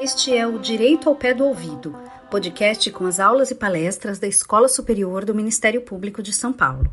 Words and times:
Este 0.00 0.36
é 0.36 0.46
o 0.46 0.58
Direito 0.58 1.08
ao 1.08 1.16
Pé 1.16 1.32
do 1.32 1.44
Ouvido, 1.44 1.96
podcast 2.30 2.90
com 2.90 3.06
as 3.06 3.18
aulas 3.18 3.50
e 3.50 3.54
palestras 3.54 4.18
da 4.18 4.26
Escola 4.26 4.68
Superior 4.68 5.24
do 5.24 5.34
Ministério 5.34 5.80
Público 5.80 6.22
de 6.22 6.32
São 6.32 6.52
Paulo. 6.52 6.90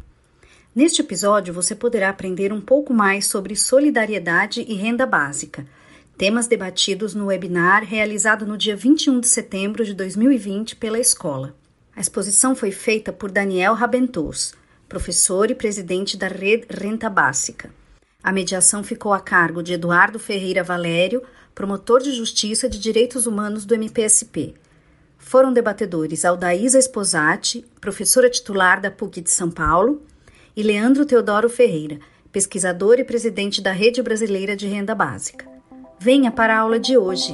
Neste 0.73 1.01
episódio, 1.01 1.53
você 1.53 1.75
poderá 1.75 2.09
aprender 2.09 2.53
um 2.53 2.61
pouco 2.61 2.93
mais 2.93 3.27
sobre 3.27 3.55
solidariedade 3.55 4.65
e 4.67 4.75
renda 4.75 5.05
básica, 5.05 5.67
temas 6.17 6.47
debatidos 6.47 7.13
no 7.13 7.25
webinar 7.25 7.83
realizado 7.83 8.45
no 8.45 8.57
dia 8.57 8.75
21 8.75 9.19
de 9.19 9.27
setembro 9.27 9.83
de 9.83 9.93
2020 9.93 10.77
pela 10.77 10.99
escola. 10.99 11.55
A 12.01 12.07
exposição 12.11 12.55
foi 12.55 12.71
feita 12.71 13.13
por 13.13 13.29
Daniel 13.29 13.75
Rabentos, 13.75 14.55
professor 14.89 15.51
e 15.51 15.53
presidente 15.53 16.17
da 16.17 16.27
Rede 16.27 16.65
Renta 16.67 17.07
Básica. 17.11 17.69
A 18.23 18.31
mediação 18.31 18.83
ficou 18.83 19.13
a 19.13 19.19
cargo 19.19 19.61
de 19.61 19.73
Eduardo 19.73 20.17
Ferreira 20.17 20.63
Valério, 20.63 21.21
promotor 21.53 22.01
de 22.01 22.11
Justiça 22.11 22.67
de 22.67 22.79
Direitos 22.79 23.27
Humanos 23.27 23.65
do 23.65 23.75
MPSP. 23.75 24.55
Foram 25.19 25.53
debatedores 25.53 26.25
Aldaísa 26.25 26.79
Esposati, 26.79 27.63
professora 27.79 28.31
titular 28.31 28.81
da 28.81 28.89
PUC 28.89 29.21
de 29.21 29.29
São 29.29 29.51
Paulo, 29.51 30.01
e 30.57 30.63
Leandro 30.63 31.05
Teodoro 31.05 31.51
Ferreira, 31.51 31.99
pesquisador 32.31 32.95
e 32.97 33.03
presidente 33.03 33.61
da 33.61 33.71
Rede 33.71 34.01
Brasileira 34.01 34.55
de 34.55 34.65
Renda 34.65 34.95
Básica. 34.95 35.45
Venha 35.99 36.31
para 36.31 36.57
a 36.57 36.61
aula 36.61 36.79
de 36.79 36.97
hoje. 36.97 37.31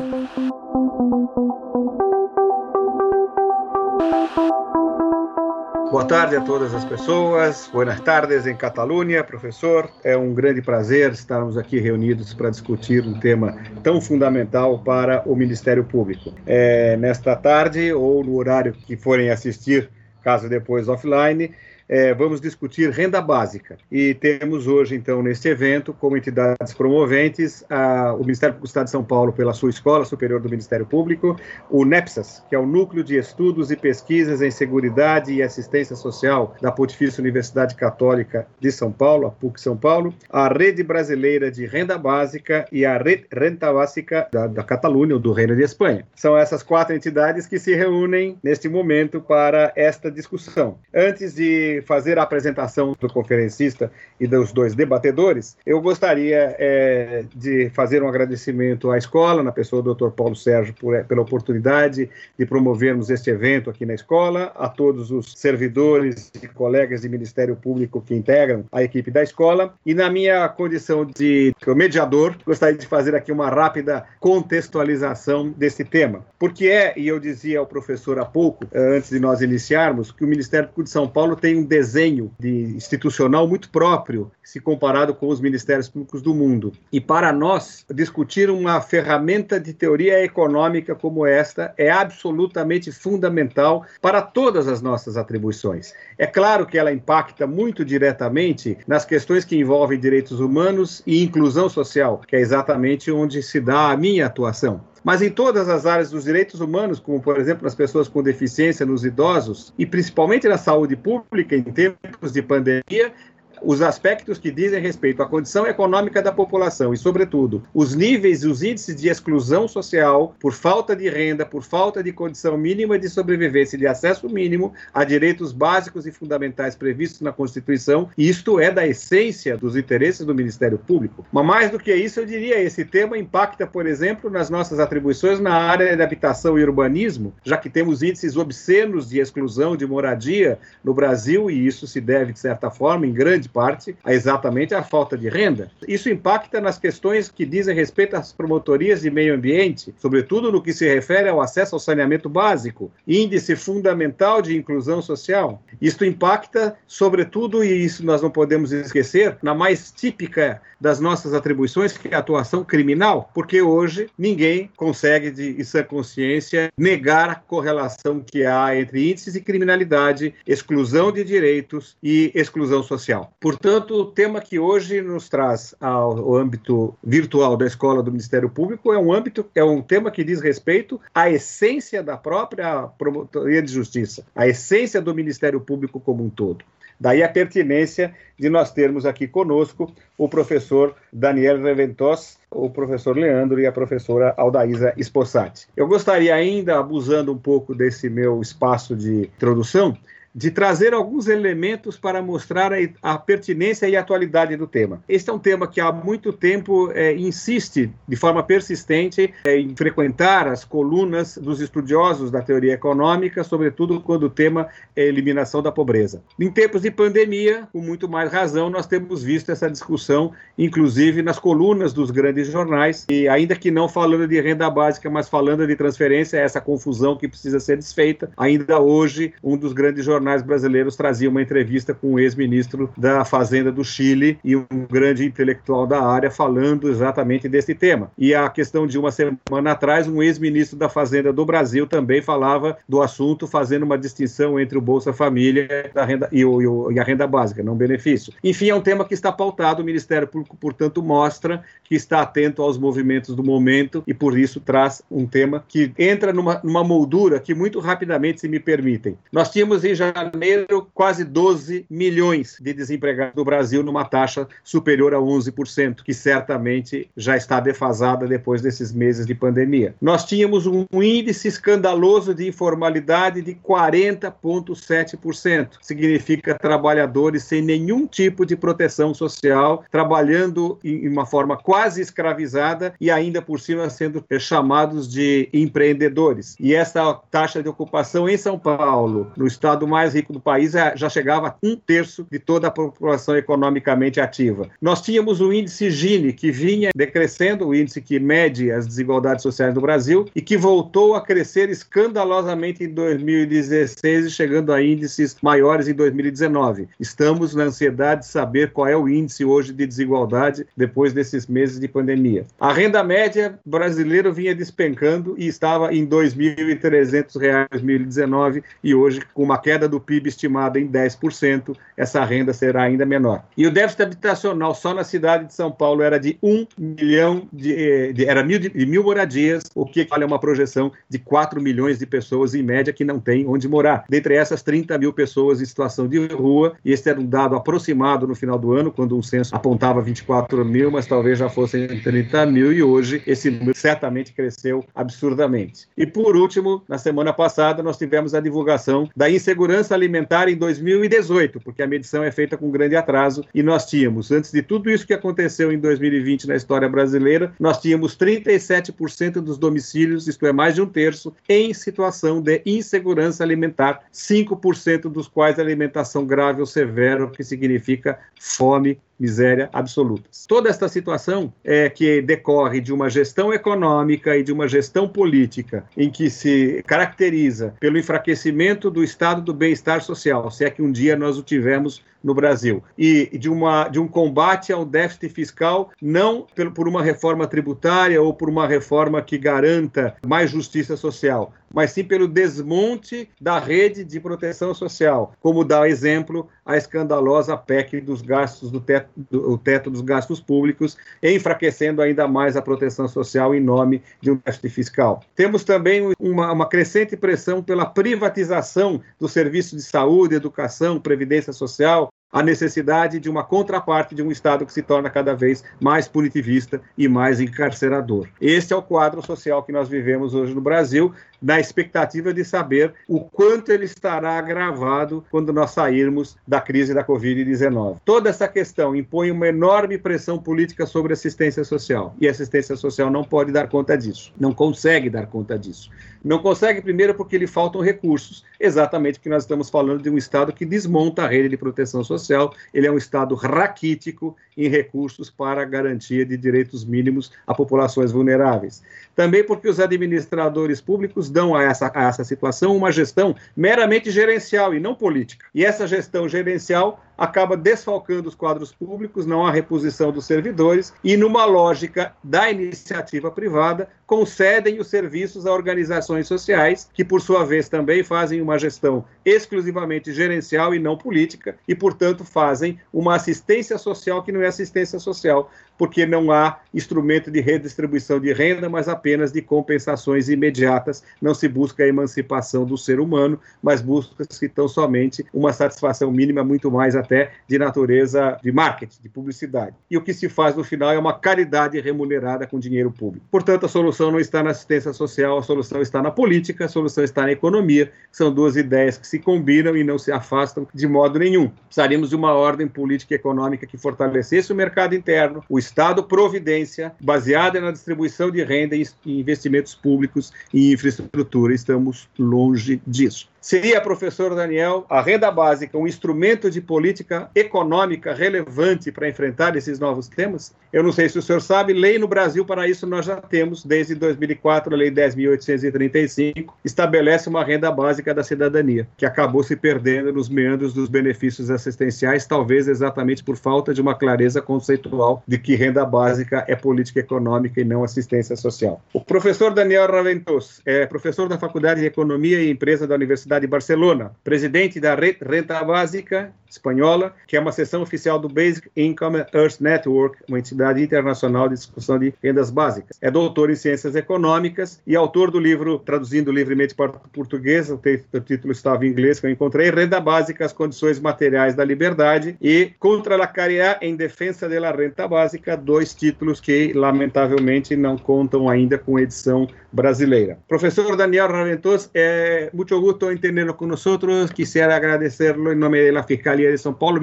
Boa 5.91 6.05
tarde 6.05 6.35
a 6.35 6.41
todas 6.41 6.75
as 6.75 6.83
pessoas. 6.83 7.69
Buenas 7.73 7.99
tardes 8.01 8.45
em 8.45 8.55
Catalunha, 8.55 9.23
professor. 9.23 9.89
É 10.03 10.17
um 10.17 10.33
grande 10.33 10.61
prazer 10.61 11.13
estarmos 11.13 11.57
aqui 11.57 11.79
reunidos 11.79 12.33
para 12.33 12.49
discutir 12.49 13.03
um 13.05 13.19
tema 13.19 13.57
tão 13.81 14.01
fundamental 14.01 14.79
para 14.79 15.23
o 15.25 15.35
Ministério 15.35 15.83
Público. 15.85 16.33
É, 16.45 16.97
nesta 16.97 17.35
tarde 17.35 17.93
ou 17.93 18.23
no 18.23 18.35
horário 18.35 18.73
que 18.73 18.97
forem 18.97 19.29
assistir, 19.29 19.89
caso 20.21 20.49
depois 20.49 20.87
offline, 20.89 21.51
é, 21.87 22.13
vamos 22.13 22.41
discutir 22.41 22.89
renda 22.89 23.21
básica. 23.21 23.77
E 23.91 24.13
temos 24.13 24.67
hoje, 24.67 24.95
então, 24.95 25.21
neste 25.21 25.47
evento, 25.47 25.93
como 25.93 26.17
entidades 26.17 26.73
promoventes, 26.73 27.63
a, 27.69 28.13
o 28.13 28.19
Ministério 28.19 28.55
Público 28.55 28.67
do 28.67 28.69
Estado 28.69 28.85
de 28.85 28.91
São 28.91 29.03
Paulo, 29.03 29.31
pela 29.31 29.53
sua 29.53 29.69
Escola 29.69 30.05
Superior 30.05 30.39
do 30.39 30.49
Ministério 30.49 30.85
Público, 30.85 31.35
o 31.69 31.85
NEPSAS, 31.85 32.43
que 32.49 32.55
é 32.55 32.59
o 32.59 32.65
Núcleo 32.65 33.03
de 33.03 33.17
Estudos 33.17 33.71
e 33.71 33.75
Pesquisas 33.75 34.41
em 34.41 34.51
Seguridade 34.51 35.33
e 35.33 35.41
Assistência 35.41 35.95
Social 35.95 36.55
da 36.61 36.71
Pontifícia 36.71 37.21
Universidade 37.21 37.75
Católica 37.75 38.47
de 38.59 38.71
São 38.71 38.91
Paulo, 38.91 39.27
a 39.27 39.31
PUC 39.31 39.59
São 39.59 39.77
Paulo, 39.77 40.13
a 40.29 40.47
Rede 40.47 40.83
Brasileira 40.83 41.49
de 41.51 41.65
Renda 41.65 41.97
Básica 41.97 42.65
e 42.71 42.85
a 42.85 42.97
Rede 42.97 43.25
Renta 43.31 43.71
Básica 43.71 44.27
da, 44.31 44.47
da 44.47 44.63
Catalunha, 44.63 45.13
ou 45.13 45.19
do 45.19 45.31
Reino 45.31 45.55
de 45.55 45.63
Espanha. 45.63 46.05
São 46.15 46.37
essas 46.37 46.63
quatro 46.63 46.95
entidades 46.95 47.47
que 47.47 47.59
se 47.59 47.75
reúnem 47.75 48.37
neste 48.43 48.67
momento 48.67 49.21
para 49.21 49.71
esta 49.75 50.11
discussão. 50.11 50.79
Antes 50.93 51.35
de 51.35 51.76
fazer 51.81 52.17
a 52.17 52.23
apresentação 52.23 52.95
do 52.99 53.09
conferencista 53.09 53.91
e 54.19 54.27
dos 54.27 54.51
dois 54.51 54.75
debatedores, 54.75 55.57
eu 55.65 55.81
gostaria 55.81 56.55
é, 56.57 57.23
de 57.35 57.69
fazer 57.69 58.03
um 58.03 58.07
agradecimento 58.07 58.91
à 58.91 58.97
escola, 58.97 59.43
na 59.43 59.51
pessoa 59.51 59.81
do 59.81 59.93
Dr. 59.93 60.09
Paulo 60.09 60.35
Sérgio, 60.35 60.73
por, 60.73 60.95
é, 60.95 61.03
pela 61.03 61.21
oportunidade 61.21 62.09
de 62.37 62.45
promovermos 62.45 63.09
este 63.09 63.29
evento 63.29 63.69
aqui 63.69 63.85
na 63.85 63.93
escola, 63.93 64.51
a 64.55 64.67
todos 64.67 65.11
os 65.11 65.33
servidores 65.35 66.31
e 66.41 66.47
colegas 66.47 67.01
de 67.01 67.09
Ministério 67.09 67.55
Público 67.55 68.01
que 68.01 68.15
integram 68.15 68.65
a 68.71 68.83
equipe 68.83 69.11
da 69.11 69.23
escola, 69.23 69.73
e 69.85 69.93
na 69.93 70.09
minha 70.09 70.47
condição 70.49 71.05
de 71.05 71.53
mediador, 71.67 72.35
gostaria 72.45 72.77
de 72.77 72.87
fazer 72.87 73.15
aqui 73.15 73.31
uma 73.31 73.49
rápida 73.49 74.05
contextualização 74.19 75.49
desse 75.49 75.83
tema. 75.83 76.25
Porque 76.39 76.67
é, 76.67 76.93
e 76.97 77.07
eu 77.07 77.19
dizia 77.19 77.59
ao 77.59 77.65
professor 77.65 78.19
há 78.19 78.25
pouco, 78.25 78.65
antes 78.73 79.09
de 79.09 79.19
nós 79.19 79.41
iniciarmos, 79.41 80.11
que 80.11 80.23
o 80.23 80.27
Ministério 80.27 80.67
Público 80.69 80.83
de 80.83 80.89
São 80.89 81.07
Paulo 81.07 81.35
tem 81.35 81.57
um 81.57 81.63
desenho 81.67 82.31
de 82.39 82.75
institucional 82.75 83.47
muito 83.47 83.69
próprio, 83.69 84.31
se 84.43 84.59
comparado 84.59 85.13
com 85.13 85.27
os 85.27 85.41
ministérios 85.41 85.89
públicos 85.89 86.21
do 86.21 86.33
mundo. 86.33 86.71
E 86.91 87.01
para 87.01 87.31
nós, 87.33 87.85
discutir 87.93 88.49
uma 88.49 88.79
ferramenta 88.81 89.59
de 89.59 89.73
teoria 89.73 90.23
econômica 90.23 90.95
como 90.95 91.25
esta 91.25 91.73
é 91.77 91.91
absolutamente 91.91 92.91
fundamental 92.91 93.85
para 94.01 94.21
todas 94.21 94.67
as 94.67 94.81
nossas 94.81 95.17
atribuições. 95.17 95.93
É 96.17 96.25
claro 96.25 96.65
que 96.65 96.77
ela 96.77 96.91
impacta 96.91 97.45
muito 97.45 97.83
diretamente 97.83 98.77
nas 98.87 99.05
questões 99.05 99.43
que 99.43 99.57
envolvem 99.57 99.99
direitos 99.99 100.39
humanos 100.39 101.03
e 101.05 101.23
inclusão 101.23 101.67
social, 101.67 102.21
que 102.25 102.35
é 102.35 102.39
exatamente 102.39 103.11
onde 103.11 103.43
se 103.43 103.59
dá 103.59 103.91
a 103.91 103.97
minha 103.97 104.25
atuação 104.25 104.81
mas 105.07 105.21
em 105.21 105.29
todas 105.29 105.69
as 105.69 105.85
áreas 105.85 106.11
dos 106.11 106.25
direitos 106.25 106.59
humanos, 106.59 106.99
como 106.99 107.21
por 107.21 107.39
exemplo 107.39 107.63
nas 107.63 107.73
pessoas 107.73 108.09
com 108.09 108.21
deficiência, 108.21 108.85
nos 108.85 109.05
idosos 109.05 109.73
e 109.77 109.85
principalmente 109.85 110.49
na 110.49 110.57
saúde 110.57 110.97
pública 110.97 111.55
em 111.55 111.63
tempos 111.63 112.33
de 112.33 112.41
pandemia, 112.41 113.13
os 113.61 113.81
aspectos 113.81 114.37
que 114.37 114.51
dizem 114.51 114.81
respeito 114.81 115.21
à 115.21 115.25
condição 115.25 115.65
econômica 115.67 116.21
da 116.21 116.31
população 116.31 116.93
e, 116.93 116.97
sobretudo, 116.97 117.63
os 117.73 117.95
níveis 117.95 118.43
e 118.43 118.47
os 118.47 118.63
índices 118.63 118.95
de 118.95 119.09
exclusão 119.09 119.67
social 119.67 120.35
por 120.39 120.53
falta 120.53 120.95
de 120.95 121.09
renda, 121.09 121.45
por 121.45 121.63
falta 121.63 122.03
de 122.03 122.11
condição 122.11 122.57
mínima 122.57 122.97
de 122.97 123.09
sobrevivência 123.09 123.75
e 123.75 123.79
de 123.79 123.87
acesso 123.87 124.29
mínimo 124.29 124.73
a 124.93 125.03
direitos 125.03 125.51
básicos 125.51 126.05
e 126.05 126.11
fundamentais 126.11 126.75
previstos 126.75 127.21
na 127.21 127.31
Constituição, 127.31 128.09
isto 128.17 128.59
é 128.59 128.71
da 128.71 128.87
essência 128.87 129.57
dos 129.57 129.75
interesses 129.75 130.25
do 130.25 130.35
Ministério 130.35 130.77
Público. 130.77 131.25
Mas 131.31 131.45
mais 131.45 131.71
do 131.71 131.79
que 131.79 131.93
isso, 131.93 132.19
eu 132.19 132.25
diria, 132.25 132.61
esse 132.61 132.83
tema 132.85 133.17
impacta, 133.17 133.65
por 133.65 133.85
exemplo, 133.85 134.29
nas 134.29 134.49
nossas 134.49 134.79
atribuições 134.79 135.39
na 135.39 135.53
área 135.53 135.95
de 135.95 136.01
habitação 136.01 136.57
e 136.57 136.63
urbanismo, 136.63 137.33
já 137.43 137.57
que 137.57 137.69
temos 137.69 138.03
índices 138.03 138.35
obscenos 138.35 139.09
de 139.09 139.19
exclusão 139.19 139.75
de 139.75 139.85
moradia 139.85 140.59
no 140.83 140.93
Brasil, 140.93 141.49
e 141.49 141.65
isso 141.65 141.87
se 141.87 142.01
deve, 142.01 142.33
de 142.33 142.39
certa 142.39 142.69
forma, 142.69 143.05
em 143.05 143.13
grande 143.13 143.46
grande 143.47 143.49
parte, 143.49 143.95
a 144.03 144.13
exatamente 144.13 144.75
a 144.75 144.83
falta 144.83 145.17
de 145.17 145.29
renda. 145.29 145.71
Isso 145.87 146.09
impacta 146.09 146.59
nas 146.59 146.77
questões 146.77 147.29
que 147.29 147.45
dizem 147.45 147.75
respeito 147.75 148.15
às 148.15 148.31
promotorias 148.31 149.01
de 149.01 149.09
meio 149.09 149.33
ambiente, 149.33 149.93
sobretudo 149.97 150.51
no 150.51 150.61
que 150.61 150.73
se 150.73 150.87
refere 150.87 151.29
ao 151.29 151.41
acesso 151.41 151.75
ao 151.75 151.79
saneamento 151.79 152.29
básico, 152.29 152.91
índice 153.07 153.55
fundamental 153.55 154.41
de 154.41 154.57
inclusão 154.57 155.01
social. 155.01 155.61
Isto 155.81 156.05
impacta, 156.05 156.75
sobretudo, 156.85 157.63
e 157.63 157.85
isso 157.85 158.05
nós 158.05 158.21
não 158.21 158.29
podemos 158.29 158.71
esquecer, 158.71 159.37
na 159.41 159.55
mais 159.55 159.91
típica 159.91 160.61
das 160.79 160.99
nossas 160.99 161.33
atribuições, 161.33 161.97
que 161.97 162.07
é 162.07 162.15
a 162.15 162.19
atuação 162.19 162.63
criminal, 162.63 163.31
porque 163.33 163.61
hoje 163.61 164.07
ninguém 164.17 164.69
consegue, 164.75 165.31
de 165.31 165.63
sã 165.65 165.83
consciência, 165.83 166.71
negar 166.77 167.29
a 167.29 167.35
correlação 167.35 168.19
que 168.19 168.45
há 168.45 168.79
entre 168.79 169.09
índices 169.09 169.33
de 169.33 169.41
criminalidade, 169.41 170.33
exclusão 170.45 171.11
de 171.11 171.23
direitos 171.23 171.97
e 172.01 172.31
exclusão 172.35 172.83
social. 172.83 173.33
Portanto, 173.39 173.93
o 173.93 174.05
tema 174.05 174.41
que 174.41 174.57
hoje 174.57 174.99
nos 174.99 175.29
traz 175.29 175.75
ao, 175.79 176.35
âmbito 176.35 176.97
virtual 177.03 177.55
da 177.55 177.67
escola 177.67 178.01
do 178.01 178.11
Ministério 178.11 178.49
Público 178.49 178.91
é 178.91 178.97
um 178.97 179.13
âmbito, 179.13 179.45
é 179.53 179.63
um 179.63 179.79
tema 179.79 180.09
que 180.09 180.23
diz 180.23 180.41
respeito 180.41 180.99
à 181.13 181.29
essência 181.29 182.01
da 182.01 182.17
própria 182.17 182.87
promotoria 182.97 183.61
de 183.61 183.71
justiça, 183.71 184.25
à 184.35 184.47
essência 184.47 184.99
do 184.99 185.13
Ministério 185.13 185.61
Público 185.61 185.99
como 185.99 186.23
um 186.23 186.31
todo. 186.31 186.65
Daí 186.99 187.21
a 187.21 187.29
pertinência 187.29 188.11
de 188.39 188.49
nós 188.49 188.71
termos 188.71 189.05
aqui 189.05 189.27
conosco 189.27 189.93
o 190.17 190.27
professor 190.27 190.95
Daniel 191.13 191.61
Reventos, 191.61 192.39
o 192.49 192.71
professor 192.71 193.15
Leandro 193.15 193.59
e 193.59 193.67
a 193.67 193.71
professora 193.71 194.33
Aldaísa 194.35 194.95
Esposati. 194.97 195.67
Eu 195.77 195.87
gostaria 195.87 196.33
ainda, 196.33 196.79
abusando 196.79 197.31
um 197.31 197.37
pouco 197.37 197.75
desse 197.75 198.09
meu 198.09 198.41
espaço 198.41 198.95
de 198.95 199.29
introdução, 199.35 199.95
de 200.37 200.51
trazer 200.51 200.93
alguns 200.93 201.27
elementos 201.27 201.97
para 201.97 202.21
mostrar 202.21 202.71
a, 202.71 202.77
a, 203.01 203.17
pertinência 203.17 203.89
e 203.89 203.95
atualidade 203.95 204.55
do 204.55 204.67
tema. 204.67 205.01
Este 205.09 205.31
é 205.31 205.33
um 205.33 205.39
tema 205.39 205.67
que 205.67 205.81
há 205.81 205.91
muito 205.91 206.31
tempo 206.31 206.91
é, 206.91 207.15
insiste 207.15 207.91
de 208.07 208.15
forma 208.15 208.43
persistente 208.43 209.33
é, 209.43 209.57
em 209.57 209.75
frequentar 209.75 210.47
as 210.47 210.63
colunas 210.63 211.39
dos 211.39 211.59
estudiosos 211.59 212.29
da 212.29 212.39
teoria 212.39 212.73
econômica, 212.73 213.43
sobretudo 213.43 213.99
quando 213.99 214.27
o 214.27 214.29
tema 214.29 214.67
é 214.95 215.07
eliminação 215.07 215.63
da 215.63 215.71
pobreza. 215.71 216.21
Em 216.39 216.51
tempos 216.51 216.83
de 216.83 216.91
pandemia, 216.91 217.67
com 217.73 217.81
muito 217.81 218.07
mais 218.07 218.31
razão, 218.31 218.69
nós 218.69 218.85
temos 218.85 219.23
visto 219.23 219.51
essa 219.51 219.67
discussão, 219.67 220.33
inclusive 220.55 221.23
nas 221.23 221.39
colunas 221.39 221.93
dos 221.93 222.11
grandes 222.11 222.47
jornais, 222.47 223.07
e 223.09 223.27
ainda 223.27 223.55
que 223.55 223.71
não 223.71 223.89
falando 223.89 224.27
de 224.27 224.39
renda 224.39 224.69
básica, 224.69 225.09
mas 225.09 225.27
falando 225.27 225.65
de 225.65 225.75
transferência, 225.75 226.37
essa 226.37 226.61
confusão 226.61 227.17
que 227.17 227.27
precisa 227.27 227.59
ser 227.59 227.77
desfeita. 227.77 228.29
Ainda 228.37 228.79
hoje, 228.79 229.33
um 229.43 229.57
dos 229.57 229.73
grandes 229.73 230.05
jornais 230.05 230.26
jornais 230.27 230.41
brasileiros 230.41 230.95
traziam 230.95 231.31
uma 231.31 231.41
entrevista 231.41 231.93
com 231.93 232.13
o 232.13 232.19
ex-ministro 232.19 232.89
da 232.97 233.23
Fazenda 233.23 233.71
do 233.71 233.83
Chile 233.83 234.37
e 234.43 234.55
um 234.57 234.65
grande 234.91 235.25
intelectual 235.25 235.87
da 235.87 236.03
área 236.03 236.29
falando 236.29 236.89
exatamente 236.89 237.47
desse 237.47 237.73
tema. 237.73 238.11
E 238.17 238.35
a 238.35 238.49
questão 238.49 238.85
de 238.85 238.99
uma 238.99 239.09
semana 239.09 239.71
atrás, 239.71 240.07
um 240.07 240.21
ex-ministro 240.21 240.77
da 240.77 240.89
Fazenda 240.89 241.31
do 241.31 241.45
Brasil 241.45 241.87
também 241.87 242.21
falava 242.21 242.77
do 242.89 243.01
assunto, 243.01 243.47
fazendo 243.47 243.83
uma 243.83 243.97
distinção 243.97 244.59
entre 244.59 244.77
o 244.77 244.81
Bolsa 244.81 245.13
Família 245.13 245.89
da 245.93 246.03
renda, 246.03 246.27
e, 246.31 246.43
o, 246.43 246.91
e 246.91 246.99
a 246.99 247.03
renda 247.03 247.25
básica, 247.25 247.63
não 247.63 247.75
benefício. 247.75 248.33
Enfim, 248.43 248.69
é 248.69 248.75
um 248.75 248.81
tema 248.81 249.05
que 249.05 249.13
está 249.13 249.31
pautado, 249.31 249.81
o 249.81 249.85
Ministério 249.85 250.27
Público, 250.27 250.57
portanto, 250.57 251.01
mostra 251.01 251.63
que 251.85 251.95
está 251.95 252.21
atento 252.21 252.61
aos 252.61 252.77
movimentos 252.77 253.33
do 253.33 253.43
momento 253.43 254.03
e, 254.05 254.13
por 254.13 254.37
isso, 254.37 254.59
traz 254.59 255.01
um 255.09 255.25
tema 255.25 255.63
que 255.65 255.93
entra 255.97 256.33
numa, 256.33 256.59
numa 256.63 256.83
moldura 256.83 257.39
que, 257.39 257.55
muito 257.55 257.79
rapidamente, 257.79 258.41
se 258.41 258.49
me 258.49 258.59
permitem. 258.59 259.17
Nós 259.31 259.49
tínhamos 259.49 259.85
em 259.85 259.95
janeiro 260.15 260.87
quase 260.93 261.23
12 261.23 261.85
milhões 261.89 262.57
de 262.59 262.73
desempregados 262.73 263.35
no 263.35 263.45
Brasil, 263.45 263.83
numa 263.83 264.05
taxa 264.05 264.47
superior 264.63 265.13
a 265.13 265.17
11%, 265.17 266.03
que 266.03 266.13
certamente 266.13 267.09
já 267.15 267.37
está 267.37 267.59
defasada 267.59 268.27
depois 268.27 268.61
desses 268.61 268.91
meses 268.91 269.25
de 269.25 269.33
pandemia. 269.33 269.95
Nós 270.01 270.25
tínhamos 270.25 270.67
um 270.67 270.85
índice 270.93 271.47
escandaloso 271.47 272.33
de 272.33 272.47
informalidade 272.47 273.41
de 273.41 273.55
40,7%. 273.55 275.69
Significa 275.81 276.57
trabalhadores 276.57 277.43
sem 277.43 277.61
nenhum 277.61 278.05
tipo 278.05 278.45
de 278.45 278.55
proteção 278.55 279.13
social, 279.13 279.83
trabalhando 279.91 280.77
em 280.83 281.07
uma 281.07 281.25
forma 281.25 281.57
quase 281.57 282.01
escravizada 282.01 282.93
e 282.99 283.09
ainda 283.09 283.41
por 283.41 283.59
cima 283.59 283.89
sendo 283.89 284.23
chamados 284.39 285.11
de 285.11 285.49
empreendedores. 285.53 286.55
E 286.59 286.73
essa 286.73 287.13
taxa 287.31 287.61
de 287.61 287.69
ocupação 287.69 288.29
em 288.29 288.37
São 288.37 288.59
Paulo, 288.59 289.31
no 289.35 289.47
estado 289.47 289.87
mais 289.97 290.13
rico 290.13 290.31
do 290.31 290.39
país, 290.39 290.75
é, 290.75 290.95
já 290.95 291.09
chegava 291.09 291.47
a 291.47 291.55
um 291.63 291.75
terço 291.75 292.27
de 292.29 292.37
toda 292.37 292.67
a 292.67 292.71
população 292.71 293.35
economicamente 293.35 294.19
ativa. 294.19 294.69
Nós 294.79 295.01
tínhamos 295.01 295.41
o 295.41 295.51
índice 295.51 295.89
Gini, 295.89 296.31
que 296.33 296.51
vinha 296.51 296.91
decrescendo, 296.95 297.67
o 297.67 297.73
índice 297.73 297.99
que 297.99 298.19
mede 298.19 298.71
as 298.71 298.85
desigualdades 298.85 299.41
sociais 299.41 299.73
no 299.73 299.81
Brasil, 299.81 300.27
e 300.35 300.41
que 300.41 300.55
voltou 300.55 301.15
a 301.15 301.21
crescer 301.21 301.69
escandalosamente 301.69 302.83
em 302.83 302.89
2016, 302.89 304.31
chegando 304.31 304.71
a 304.71 304.83
índices 304.83 305.35
maiores 305.41 305.87
em 305.87 305.95
2019. 305.95 306.87
Estamos 306.99 307.55
na 307.55 307.63
ansiedade 307.63 308.21
de 308.21 308.27
saber 308.27 308.71
qual 308.71 308.87
é 308.87 308.95
o 308.95 309.09
índice 309.09 309.43
hoje 309.43 309.73
de 309.73 309.87
desigualdade 309.87 310.67
depois 310.77 311.11
desses 311.11 311.47
meses 311.47 311.79
de 311.79 311.87
pandemia. 311.87 312.45
A 312.59 312.71
renda 312.71 313.03
média 313.03 313.57
brasileira 313.65 314.31
vinha 314.31 314.53
despencando 314.53 315.33
e 315.39 315.47
estava 315.47 315.91
em 315.91 316.01
R$ 316.01 316.07
2.300 316.07 317.41
em 317.41 317.67
2019 317.71 318.63
e 318.83 318.93
hoje, 318.93 319.21
com 319.33 319.41
uma 319.41 319.57
queda 319.57 319.86
do 319.87 319.99
PIB 319.99 320.29
estimada 320.29 320.79
em 320.79 320.87
10%, 320.87 321.75
essa 321.95 322.23
renda 322.23 322.53
será 322.53 322.83
ainda 322.83 323.05
menor. 323.05 323.43
E 323.55 323.65
o 323.65 323.71
déficit 323.71 324.03
habitacional 324.03 324.73
só 324.75 324.93
na 324.93 325.03
cidade 325.03 325.45
de 325.45 325.53
São 325.53 325.71
Paulo 325.71 326.01
era 326.01 326.19
de 326.19 326.37
1 326.41 326.67
milhão 326.77 327.47
de, 327.51 327.73
eh, 327.73 328.13
de 328.13 328.25
era 328.25 328.43
mil, 328.43 328.59
de, 328.59 328.85
mil 328.85 329.03
moradias, 329.03 329.63
o 329.73 329.85
que 329.85 330.05
vale 330.05 330.25
uma 330.25 330.39
projeção 330.39 330.91
de 331.09 331.19
4 331.19 331.61
milhões 331.61 331.99
de 331.99 332.05
pessoas 332.05 332.53
em 332.53 332.63
média 332.63 332.93
que 332.93 333.03
não 333.03 333.19
têm 333.19 333.47
onde 333.47 333.67
morar. 333.67 334.05
Dentre 334.09 334.35
essas, 334.35 334.61
30 334.61 334.97
mil 334.97 335.13
pessoas 335.13 335.61
em 335.61 335.65
situação 335.65 336.07
de 336.07 336.27
rua, 336.27 336.75
e 336.83 336.91
esse 336.91 337.09
era 337.09 337.19
um 337.19 337.25
dado 337.25 337.55
aproximado 337.55 338.27
no 338.27 338.35
final 338.35 338.59
do 338.59 338.73
ano, 338.73 338.91
quando 338.91 339.17
um 339.17 339.23
censo 339.23 339.55
apontava 339.55 340.01
24 340.01 340.63
mil, 340.65 340.91
mas 340.91 341.05
talvez 341.05 341.39
já 341.39 341.49
fossem 341.49 341.87
30 341.87 342.45
mil, 342.45 342.73
e 342.73 342.83
hoje 342.83 343.21
esse 343.25 343.49
número 343.49 343.77
certamente 343.77 344.33
cresceu 344.33 344.83
absurdamente. 344.93 345.87
E 345.97 346.05
por 346.05 346.35
último, 346.35 346.83
na 346.87 346.97
semana 346.97 347.33
passada, 347.33 347.81
nós 347.81 347.97
tivemos 347.97 348.33
a 348.33 348.39
divulgação 348.39 349.09
da 349.15 349.29
insegurança 349.29 349.76
alimentar 349.91 350.49
em 350.49 350.55
2018, 350.55 351.59
porque 351.59 351.81
a 351.81 351.87
medição 351.87 352.23
é 352.23 352.31
feita 352.31 352.57
com 352.57 352.71
grande 352.71 352.95
atraso, 352.95 353.45
e 353.53 353.61
nós 353.61 353.85
tínhamos, 353.85 354.31
antes 354.31 354.51
de 354.51 354.61
tudo 354.61 354.89
isso 354.89 355.05
que 355.05 355.13
aconteceu 355.13 355.71
em 355.71 355.79
2020 355.79 356.47
na 356.47 356.55
história 356.55 356.87
brasileira, 356.89 357.53
nós 357.59 357.79
tínhamos 357.79 358.17
37% 358.17 359.41
dos 359.41 359.57
domicílios, 359.57 360.27
isto 360.27 360.45
é, 360.45 360.51
mais 360.51 360.75
de 360.75 360.81
um 360.81 360.85
terço, 360.85 361.33
em 361.47 361.73
situação 361.73 362.41
de 362.41 362.61
insegurança 362.65 363.43
alimentar, 363.43 364.01
5% 364.13 365.09
dos 365.09 365.27
quais 365.27 365.59
alimentação 365.59 366.25
grave 366.25 366.59
ou 366.59 366.65
severa, 366.65 367.25
o 367.25 367.31
que 367.31 367.43
significa 367.43 368.19
fome 368.39 368.99
miséria 369.19 369.69
absolutas. 369.73 370.45
Toda 370.47 370.69
esta 370.69 370.87
situação 370.87 371.53
é 371.63 371.89
que 371.89 372.21
decorre 372.21 372.79
de 372.79 372.93
uma 372.93 373.09
gestão 373.09 373.53
econômica 373.53 374.37
e 374.37 374.43
de 374.43 374.51
uma 374.51 374.67
gestão 374.67 375.07
política 375.07 375.85
em 375.95 376.09
que 376.09 376.29
se 376.29 376.83
caracteriza 376.85 377.73
pelo 377.79 377.97
enfraquecimento 377.97 378.89
do 378.89 379.03
estado 379.03 379.41
do 379.41 379.53
bem-estar 379.53 380.01
social, 380.01 380.49
se 380.51 380.65
é 380.65 380.69
que 380.69 380.81
um 380.81 380.91
dia 380.91 381.15
nós 381.15 381.37
o 381.37 381.43
tivemos 381.43 382.03
no 382.23 382.33
Brasil, 382.33 382.83
e 382.97 383.37
de, 383.37 383.49
uma, 383.49 383.87
de 383.87 383.99
um 383.99 384.07
combate 384.07 384.73
ao 384.73 384.83
déficit 384.83 385.29
fiscal, 385.29 385.91
não 386.01 386.45
por, 386.73 386.87
uma 386.87 387.01
reforma 387.01 387.47
tributária 387.47 388.21
ou 388.21 388.33
por 388.33 388.49
uma 388.49 388.67
reforma 388.67 389.21
que 389.21 389.37
garanta 389.37 390.15
mais 390.25 390.49
justiça 390.51 390.97
social, 390.97 391.53
mas 391.73 391.91
sim 391.91 392.03
pelo 392.03 392.27
desmonte 392.27 393.29
da 393.39 393.59
rede 393.59 394.03
de 394.03 394.19
proteção 394.19 394.73
social, 394.73 395.33
como 395.39 395.63
dá 395.63 395.87
exemplo 395.87 396.47
a 396.65 396.75
escandalosa 396.77 397.55
PEC 397.55 398.01
dos 398.01 398.21
gastos 398.21 398.71
do 398.71 398.79
teto, 398.79 399.09
do, 399.15 399.57
teto 399.57 399.89
dos 399.89 400.01
gastos 400.01 400.39
públicos, 400.39 400.97
enfraquecendo 401.21 402.01
ainda 402.01 402.27
mais 402.27 402.57
a 402.57 402.61
proteção 402.61 403.07
social 403.07 403.55
em 403.55 403.59
nome 403.59 404.01
de 404.21 404.31
um 404.31 404.39
déficit 404.43 404.69
fiscal. 404.69 405.23
Temos 405.35 405.63
também 405.63 406.13
uma, 406.19 406.51
uma 406.51 406.67
crescente 406.67 407.15
pressão 407.15 407.63
pela 407.63 407.85
privatização 407.85 409.01
do 409.19 409.27
serviço 409.27 409.75
de 409.75 409.81
saúde, 409.81 410.35
educação, 410.35 410.99
previdência 410.99 411.53
social, 411.53 412.09
a 412.31 412.43
necessidade 412.43 413.19
de 413.19 413.29
uma 413.29 413.43
contraparte 413.43 414.13
de 414.13 414.21
um 414.21 414.31
Estado 414.31 414.65
que 414.65 414.73
se 414.73 414.81
torna 414.81 415.09
cada 415.09 415.33
vez 415.33 415.63
mais 415.79 416.07
punitivista 416.07 416.81
e 416.97 417.07
mais 417.07 417.39
encarcerador. 417.39 418.27
Este 418.39 418.73
é 418.73 418.75
o 418.75 418.81
quadro 418.81 419.25
social 419.25 419.63
que 419.63 419.71
nós 419.71 419.87
vivemos 419.87 420.33
hoje 420.33 420.53
no 420.53 420.61
Brasil, 420.61 421.13
na 421.41 421.59
expectativa 421.59 422.33
de 422.33 422.43
saber 422.43 422.93
o 423.07 423.19
quanto 423.19 423.71
ele 423.71 423.85
estará 423.85 424.37
agravado 424.37 425.23
quando 425.29 425.53
nós 425.53 425.71
sairmos 425.71 426.37
da 426.47 426.59
crise 426.59 426.93
da 426.93 427.03
Covid-19. 427.03 427.97
Toda 428.03 428.29
essa 428.29 428.47
questão 428.47 428.95
impõe 428.95 429.31
uma 429.31 429.47
enorme 429.47 429.97
pressão 429.97 430.37
política 430.37 430.85
sobre 430.85 431.13
assistência 431.13 431.63
social, 431.63 432.15
e 432.19 432.27
a 432.27 432.31
assistência 432.31 432.75
social 432.75 433.09
não 433.09 433.23
pode 433.23 433.51
dar 433.51 433.69
conta 433.69 433.97
disso, 433.97 434.33
não 434.39 434.53
consegue 434.53 435.09
dar 435.09 435.27
conta 435.27 435.57
disso. 435.57 435.89
Não 436.23 436.39
consegue, 436.39 436.81
primeiro, 436.81 437.13
porque 437.13 437.37
lhe 437.37 437.47
faltam 437.47 437.79
recursos, 437.79 438.43
exatamente 438.59 439.19
porque 439.19 439.29
nós 439.29 439.43
estamos 439.43 439.69
falando 439.69 440.01
de 440.01 440.09
um 440.09 440.17
Estado 440.17 440.51
que 440.51 440.65
desmonta 440.65 441.23
a 441.23 441.27
rede 441.27 441.49
de 441.49 441.57
proteção 441.57 442.03
social, 442.03 442.53
ele 442.73 442.87
é 442.87 442.91
um 442.91 442.97
Estado 442.97 443.35
raquítico 443.35 444.35
em 444.57 444.67
recursos 444.67 445.29
para 445.29 445.61
a 445.61 445.65
garantia 445.65 446.25
de 446.25 446.35
direitos 446.35 446.83
mínimos 446.83 447.31
a 447.45 447.53
populações 447.53 448.11
vulneráveis. 448.11 448.83
Também 449.15 449.43
porque 449.43 449.69
os 449.69 449.79
administradores 449.79 450.81
públicos 450.81 451.26
dão 451.29 451.55
a 451.55 451.63
essa, 451.63 451.91
a 451.93 452.03
essa 452.03 452.23
situação 452.23 452.75
uma 452.75 452.91
gestão 452.91 453.35
meramente 453.55 454.11
gerencial 454.11 454.73
e 454.73 454.79
não 454.79 454.95
política. 454.95 455.45
E 455.53 455.65
essa 455.65 455.87
gestão 455.87 456.27
gerencial 456.27 457.01
acaba 457.17 457.57
desfalcando 457.57 458.29
os 458.29 458.35
quadros 458.35 458.71
públicos, 458.71 459.25
não 459.25 459.45
há 459.45 459.51
reposição 459.51 460.11
dos 460.11 460.25
servidores 460.25 460.93
e, 461.03 461.17
numa 461.17 461.45
lógica 461.45 462.13
da 462.23 462.49
iniciativa 462.51 463.31
privada, 463.31 463.89
concedem 464.05 464.79
os 464.79 464.87
serviços 464.87 465.45
a 465.45 465.51
organizações 465.51 466.27
sociais, 466.27 466.89
que, 466.93 467.03
por 467.03 467.19
sua 467.19 467.43
vez, 467.43 467.67
também 467.67 468.03
fazem 468.03 468.39
uma 468.39 468.59
gestão 468.59 469.03
exclusivamente 469.25 470.13
gerencial 470.13 470.73
e 470.73 470.79
não 470.79 470.97
política, 470.97 471.57
e, 471.67 471.73
portanto, 471.75 472.23
fazem 472.23 472.79
uma 472.93 473.15
assistência 473.15 473.77
social 473.77 474.23
que 474.23 474.31
não 474.31 474.41
é 474.41 474.47
assistência 474.47 474.99
social, 474.99 475.51
porque 475.77 476.05
não 476.05 476.31
há 476.31 476.59
instrumento 476.73 477.29
de 477.31 477.39
redistribuição 477.39 478.19
de 478.19 478.33
renda, 478.33 478.69
mas 478.69 478.87
apenas 478.87 479.31
de 479.31 479.41
compensações 479.41 480.29
imediatas. 480.29 481.03
Não 481.21 481.33
se 481.33 481.47
busca 481.47 481.83
a 481.83 481.87
emancipação 481.87 482.65
do 482.65 482.77
ser 482.77 482.99
humano, 482.99 483.39
mas 483.61 483.81
busca-se 483.81 484.49
tão 484.49 484.67
somente 484.67 485.25
uma 485.33 485.53
satisfação 485.53 486.11
mínima, 486.11 486.43
muito 486.43 486.71
mais 486.71 486.95
até 486.95 487.31
de 487.47 487.57
natureza 487.57 488.37
de 488.43 488.51
marketing, 488.51 489.01
de 489.01 489.09
publicidade. 489.09 489.75
E 489.89 489.97
o 489.97 490.01
que 490.01 490.13
se 490.13 490.29
faz 490.29 490.55
no 490.55 490.63
final 490.63 490.91
é 490.91 490.97
uma 490.97 491.17
caridade 491.17 491.79
remunerada 491.79 492.47
com 492.47 492.59
dinheiro 492.59 492.91
público. 492.91 493.25
Portanto, 493.31 493.65
a 493.65 493.69
solução 493.69 494.11
não 494.11 494.19
está 494.19 494.43
na 494.43 494.51
assistência 494.51 494.93
social, 494.93 495.37
a 495.37 495.43
solução 495.43 495.81
está 495.81 496.01
na 496.01 496.11
política, 496.11 496.65
a 496.65 496.69
solução 496.69 497.03
está 497.03 497.23
na 497.23 497.31
economia, 497.31 497.91
são 498.11 498.33
duas 498.33 498.55
ideias 498.55 498.97
que 498.97 499.07
se 499.07 499.19
combinam 499.19 499.75
e 499.75 499.83
não 499.83 499.97
se 499.97 500.11
afastam 500.11 500.67
de 500.73 500.87
modo 500.87 501.19
nenhum. 501.19 501.49
Precisaríamos 501.65 502.09
de 502.09 502.15
uma 502.15 502.33
ordem 502.33 502.67
política 502.67 503.13
e 503.13 503.17
econômica 503.17 503.65
que 503.65 503.77
fortalecesse 503.77 504.51
o 504.51 504.55
mercado 504.55 504.95
interno, 504.95 505.43
o 505.49 505.59
Estado 505.67 506.01
providência 506.01 506.93
baseada 506.99 507.59
na 507.59 507.71
distribuição 507.71 508.31
de 508.31 508.41
renda 508.41 508.73
e 508.75 508.87
investimentos 509.05 509.75
públicos 509.75 510.31
em 510.53 510.71
infraestrutura. 510.71 511.53
Estamos 511.53 512.07
longe 512.17 512.81
disso. 512.87 513.29
Seria, 513.47 513.79
professor 513.79 514.35
Daniel, 514.35 514.85
a 514.89 515.01
renda 515.01 515.31
básica 515.31 515.77
um 515.77 515.87
instrumento 515.87 516.51
de 516.51 516.59
política 516.59 517.29
econômica 517.33 518.13
relevante 518.13 518.91
para 518.91 519.07
enfrentar 519.07 519.55
esses 519.55 519.79
novos 519.79 520.09
temas? 520.09 520.53
Eu 520.73 520.83
não 520.83 520.91
sei 520.91 521.07
se 521.07 521.17
o 521.17 521.21
senhor 521.21 521.41
sabe, 521.41 521.71
lei 521.71 521.97
no 521.97 522.09
Brasil 522.09 522.43
para 522.43 522.67
isso 522.67 522.85
nós 522.85 523.05
já 523.05 523.15
temos, 523.21 523.63
desde 523.63 523.95
2004, 523.95 524.73
a 524.73 524.77
Lei 524.77 524.91
10.835 524.91 526.49
estabelece 526.65 527.29
uma 527.29 527.41
renda 527.41 527.71
básica 527.71 528.13
da 528.13 528.21
cidadania, 528.21 528.85
que 528.97 529.05
acabou 529.05 529.41
se 529.43 529.55
perdendo 529.55 530.11
nos 530.11 530.27
meandros 530.27 530.73
dos 530.73 530.89
benefícios 530.89 531.49
assistenciais, 531.49 532.25
talvez 532.25 532.67
exatamente 532.67 533.23
por 533.23 533.37
falta 533.37 533.73
de 533.73 533.81
uma 533.81 533.95
clareza 533.95 534.41
conceitual 534.41 535.23
de 535.25 535.37
que 535.37 535.55
renda 535.57 535.85
básica 535.85 536.45
é 536.47 536.55
política 536.55 536.99
econômica 537.01 537.59
e 537.59 537.65
não 537.65 537.83
assistência 537.83 538.35
social. 538.35 538.81
O 538.93 539.01
professor 539.01 539.53
Daniel 539.53 539.91
Raventos 539.91 540.61
é 540.65 540.85
professor 540.85 541.27
da 541.27 541.37
Faculdade 541.37 541.81
de 541.81 541.87
Economia 541.87 542.41
e 542.41 542.49
Empresa 542.49 542.87
da 542.87 542.95
Universidade 542.95 543.41
de 543.41 543.47
Barcelona, 543.47 544.11
presidente 544.23 544.79
da 544.79 544.95
Renta 544.95 545.63
Básica 545.63 546.31
Espanhola, 546.49 547.13
que 547.27 547.35
é 547.35 547.39
uma 547.39 547.51
seção 547.51 547.81
oficial 547.81 548.19
do 548.19 548.29
Basic 548.29 548.69
Income 548.75 549.25
Earth 549.33 549.59
Network, 549.59 550.17
uma 550.27 550.39
entidade 550.39 550.81
internacional 550.81 551.47
de 551.49 551.55
discussão 551.55 551.99
de 551.99 552.13
rendas 552.23 552.49
básicas. 552.49 552.97
É 553.01 553.11
doutor 553.11 553.49
em 553.49 553.55
Ciências 553.55 553.95
Econômicas 553.95 554.81
e 554.85 554.95
autor 554.95 555.31
do 555.31 555.39
livro, 555.39 555.79
traduzindo 555.79 556.31
livremente 556.31 556.73
para 556.73 556.91
o 556.91 557.09
português, 557.09 557.69
o, 557.69 557.75
o 557.75 558.19
título 558.19 558.51
estava 558.51 558.85
em 558.85 558.89
inglês, 558.89 559.19
que 559.19 559.27
eu 559.27 559.31
encontrei, 559.31 559.69
Renda 559.69 559.99
Básica, 559.99 560.45
as 560.45 560.53
Condições 560.53 560.99
Materiais 560.99 561.55
da 561.55 561.63
Liberdade 561.63 562.37
e 562.41 562.71
Contra 562.79 563.15
la 563.15 563.27
Caridad 563.27 563.77
em 563.81 563.95
Defesa 563.95 564.47
da 564.47 564.71
Renta 564.71 565.07
Básica, 565.07 565.46
dois 565.55 565.93
títulos 565.93 566.41
que, 566.41 566.73
lamentavelmente, 566.73 567.75
não 567.75 567.97
contam 567.97 568.49
ainda 568.49 568.77
com 568.77 568.99
edição 568.99 569.47
brasileira. 569.71 570.37
Professor 570.47 570.95
Daniel 570.95 571.27
Raventos, 571.27 571.89
é 571.93 572.49
muito 572.53 572.79
gusto 572.81 573.11
em 573.11 573.17
tenerlo 573.17 573.55
con 573.55 573.67
nosotros. 573.67 574.31
Quisiera 574.31 574.75
agradecerlo 574.75 575.51
en 575.51 575.59
nombre 575.59 575.83
de 575.83 575.91
la 575.91 576.03
Fiscalía 576.03 576.49
de 576.49 576.57
São 576.57 576.73
Paulo. 576.73 576.99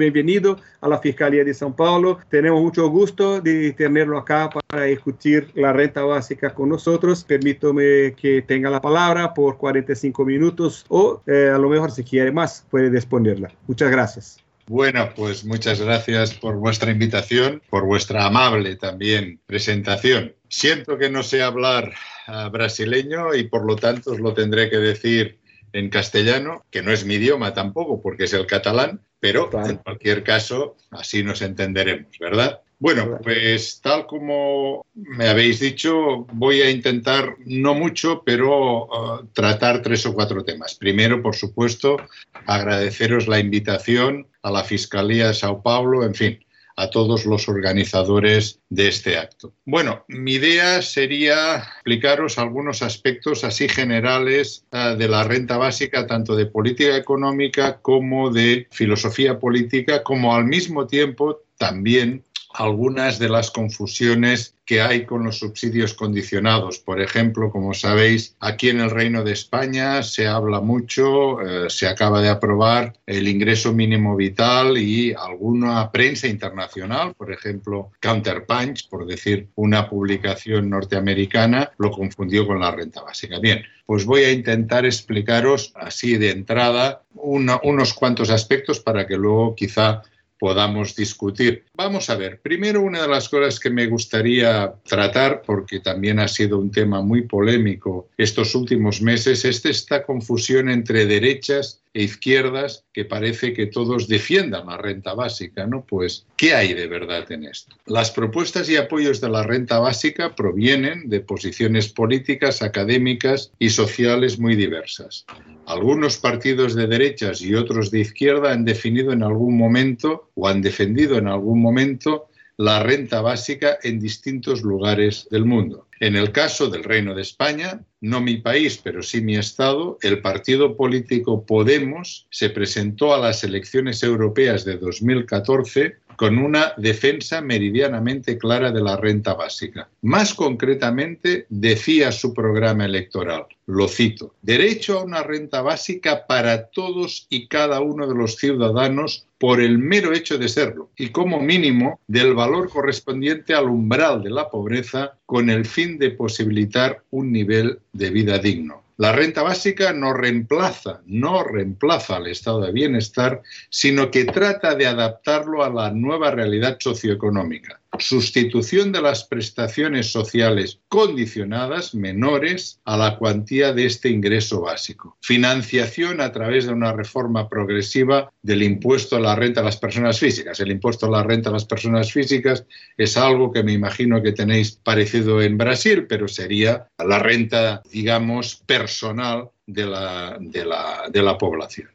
A 0.81 0.87
la 0.87 0.99
Fiscalía 0.99 1.43
de 1.43 1.53
São 1.53 1.73
Paulo. 1.73 2.19
Tenemos 2.29 2.61
mucho 2.61 2.89
gusto 2.89 3.41
de 3.41 3.73
tenerlo 3.73 4.17
acá 4.17 4.49
para 4.49 4.83
discutir 4.83 5.49
la 5.55 5.73
renta 5.73 6.03
básica 6.03 6.53
con 6.53 6.69
nosotros. 6.69 7.23
Permítame 7.23 8.13
que 8.15 8.43
tenga 8.45 8.69
la 8.69 8.81
palabra 8.81 9.33
por 9.33 9.57
45 9.57 10.25
minutos 10.25 10.85
o 10.89 11.21
eh, 11.27 11.51
a 11.53 11.57
lo 11.57 11.69
mejor 11.69 11.91
si 11.91 12.03
quiere 12.03 12.31
más 12.31 12.65
puede 12.69 12.89
responderla. 12.89 13.51
Muchas 13.67 13.89
gracias. 13.91 14.44
Bueno, 14.67 15.13
pues 15.15 15.45
muchas 15.45 15.79
gracias 15.79 16.33
por 16.33 16.55
vuestra 16.55 16.91
invitación, 16.91 17.61
por 17.69 17.85
vuestra 17.85 18.25
amable 18.25 18.75
también 18.75 19.39
presentación. 19.45 20.35
Siento 20.49 20.97
que 20.97 21.09
no 21.11 21.21
sé 21.21 21.43
hablar 21.43 21.93
uh, 22.27 22.49
brasileño 22.49 23.35
y 23.35 23.43
por 23.47 23.63
lo 23.63 23.75
tanto 23.75 24.13
os 24.13 24.19
lo 24.19 24.33
tendré 24.33 24.71
que 24.71 24.77
decir 24.77 25.39
en 25.71 25.89
castellano, 25.89 26.65
que 26.71 26.81
no 26.81 26.91
es 26.91 27.05
mi 27.05 27.15
idioma 27.15 27.53
tampoco, 27.53 28.01
porque 28.01 28.23
es 28.23 28.33
el 28.33 28.47
catalán, 28.47 29.01
pero 29.19 29.49
en 29.67 29.77
cualquier 29.77 30.23
caso 30.23 30.77
así 30.89 31.21
nos 31.21 31.41
entenderemos, 31.41 32.17
¿verdad? 32.17 32.61
Bueno, 32.85 33.17
pues 33.23 33.81
tal 33.81 34.05
como 34.05 34.85
me 34.93 35.27
habéis 35.27 35.59
dicho, 35.59 36.27
voy 36.33 36.61
a 36.61 36.69
intentar, 36.69 37.35
no 37.43 37.73
mucho, 37.73 38.21
pero 38.23 38.85
uh, 38.85 39.25
tratar 39.33 39.81
tres 39.81 40.05
o 40.05 40.13
cuatro 40.13 40.43
temas. 40.43 40.75
Primero, 40.75 41.19
por 41.19 41.35
supuesto, 41.35 41.97
agradeceros 42.45 43.27
la 43.27 43.39
invitación 43.39 44.27
a 44.43 44.51
la 44.51 44.63
Fiscalía 44.63 45.29
de 45.29 45.33
Sao 45.33 45.63
Paulo, 45.63 46.03
en 46.03 46.13
fin, 46.13 46.45
a 46.75 46.91
todos 46.91 47.25
los 47.25 47.49
organizadores 47.49 48.59
de 48.69 48.89
este 48.89 49.17
acto. 49.17 49.51
Bueno, 49.65 50.05
mi 50.07 50.33
idea 50.33 50.83
sería 50.83 51.55
explicaros 51.55 52.37
algunos 52.37 52.83
aspectos 52.83 53.43
así 53.43 53.67
generales 53.67 54.63
uh, 54.73 54.95
de 54.95 55.07
la 55.07 55.23
renta 55.23 55.57
básica, 55.57 56.05
tanto 56.05 56.35
de 56.35 56.45
política 56.45 56.95
económica 56.95 57.79
como 57.81 58.29
de 58.29 58.67
filosofía 58.69 59.39
política, 59.39 60.03
como 60.03 60.35
al 60.35 60.45
mismo 60.45 60.85
tiempo 60.85 61.41
también 61.57 62.23
algunas 62.57 63.19
de 63.19 63.29
las 63.29 63.51
confusiones 63.51 64.55
que 64.65 64.81
hay 64.81 65.05
con 65.05 65.23
los 65.23 65.37
subsidios 65.39 65.93
condicionados. 65.93 66.79
Por 66.79 66.99
ejemplo, 66.99 67.51
como 67.51 67.73
sabéis, 67.73 68.35
aquí 68.39 68.69
en 68.69 68.79
el 68.79 68.89
Reino 68.89 69.23
de 69.23 69.33
España 69.33 70.01
se 70.01 70.27
habla 70.27 70.59
mucho, 70.59 71.41
eh, 71.41 71.69
se 71.69 71.87
acaba 71.87 72.21
de 72.21 72.29
aprobar 72.29 72.93
el 73.05 73.27
ingreso 73.27 73.73
mínimo 73.73 74.15
vital 74.15 74.77
y 74.77 75.13
alguna 75.13 75.91
prensa 75.91 76.27
internacional, 76.27 77.13
por 77.13 77.31
ejemplo, 77.31 77.91
Counterpunch, 78.01 78.89
por 78.89 79.05
decir 79.05 79.49
una 79.55 79.87
publicación 79.87 80.69
norteamericana, 80.69 81.71
lo 81.77 81.91
confundió 81.91 82.47
con 82.47 82.59
la 82.59 82.71
renta 82.71 83.03
básica. 83.03 83.37
Bien, 83.39 83.63
pues 83.85 84.05
voy 84.05 84.23
a 84.23 84.31
intentar 84.31 84.85
explicaros 84.85 85.73
así 85.75 86.17
de 86.17 86.31
entrada 86.31 87.03
una, 87.13 87.59
unos 87.63 87.93
cuantos 87.93 88.31
aspectos 88.31 88.79
para 88.79 89.05
que 89.05 89.15
luego 89.15 89.53
quizá 89.55 90.01
podamos 90.45 90.95
discutir. 90.95 91.63
Vamos 91.73 92.07
a 92.11 92.15
ver, 92.15 92.39
primero 92.39 92.83
una 92.83 93.01
de 93.01 93.07
las 93.07 93.29
cosas 93.29 93.59
que 93.59 93.71
me 93.71 93.87
gustaría 93.87 94.75
tratar, 94.87 95.41
porque 95.41 95.79
también 95.79 96.19
ha 96.19 96.27
sido 96.27 96.59
un 96.59 96.69
tema 96.69 97.01
muy 97.01 97.23
polémico 97.23 98.09
estos 98.15 98.53
últimos 98.53 99.01
meses, 99.01 99.43
es 99.43 99.65
esta 99.65 100.03
confusión 100.03 100.69
entre 100.69 101.07
derechas 101.07 101.81
e 101.95 102.03
izquierdas 102.03 102.83
que 102.91 103.05
parece 103.05 103.53
que 103.53 103.67
todos 103.67 104.09
defiendan 104.09 104.67
la 104.67 104.77
renta 104.77 105.13
básica, 105.13 105.65
¿no? 105.65 105.85
Pues, 105.85 106.27
¿qué 106.35 106.53
hay 106.53 106.73
de 106.73 106.87
verdad 106.87 107.31
en 107.31 107.45
esto? 107.45 107.77
Las 107.85 108.11
propuestas 108.11 108.69
y 108.69 108.75
apoyos 108.75 109.21
de 109.21 109.29
la 109.29 109.43
renta 109.43 109.79
básica 109.79 110.35
provienen 110.35 111.07
de 111.07 111.21
posiciones 111.21 111.87
políticas, 111.87 112.61
académicas 112.61 113.53
y 113.59 113.69
sociales 113.69 114.37
muy 114.37 114.57
diversas. 114.57 115.25
Algunos 115.67 116.17
partidos 116.17 116.75
de 116.75 116.87
derechas 116.87 117.41
y 117.41 117.55
otros 117.55 117.91
de 117.91 118.01
izquierda 118.01 118.51
han 118.51 118.65
definido 118.65 119.13
en 119.13 119.23
algún 119.23 119.57
momento 119.57 120.29
o 120.35 120.49
han 120.49 120.61
defendido 120.61 121.17
en 121.17 121.27
algún 121.27 121.61
momento 121.61 122.27
la 122.57 122.83
renta 122.83 123.21
básica 123.21 123.77
en 123.83 124.01
distintos 124.01 124.63
lugares 124.63 125.27
del 125.31 125.45
mundo. 125.45 125.87
En 125.99 126.15
el 126.15 126.31
caso 126.31 126.69
del 126.69 126.83
Reino 126.83 127.15
de 127.15 127.21
España, 127.21 127.81
no 128.01 128.19
mi 128.19 128.37
país, 128.37 128.79
pero 128.83 129.01
sí 129.01 129.21
mi 129.21 129.37
Estado, 129.37 129.97
el 130.01 130.21
partido 130.21 130.75
político 130.75 131.45
Podemos 131.45 132.27
se 132.29 132.49
presentó 132.49 133.13
a 133.13 133.19
las 133.19 133.43
elecciones 133.43 134.03
europeas 134.03 134.65
de 134.65 134.77
2014 134.77 135.95
con 136.15 136.37
una 136.37 136.73
defensa 136.77 137.41
meridianamente 137.41 138.37
clara 138.37 138.71
de 138.71 138.81
la 138.81 138.97
renta 138.97 139.33
básica. 139.33 139.89
Más 140.01 140.33
concretamente, 140.33 141.45
decía 141.49 142.11
su 142.11 142.33
programa 142.33 142.85
electoral, 142.85 143.45
lo 143.65 143.87
cito, 143.87 144.35
derecho 144.41 144.99
a 144.99 145.03
una 145.03 145.23
renta 145.23 145.61
básica 145.61 146.25
para 146.27 146.67
todos 146.67 147.27
y 147.29 147.47
cada 147.47 147.81
uno 147.81 148.07
de 148.07 148.15
los 148.15 148.35
ciudadanos 148.37 149.25
por 149.37 149.59
el 149.59 149.77
mero 149.77 150.13
hecho 150.13 150.37
de 150.37 150.47
serlo 150.47 150.89
y 150.95 151.09
como 151.09 151.41
mínimo 151.41 151.99
del 152.07 152.33
valor 152.33 152.69
correspondiente 152.69 153.53
al 153.53 153.65
umbral 153.65 154.23
de 154.23 154.29
la 154.29 154.49
pobreza 154.49 155.17
con 155.25 155.49
el 155.49 155.65
fin 155.65 155.84
de 155.85 156.11
posibilitar 156.11 157.03
un 157.11 157.31
nivel 157.31 157.79
de 157.93 158.09
vida 158.09 158.39
digno. 158.39 158.83
La 158.97 159.11
renta 159.11 159.43
básica 159.43 159.93
no 159.93 160.13
reemplaza, 160.13 161.01
no 161.05 161.43
reemplaza 161.43 162.15
al 162.15 162.27
estado 162.27 162.61
de 162.61 162.71
bienestar, 162.71 163.41
sino 163.69 164.09
que 164.09 164.25
trata 164.25 164.75
de 164.75 164.87
adaptarlo 164.87 165.63
a 165.63 165.69
la 165.69 165.91
nueva 165.91 166.31
realidad 166.31 166.77
socioeconómica 166.79 167.81
sustitución 167.99 168.91
de 168.91 169.01
las 169.01 169.23
prestaciones 169.23 170.11
sociales 170.11 170.79
condicionadas 170.87 171.95
menores 171.95 172.79
a 172.85 172.97
la 172.97 173.17
cuantía 173.17 173.73
de 173.73 173.85
este 173.85 174.09
ingreso 174.09 174.61
básico, 174.61 175.17
financiación 175.21 176.21
a 176.21 176.31
través 176.31 176.65
de 176.65 176.73
una 176.73 176.93
reforma 176.93 177.49
progresiva 177.49 178.31
del 178.41 178.63
impuesto 178.63 179.15
a 179.15 179.19
la 179.19 179.35
renta 179.35 179.61
a 179.61 179.63
las 179.63 179.77
personas 179.77 180.19
físicas. 180.19 180.59
El 180.59 180.71
impuesto 180.71 181.05
a 181.07 181.09
la 181.09 181.23
renta 181.23 181.49
a 181.49 181.53
las 181.53 181.65
personas 181.65 182.11
físicas 182.11 182.65
es 182.97 183.17
algo 183.17 183.51
que 183.51 183.63
me 183.63 183.73
imagino 183.73 184.21
que 184.21 184.31
tenéis 184.31 184.71
parecido 184.71 185.41
en 185.41 185.57
Brasil, 185.57 186.05
pero 186.07 186.27
sería 186.27 186.87
la 186.97 187.19
renta, 187.19 187.81
digamos, 187.91 188.55
personal 188.65 189.49
de 189.65 189.85
la, 189.85 190.37
de 190.39 190.65
la, 190.65 191.09
de 191.11 191.21
la 191.21 191.37
población. 191.37 191.89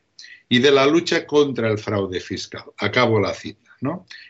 Y 0.49 0.59
de 0.59 0.73
la 0.73 0.87
lucha 0.87 1.27
contra 1.27 1.71
el 1.71 1.79
fraude 1.79 2.19
fiscal. 2.21 2.65
Acabo 2.79 3.21
la 3.21 3.33
cita. 3.33 3.70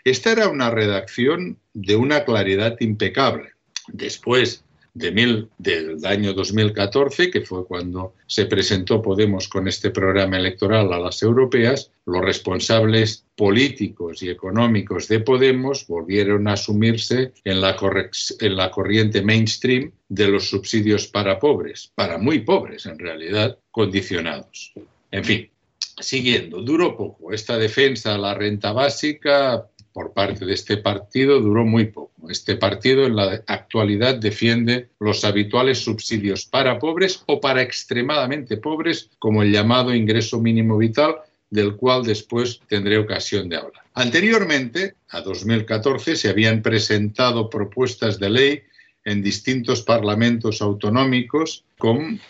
Esta 0.05 0.33
era 0.33 0.49
una 0.49 0.71
redacción 0.71 1.59
de 1.75 1.97
una 1.97 2.25
claridad 2.25 2.77
impecable. 2.81 3.51
Después 3.89 4.65
de 4.95 5.47
del 5.59 6.05
año 6.05 6.33
2014, 6.33 7.31
que 7.31 7.43
fue 7.43 7.65
cuando 7.65 8.15
se 8.27 8.47
presentó 8.47 9.01
Podemos 9.01 9.49
con 9.49 9.69
este 9.69 9.91
programa 9.91 10.37
electoral 10.37 10.93
a 10.93 10.99
las 10.99 11.23
europeas, 11.23 11.93
los 12.07 12.25
responsables 12.25 13.25
políticos 13.37 14.23
y 14.23 14.31
económicos 14.31 15.07
de 15.09 15.21
Podemos 15.21 15.87
volvieron 15.87 16.49
a 16.49 16.55
asumirse 16.55 17.33
en 17.45 17.61
la, 17.61 17.77
en 18.41 18.57
la 18.57 18.71
corriente 18.71 19.23
mainstream 19.23 19.93
de 20.09 20.29
los 20.29 20.49
subsidios 20.49 21.07
para 21.07 21.39
pobres, 21.39 21.93
para 21.95 22.19
muy 22.19 22.41
pobres 22.41 22.87
en 22.87 22.99
realidad, 22.99 23.59
condicionados. 23.71 24.73
En 25.13 25.25
fin, 25.25 25.51
Siguiendo, 26.01 26.63
duró 26.63 26.97
poco. 26.97 27.33
Esta 27.33 27.59
defensa 27.59 28.13
de 28.13 28.19
la 28.19 28.35
renta 28.35 28.73
básica 28.73 29.67
por 29.93 30.13
parte 30.13 30.45
de 30.47 30.55
este 30.55 30.77
partido 30.77 31.41
duró 31.41 31.65
muy 31.65 31.87
poco. 31.87 32.31
Este 32.31 32.57
partido 32.57 33.07
en 33.07 33.17
la 33.17 33.43
actualidad 33.47 34.17
defiende 34.17 34.91
los 35.01 35.25
habituales 35.25 35.79
subsidios 35.79 36.47
para 36.47 36.79
pobres 36.79 37.23
o 37.27 37.41
para 37.41 37.63
extremadamente 37.63 38.57
pobres, 38.57 39.11
como 39.19 39.43
el 39.43 39.53
llamado 39.53 39.95
ingreso 39.95 40.41
mínimo 40.41 40.79
vital, 40.79 41.17
del 41.51 41.77
cual 41.77 42.05
después 42.05 42.61
tendré 42.69 42.99
ocasión 42.99 43.49
de 43.49 43.57
hablar. 43.57 43.83
Anteriormente, 43.95 44.95
a 45.09 45.21
2014, 45.21 46.15
se 46.15 46.29
habían 46.29 46.63
presentado 46.63 47.51
propuestas 47.51 48.21
de 48.21 48.31
ley 48.31 48.63
en 49.05 49.23
distintos 49.23 49.83
parlamentos 49.83 50.61
autonómicos 50.61 51.65
con 51.79 52.21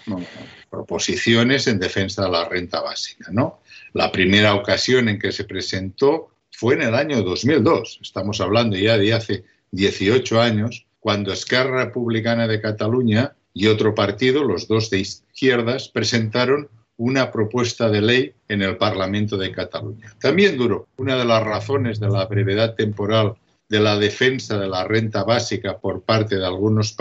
proposiciones 0.71 1.67
en 1.67 1.79
defensa 1.79 2.25
de 2.25 2.31
la 2.31 2.49
renta 2.49 2.81
básica. 2.81 3.31
¿no? 3.33 3.61
La 3.93 4.12
primera 4.12 4.55
ocasión 4.55 5.09
en 5.09 5.19
que 5.19 5.33
se 5.33 5.45
presentó 5.45 6.31
fue 6.53 6.75
en 6.75 6.83
el 6.83 6.95
año 6.95 7.23
2002. 7.23 8.00
Estamos 8.03 8.41
hablando 8.41 8.77
ya 8.77 8.99
de 8.99 9.12
hace 9.12 9.45
18 9.73 10.41
años, 10.41 10.87
cuando 11.00 11.33
Esquerra 11.33 11.87
Republicana 11.87 12.47
de 12.47 12.61
Cataluña 12.61 13.35
y 13.55 13.67
otro 13.67 13.95
partido, 13.95 14.45
los 14.45 14.69
dos 14.69 14.91
de 14.91 15.00
izquierdas, 15.00 15.89
presentaron 15.89 16.69
una 16.97 17.33
propuesta 17.33 17.89
de 17.89 18.03
ley 18.03 18.33
en 18.49 18.62
el 18.62 18.77
Parlamento 18.77 19.39
de 19.39 19.50
Cataluña. 19.50 20.15
También 20.21 20.59
duró. 20.59 20.87
Una 20.99 21.17
de 21.17 21.25
las 21.25 21.43
razones 21.43 21.99
de 21.99 22.11
la 22.11 22.27
brevedad 22.27 22.75
temporal 22.75 23.37
de 23.71 23.81
la 23.81 23.99
defensa 23.99 24.59
de 24.59 24.69
la 24.69 24.85
renta 24.85 25.25
básica 25.25 25.79
por 25.79 26.03
parte 26.03 26.37
de 26.37 26.45
algunos 26.45 26.95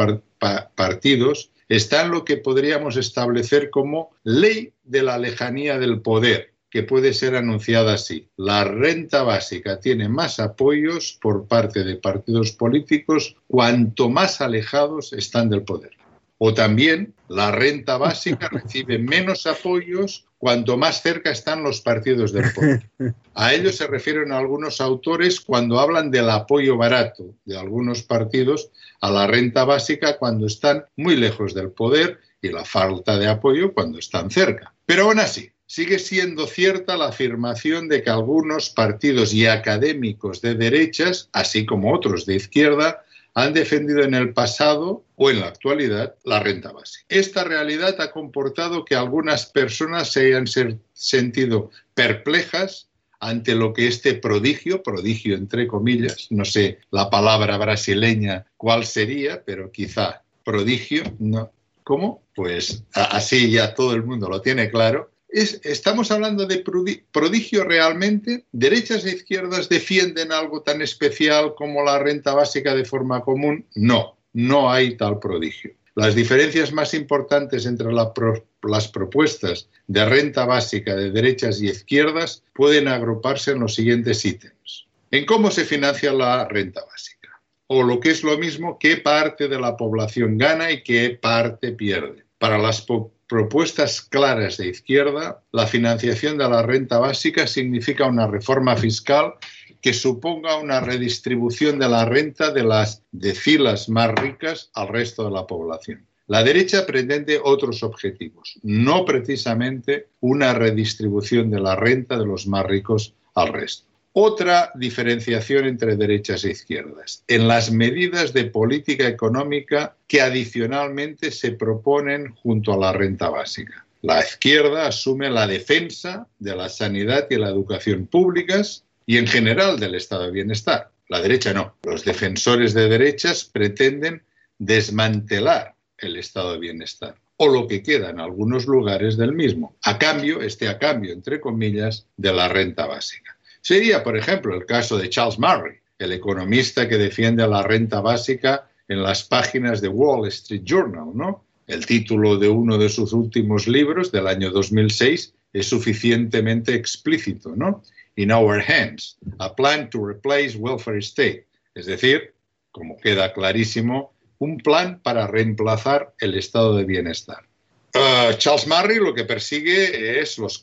partidos 0.76 1.52
está 1.68 2.04
en 2.04 2.12
lo 2.12 2.24
que 2.24 2.38
podríamos 2.38 2.96
establecer 2.96 3.70
como 3.72 4.12
ley 4.24 4.72
de 4.84 5.04
la 5.04 5.18
lejanía 5.18 5.80
del 5.80 6.02
poder, 6.02 6.54
que 6.70 6.84
puede 6.84 7.14
ser 7.14 7.36
anunciada 7.36 7.96
así. 7.96 8.28
La 8.38 8.64
renta 8.64 9.24
básica 9.24 9.80
tiene 9.80 10.10
más 10.10 10.40
apoyos 10.40 11.18
por 11.20 11.48
parte 11.48 11.84
de 11.84 11.96
partidos 11.96 12.52
políticos 12.52 13.36
cuanto 13.48 14.10
más 14.10 14.40
alejados 14.40 15.12
están 15.14 15.50
del 15.50 15.64
poder. 15.64 15.92
O 16.40 16.54
también 16.54 17.14
la 17.28 17.52
renta 17.52 17.98
básica 17.98 18.50
recibe 18.52 18.98
menos 18.98 19.46
apoyos 19.46 20.26
cuanto 20.40 20.78
más 20.78 21.02
cerca 21.02 21.32
están 21.32 21.64
los 21.64 21.82
partidos 21.82 22.32
del 22.32 22.52
poder. 22.54 22.90
A 23.36 23.54
ello 23.54 23.72
se 23.72 23.86
refieren 23.88 24.32
algunos 24.32 24.80
autores 24.80 25.42
cuando 25.42 25.80
hablan 25.80 26.10
del 26.10 26.30
apoyo 26.30 26.78
barato 26.78 27.36
de 27.46 27.60
algunos 27.60 28.04
partidos 28.04 28.72
a 29.02 29.12
la 29.12 29.28
renta 29.28 29.66
básica 29.66 30.18
cuando 30.18 30.48
están 30.48 30.86
muy 30.96 31.18
lejos 31.18 31.54
del 31.54 31.72
poder 31.72 32.20
y 32.42 32.50
la 32.50 32.64
falta 32.64 33.18
de 33.20 33.28
apoyo 33.28 33.74
cuando 33.74 34.00
están 34.00 34.32
cerca. 34.32 34.74
Pero 34.86 35.04
aún 35.04 35.20
así, 35.20 35.52
sigue 35.70 36.00
siendo 36.00 36.48
cierta 36.48 36.98
la 36.98 37.10
afirmación 37.10 37.90
de 37.90 38.02
que 38.02 38.10
algunos 38.10 38.70
partidos 38.70 39.34
y 39.34 39.46
académicos 39.46 40.42
de 40.42 40.56
derechas, 40.56 41.30
así 41.32 41.66
como 41.66 41.94
otros 41.94 42.26
de 42.26 42.36
izquierda, 42.36 43.04
han 43.44 43.54
defendido 43.54 44.04
en 44.04 44.14
el 44.14 44.34
pasado 44.34 45.04
o 45.16 45.30
en 45.30 45.40
la 45.40 45.48
actualidad 45.48 46.16
la 46.24 46.40
renta 46.40 46.72
básica. 46.72 47.06
Esta 47.10 47.44
realidad 47.44 48.00
ha 48.02 48.12
comportado 48.12 48.84
que 48.84 48.96
algunas 48.96 49.46
personas 49.46 50.12
se 50.12 50.28
hayan 50.28 50.46
sentido 50.94 51.72
perplejas 51.94 52.88
ante 53.20 53.56
lo 53.56 53.74
que 53.74 53.88
este 53.88 54.14
prodigio, 54.14 54.82
prodigio 54.84 55.36
entre 55.36 55.68
comillas, 55.68 56.28
no 56.30 56.46
sé 56.46 56.80
la 56.92 57.10
palabra 57.10 57.58
brasileña 57.58 58.46
cuál 58.58 58.86
sería, 58.86 59.44
pero 59.44 59.72
quizá 59.72 60.22
prodigio, 60.44 61.04
¿no? 61.20 61.52
¿Cómo? 61.84 62.22
Pues 62.36 62.84
así 62.94 63.52
ya 63.52 63.74
todo 63.74 63.94
el 63.94 64.04
mundo 64.04 64.30
lo 64.30 64.42
tiene 64.42 64.70
claro, 64.70 65.12
estamos 65.32 66.12
hablando 66.12 66.46
de 66.46 66.64
prodigio 67.12 67.64
realmente. 67.64 68.46
¿Derechas 68.52 69.06
e 69.06 69.12
izquierdas 69.12 69.70
defienden 69.70 70.32
algo 70.32 70.62
tan 70.62 70.82
especial 70.82 71.56
como 71.56 71.84
la 71.84 72.00
renta 72.00 72.34
básica 72.34 72.76
de 72.76 72.86
forma 72.86 73.22
común? 73.22 73.66
No, 73.76 74.18
no 74.34 74.72
hay 74.72 74.98
tal 74.98 75.20
prodigio. 75.20 75.72
Las 75.96 76.16
diferencias 76.16 76.72
más 76.72 76.94
importantes 76.94 77.66
entre 77.66 77.92
las 77.92 78.88
propuestas 78.88 79.68
de 79.88 80.06
renta 80.06 80.46
básica 80.46 80.96
de 80.96 81.12
derechas 81.12 81.62
y 81.62 81.68
izquierdas 81.68 82.44
pueden 82.54 82.88
agruparse 82.88 83.52
en 83.52 83.60
los 83.60 83.76
siguientes 83.76 84.24
ítems. 84.24 84.88
En 85.12 85.26
cómo 85.26 85.52
se 85.52 85.66
financia 85.66 86.14
la 86.14 86.48
renta 86.48 86.86
básica. 86.86 87.42
O 87.68 87.84
lo 87.84 88.00
que 88.00 88.12
es 88.12 88.24
lo 88.24 88.38
mismo, 88.38 88.78
qué 88.80 88.98
parte 88.98 89.48
de 89.48 89.60
la 89.60 89.76
población 89.76 90.38
gana 90.38 90.72
y 90.72 90.84
qué 90.84 91.20
parte 91.22 91.72
pierde. 91.72 92.24
Para 92.38 92.58
las 92.58 92.82
propuestas 93.30 94.02
claras 94.02 94.58
de 94.58 94.68
izquierda, 94.68 95.44
la 95.52 95.68
financiación 95.68 96.38
de 96.38 96.50
la 96.50 96.64
renta 96.64 96.98
básica 96.98 97.46
significa 97.46 98.08
una 98.08 98.26
reforma 98.28 98.76
fiscal 98.76 99.36
que 99.82 99.94
suponga 99.94 100.58
una 100.58 100.82
redistribución 100.82 101.78
de 101.80 101.88
la 101.88 102.06
renta 102.06 102.52
de 102.52 102.64
las 102.64 103.04
decilas 103.12 103.88
más 103.88 104.14
ricas 104.16 104.72
al 104.74 104.90
resto 104.90 105.24
de 105.24 105.32
la 105.32 105.46
población. 105.46 106.06
La 106.26 106.44
derecha 106.44 106.86
pretende 106.86 107.40
otros 107.42 107.84
objetivos, 107.84 108.60
no 108.64 109.06
precisamente 109.06 110.10
una 110.20 110.54
redistribución 110.54 111.50
de 111.52 111.60
la 111.60 111.76
renta 111.76 112.18
de 112.18 112.26
los 112.26 112.48
más 112.48 112.66
ricos 112.66 113.14
al 113.36 113.54
resto. 113.54 113.89
Otra 114.22 114.74
diferenciación 114.76 115.64
entre 115.64 115.96
derechas 115.96 116.44
e 116.44 116.52
izquierdas, 116.52 117.24
en 117.30 117.48
las 117.48 117.72
medidas 117.72 118.34
de 118.34 118.44
política 118.44 119.08
económica 119.08 119.96
que 120.10 120.20
adicionalmente 120.20 121.32
se 121.32 121.54
proponen 121.54 122.36
junto 122.36 122.74
a 122.74 122.78
la 122.78 122.92
renta 122.92 123.30
básica. 123.30 123.86
La 124.02 124.20
izquierda 124.20 124.88
asume 124.88 125.30
la 125.30 125.48
defensa 125.48 126.28
de 126.38 126.54
la 126.54 126.68
sanidad 126.68 127.28
y 127.30 127.38
la 127.38 127.48
educación 127.48 128.08
públicas 128.08 128.84
y 129.06 129.16
en 129.16 129.26
general 129.26 129.80
del 129.80 129.96
estado 129.96 130.26
de 130.26 130.32
bienestar. 130.32 130.92
La 131.08 131.22
derecha 131.22 131.54
no. 131.54 131.78
Los 131.84 132.04
defensores 132.04 132.74
de 132.74 132.90
derechas 132.90 133.46
pretenden 133.46 134.24
desmantelar 134.58 135.76
el 135.98 136.18
estado 136.18 136.52
de 136.52 136.60
bienestar 136.60 137.16
o 137.38 137.48
lo 137.48 137.68
que 137.68 137.82
queda 137.82 138.10
en 138.10 138.20
algunos 138.20 138.66
lugares 138.66 139.16
del 139.16 139.32
mismo, 139.32 139.78
a 139.84 139.98
cambio, 139.98 140.42
este 140.42 140.68
a 140.68 140.78
cambio, 140.78 141.14
entre 141.14 141.40
comillas, 141.40 142.06
de 142.18 142.34
la 142.34 142.50
renta 142.50 142.86
básica. 142.86 143.39
Sería, 143.70 144.04
por 144.04 144.18
ejemplo, 144.18 144.56
el 144.56 144.66
caso 144.66 144.98
de 144.98 145.12
Charles 145.12 145.38
Murray, 145.38 145.78
el 146.00 146.12
economista 146.12 146.90
que 146.90 146.98
defiende 146.98 147.48
la 147.48 147.62
renta 147.62 148.02
básica 148.02 148.68
en 148.88 149.04
las 149.04 149.22
páginas 149.22 149.80
de 149.80 149.90
Wall 149.90 150.28
Street 150.30 150.64
Journal, 150.64 151.12
¿no? 151.14 151.46
El 151.68 151.86
título 151.86 152.40
de 152.40 152.50
uno 152.50 152.80
de 152.80 152.90
sus 152.90 153.14
últimos 153.14 153.68
libros 153.68 154.12
del 154.12 154.26
año 154.26 154.50
2006 154.50 155.36
es 155.54 155.68
suficientemente 155.68 156.74
explícito, 156.74 157.56
¿no? 157.56 157.84
In 158.16 158.32
our 158.32 158.60
hands, 158.60 159.20
a 159.38 159.56
plan 159.56 159.88
to 159.92 160.04
replace 160.04 160.58
welfare 160.58 160.98
state, 160.98 161.46
es 161.76 161.86
decir, 161.86 162.34
como 162.72 162.98
queda 162.98 163.34
clarísimo, 163.34 164.14
un 164.40 164.58
plan 164.58 165.00
para 165.04 165.28
reemplazar 165.28 166.16
el 166.20 166.34
estado 166.34 166.76
de 166.76 166.86
bienestar. 166.86 167.49
Uh, 167.96 168.34
Charles 168.38 168.68
Murray 168.68 168.98
lo 168.98 169.16
que 169.16 169.24
persigue 169.24 170.20
es 170.20 170.38
los, 170.38 170.62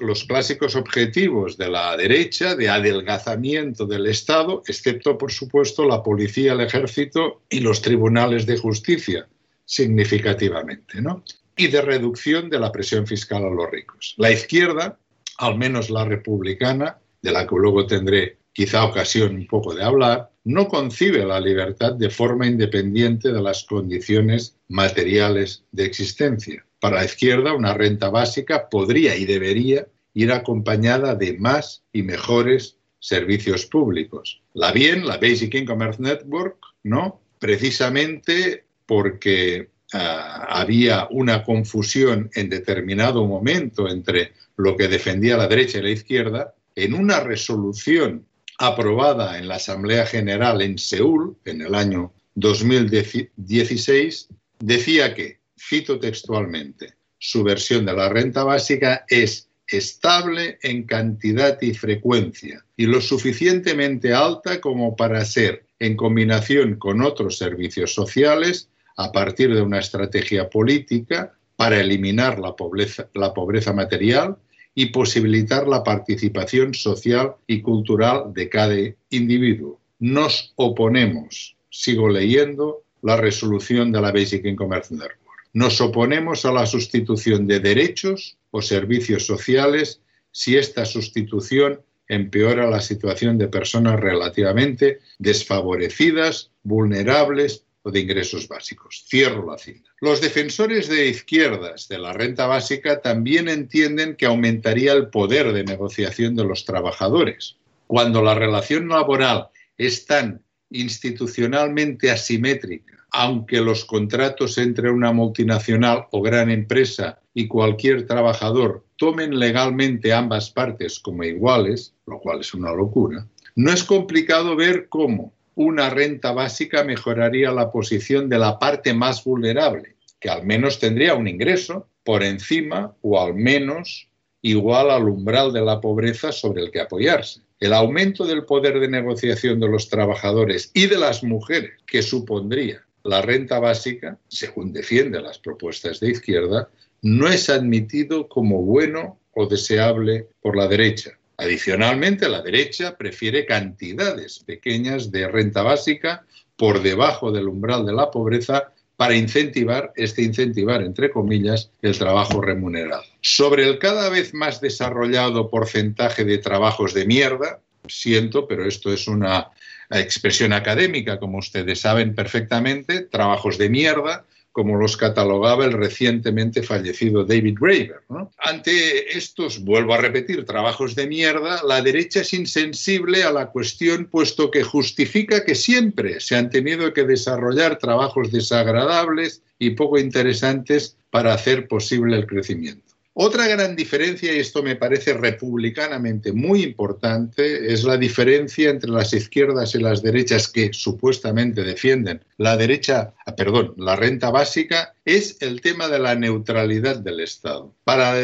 los 0.00 0.24
clásicos 0.24 0.74
objetivos 0.74 1.56
de 1.56 1.70
la 1.70 1.96
derecha 1.96 2.56
de 2.56 2.68
adelgazamiento 2.68 3.86
del 3.86 4.06
Estado, 4.06 4.62
excepto, 4.66 5.16
por 5.16 5.30
supuesto, 5.30 5.84
la 5.84 6.02
policía, 6.02 6.54
el 6.54 6.60
ejército 6.60 7.42
y 7.48 7.60
los 7.60 7.82
tribunales 7.82 8.46
de 8.46 8.58
justicia, 8.58 9.28
significativamente, 9.64 11.00
¿no? 11.00 11.22
Y 11.56 11.68
de 11.68 11.82
reducción 11.82 12.50
de 12.50 12.58
la 12.58 12.72
presión 12.72 13.06
fiscal 13.06 13.44
a 13.44 13.50
los 13.50 13.70
ricos. 13.70 14.14
La 14.16 14.32
izquierda, 14.32 14.98
al 15.38 15.56
menos 15.56 15.88
la 15.88 16.04
republicana, 16.04 16.98
de 17.22 17.30
la 17.30 17.46
que 17.46 17.54
luego 17.56 17.86
tendré 17.86 18.38
quizá 18.52 18.84
ocasión 18.84 19.36
un 19.36 19.46
poco 19.46 19.72
de 19.74 19.84
hablar, 19.84 20.30
no 20.46 20.68
concibe 20.68 21.24
la 21.24 21.40
libertad 21.40 21.94
de 21.94 22.08
forma 22.08 22.46
independiente 22.46 23.32
de 23.32 23.42
las 23.42 23.64
condiciones 23.64 24.56
materiales 24.68 25.64
de 25.72 25.84
existencia. 25.84 26.64
Para 26.78 26.98
la 26.98 27.04
izquierda, 27.04 27.52
una 27.52 27.74
renta 27.74 28.10
básica 28.10 28.68
podría 28.68 29.16
y 29.16 29.24
debería 29.24 29.88
ir 30.14 30.30
acompañada 30.30 31.16
de 31.16 31.36
más 31.36 31.82
y 31.92 32.02
mejores 32.02 32.76
servicios 33.00 33.66
públicos. 33.66 34.40
La 34.54 34.70
bien, 34.70 35.04
la 35.04 35.16
Basic 35.16 35.52
Income 35.52 35.90
Network, 35.98 36.58
¿no? 36.84 37.20
Precisamente 37.40 38.66
porque 38.86 39.70
ah, 39.94 40.46
había 40.48 41.08
una 41.10 41.42
confusión 41.42 42.30
en 42.36 42.50
determinado 42.50 43.26
momento 43.26 43.88
entre 43.88 44.32
lo 44.56 44.76
que 44.76 44.86
defendía 44.86 45.36
la 45.36 45.48
derecha 45.48 45.78
y 45.78 45.82
la 45.82 45.90
izquierda, 45.90 46.54
en 46.76 46.94
una 46.94 47.18
resolución 47.18 48.26
aprobada 48.58 49.38
en 49.38 49.48
la 49.48 49.56
Asamblea 49.56 50.06
General 50.06 50.62
en 50.62 50.78
Seúl 50.78 51.36
en 51.44 51.62
el 51.62 51.74
año 51.74 52.12
2016, 52.34 54.28
decía 54.58 55.14
que, 55.14 55.40
cito 55.58 55.98
textualmente, 55.98 56.94
su 57.18 57.42
versión 57.42 57.86
de 57.86 57.94
la 57.94 58.08
renta 58.08 58.44
básica 58.44 59.04
es 59.08 59.48
estable 59.68 60.58
en 60.62 60.84
cantidad 60.84 61.60
y 61.60 61.74
frecuencia 61.74 62.64
y 62.76 62.86
lo 62.86 63.00
suficientemente 63.00 64.12
alta 64.12 64.60
como 64.60 64.94
para 64.96 65.24
ser, 65.24 65.64
en 65.78 65.96
combinación 65.96 66.76
con 66.76 67.02
otros 67.02 67.36
servicios 67.36 67.92
sociales, 67.92 68.70
a 68.96 69.12
partir 69.12 69.54
de 69.54 69.60
una 69.60 69.78
estrategia 69.78 70.48
política 70.48 71.34
para 71.56 71.80
eliminar 71.80 72.38
la 72.38 72.54
pobreza, 72.56 73.08
la 73.14 73.34
pobreza 73.34 73.72
material 73.72 74.36
y 74.78 74.86
posibilitar 74.86 75.66
la 75.66 75.82
participación 75.82 76.74
social 76.74 77.34
y 77.46 77.62
cultural 77.62 78.32
de 78.34 78.48
cada 78.50 78.76
individuo. 79.10 79.80
Nos 79.98 80.52
oponemos, 80.56 81.56
sigo 81.70 82.10
leyendo, 82.10 82.84
la 83.00 83.16
resolución 83.16 83.90
de 83.90 84.00
la 84.02 84.12
Basic 84.12 84.44
Income 84.44 84.76
Network. 84.76 85.18
Nos 85.54 85.80
oponemos 85.80 86.44
a 86.44 86.52
la 86.52 86.66
sustitución 86.66 87.46
de 87.46 87.60
derechos 87.60 88.36
o 88.50 88.60
servicios 88.60 89.24
sociales 89.24 90.02
si 90.30 90.56
esta 90.56 90.84
sustitución 90.84 91.80
empeora 92.08 92.68
la 92.68 92.82
situación 92.82 93.38
de 93.38 93.48
personas 93.48 93.98
relativamente 93.98 95.00
desfavorecidas, 95.18 96.50
vulnerables 96.62 97.64
de 97.90 98.00
ingresos 98.00 98.48
básicos. 98.48 99.04
Cierro 99.08 99.50
la 99.50 99.58
cinta. 99.58 99.90
Los 100.00 100.20
defensores 100.20 100.88
de 100.88 101.08
izquierdas 101.08 101.88
de 101.88 101.98
la 101.98 102.12
renta 102.12 102.46
básica 102.46 103.00
también 103.00 103.48
entienden 103.48 104.16
que 104.16 104.26
aumentaría 104.26 104.92
el 104.92 105.08
poder 105.08 105.52
de 105.52 105.64
negociación 105.64 106.36
de 106.36 106.44
los 106.44 106.64
trabajadores. 106.64 107.56
Cuando 107.86 108.22
la 108.22 108.34
relación 108.34 108.88
laboral 108.88 109.48
es 109.78 110.06
tan 110.06 110.42
institucionalmente 110.70 112.10
asimétrica 112.10 112.96
aunque 113.10 113.60
los 113.60 113.86
contratos 113.86 114.58
entre 114.58 114.90
una 114.90 115.12
multinacional 115.12 116.06
o 116.10 116.20
gran 116.20 116.50
empresa 116.50 117.18
y 117.32 117.48
cualquier 117.48 118.06
trabajador 118.06 118.84
tomen 118.96 119.38
legalmente 119.38 120.12
ambas 120.12 120.50
partes 120.50 120.98
como 120.98 121.24
iguales, 121.24 121.94
lo 122.06 122.18
cual 122.20 122.40
es 122.40 122.52
una 122.52 122.72
locura, 122.72 123.26
no 123.54 123.72
es 123.72 123.84
complicado 123.84 124.54
ver 124.54 124.88
cómo 124.90 125.32
una 125.56 125.88
renta 125.88 126.32
básica 126.32 126.84
mejoraría 126.84 127.50
la 127.50 127.72
posición 127.72 128.28
de 128.28 128.38
la 128.38 128.58
parte 128.58 128.92
más 128.92 129.24
vulnerable, 129.24 129.96
que 130.20 130.28
al 130.28 130.44
menos 130.44 130.78
tendría 130.78 131.14
un 131.14 131.26
ingreso 131.26 131.88
por 132.04 132.22
encima 132.22 132.94
o 133.00 133.20
al 133.20 133.34
menos 133.34 134.08
igual 134.42 134.90
al 134.90 135.08
umbral 135.08 135.52
de 135.52 135.62
la 135.62 135.80
pobreza 135.80 136.30
sobre 136.30 136.62
el 136.62 136.70
que 136.70 136.80
apoyarse. 136.80 137.40
El 137.58 137.72
aumento 137.72 138.26
del 138.26 138.44
poder 138.44 138.78
de 138.78 138.88
negociación 138.88 139.58
de 139.58 139.68
los 139.68 139.88
trabajadores 139.88 140.70
y 140.74 140.86
de 140.86 140.98
las 140.98 141.24
mujeres 141.24 141.72
que 141.86 142.02
supondría 142.02 142.86
la 143.02 143.22
renta 143.22 143.58
básica, 143.58 144.18
según 144.28 144.74
defiende 144.74 145.22
las 145.22 145.38
propuestas 145.38 146.00
de 146.00 146.10
izquierda, 146.10 146.68
no 147.00 147.28
es 147.28 147.48
admitido 147.48 148.28
como 148.28 148.60
bueno 148.62 149.18
o 149.32 149.46
deseable 149.46 150.28
por 150.42 150.54
la 150.54 150.68
derecha. 150.68 151.18
Adicionalmente, 151.38 152.28
la 152.28 152.42
derecha 152.42 152.96
prefiere 152.96 153.44
cantidades 153.44 154.40
pequeñas 154.40 155.10
de 155.10 155.28
renta 155.28 155.62
básica 155.62 156.24
por 156.56 156.82
debajo 156.82 157.30
del 157.30 157.48
umbral 157.48 157.84
de 157.84 157.92
la 157.92 158.10
pobreza 158.10 158.72
para 158.96 159.14
incentivar, 159.14 159.92
este 159.96 160.22
incentivar, 160.22 160.82
entre 160.82 161.10
comillas, 161.10 161.70
el 161.82 161.98
trabajo 161.98 162.40
remunerado. 162.40 163.04
Sobre 163.20 163.68
el 163.68 163.78
cada 163.78 164.08
vez 164.08 164.32
más 164.32 164.60
desarrollado 164.60 165.50
porcentaje 165.50 166.24
de 166.24 166.38
trabajos 166.38 166.94
de 166.94 167.04
mierda, 167.04 167.60
siento, 167.86 168.48
pero 168.48 168.66
esto 168.66 168.92
es 168.92 169.06
una 169.06 169.50
expresión 169.90 170.54
académica, 170.54 171.18
como 171.18 171.38
ustedes 171.38 171.80
saben 171.80 172.14
perfectamente, 172.14 173.02
trabajos 173.02 173.58
de 173.58 173.68
mierda, 173.68 174.24
como 174.56 174.76
los 174.76 174.96
catalogaba 174.96 175.66
el 175.66 175.74
recientemente 175.74 176.62
fallecido 176.62 177.26
David 177.26 177.58
Graeber. 177.60 178.00
Ante 178.38 179.14
estos, 179.14 179.62
vuelvo 179.62 179.92
a 179.92 179.98
repetir, 179.98 180.46
trabajos 180.46 180.94
de 180.94 181.06
mierda, 181.06 181.60
la 181.62 181.82
derecha 181.82 182.22
es 182.22 182.32
insensible 182.32 183.22
a 183.22 183.32
la 183.32 183.50
cuestión, 183.50 184.06
puesto 184.06 184.50
que 184.50 184.62
justifica 184.62 185.44
que 185.44 185.54
siempre 185.54 186.20
se 186.20 186.36
han 186.36 186.48
tenido 186.48 186.94
que 186.94 187.04
desarrollar 187.04 187.76
trabajos 187.76 188.32
desagradables 188.32 189.42
y 189.58 189.72
poco 189.72 189.98
interesantes 189.98 190.96
para 191.10 191.34
hacer 191.34 191.68
posible 191.68 192.16
el 192.16 192.26
crecimiento. 192.26 192.85
Otra 193.18 193.48
gran 193.48 193.74
diferencia, 193.76 194.30
y 194.34 194.40
esto 194.40 194.62
me 194.62 194.76
parece 194.76 195.14
republicanamente 195.14 196.34
muy 196.34 196.62
importante, 196.62 197.72
es 197.72 197.82
la 197.82 197.96
diferencia 197.96 198.68
entre 198.68 198.90
las 198.90 199.14
izquierdas 199.14 199.74
y 199.74 199.78
las 199.78 200.02
derechas 200.02 200.48
que 200.48 200.70
supuestamente 200.74 201.64
defienden 201.64 202.22
la 202.36 202.58
derecha, 202.58 203.14
ah, 203.24 203.34
perdón, 203.34 203.72
la 203.78 203.96
renta 203.96 204.30
básica, 204.30 204.94
es 205.06 205.38
el 205.40 205.62
tema 205.62 205.88
de 205.88 205.98
la 205.98 206.14
neutralidad 206.14 206.96
del 206.96 207.20
Estado. 207.20 207.74
Para, 207.84 208.16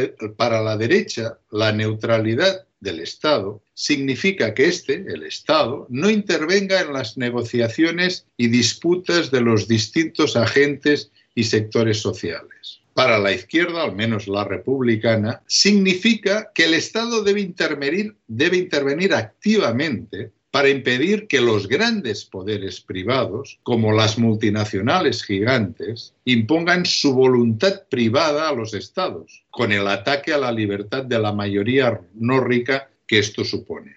la 0.63 0.77
derecha, 0.77 1.39
la 1.51 1.73
neutralidad 1.73 2.67
del 2.81 3.01
Estado 3.01 3.63
significa 3.73 4.53
que 4.53 4.67
éste, 4.67 5.07
el 5.09 5.23
Estado, 5.23 5.87
no 5.89 6.11
intervenga 6.11 6.83
en 6.83 6.93
las 6.93 7.17
negociaciones 7.17 8.27
y 8.37 8.49
disputas 8.49 9.31
de 9.31 9.41
los 9.41 9.67
distintos 9.67 10.37
agentes 10.37 11.11
y 11.35 11.45
sectores 11.45 11.97
sociales 11.97 12.82
para 12.95 13.19
la 13.19 13.33
izquierda, 13.33 13.83
al 13.83 13.95
menos 13.95 14.29
la 14.29 14.45
republicana, 14.45 15.43
significa 15.47 16.51
que 16.55 16.65
el 16.65 16.75
Estado 16.75 17.23
debe 17.23 17.41
intervenir, 17.41 18.17
debe 18.27 18.57
intervenir 18.57 19.15
activamente 19.15 20.33
para 20.53 20.69
impedir 20.69 21.29
que 21.29 21.41
los 21.41 21.67
grandes 21.67 22.27
poderes 22.27 22.83
privados, 22.83 23.59
como 23.63 23.91
las 23.93 24.19
multinacionales 24.19 25.25
gigantes, 25.25 26.15
impongan 26.27 26.85
su 26.85 27.15
voluntad 27.15 27.85
privada 27.89 28.51
a 28.51 28.53
los 28.53 28.75
estados, 28.75 29.45
con 29.49 29.73
el 29.73 29.89
ataque 29.89 30.35
a 30.35 30.39
la 30.39 30.53
libertad 30.53 31.05
de 31.05 31.19
la 31.19 31.33
mayoría 31.33 32.03
no 32.15 32.41
rica 32.41 32.91
que 33.07 33.19
esto 33.19 33.45
supone. 33.45 33.97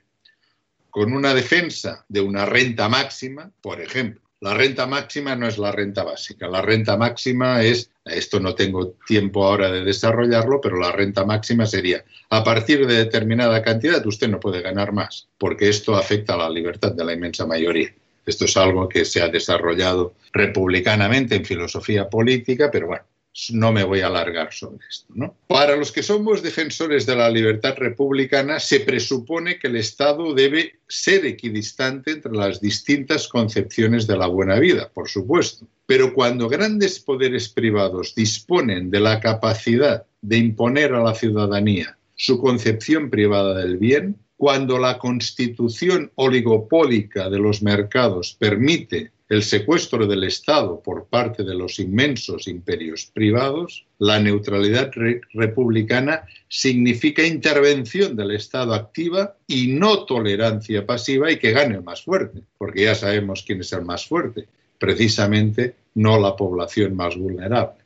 Con 0.89 1.11
una 1.11 1.33
defensa 1.33 2.05
de 2.07 2.21
una 2.21 2.45
renta 2.45 2.87
máxima, 2.87 3.51
por 3.61 3.81
ejemplo, 3.81 4.24
la 4.45 4.53
renta 4.53 4.85
máxima 4.85 5.35
no 5.35 5.47
es 5.47 5.57
la 5.57 5.71
renta 5.71 6.03
básica. 6.03 6.47
La 6.47 6.61
renta 6.61 6.95
máxima 6.97 7.63
es, 7.63 7.89
esto 8.05 8.39
no 8.39 8.53
tengo 8.53 8.91
tiempo 9.07 9.43
ahora 9.43 9.71
de 9.71 9.83
desarrollarlo, 9.83 10.61
pero 10.61 10.77
la 10.77 10.91
renta 10.91 11.25
máxima 11.25 11.65
sería, 11.65 12.05
a 12.29 12.43
partir 12.43 12.85
de 12.85 12.93
determinada 12.93 13.63
cantidad 13.63 14.05
usted 14.05 14.29
no 14.29 14.39
puede 14.39 14.61
ganar 14.61 14.91
más, 14.91 15.27
porque 15.39 15.67
esto 15.67 15.95
afecta 15.95 16.35
a 16.35 16.37
la 16.37 16.49
libertad 16.51 16.91
de 16.91 17.03
la 17.03 17.13
inmensa 17.13 17.47
mayoría. 17.47 17.91
Esto 18.23 18.45
es 18.45 18.55
algo 18.55 18.87
que 18.87 19.03
se 19.03 19.23
ha 19.23 19.29
desarrollado 19.29 20.13
republicanamente 20.31 21.33
en 21.33 21.43
filosofía 21.43 22.07
política, 22.07 22.69
pero 22.71 22.85
bueno, 22.85 23.03
no 23.51 23.71
me 23.71 23.83
voy 23.83 23.99
a 23.99 24.07
alargar 24.07 24.53
sobre 24.53 24.85
esto. 24.89 25.13
Para 25.47 25.75
los 25.75 25.91
que 25.91 26.03
somos 26.03 26.41
defensores 26.41 27.05
de 27.05 27.15
la 27.15 27.29
libertad 27.29 27.75
republicana, 27.77 28.59
se 28.59 28.79
presupone 28.79 29.59
que 29.59 29.67
el 29.67 29.75
Estado 29.75 30.33
debe 30.33 30.79
ser 30.87 31.25
equidistante 31.25 32.11
entre 32.11 32.31
las 32.31 32.61
distintas 32.61 33.27
concepciones 33.27 34.07
de 34.07 34.17
la 34.17 34.27
buena 34.27 34.59
vida, 34.59 34.89
por 34.93 35.09
supuesto. 35.09 35.67
Pero 35.85 36.13
cuando 36.13 36.47
grandes 36.47 36.99
poderes 36.99 37.49
privados 37.49 38.15
disponen 38.15 38.89
de 38.89 39.01
la 39.01 39.19
capacidad 39.19 40.05
de 40.21 40.37
imponer 40.37 40.93
a 40.93 41.03
la 41.03 41.13
ciudadanía 41.13 41.97
su 42.15 42.39
concepción 42.39 43.09
privada 43.09 43.53
del 43.55 43.77
bien, 43.77 44.17
cuando 44.37 44.77
la 44.77 44.97
constitución 44.97 46.11
oligopólica 46.15 47.29
de 47.29 47.39
los 47.39 47.61
mercados 47.61 48.35
permite 48.37 49.11
el 49.27 49.41
secuestro 49.41 50.05
del 50.05 50.23
Estado 50.23 50.81
por 50.81 51.05
parte 51.05 51.43
de 51.43 51.55
los 51.55 51.79
inmensos 51.79 52.47
imperios 52.47 53.09
privados, 53.11 53.85
la 53.97 54.19
neutralidad 54.19 54.91
republicana 55.33 56.25
significa 56.47 57.25
intervención 57.25 58.15
del 58.15 58.31
Estado 58.31 58.75
activa 58.75 59.35
y 59.47 59.67
no 59.67 60.05
tolerancia 60.05 60.85
pasiva 60.85 61.31
y 61.31 61.39
que 61.39 61.51
gane 61.51 61.75
el 61.75 61.83
más 61.83 62.03
fuerte, 62.03 62.41
porque 62.57 62.83
ya 62.83 62.93
sabemos 62.93 63.43
quién 63.45 63.61
es 63.61 63.73
el 63.73 63.83
más 63.83 64.05
fuerte, 64.05 64.47
precisamente 64.77 65.75
no 65.95 66.19
la 66.19 66.35
población 66.35 66.95
más 66.95 67.15
vulnerable. 67.17 67.83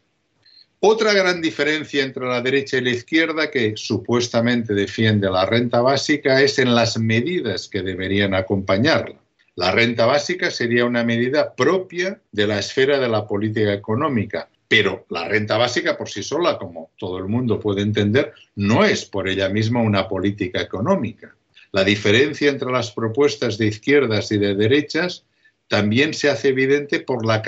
Otra 0.82 1.14
gran 1.14 1.42
diferencia 1.42 2.04
entre 2.04 2.26
la 2.26 2.42
derecha 2.42 2.78
y 2.78 2.82
la 2.82 2.92
izquierda 2.92 3.52
que 3.52 3.74
supuestamente 3.76 4.74
defiende 4.74 5.30
la 5.30 5.46
renta 5.46 5.82
básica 5.82 6.42
es 6.42 6.60
en 6.60 6.74
las 6.74 6.98
medidas 6.98 7.68
que 7.68 7.82
deberían 7.82 8.34
acompañarla. 8.34 9.20
La 9.60 9.72
renta 9.72 10.06
básica 10.06 10.52
sería 10.52 10.86
una 10.86 11.04
medida 11.04 11.54
propia 11.54 12.22
de 12.32 12.48
la 12.48 12.60
esfera 12.60 12.98
de 12.98 13.10
la 13.10 13.28
política 13.28 13.74
económica, 13.74 14.48
pero 14.70 15.06
la 15.10 15.28
renta 15.28 15.58
básica 15.58 15.98
por 15.98 16.08
sí 16.08 16.24
sola, 16.24 16.58
como 16.58 16.92
todo 16.98 17.18
el 17.18 17.26
mundo 17.26 17.60
puede 17.60 17.82
entender, 17.82 18.32
no 18.56 18.86
es 18.86 19.04
por 19.04 19.28
ella 19.28 19.50
misma 19.50 19.82
una 19.82 20.08
política 20.08 20.62
económica. 20.62 21.36
La 21.74 21.84
diferencia 21.84 22.50
entre 22.50 22.72
las 22.72 22.92
propuestas 22.92 23.58
de 23.58 23.66
izquierdas 23.68 24.32
y 24.32 24.38
de 24.38 24.56
derechas 24.56 25.26
también 25.68 26.14
se 26.14 26.30
hace 26.30 26.48
evidente 26.48 27.02
por 27.02 27.26
la 27.26 27.44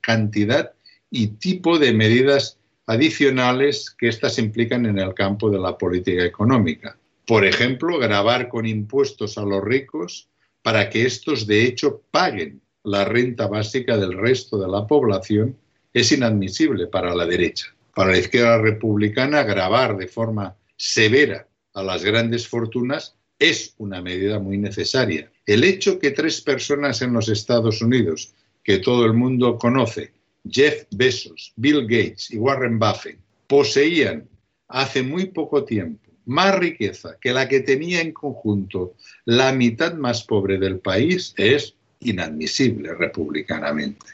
cantidad 0.00 0.72
y 1.08 1.28
tipo 1.28 1.78
de 1.78 1.92
medidas 1.92 2.58
adicionales 2.86 3.94
que 3.96 4.08
éstas 4.08 4.40
implican 4.40 4.86
en 4.86 4.98
el 4.98 5.14
campo 5.14 5.50
de 5.50 5.60
la 5.60 5.78
política 5.78 6.24
económica. 6.24 6.98
Por 7.28 7.44
ejemplo, 7.44 7.96
grabar 8.00 8.48
con 8.48 8.66
impuestos 8.66 9.38
a 9.38 9.42
los 9.42 9.62
ricos 9.62 10.28
para 10.62 10.90
que 10.90 11.06
estos 11.06 11.46
de 11.46 11.64
hecho 11.64 12.02
paguen 12.10 12.60
la 12.84 13.04
renta 13.04 13.46
básica 13.46 13.96
del 13.96 14.12
resto 14.12 14.58
de 14.58 14.68
la 14.68 14.86
población 14.86 15.56
es 15.92 16.12
inadmisible 16.12 16.86
para 16.86 17.14
la 17.14 17.26
derecha. 17.26 17.74
Para 17.94 18.12
la 18.12 18.18
izquierda 18.18 18.58
republicana, 18.58 19.42
grabar 19.42 19.96
de 19.96 20.06
forma 20.06 20.56
severa 20.76 21.48
a 21.74 21.82
las 21.82 22.04
grandes 22.04 22.46
fortunas 22.46 23.16
es 23.38 23.74
una 23.78 24.02
medida 24.02 24.38
muy 24.38 24.58
necesaria. 24.58 25.30
El 25.46 25.64
hecho 25.64 25.98
que 25.98 26.10
tres 26.10 26.40
personas 26.40 27.02
en 27.02 27.12
los 27.12 27.28
Estados 27.28 27.82
Unidos, 27.82 28.34
que 28.62 28.78
todo 28.78 29.04
el 29.06 29.14
mundo 29.14 29.58
conoce, 29.58 30.12
Jeff 30.48 30.84
Bezos, 30.90 31.52
Bill 31.56 31.82
Gates 31.82 32.30
y 32.30 32.38
Warren 32.38 32.78
Buffett, 32.78 33.18
poseían 33.46 34.28
hace 34.68 35.02
muy 35.02 35.26
poco 35.26 35.64
tiempo 35.64 36.07
más 36.28 36.58
riqueza 36.58 37.16
que 37.20 37.32
la 37.32 37.48
que 37.48 37.60
tenía 37.60 38.00
en 38.00 38.12
conjunto 38.12 38.94
la 39.24 39.52
mitad 39.52 39.94
más 39.94 40.24
pobre 40.24 40.58
del 40.58 40.78
país 40.78 41.34
es 41.36 41.74
inadmisible 42.00 42.94
republicanamente. 42.94 44.06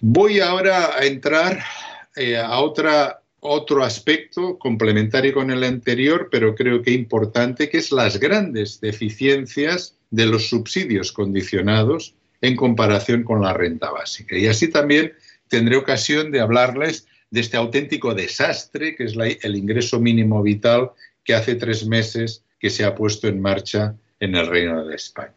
Voy 0.00 0.40
ahora 0.40 0.96
a 0.96 1.04
entrar 1.04 1.64
eh, 2.16 2.36
a 2.36 2.58
otra, 2.60 3.20
otro 3.40 3.82
aspecto 3.82 4.58
complementario 4.58 5.32
con 5.32 5.50
el 5.50 5.64
anterior, 5.64 6.28
pero 6.30 6.54
creo 6.54 6.82
que 6.82 6.90
importante, 6.90 7.68
que 7.70 7.78
es 7.78 7.90
las 7.90 8.20
grandes 8.20 8.80
deficiencias 8.80 9.96
de 10.10 10.26
los 10.26 10.48
subsidios 10.48 11.12
condicionados 11.12 12.14
en 12.42 12.56
comparación 12.56 13.22
con 13.22 13.40
la 13.40 13.54
renta 13.54 13.90
básica. 13.90 14.36
Y 14.36 14.46
así 14.46 14.68
también 14.68 15.14
tendré 15.48 15.76
ocasión 15.76 16.30
de 16.30 16.40
hablarles 16.40 17.06
de 17.30 17.40
este 17.40 17.56
auténtico 17.56 18.14
desastre 18.14 18.94
que 18.94 19.04
es 19.04 19.14
el 19.42 19.56
ingreso 19.56 19.98
mínimo 19.98 20.42
vital 20.42 20.90
que 21.24 21.34
hace 21.34 21.54
tres 21.54 21.86
meses 21.86 22.44
que 22.60 22.70
se 22.70 22.84
ha 22.84 22.94
puesto 22.94 23.28
en 23.28 23.40
marcha 23.40 23.94
en 24.20 24.34
el 24.34 24.46
Reino 24.46 24.84
de 24.84 24.94
España. 24.94 25.34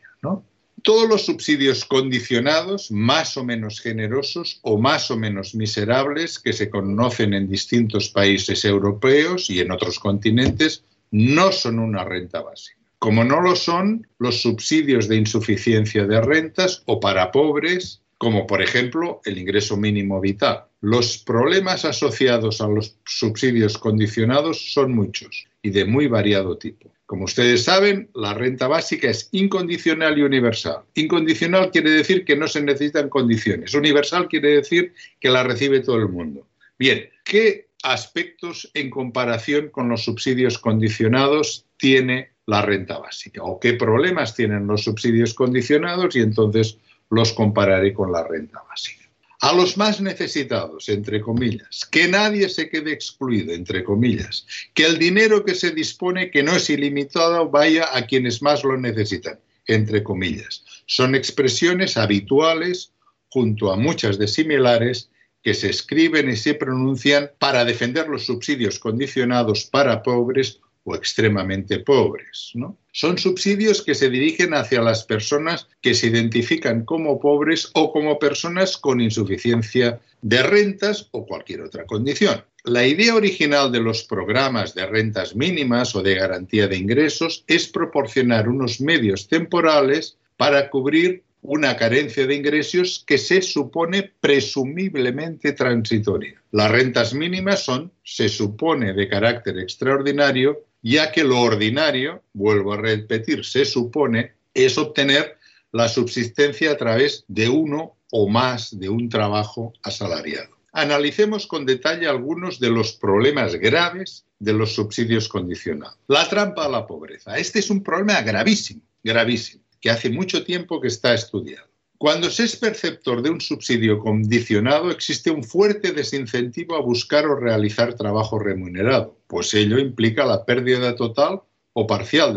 Todos 0.84 1.10
los 1.10 1.26
subsidios 1.26 1.84
condicionados, 1.86 2.92
más 2.92 3.36
o 3.36 3.44
menos 3.44 3.82
generosos 3.82 4.60
o 4.62 4.78
más 4.78 5.12
o 5.12 5.18
menos 5.18 5.56
miserables, 5.56 6.40
que 6.40 6.54
se 6.54 6.70
conocen 6.70 7.34
en 7.34 7.50
distintos 7.50 8.10
países 8.10 8.64
europeos 8.64 9.50
y 9.50 9.60
en 9.60 9.72
otros 9.72 10.00
continentes, 10.00 10.84
no 11.12 11.52
son 11.52 11.80
una 11.80 12.04
renta 12.04 12.42
básica. 12.42 12.80
Como 13.00 13.24
no 13.24 13.42
lo 13.42 13.56
son 13.56 14.08
los 14.18 14.42
subsidios 14.42 15.08
de 15.08 15.18
insuficiencia 15.18 16.06
de 16.06 16.22
rentas 16.22 16.84
o 16.86 17.00
para 17.00 17.32
pobres, 17.32 18.02
como 18.18 18.48
por 18.48 18.62
ejemplo 18.62 19.22
el 19.26 19.38
ingreso 19.38 19.78
mínimo 19.78 20.22
vital. 20.22 20.66
Los 20.80 21.18
problemas 21.18 21.86
asociados 21.86 22.62
a 22.62 22.68
los 22.68 22.98
subsidios 23.06 23.78
condicionados 23.78 24.74
son 24.74 24.94
muchos 24.94 25.48
y 25.68 25.70
de 25.70 25.84
muy 25.84 26.08
variado 26.08 26.58
tipo. 26.58 26.94
Como 27.06 27.26
ustedes 27.26 27.66
saben, 27.66 28.10
la 28.16 28.34
renta 28.34 28.70
básica 28.70 29.10
es 29.10 29.28
incondicional 29.34 30.18
y 30.18 30.22
universal. 30.22 30.84
Incondicional 30.96 31.72
quiere 31.72 31.92
decir 31.92 32.24
que 32.24 32.38
no 32.38 32.48
se 32.48 32.62
necesitan 32.62 33.10
condiciones. 33.10 33.74
Universal 33.74 34.30
quiere 34.30 34.56
decir 34.56 34.94
que 35.20 35.30
la 35.30 35.44
recibe 35.44 35.82
todo 35.82 35.98
el 35.98 36.08
mundo. 36.08 36.48
Bien, 36.80 37.10
¿qué 37.26 37.68
aspectos 37.84 38.72
en 38.74 38.90
comparación 38.90 39.68
con 39.68 39.90
los 39.90 40.06
subsidios 40.06 40.58
condicionados 40.58 41.66
tiene 41.76 42.30
la 42.46 42.62
renta 42.62 42.98
básica? 42.98 43.44
¿O 43.44 43.60
qué 43.60 43.74
problemas 43.74 44.36
tienen 44.36 44.68
los 44.68 44.86
subsidios 44.86 45.34
condicionados? 45.34 46.16
Y 46.16 46.22
entonces 46.22 46.78
los 47.10 47.34
compararé 47.34 47.94
con 47.94 48.14
la 48.14 48.26
renta 48.26 48.64
básica. 48.70 49.04
A 49.40 49.54
los 49.54 49.78
más 49.78 50.02
necesitados, 50.02 50.90
entre 50.90 51.22
comillas, 51.22 51.86
que 51.92 52.08
nadie 52.08 52.50
se 52.50 52.70
quede 52.70 52.92
excluido, 52.92 53.54
entre 53.54 53.84
comillas, 53.84 54.48
que 54.74 54.86
el 54.86 54.98
dinero 54.98 55.46
que 55.46 55.54
se 55.54 55.72
dispone, 55.72 56.32
que 56.32 56.42
no 56.42 56.56
es 56.56 56.70
ilimitado, 56.72 57.48
vaya 57.50 57.96
a 57.96 58.08
quienes 58.08 58.42
más 58.42 58.64
lo 58.64 58.78
necesitan, 58.78 59.40
entre 59.68 60.02
comillas. 60.02 60.64
Son 60.88 61.14
expresiones 61.14 61.98
habituales, 61.98 62.94
junto 63.30 63.72
a 63.72 63.76
muchas 63.76 64.18
de 64.18 64.28
similares, 64.28 65.12
que 65.44 65.54
se 65.54 65.70
escriben 65.70 66.30
y 66.30 66.36
se 66.36 66.56
pronuncian 66.56 67.32
para 67.38 67.64
defender 67.64 68.08
los 68.08 68.26
subsidios 68.26 68.80
condicionados 68.80 69.66
para 69.66 70.02
pobres 70.02 70.60
o 70.88 70.96
extremadamente 70.96 71.80
pobres. 71.80 72.52
¿no? 72.54 72.78
Son 72.94 73.18
subsidios 73.18 73.82
que 73.82 73.94
se 73.94 74.10
dirigen 74.10 74.54
hacia 74.54 74.82
las 74.82 75.04
personas 75.04 75.68
que 75.82 75.94
se 75.94 76.08
identifican 76.08 76.86
como 76.86 77.20
pobres 77.20 77.70
o 77.74 77.92
como 77.92 78.18
personas 78.18 78.78
con 78.78 79.02
insuficiencia 79.02 80.00
de 80.22 80.42
rentas 80.44 81.10
o 81.12 81.26
cualquier 81.26 81.62
otra 81.62 81.86
condición. 81.86 82.42
La 82.64 82.88
idea 82.88 83.16
original 83.16 83.70
de 83.70 83.82
los 83.82 84.04
programas 84.04 84.74
de 84.76 84.86
rentas 84.86 85.36
mínimas 85.36 85.94
o 85.94 86.02
de 86.02 86.16
garantía 86.16 86.68
de 86.68 86.78
ingresos 86.78 87.44
es 87.48 87.68
proporcionar 87.68 88.48
unos 88.48 88.80
medios 88.80 89.28
temporales 89.28 90.18
para 90.38 90.70
cubrir 90.70 91.24
una 91.42 91.76
carencia 91.76 92.26
de 92.26 92.36
ingresos 92.36 93.04
que 93.06 93.18
se 93.18 93.42
supone 93.42 94.12
presumiblemente 94.20 95.52
transitoria. 95.52 96.42
Las 96.52 96.72
rentas 96.72 97.14
mínimas 97.14 97.64
son, 97.64 97.92
se 98.04 98.30
supone, 98.30 98.94
de 98.94 99.08
carácter 99.08 99.60
extraordinario 99.60 100.66
ya 100.88 101.12
que 101.12 101.24
lo 101.24 101.42
ordinario, 101.42 102.24
vuelvo 102.34 102.74
a 102.74 102.78
repetir, 102.78 103.44
se 103.44 103.66
supone, 103.66 104.34
es 104.54 104.78
obtener 104.78 105.38
la 105.72 105.90
subsistencia 105.90 106.72
a 106.72 106.78
través 106.78 107.26
de 107.28 107.50
uno 107.50 107.98
o 108.12 108.30
más 108.30 108.80
de 108.80 108.88
un 108.88 109.10
trabajo 109.10 109.74
asalariado. 109.84 110.56
Analicemos 110.72 111.46
con 111.46 111.66
detalle 111.66 112.08
algunos 112.08 112.60
de 112.60 112.70
los 112.70 112.94
problemas 112.94 113.56
graves 113.56 114.26
de 114.40 114.54
los 114.54 114.76
subsidios 114.76 115.28
condicionados. 115.28 115.98
La 116.08 116.28
trampa 116.30 116.66
a 116.66 116.70
la 116.70 116.88
pobreza. 116.88 117.38
Este 117.38 117.60
es 117.60 117.70
un 117.70 117.84
problema 117.84 118.22
gravísimo, 118.22 118.82
gravísimo, 119.04 119.64
que 119.82 119.90
hace 119.90 120.10
mucho 120.10 120.44
tiempo 120.44 120.80
que 120.80 120.88
está 120.88 121.14
estudiado. 121.14 121.67
Cuando 121.98 122.30
se 122.30 122.44
es 122.44 122.56
perceptor 122.56 123.24
de 123.24 123.32
un 123.32 123.42
subsidio 123.42 123.98
condicionado, 123.98 124.92
existe 124.92 125.32
un 125.32 125.44
fuerte 125.44 125.94
desincentivo 125.94 126.76
a 126.76 126.82
buscar 126.82 127.26
o 127.26 127.36
realizar 127.36 127.96
trabajo 127.96 128.38
remunerado, 128.38 129.18
pues 129.26 129.52
ello 129.56 129.80
implica 129.80 130.24
la 130.24 130.46
pérdida 130.46 130.96
total 130.96 131.42
o 131.74 131.88
parcial 131.88 132.36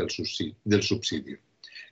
del 0.65 0.83
subsidio. 0.83 1.39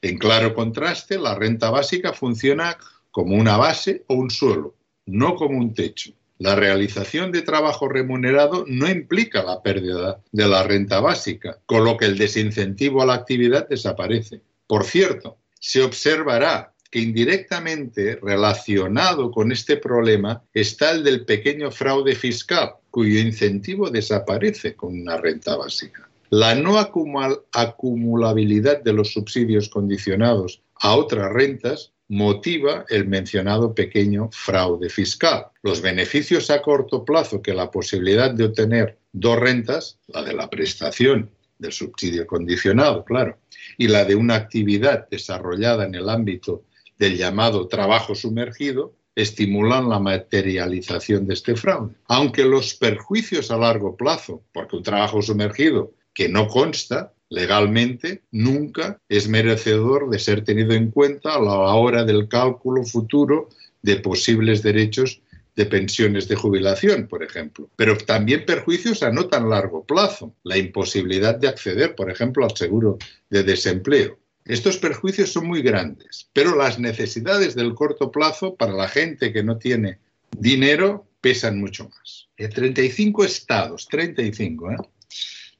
En 0.01 0.17
claro 0.17 0.55
contraste, 0.55 1.19
la 1.19 1.35
renta 1.35 1.69
básica 1.69 2.15
funciona 2.15 2.79
como 3.11 3.37
una 3.37 3.59
base 3.59 4.03
o 4.07 4.15
un 4.15 4.31
suelo, 4.31 4.75
no 5.05 5.35
como 5.37 5.59
un 5.59 5.75
techo. 5.75 6.13
La 6.39 6.55
realización 6.55 7.33
de 7.33 7.43
trabajo 7.43 7.89
remunerado 7.89 8.65
no 8.67 8.89
implica 8.89 9.43
la 9.43 9.61
pérdida 9.61 10.23
de 10.33 10.47
la 10.47 10.63
renta 10.63 11.01
básica, 11.01 11.59
con 11.67 11.85
lo 11.85 11.99
que 11.99 12.07
el 12.07 12.17
desincentivo 12.17 13.03
a 13.03 13.07
la 13.07 13.15
actividad 13.15 13.69
desaparece. 13.69 14.41
Por 14.67 14.85
cierto, 14.85 15.37
se 15.59 15.83
observará 15.83 16.73
que 16.91 17.01
indirectamente 17.01 18.19
relacionado 18.23 19.31
con 19.31 19.53
este 19.53 19.77
problema 19.77 20.43
está 20.55 20.93
el 20.93 21.05
del 21.05 21.25
pequeño 21.25 21.71
fraude 21.71 22.15
fiscal, 22.15 22.73
cuyo 22.91 23.21
incentivo 23.21 23.91
desaparece 23.91 24.75
con 24.75 25.01
una 25.01 25.17
renta 25.17 25.57
básica. 25.57 26.09
La 26.31 26.55
no 26.55 26.79
acumulabilidad 26.79 28.83
de 28.83 28.93
los 28.93 29.13
subsidios 29.13 29.69
condicionados 29.69 30.63
a 30.81 30.95
otras 30.95 31.33
rentas 31.33 31.93
motiva 32.09 32.87
el 32.89 33.07
mencionado 33.07 33.75
pequeño 33.75 34.31
fraude 34.33 34.89
fiscal. 34.89 35.47
Los 35.63 35.83
beneficios 35.83 36.51
a 36.51 36.63
corto 36.63 37.05
plazo 37.05 37.43
que 37.43 37.55
la 37.55 37.71
posibilidad 37.71 38.31
de 38.31 38.45
obtener 38.45 38.99
dos 39.13 39.39
rentas, 39.39 39.99
la 40.07 40.23
de 40.23 40.35
la 40.35 40.49
prestación 40.49 41.31
del 41.59 41.73
subsidio 41.73 42.27
condicionado, 42.27 43.05
claro, 43.05 43.39
y 43.77 43.89
la 43.89 44.05
de 44.05 44.15
una 44.15 44.37
actividad 44.37 45.09
desarrollada 45.11 45.85
en 45.85 45.95
el 45.95 46.09
ámbito 46.09 46.65
del 46.99 47.17
llamado 47.17 47.69
trabajo 47.69 48.15
sumergido 48.15 48.95
estimulan 49.15 49.89
la 49.89 49.99
materialización 49.99 51.27
de 51.27 51.35
este 51.35 51.57
fraude. 51.57 51.95
Aunque 52.07 52.45
los 52.45 52.75
perjuicios 52.75 53.51
a 53.51 53.57
largo 53.57 53.97
plazo, 53.97 54.43
porque 54.53 54.77
un 54.77 54.83
trabajo 54.83 55.23
sumergido 55.23 55.93
que 56.15 56.29
no 56.29 56.49
consta 56.49 57.13
legalmente, 57.31 58.23
nunca 58.31 59.01
es 59.09 59.29
merecedor 59.29 60.09
de 60.09 60.19
ser 60.19 60.45
tenido 60.45 60.73
en 60.73 60.91
cuenta 60.91 61.35
a 61.35 61.41
la 61.41 61.59
hora 61.75 62.05
del 62.05 62.29
cálculo 62.29 62.85
futuro 62.85 63.49
de 63.83 63.97
posibles 63.97 64.63
derechos 64.63 65.21
de 65.55 65.67
pensiones 65.67 66.29
de 66.29 66.37
jubilación, 66.37 67.09
por 67.09 67.25
ejemplo. 67.25 67.69
Pero 67.75 67.99
también 67.99 68.47
perjuicios 68.47 69.03
a 69.03 69.11
no 69.11 69.27
tan 69.27 69.51
largo 69.51 69.85
plazo, 69.85 70.33
la 70.45 70.57
imposibilidad 70.57 71.35
de 71.35 71.49
acceder, 71.49 71.97
por 71.97 72.11
ejemplo, 72.11 72.45
al 72.45 72.57
seguro 72.57 72.99
de 73.29 73.43
desempleo. 73.43 74.19
Estos 74.49 74.79
perjuicios 74.79 75.31
son 75.31 75.47
muy 75.47 75.61
grandes, 75.61 76.31
pero 76.33 76.57
las 76.57 76.79
necesidades 76.79 77.55
del 77.55 77.75
corto 77.75 78.11
plazo 78.11 78.55
para 78.55 78.73
la 78.73 78.89
gente 78.89 79.31
que 79.31 79.43
no 79.43 79.59
tiene 79.59 79.99
dinero 80.31 81.07
pesan 81.21 81.61
mucho 81.61 81.91
más. 81.91 82.29
En 82.39 82.49
35 82.49 83.25
estados, 83.25 83.87
35, 83.89 84.71
¿eh? 84.71 84.77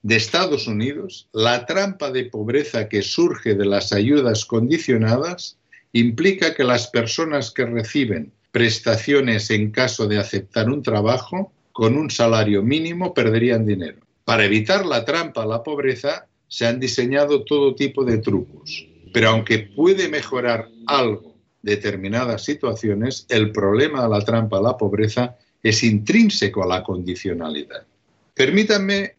de 0.01 0.17
Estados 0.17 0.67
Unidos, 0.67 1.29
la 1.33 1.67
trampa 1.67 2.11
de 2.11 2.25
pobreza 2.25 2.89
que 2.89 3.03
surge 3.03 3.55
de 3.55 3.67
las 3.67 3.93
ayudas 3.93 4.47
condicionadas 4.47 5.59
implica 5.93 6.55
que 6.55 6.65
las 6.65 6.87
personas 6.87 7.51
que 7.51 7.67
reciben 7.67 8.33
prestaciones 8.53 9.51
en 9.51 9.71
caso 9.71 10.07
de 10.07 10.19
aceptar 10.19 10.71
un 10.71 10.83
trabajo 10.83 11.53
con 11.73 11.99
un 11.99 12.11
salario 12.11 12.63
mínimo 12.63 13.13
perderían 13.13 13.67
dinero. 13.67 13.99
Para 14.25 14.47
evitar 14.47 14.87
la 14.87 15.05
trampa 15.05 15.43
a 15.43 15.47
la 15.47 15.63
pobreza, 15.63 16.28
se 16.49 16.67
han 16.67 16.81
diseñado 16.81 17.45
todo 17.45 17.75
tipo 17.75 18.05
de 18.05 18.19
trucos, 18.19 18.87
pero 19.13 19.29
aunque 19.31 19.59
puede 19.59 20.09
mejorar 20.09 20.69
algo 20.87 21.37
determinadas 21.63 22.45
situaciones, 22.45 23.27
el 23.29 23.53
problema 23.53 24.03
de 24.03 24.09
la 24.09 24.21
trampa 24.21 24.59
a 24.59 24.63
la 24.63 24.77
pobreza 24.77 25.37
es 25.63 25.83
intrínseco 25.83 26.63
a 26.63 26.67
la 26.67 26.83
condicionalidad. 26.83 27.87
Permítanme 28.35 29.17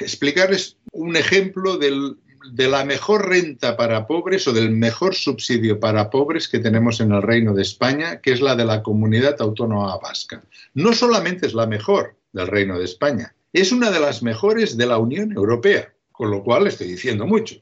explicarles 0.00 0.76
un 0.92 1.16
ejemplo 1.16 1.76
de 1.76 2.68
la 2.68 2.84
mejor 2.84 3.28
renta 3.28 3.76
para 3.76 4.06
pobres 4.06 4.48
o 4.48 4.52
del 4.52 4.70
mejor 4.70 5.14
subsidio 5.14 5.78
para 5.78 6.10
pobres 6.10 6.48
que 6.48 6.58
tenemos 6.58 7.00
en 7.00 7.12
el 7.12 7.22
Reino 7.22 7.54
de 7.54 7.62
España, 7.62 8.20
que 8.20 8.32
es 8.32 8.40
la 8.40 8.56
de 8.56 8.64
la 8.64 8.82
Comunidad 8.82 9.36
Autónoma 9.40 9.98
Vasca. 9.98 10.42
No 10.72 10.92
solamente 10.92 11.46
es 11.46 11.54
la 11.54 11.66
mejor 11.66 12.16
del 12.32 12.46
Reino 12.46 12.78
de 12.78 12.84
España, 12.84 13.34
es 13.52 13.70
una 13.70 13.90
de 13.90 14.00
las 14.00 14.22
mejores 14.22 14.76
de 14.76 14.86
la 14.86 14.98
Unión 14.98 15.32
Europea. 15.32 15.92
Con 16.14 16.30
lo 16.30 16.44
cual 16.44 16.68
estoy 16.68 16.86
diciendo 16.86 17.26
mucho. 17.26 17.56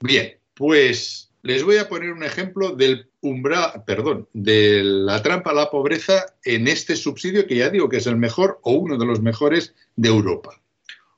Bien, 0.00 0.38
pues 0.54 1.30
les 1.42 1.62
voy 1.62 1.76
a 1.76 1.86
poner 1.86 2.12
un 2.12 2.24
ejemplo 2.24 2.74
del 2.74 3.10
umbral, 3.20 3.84
perdón, 3.86 4.26
de 4.32 4.82
la 4.82 5.22
trampa 5.22 5.50
a 5.50 5.54
la 5.54 5.70
pobreza 5.70 6.24
en 6.44 6.66
este 6.66 6.96
subsidio 6.96 7.46
que 7.46 7.56
ya 7.56 7.68
digo 7.68 7.90
que 7.90 7.98
es 7.98 8.06
el 8.06 8.16
mejor 8.16 8.58
o 8.62 8.72
uno 8.72 8.96
de 8.96 9.04
los 9.04 9.20
mejores 9.20 9.74
de 9.96 10.08
Europa. 10.08 10.58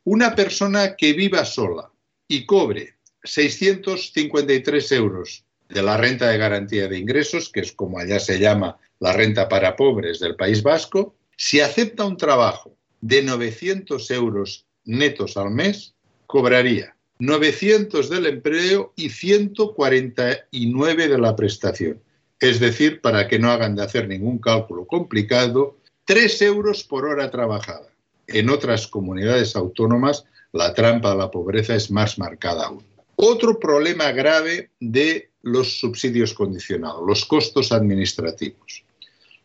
Una 0.02 0.34
persona 0.34 0.96
que 0.96 1.12
viva 1.12 1.44
sola 1.44 1.92
y 2.26 2.46
cobre 2.46 2.96
653 3.22 4.90
euros 4.90 5.44
de 5.68 5.82
la 5.84 5.96
renta 5.96 6.28
de 6.28 6.38
garantía 6.38 6.88
de 6.88 6.98
ingresos, 6.98 7.48
que 7.48 7.60
es 7.60 7.70
como 7.70 8.00
allá 8.00 8.18
se 8.18 8.40
llama 8.40 8.76
la 8.98 9.12
renta 9.12 9.48
para 9.48 9.76
pobres 9.76 10.18
del 10.18 10.34
País 10.34 10.64
Vasco, 10.64 11.14
si 11.36 11.60
acepta 11.60 12.04
un 12.04 12.16
trabajo 12.16 12.76
de 13.00 13.22
900 13.22 14.10
euros 14.10 14.66
netos 14.84 15.36
al 15.36 15.52
mes, 15.52 15.95
cobraría 16.26 16.96
900 17.18 18.10
del 18.10 18.26
empleo 18.26 18.92
y 18.94 19.08
149 19.10 21.08
de 21.08 21.18
la 21.18 21.34
prestación. 21.34 22.00
Es 22.40 22.60
decir, 22.60 23.00
para 23.00 23.26
que 23.26 23.38
no 23.38 23.50
hagan 23.50 23.74
de 23.74 23.82
hacer 23.82 24.06
ningún 24.08 24.38
cálculo 24.38 24.86
complicado, 24.86 25.78
3 26.04 26.42
euros 26.42 26.84
por 26.84 27.06
hora 27.06 27.30
trabajada. 27.30 27.88
En 28.26 28.50
otras 28.50 28.86
comunidades 28.86 29.56
autónomas, 29.56 30.24
la 30.52 30.74
trampa 30.74 31.12
a 31.12 31.16
la 31.16 31.30
pobreza 31.30 31.74
es 31.74 31.90
más 31.90 32.18
marcada 32.18 32.66
aún. 32.66 32.84
Otro 33.16 33.58
problema 33.58 34.12
grave 34.12 34.70
de 34.78 35.30
los 35.42 35.78
subsidios 35.78 36.34
condicionados, 36.34 37.02
los 37.06 37.24
costos 37.24 37.72
administrativos. 37.72 38.84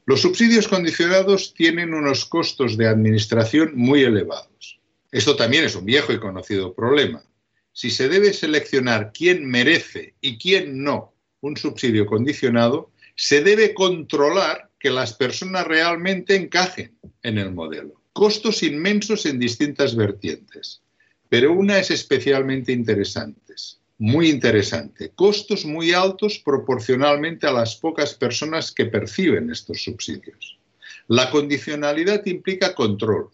Los 0.06 0.22
subsidios 0.22 0.68
condicionados 0.68 1.54
tienen 1.54 1.94
unos 1.94 2.26
costos 2.26 2.76
de 2.76 2.88
administración 2.88 3.72
muy 3.76 4.04
elevados. 4.04 4.51
Esto 5.12 5.36
también 5.36 5.66
es 5.66 5.76
un 5.76 5.86
viejo 5.86 6.14
y 6.14 6.20
conocido 6.20 6.74
problema 6.74 7.24
si 7.74 7.90
se 7.90 8.10
debe 8.10 8.34
seleccionar 8.34 9.12
quién 9.14 9.46
merece 9.46 10.16
y 10.22 10.38
quién 10.38 10.84
no 10.84 11.14
un 11.42 11.58
subsidio 11.58 12.06
condicionado, 12.06 12.92
se 13.16 13.42
debe 13.42 13.74
controlar 13.74 14.70
que 14.80 14.90
las 14.90 15.14
personas 15.14 15.66
realmente 15.66 16.36
encajen 16.36 16.96
en 17.24 17.38
el 17.38 17.52
modelo. 17.52 18.02
Costos 18.14 18.62
inmensos 18.62 19.26
en 19.26 19.40
distintas 19.40 19.96
vertientes, 19.96 20.82
pero 21.30 21.54
una 21.54 21.80
es 21.80 21.92
especialmente 21.92 22.72
interesante, 22.72 23.56
muy 23.98 24.30
interesante. 24.30 25.12
Costos 25.16 25.66
muy 25.66 25.94
altos 25.94 26.40
proporcionalmente 26.40 27.48
a 27.48 27.54
las 27.54 27.76
pocas 27.76 28.14
personas 28.14 28.72
que 28.72 28.86
perciben 28.86 29.50
estos 29.50 29.84
subsidios. 29.84 30.60
La 31.08 31.32
condicionalidad 31.32 32.26
implica 32.26 32.76
control. 32.76 33.30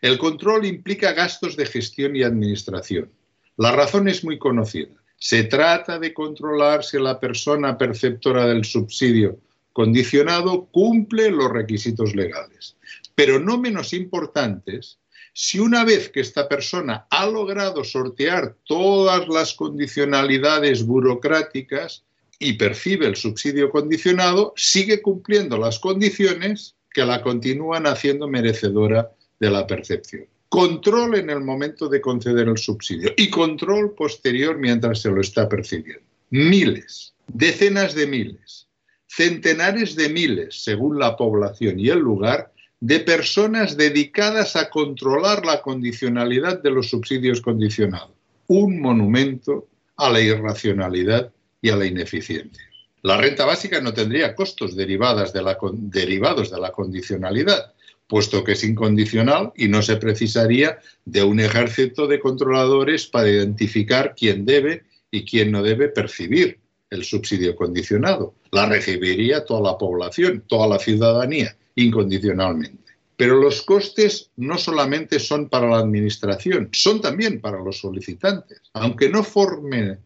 El 0.00 0.16
control 0.18 0.64
implica 0.64 1.12
gastos 1.12 1.56
de 1.56 1.66
gestión 1.66 2.16
y 2.16 2.22
administración. 2.22 3.10
La 3.56 3.72
razón 3.72 4.08
es 4.08 4.24
muy 4.24 4.38
conocida. 4.38 4.94
Se 5.18 5.44
trata 5.44 5.98
de 5.98 6.14
controlar 6.14 6.82
si 6.82 6.98
la 6.98 7.20
persona 7.20 7.76
perceptora 7.76 8.46
del 8.46 8.64
subsidio 8.64 9.38
condicionado 9.74 10.66
cumple 10.66 11.30
los 11.30 11.50
requisitos 11.50 12.14
legales. 12.14 12.76
Pero 13.14 13.38
no 13.38 13.58
menos 13.58 13.92
importantes, 13.92 14.98
si 15.34 15.58
una 15.58 15.84
vez 15.84 16.08
que 16.08 16.20
esta 16.20 16.48
persona 16.48 17.06
ha 17.10 17.26
logrado 17.26 17.84
sortear 17.84 18.56
todas 18.64 19.28
las 19.28 19.54
condicionalidades 19.54 20.84
burocráticas 20.84 22.04
y 22.38 22.54
percibe 22.54 23.06
el 23.06 23.16
subsidio 23.16 23.70
condicionado, 23.70 24.54
sigue 24.56 25.02
cumpliendo 25.02 25.58
las 25.58 25.78
condiciones 25.78 26.74
que 26.92 27.04
la 27.04 27.22
continúan 27.22 27.86
haciendo 27.86 28.26
merecedora 28.26 29.12
de 29.40 29.50
la 29.50 29.66
percepción 29.66 30.26
control 30.50 31.14
en 31.14 31.30
el 31.30 31.40
momento 31.40 31.88
de 31.88 32.00
conceder 32.00 32.48
el 32.48 32.58
subsidio 32.58 33.12
y 33.16 33.30
control 33.30 33.94
posterior 33.94 34.58
mientras 34.58 35.00
se 35.00 35.08
lo 35.08 35.20
está 35.20 35.48
percibiendo. 35.48 36.02
Miles, 36.30 37.14
decenas 37.28 37.94
de 37.94 38.08
miles, 38.08 38.66
centenares 39.06 39.94
de 39.94 40.08
miles, 40.08 40.62
según 40.64 40.98
la 40.98 41.16
población 41.16 41.78
y 41.78 41.88
el 41.88 42.00
lugar, 42.00 42.52
de 42.80 42.98
personas 42.98 43.76
dedicadas 43.76 44.56
a 44.56 44.70
controlar 44.70 45.46
la 45.46 45.62
condicionalidad 45.62 46.60
de 46.60 46.70
los 46.72 46.90
subsidios 46.90 47.40
condicionados. 47.40 48.10
Un 48.48 48.80
monumento 48.80 49.68
a 49.96 50.10
la 50.10 50.20
irracionalidad 50.20 51.30
y 51.62 51.70
a 51.70 51.76
la 51.76 51.86
ineficiencia. 51.86 52.64
La 53.02 53.16
renta 53.18 53.44
básica 53.44 53.80
no 53.80 53.94
tendría 53.94 54.34
costos 54.34 54.74
derivados 54.74 55.32
de 55.32 55.42
la, 55.42 55.56
derivados 55.72 56.50
de 56.50 56.58
la 56.58 56.72
condicionalidad, 56.72 57.72
puesto 58.10 58.42
que 58.42 58.52
es 58.52 58.64
incondicional 58.64 59.52
y 59.54 59.68
no 59.68 59.82
se 59.82 59.96
precisaría 59.96 60.80
de 61.04 61.22
un 61.22 61.38
ejército 61.38 62.08
de 62.08 62.18
controladores 62.18 63.06
para 63.06 63.30
identificar 63.30 64.14
quién 64.16 64.44
debe 64.44 64.82
y 65.12 65.24
quién 65.24 65.52
no 65.52 65.62
debe 65.62 65.88
percibir 65.88 66.58
el 66.90 67.04
subsidio 67.04 67.54
condicionado. 67.54 68.34
La 68.50 68.66
recibiría 68.66 69.44
toda 69.44 69.70
la 69.70 69.78
población, 69.78 70.42
toda 70.48 70.66
la 70.66 70.80
ciudadanía, 70.80 71.56
incondicionalmente. 71.76 72.94
Pero 73.16 73.36
los 73.36 73.62
costes 73.62 74.30
no 74.36 74.58
solamente 74.58 75.20
son 75.20 75.48
para 75.48 75.68
la 75.68 75.78
administración, 75.78 76.68
son 76.72 77.00
también 77.00 77.40
para 77.40 77.62
los 77.62 77.78
solicitantes. 77.78 78.60
Aunque 78.72 79.08
no 79.08 79.22
formen, 79.22 80.00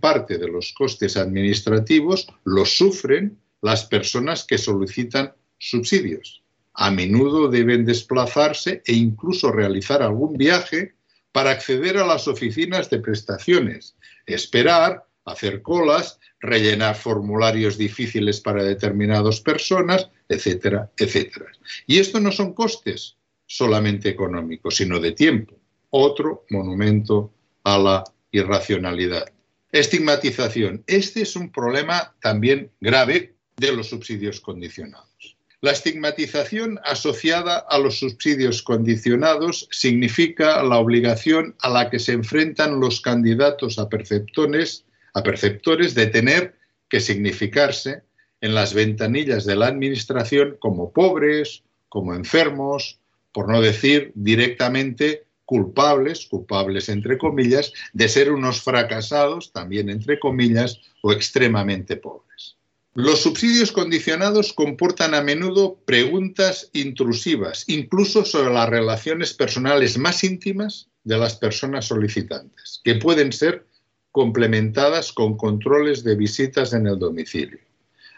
parte 0.00 0.38
de 0.38 0.46
los 0.46 0.72
costes 0.72 1.16
administrativos, 1.16 2.28
los 2.44 2.76
sufren 2.76 3.38
las 3.60 3.86
personas 3.86 4.44
que 4.44 4.58
solicitan 4.58 5.32
subsidios 5.58 6.41
a 6.74 6.90
menudo 6.90 7.48
deben 7.48 7.84
desplazarse 7.84 8.82
e 8.86 8.94
incluso 8.94 9.52
realizar 9.52 10.02
algún 10.02 10.36
viaje 10.36 10.94
para 11.32 11.50
acceder 11.50 11.98
a 11.98 12.06
las 12.06 12.28
oficinas 12.28 12.90
de 12.90 12.98
prestaciones, 12.98 13.96
esperar, 14.26 15.06
hacer 15.24 15.62
colas, 15.62 16.18
rellenar 16.40 16.96
formularios 16.96 17.78
difíciles 17.78 18.40
para 18.40 18.64
determinadas 18.64 19.40
personas, 19.40 20.10
etcétera, 20.28 20.90
etcétera. 20.96 21.46
Y 21.86 21.98
esto 21.98 22.20
no 22.20 22.32
son 22.32 22.52
costes 22.52 23.16
solamente 23.46 24.08
económicos, 24.08 24.76
sino 24.76 24.98
de 24.98 25.12
tiempo. 25.12 25.58
Otro 25.90 26.44
monumento 26.50 27.32
a 27.64 27.78
la 27.78 28.04
irracionalidad. 28.30 29.30
Estigmatización. 29.70 30.82
Este 30.86 31.22
es 31.22 31.36
un 31.36 31.50
problema 31.52 32.14
también 32.20 32.70
grave 32.80 33.34
de 33.56 33.72
los 33.72 33.88
subsidios 33.88 34.40
condicionados. 34.40 35.36
La 35.62 35.70
estigmatización 35.70 36.80
asociada 36.82 37.56
a 37.56 37.78
los 37.78 38.00
subsidios 38.00 38.62
condicionados 38.62 39.68
significa 39.70 40.60
la 40.64 40.78
obligación 40.78 41.54
a 41.60 41.70
la 41.70 41.88
que 41.88 42.00
se 42.00 42.10
enfrentan 42.10 42.80
los 42.80 43.00
candidatos 43.00 43.78
a 43.78 43.88
perceptores, 43.88 44.84
a 45.14 45.22
perceptores 45.22 45.94
de 45.94 46.08
tener 46.08 46.56
que 46.88 46.98
significarse 46.98 48.02
en 48.40 48.56
las 48.56 48.74
ventanillas 48.74 49.44
de 49.44 49.54
la 49.54 49.68
Administración 49.68 50.56
como 50.58 50.92
pobres, 50.92 51.62
como 51.88 52.12
enfermos, 52.12 52.98
por 53.30 53.48
no 53.48 53.60
decir 53.60 54.10
directamente 54.16 55.26
culpables, 55.44 56.26
culpables 56.26 56.88
entre 56.88 57.18
comillas, 57.18 57.72
de 57.92 58.08
ser 58.08 58.32
unos 58.32 58.62
fracasados, 58.62 59.52
también 59.52 59.90
entre 59.90 60.18
comillas, 60.18 60.80
o 61.02 61.12
extremadamente 61.12 61.96
pobres. 61.96 62.31
Los 62.94 63.22
subsidios 63.22 63.72
condicionados 63.72 64.52
comportan 64.52 65.14
a 65.14 65.22
menudo 65.22 65.78
preguntas 65.86 66.68
intrusivas, 66.74 67.64
incluso 67.66 68.22
sobre 68.26 68.52
las 68.52 68.68
relaciones 68.68 69.32
personales 69.32 69.96
más 69.96 70.22
íntimas 70.22 70.90
de 71.02 71.16
las 71.16 71.36
personas 71.36 71.86
solicitantes, 71.86 72.82
que 72.84 72.96
pueden 72.96 73.32
ser 73.32 73.66
complementadas 74.10 75.10
con 75.14 75.38
controles 75.38 76.04
de 76.04 76.16
visitas 76.16 76.74
en 76.74 76.86
el 76.86 76.98
domicilio. 76.98 77.60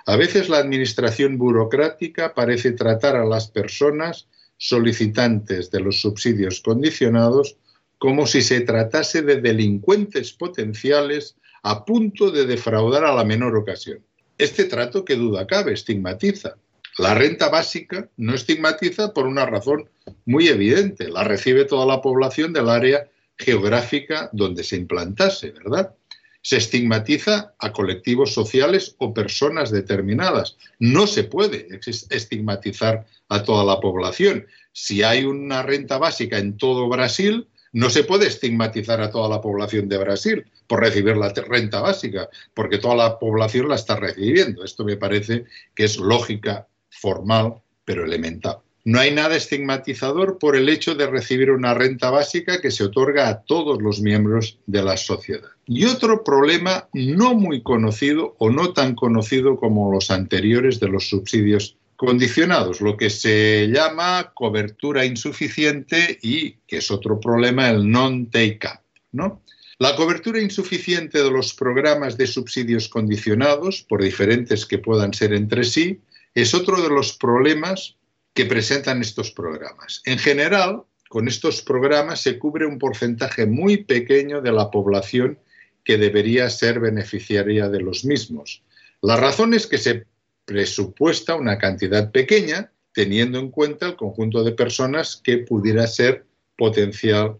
A 0.07 0.17
veces 0.17 0.49
la 0.49 0.59
administración 0.59 1.39
burocrática 1.39 2.35
parece 2.35 2.73
tratar 2.73 3.15
a 3.15 3.25
las 3.25 3.47
personas 3.47 4.27
solicitantes 4.57 5.71
de 5.71 5.79
los 5.79 6.01
subsidios 6.01 6.61
condicionados 6.61 7.57
como 7.99 8.27
si 8.27 8.43
se 8.43 8.63
tratase 8.63 9.23
de 9.23 9.41
delincuentes 9.41 10.33
potenciales 10.33 11.37
a 11.63 11.85
punto 11.85 12.33
de 12.33 12.45
defraudar 12.45 13.05
a 13.05 13.15
la 13.15 13.25
menor 13.25 13.57
ocasión. 13.57 14.05
Este 14.39 14.65
trato, 14.65 15.05
que 15.05 15.15
duda 15.15 15.47
cabe, 15.47 15.73
estigmatiza. 15.73 16.57
La 16.99 17.15
renta 17.15 17.49
básica 17.49 18.09
no 18.17 18.35
estigmatiza 18.35 19.13
por 19.13 19.27
una 19.27 19.47
razón 19.47 19.89
muy 20.27 20.49
evidente. 20.49 21.09
La 21.09 21.25
recibe 21.25 21.65
toda 21.65 21.87
la 21.87 22.01
población 22.01 22.53
del 22.53 22.69
área 22.69 23.09
geográfica 23.37 24.31
donde 24.33 24.63
se 24.63 24.77
implantase, 24.77 25.51
¿verdad? 25.51 25.95
Se 26.43 26.57
estigmatiza 26.57 27.55
a 27.59 27.73
colectivos 27.73 28.33
sociales 28.33 28.95
o 28.99 29.15
personas 29.15 29.71
determinadas. 29.71 30.57
No 30.79 31.07
se 31.07 31.25
puede 31.25 31.69
estigmatizar 32.11 33.07
a 33.29 33.43
toda 33.43 33.65
la 33.65 33.81
población. 33.81 34.47
Si 34.73 35.03
hay 35.03 35.25
una 35.25 35.63
renta 35.63 35.99
básica 35.99 36.39
en 36.39 36.57
todo 36.57 36.89
Brasil, 36.89 37.49
no 37.75 37.91
se 37.91 38.05
puede 38.05 38.29
estigmatizar 38.29 39.01
a 39.01 39.11
toda 39.11 39.29
la 39.29 39.41
población 39.41 39.89
de 39.89 39.99
Brasil 39.99 40.47
por 40.69 40.81
recibir 40.81 41.17
la 41.17 41.31
renta 41.31 41.81
básica, 41.81 42.29
porque 42.55 42.79
toda 42.79 42.95
la 42.95 43.19
población 43.19 43.69
la 43.69 43.75
está 43.75 43.97
recibiendo. 43.97 44.65
Esto 44.65 44.85
me 44.85 44.97
parece 44.97 45.45
que 45.75 45.85
es 45.85 45.99
lógica 45.99 46.69
formal, 46.89 47.55
pero 47.85 48.05
elemental. 48.05 48.59
No 48.85 49.01
hay 49.01 49.13
nada 49.13 49.35
estigmatizador 49.35 50.39
por 50.39 50.57
el 50.57 50.69
hecho 50.69 50.95
de 50.95 51.09
recibir 51.09 51.51
una 51.51 51.75
renta 51.75 52.11
básica 52.11 52.61
que 52.61 52.71
se 52.71 52.85
otorga 52.85 53.29
a 53.29 53.41
todos 53.43 53.83
los 53.83 54.01
miembros 54.01 54.59
de 54.67 54.83
la 54.83 54.97
sociedad. 54.97 55.49
Y 55.67 55.87
otro 55.87 56.23
problema 56.23 56.89
no 56.93 57.35
muy 57.35 57.63
conocido 57.63 58.37
o 58.39 58.51
no 58.51 58.73
tan 58.73 58.95
conocido 58.95 59.57
como 59.57 59.91
los 59.91 60.13
anteriores 60.13 60.79
de 60.79 60.89
los 60.89 61.09
subsidios 61.09 61.77
condicionados, 62.05 62.81
lo 62.81 62.97
que 62.97 63.11
se 63.11 63.69
llama 63.69 64.33
cobertura 64.35 65.05
insuficiente 65.05 66.19
y, 66.23 66.53
que 66.67 66.79
es 66.79 66.91
otro 66.91 67.21
problema, 67.21 67.71
el 67.71 67.91
non-take-up. 67.91 68.81
¿no? 69.13 69.43
La 69.79 69.97
cobertura 69.97 70.41
insuficiente 70.41 71.23
de 71.23 71.31
los 71.31 71.55
programas 71.55 72.17
de 72.17 72.27
subsidios 72.27 72.89
condicionados, 72.89 73.83
por 73.83 74.03
diferentes 74.03 74.67
que 74.67 74.79
puedan 74.79 75.13
ser 75.13 75.33
entre 75.33 75.65
sí, 75.65 76.01
es 76.35 76.55
otro 76.55 76.81
de 76.81 76.89
los 76.89 77.17
problemas 77.17 77.97
que 78.35 78.47
presentan 78.47 79.01
estos 79.01 79.31
programas. 79.31 80.03
En 80.05 80.19
general, 80.19 80.83
con 81.09 81.29
estos 81.29 81.63
programas 81.63 82.21
se 82.21 82.39
cubre 82.39 82.67
un 82.67 82.79
porcentaje 82.79 83.47
muy 83.47 83.85
pequeño 83.85 84.41
de 84.41 84.53
la 84.53 84.71
población 84.71 85.39
que 85.85 85.99
debería 85.99 86.51
ser 86.51 86.81
beneficiaria 86.81 87.69
de 87.69 87.81
los 87.81 88.05
mismos. 88.05 88.63
La 89.01 89.17
razón 89.17 89.55
es 89.55 89.67
que 89.67 89.79
se 89.79 90.07
presupuesta 90.45 91.35
una 91.35 91.59
cantidad 91.59 92.11
pequeña 92.11 92.71
teniendo 92.93 93.39
en 93.39 93.51
cuenta 93.51 93.87
el 93.87 93.97
conjunto 93.97 94.45
de 94.45 94.53
personas 94.53 95.21
que 95.23 95.39
pudiera 95.39 95.87
ser 95.87 96.25
potencial 96.57 97.39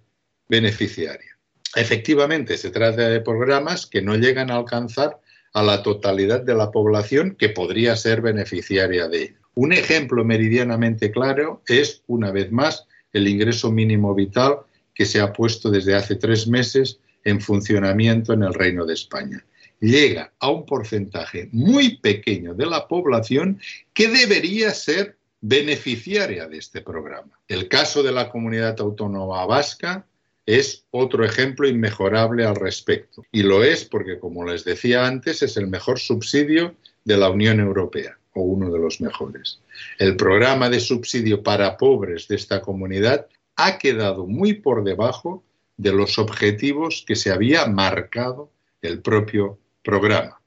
beneficiaria. 0.49 1.39
Efectivamente, 1.77 2.57
se 2.57 2.71
trata 2.71 3.09
de 3.09 3.21
programas 3.21 3.87
que 3.87 4.03
no 4.03 4.17
llegan 4.17 4.51
a 4.51 4.57
alcanzar 4.57 5.21
a 5.53 5.63
la 5.63 5.83
totalidad 5.83 6.43
de 6.43 6.55
la 6.55 6.71
población 6.71 7.37
que 7.39 7.49
podría 7.49 7.97
ser 7.97 8.21
beneficiaria 8.21 9.09
de 9.09 9.23
ello. 9.23 9.39
Un 9.55 9.73
ejemplo 9.73 10.25
meridianamente 10.25 11.13
claro 11.13 11.63
es, 11.69 12.03
una 12.09 12.33
vez 12.33 12.51
más, 12.51 12.87
el 13.13 13.29
ingreso 13.29 13.71
mínimo 13.71 14.15
vital 14.15 14.59
que 14.95 15.07
se 15.07 15.21
ha 15.21 15.33
puesto 15.33 15.71
desde 15.71 15.95
hace 15.95 16.17
tres 16.17 16.49
meses 16.49 16.99
en 17.23 17.41
funcionamiento 17.41 18.33
en 18.33 18.43
el 18.43 18.55
Reino 18.55 18.85
de 18.85 18.95
España. 18.95 19.45
Llega 19.85 20.33
a 20.39 20.51
un 20.51 20.65
porcentaje 20.65 21.51
muy 21.53 21.99
pequeño 21.99 22.55
de 22.55 22.65
la 22.65 22.89
población 22.89 23.61
que 23.93 24.09
debería 24.09 24.71
ser 24.71 25.19
beneficiaria 25.43 26.49
de 26.49 26.57
este 26.57 26.81
programa. 26.81 27.39
El 27.49 27.69
caso 27.69 28.03
de 28.03 28.11
la 28.11 28.31
comunidad 28.31 28.81
autónoma 28.81 29.45
vasca 29.45 30.07
es 30.47 30.87
otro 30.91 31.23
ejemplo 31.23 31.69
inmejorable 31.69 32.47
al 32.47 32.57
respecto. 32.57 33.27
Y 33.31 33.43
lo 33.43 33.63
es 33.63 33.85
porque, 33.85 34.19
como 34.19 34.47
les 34.47 34.65
decía 34.65 35.07
antes, 35.07 35.43
es 35.43 35.59
el 35.59 35.67
mejor 35.67 35.99
subsidio 35.99 36.75
de 37.05 37.19
la 37.19 37.29
Unión 37.29 37.61
Europea 37.61 38.17
o 38.33 38.41
uno 38.41 38.73
de 38.73 38.79
los 38.79 39.03
mejores. 39.03 39.61
El 39.99 40.17
programa 40.17 40.71
de 40.71 40.81
subsidio 40.81 41.43
para 41.43 41.77
pobres 41.77 42.27
de 42.27 42.37
esta 42.37 42.63
comunidad 42.63 43.27
ha 43.57 43.77
quedado 43.77 44.27
muy 44.27 44.55
por 44.55 44.83
debajo 44.83 45.45
de 45.77 45.93
los 45.93 46.19
objetivos 46.19 47.05
que 47.07 47.17
se 47.17 47.31
había 47.31 47.67
marcado 47.67 48.51
el 48.81 49.03
propio 49.03 49.59
programa. 49.85 50.41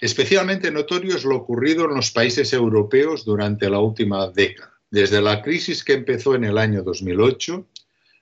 Especialmente 0.00 0.70
notorio 0.70 1.16
es 1.16 1.24
lo 1.24 1.36
ocurrido 1.36 1.84
en 1.84 1.94
los 1.96 2.10
países 2.10 2.52
europeos 2.52 3.24
durante 3.24 3.68
la 3.68 3.80
última 3.80 4.28
década. 4.28 4.72
Desde 4.90 5.20
la 5.20 5.42
crisis 5.42 5.84
que 5.84 5.94
empezó 5.94 6.34
en 6.34 6.44
el 6.44 6.56
año 6.56 6.82
2008, 6.82 7.66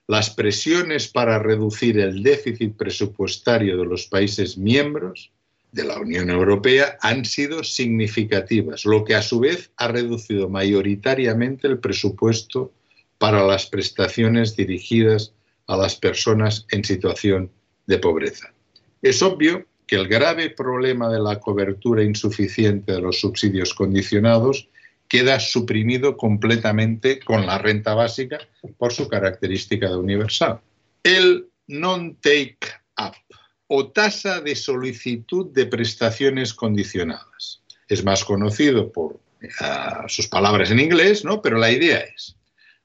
las 0.07 0.29
presiones 0.31 1.07
para 1.07 1.39
reducir 1.39 1.99
el 1.99 2.23
déficit 2.23 2.75
presupuestario 2.75 3.77
de 3.77 3.85
los 3.85 4.07
países 4.07 4.57
miembros 4.57 5.31
de 5.71 5.83
la 5.83 5.99
Unión 5.99 6.29
Europea 6.29 6.97
han 7.01 7.25
sido 7.25 7.63
significativas, 7.63 8.85
lo 8.85 9.03
que 9.03 9.15
a 9.15 9.21
su 9.21 9.39
vez 9.39 9.71
ha 9.77 9.87
reducido 9.87 10.49
mayoritariamente 10.49 11.67
el 11.67 11.79
presupuesto 11.79 12.71
para 13.17 13.45
las 13.45 13.65
prestaciones 13.65 14.55
dirigidas 14.55 15.33
a 15.67 15.77
las 15.77 15.95
personas 15.95 16.65
en 16.69 16.83
situación 16.83 17.49
de 17.87 17.97
pobreza. 17.97 18.53
Es 19.01 19.21
obvio 19.21 19.65
que 19.93 19.99
el 19.99 20.07
grave 20.07 20.49
problema 20.49 21.07
de 21.07 21.19
la 21.19 21.39
cobertura 21.39 22.03
insuficiente 22.03 22.93
de 22.93 22.99
los 22.99 23.19
subsidios 23.19 23.75
condicionados 23.75 24.67
queda 25.07 25.39
suprimido 25.39 26.17
completamente 26.17 27.19
con 27.19 27.45
la 27.45 27.59
renta 27.59 27.93
básica 27.93 28.39
por 28.79 28.91
su 28.91 29.07
característica 29.07 29.87
de 29.87 29.95
universal. 29.95 30.61
El 31.03 31.45
non-take-up 31.67 33.13
o 33.67 33.91
tasa 33.91 34.41
de 34.41 34.55
solicitud 34.55 35.53
de 35.53 35.67
prestaciones 35.67 36.55
condicionadas. 36.55 37.61
Es 37.87 38.03
más 38.03 38.25
conocido 38.25 38.91
por 38.91 39.19
eh, 39.41 39.47
sus 40.07 40.27
palabras 40.27 40.71
en 40.71 40.79
inglés, 40.79 41.23
¿no? 41.23 41.39
pero 41.39 41.59
la 41.59 41.69
idea 41.69 41.99
es 41.99 42.35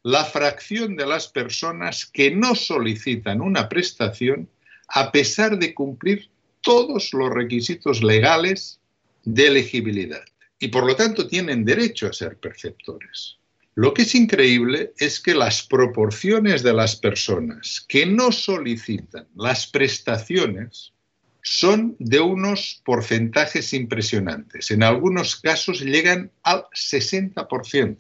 la 0.03 0.27
fracción 0.27 0.95
de 0.95 1.07
las 1.07 1.27
personas 1.27 2.05
que 2.05 2.31
no 2.31 2.55
solicitan 2.55 3.41
una 3.41 3.67
prestación 3.67 4.47
a 4.89 5.11
pesar 5.11 5.59
de 5.59 5.73
cumplir 5.73 6.29
todos 6.69 7.15
los 7.15 7.31
requisitos 7.31 8.03
legales 8.03 8.79
de 9.25 9.47
elegibilidad 9.47 10.23
y 10.59 10.69
por 10.69 10.85
lo 10.85 10.95
tanto 10.95 11.27
tienen 11.27 11.65
derecho 11.65 12.09
a 12.09 12.13
ser 12.13 12.37
perceptores. 12.37 13.39
Lo 13.75 13.95
que 13.95 14.03
es 14.03 14.15
increíble 14.15 14.93
es 14.99 15.19
que 15.19 15.35
las 15.35 15.63
proporciones 15.63 16.63
de 16.63 16.75
las 16.75 16.95
personas 16.95 17.83
que 17.89 18.05
no 18.05 18.33
solicitan 18.33 19.27
las 19.35 19.67
prestaciones 19.67 20.93
son 21.41 21.97
de 21.99 22.21
unos 22.21 22.83
porcentajes 22.85 23.73
impresionantes. 23.73 24.71
En 24.71 24.83
algunos 24.83 25.37
casos 25.37 25.81
llegan 25.81 26.31
al 26.43 26.65
60%. 26.75 27.97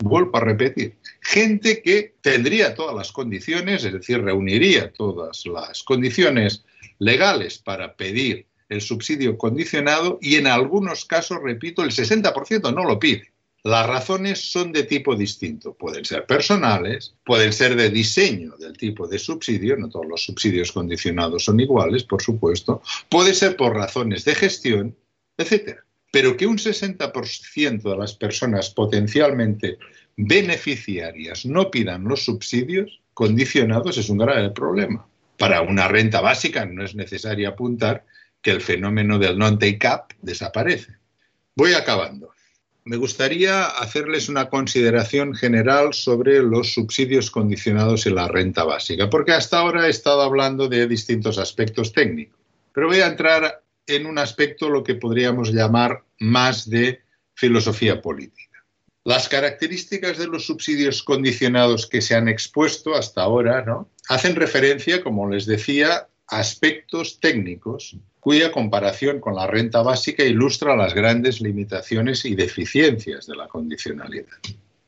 Vuelvo 0.00 0.36
a 0.36 0.40
repetir, 0.40 0.96
gente 1.22 1.80
que 1.80 2.14
tendría 2.20 2.74
todas 2.74 2.94
las 2.94 3.10
condiciones, 3.10 3.84
es 3.84 3.92
decir, 3.94 4.20
reuniría 4.20 4.92
todas 4.92 5.46
las 5.46 5.82
condiciones 5.82 6.62
legales 6.98 7.58
para 7.58 7.96
pedir 7.96 8.46
el 8.68 8.80
subsidio 8.80 9.36
condicionado 9.36 10.18
y 10.20 10.36
en 10.36 10.46
algunos 10.46 11.04
casos, 11.04 11.38
repito, 11.42 11.82
el 11.82 11.90
60% 11.90 12.74
no 12.74 12.84
lo 12.84 12.98
pide. 12.98 13.32
Las 13.64 13.86
razones 13.86 14.50
son 14.50 14.72
de 14.72 14.82
tipo 14.82 15.14
distinto. 15.14 15.74
Pueden 15.74 16.04
ser 16.04 16.26
personales, 16.26 17.14
pueden 17.24 17.52
ser 17.52 17.76
de 17.76 17.90
diseño 17.90 18.56
del 18.56 18.76
tipo 18.76 19.06
de 19.06 19.20
subsidio, 19.20 19.76
no 19.76 19.88
todos 19.88 20.06
los 20.06 20.24
subsidios 20.24 20.72
condicionados 20.72 21.44
son 21.44 21.60
iguales, 21.60 22.02
por 22.02 22.20
supuesto, 22.20 22.82
puede 23.08 23.34
ser 23.34 23.56
por 23.56 23.74
razones 23.74 24.24
de 24.24 24.34
gestión, 24.34 24.96
etc. 25.38 25.78
Pero 26.10 26.36
que 26.36 26.46
un 26.46 26.58
60% 26.58 27.82
de 27.82 27.96
las 27.96 28.14
personas 28.14 28.70
potencialmente 28.70 29.78
beneficiarias 30.16 31.46
no 31.46 31.70
pidan 31.70 32.04
los 32.04 32.24
subsidios 32.24 33.00
condicionados 33.14 33.96
es 33.96 34.08
un 34.08 34.18
grave 34.18 34.50
problema. 34.50 35.06
Para 35.38 35.62
una 35.62 35.88
renta 35.88 36.20
básica 36.20 36.66
no 36.66 36.84
es 36.84 36.94
necesario 36.94 37.48
apuntar 37.48 38.04
que 38.40 38.50
el 38.50 38.60
fenómeno 38.60 39.18
del 39.18 39.38
non-take-up 39.38 40.14
desaparece. 40.20 40.96
Voy 41.54 41.74
acabando. 41.74 42.32
Me 42.84 42.96
gustaría 42.96 43.66
hacerles 43.66 44.28
una 44.28 44.48
consideración 44.48 45.34
general 45.34 45.94
sobre 45.94 46.42
los 46.42 46.72
subsidios 46.72 47.30
condicionados 47.30 48.06
y 48.06 48.10
la 48.10 48.26
renta 48.26 48.64
básica, 48.64 49.08
porque 49.08 49.32
hasta 49.32 49.58
ahora 49.58 49.86
he 49.86 49.90
estado 49.90 50.22
hablando 50.22 50.68
de 50.68 50.88
distintos 50.88 51.38
aspectos 51.38 51.92
técnicos, 51.92 52.40
pero 52.72 52.88
voy 52.88 53.00
a 53.00 53.06
entrar 53.06 53.62
en 53.86 54.06
un 54.06 54.18
aspecto 54.18 54.68
lo 54.68 54.82
que 54.82 54.96
podríamos 54.96 55.52
llamar 55.52 56.02
más 56.18 56.68
de 56.68 57.02
filosofía 57.34 58.02
política. 58.02 58.64
Las 59.04 59.28
características 59.28 60.18
de 60.18 60.26
los 60.26 60.46
subsidios 60.46 61.04
condicionados 61.04 61.86
que 61.86 62.00
se 62.00 62.16
han 62.16 62.28
expuesto 62.28 62.94
hasta 62.94 63.22
ahora 63.22 63.64
¿no? 63.64 63.90
Hacen 64.08 64.36
referencia, 64.36 65.02
como 65.02 65.28
les 65.28 65.46
decía, 65.46 66.08
a 66.28 66.38
aspectos 66.38 67.20
técnicos 67.20 67.96
cuya 68.20 68.52
comparación 68.52 69.18
con 69.18 69.34
la 69.34 69.48
renta 69.48 69.82
básica 69.82 70.22
ilustra 70.22 70.76
las 70.76 70.94
grandes 70.94 71.40
limitaciones 71.40 72.24
y 72.24 72.36
deficiencias 72.36 73.26
de 73.26 73.34
la 73.34 73.48
condicionalidad. 73.48 74.28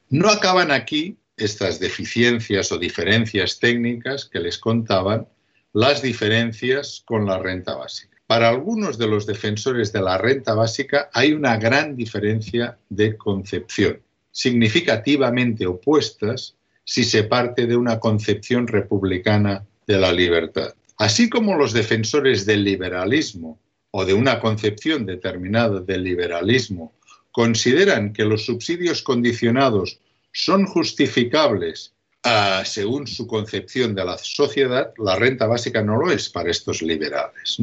No 0.09 0.29
acaban 0.29 0.71
aquí 0.71 1.17
estas 1.37 1.81
deficiencias 1.81 2.71
o 2.71 2.79
diferencias 2.79 3.59
técnicas 3.59 4.25
que 4.27 4.39
les 4.39 4.59
contaban 4.59 5.27
las 5.73 6.01
diferencias 6.01 7.03
con 7.05 7.27
la 7.27 7.39
renta 7.39 7.75
básica. 7.75 8.17
Para 8.29 8.49
algunos 8.49 8.97
de 8.97 9.09
los 9.09 9.27
defensores 9.27 9.93
de 9.93 10.01
la 10.01 10.17
renta 10.17 10.55
básica 10.55 11.11
hay 11.13 11.33
una 11.33 11.57
gran 11.57 11.97
diferencia 11.97 12.79
de 12.89 13.17
concepción, 13.17 14.01
significativamente 14.31 15.67
opuestas 15.67 16.55
si 16.85 17.05
se 17.05 17.25
parte 17.25 17.67
de 17.67 17.77
una 17.77 17.99
concepción 17.99 18.67
republicana 18.67 19.65
de 19.87 19.99
la 19.99 20.13
libertad. 20.13 20.75
Así 20.99 21.29
como 21.29 21.57
los 21.57 21.73
defensores 21.73 22.47
del 22.47 22.65
liberalismo 22.65 23.59
o 23.91 24.05
de 24.05 24.15
una 24.15 24.41
concepción 24.41 25.07
determinada 25.07 25.81
del 25.81 26.05
liberalismo 26.05 26.95
consideran 27.33 28.13
que 28.13 28.25
los 28.25 28.45
subsidios 28.45 29.03
condicionados 29.03 29.99
son 30.33 30.67
justificables 30.67 31.95
ah, 32.23 32.63
según 32.65 33.07
su 33.07 33.27
concepción 33.27 33.95
de 33.95 34.05
la 34.05 34.19
sociedad, 34.19 34.93
la 34.99 35.17
renta 35.17 35.47
básica 35.47 35.83
no 35.83 35.97
lo 35.97 36.11
es 36.11 36.29
para 36.29 36.51
estos 36.51 36.83
liberales. 36.83 37.59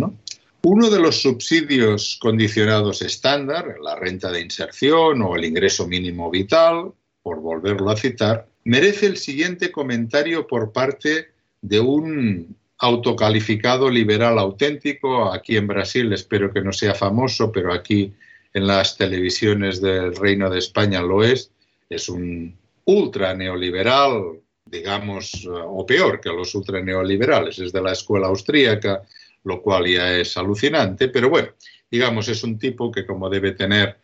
Uno 0.63 0.89
de 0.89 0.99
los 0.99 1.21
subsidios 1.21 2.17
condicionados 2.21 3.01
estándar, 3.01 3.77
la 3.81 3.95
renta 3.95 4.31
de 4.31 4.41
inserción 4.41 5.21
o 5.21 5.35
el 5.35 5.45
ingreso 5.45 5.87
mínimo 5.87 6.29
vital, 6.29 6.91
por 7.23 7.39
volverlo 7.41 7.89
a 7.89 7.97
citar, 7.97 8.47
merece 8.63 9.07
el 9.07 9.17
siguiente 9.17 9.71
comentario 9.71 10.47
por 10.47 10.71
parte 10.71 11.29
de 11.61 11.79
un 11.79 12.55
autocalificado 12.77 13.89
liberal 13.89 14.39
auténtico. 14.39 15.31
Aquí 15.31 15.55
en 15.55 15.67
Brasil 15.67 16.11
espero 16.13 16.51
que 16.51 16.61
no 16.61 16.73
sea 16.73 16.95
famoso, 16.95 17.51
pero 17.51 17.73
aquí 17.73 18.13
en 18.53 18.67
las 18.67 18.97
televisiones 18.97 19.81
del 19.81 20.15
Reino 20.15 20.49
de 20.49 20.59
España 20.59 21.01
lo 21.01 21.23
es. 21.23 21.51
Es 21.89 22.09
un 22.09 22.57
ultra 22.85 23.33
neoliberal, 23.35 24.39
digamos, 24.65 25.47
o 25.47 25.85
peor 25.85 26.19
que 26.19 26.29
los 26.29 26.53
ultra 26.55 26.81
neoliberales. 26.81 27.59
Es 27.59 27.71
de 27.71 27.81
la 27.81 27.91
escuela 27.91 28.27
austríaca, 28.27 29.03
lo 29.43 29.61
cual 29.61 29.87
ya 29.87 30.17
es 30.17 30.35
alucinante, 30.37 31.07
pero 31.07 31.29
bueno, 31.29 31.49
digamos, 31.89 32.27
es 32.27 32.43
un 32.43 32.57
tipo 32.57 32.91
que 32.91 33.05
como 33.05 33.29
debe 33.29 33.51
tener 33.51 33.97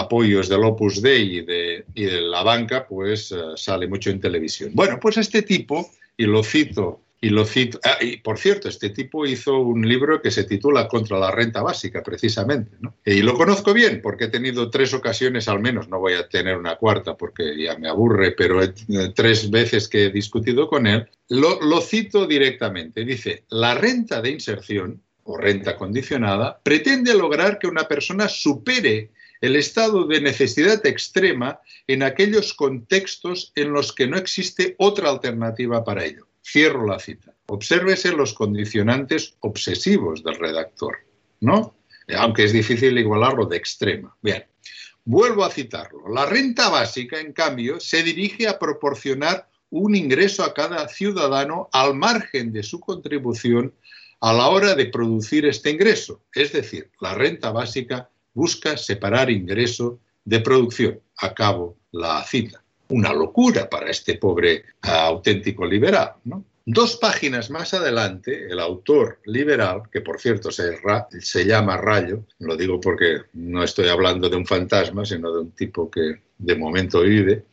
apoyos 0.00 0.48
del 0.48 0.64
Opus 0.64 1.02
Dei 1.02 1.38
y 1.38 1.40
de, 1.42 1.84
y 1.94 2.04
de 2.04 2.20
la 2.20 2.42
banca, 2.42 2.86
pues 2.86 3.32
uh, 3.32 3.56
sale 3.56 3.86
mucho 3.86 4.10
en 4.10 4.20
televisión. 4.20 4.70
Bueno, 4.74 4.98
pues 5.00 5.16
este 5.16 5.42
tipo, 5.42 5.90
y 6.16 6.24
lo 6.24 6.42
cito 6.42 7.00
y 7.20 7.30
lo 7.30 7.44
cito. 7.44 7.80
Ah, 7.84 7.98
y 8.00 8.18
por 8.18 8.38
cierto, 8.38 8.68
este 8.68 8.90
tipo 8.90 9.26
hizo 9.26 9.58
un 9.58 9.86
libro 9.88 10.22
que 10.22 10.30
se 10.30 10.44
titula 10.44 10.86
Contra 10.86 11.18
la 11.18 11.30
renta 11.30 11.62
básica, 11.62 12.02
precisamente. 12.02 12.76
¿no? 12.80 12.94
Y 13.04 13.22
lo 13.22 13.34
conozco 13.34 13.72
bien 13.72 14.00
porque 14.02 14.24
he 14.24 14.28
tenido 14.28 14.70
tres 14.70 14.94
ocasiones 14.94 15.48
al 15.48 15.60
menos, 15.60 15.88
no 15.88 15.98
voy 15.98 16.14
a 16.14 16.28
tener 16.28 16.56
una 16.56 16.76
cuarta 16.76 17.16
porque 17.16 17.60
ya 17.60 17.76
me 17.76 17.88
aburre, 17.88 18.32
pero 18.32 18.62
he, 18.62 18.72
tres 19.14 19.50
veces 19.50 19.88
que 19.88 20.06
he 20.06 20.10
discutido 20.10 20.68
con 20.68 20.86
él. 20.86 21.08
Lo, 21.28 21.60
lo 21.60 21.80
cito 21.80 22.26
directamente. 22.26 23.04
Dice, 23.04 23.44
la 23.50 23.74
renta 23.74 24.22
de 24.22 24.30
inserción 24.30 25.02
o 25.24 25.36
renta 25.36 25.76
condicionada 25.76 26.60
pretende 26.62 27.14
lograr 27.14 27.58
que 27.58 27.66
una 27.66 27.86
persona 27.86 28.28
supere 28.28 29.10
el 29.40 29.56
estado 29.56 30.06
de 30.06 30.20
necesidad 30.20 30.84
extrema 30.86 31.60
en 31.86 32.02
aquellos 32.02 32.54
contextos 32.54 33.52
en 33.54 33.72
los 33.72 33.92
que 33.92 34.06
no 34.06 34.16
existe 34.16 34.74
otra 34.78 35.10
alternativa 35.10 35.84
para 35.84 36.04
ello. 36.04 36.26
Cierro 36.42 36.86
la 36.86 36.98
cita. 36.98 37.34
Obsérvese 37.46 38.12
los 38.12 38.34
condicionantes 38.34 39.36
obsesivos 39.40 40.22
del 40.24 40.36
redactor, 40.36 40.98
¿no? 41.40 41.76
Aunque 42.16 42.44
es 42.44 42.52
difícil 42.52 42.98
igualarlo 42.98 43.46
de 43.46 43.56
extrema. 43.56 44.16
Bien, 44.22 44.46
vuelvo 45.04 45.44
a 45.44 45.50
citarlo. 45.50 46.08
La 46.08 46.26
renta 46.26 46.68
básica, 46.70 47.20
en 47.20 47.32
cambio, 47.32 47.80
se 47.80 48.02
dirige 48.02 48.48
a 48.48 48.58
proporcionar 48.58 49.48
un 49.70 49.94
ingreso 49.94 50.42
a 50.42 50.54
cada 50.54 50.88
ciudadano 50.88 51.68
al 51.72 51.94
margen 51.94 52.52
de 52.52 52.62
su 52.62 52.80
contribución 52.80 53.74
a 54.20 54.32
la 54.32 54.48
hora 54.48 54.74
de 54.74 54.86
producir 54.86 55.46
este 55.46 55.70
ingreso. 55.70 56.22
Es 56.34 56.52
decir, 56.52 56.90
la 57.00 57.14
renta 57.14 57.52
básica 57.52 58.10
busca 58.42 58.76
separar 58.76 59.30
ingreso 59.30 59.98
de 60.24 60.38
producción. 60.40 61.00
Acabo 61.16 61.76
la 61.92 62.22
cita 62.24 62.62
una 62.90 63.12
locura 63.12 63.68
para 63.68 63.90
este 63.90 64.14
pobre 64.14 64.64
auténtico 64.82 65.66
liberal. 65.66 66.12
¿no? 66.24 66.44
Dos 66.64 66.96
páginas 66.96 67.50
más 67.50 67.72
adelante, 67.72 68.46
el 68.50 68.60
autor 68.60 69.20
liberal, 69.24 69.82
que 69.90 70.02
por 70.02 70.20
cierto 70.20 70.50
se, 70.50 70.78
se, 71.20 71.46
llama 71.46 71.78
Rayo, 71.78 72.24
lo 72.40 72.56
digo 72.56 72.78
porque 72.80 73.22
no 73.32 73.62
estoy 73.62 73.88
hablando 73.88 74.28
de 74.28 74.36
un 74.36 74.46
fantasma, 74.46 75.04
sino 75.04 75.32
de 75.32 75.40
un 75.40 75.50
tipo 75.52 75.90
que 75.90 76.20
de 76.36 76.56
momento 76.56 77.00
vive, 77.02 77.44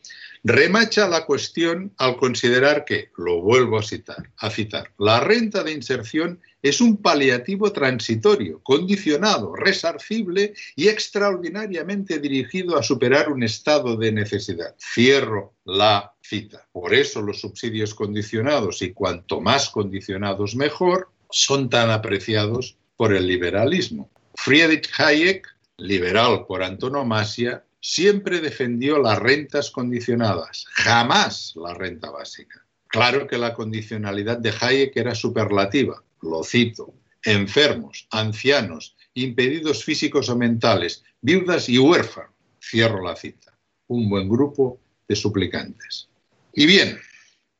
remacha 0.46 1.08
la 1.08 1.26
cuestión 1.26 1.92
al 1.98 2.16
considerar 2.16 2.84
que, 2.84 3.10
lo 3.16 3.40
vuelvo 3.40 3.78
a 3.78 3.82
citar, 3.82 4.30
a 4.38 4.48
citar, 4.48 4.92
la 4.96 5.18
renta 5.18 5.64
de 5.64 5.72
inserción 5.72 6.40
es 6.62 6.80
un 6.80 6.98
paliativo 6.98 7.72
transitorio, 7.72 8.60
condicionado, 8.62 9.56
resarcible 9.56 10.54
y 10.76 10.86
extraordinariamente 10.86 12.20
dirigido 12.20 12.78
a 12.78 12.84
superar 12.84 13.32
un 13.32 13.42
estado 13.42 13.96
de 13.96 14.12
necesidad. 14.12 14.76
Cierro 14.78 15.54
la 15.64 16.12
cita. 16.22 16.68
Por 16.70 16.94
eso 16.94 17.22
los 17.22 17.40
subsidios 17.40 17.94
condicionados, 17.94 18.82
y 18.82 18.92
cuanto 18.92 19.40
más 19.40 19.68
condicionados 19.68 20.54
mejor, 20.54 21.10
son 21.28 21.68
tan 21.68 21.90
apreciados 21.90 22.76
por 22.96 23.12
el 23.12 23.26
liberalismo. 23.26 24.10
Friedrich 24.36 24.88
Hayek, 24.96 25.46
liberal 25.78 26.46
por 26.46 26.62
antonomasia, 26.62 27.65
siempre 27.88 28.40
defendió 28.40 28.98
las 28.98 29.16
rentas 29.16 29.70
condicionadas, 29.70 30.66
jamás 30.72 31.52
la 31.54 31.72
renta 31.72 32.10
básica. 32.10 32.66
Claro 32.88 33.28
que 33.28 33.38
la 33.38 33.54
condicionalidad 33.54 34.38
de 34.38 34.52
Hayek 34.60 34.96
era 34.96 35.14
superlativa, 35.14 36.02
lo 36.20 36.42
cito, 36.42 36.92
enfermos, 37.22 38.08
ancianos, 38.10 38.96
impedidos 39.14 39.84
físicos 39.84 40.28
o 40.28 40.36
mentales, 40.36 41.04
viudas 41.20 41.68
y 41.68 41.78
huérfanos. 41.78 42.32
Cierro 42.60 43.04
la 43.04 43.14
cita. 43.14 43.56
Un 43.86 44.10
buen 44.10 44.28
grupo 44.28 44.80
de 45.06 45.14
suplicantes. 45.14 46.08
Y 46.54 46.66
bien, 46.66 46.98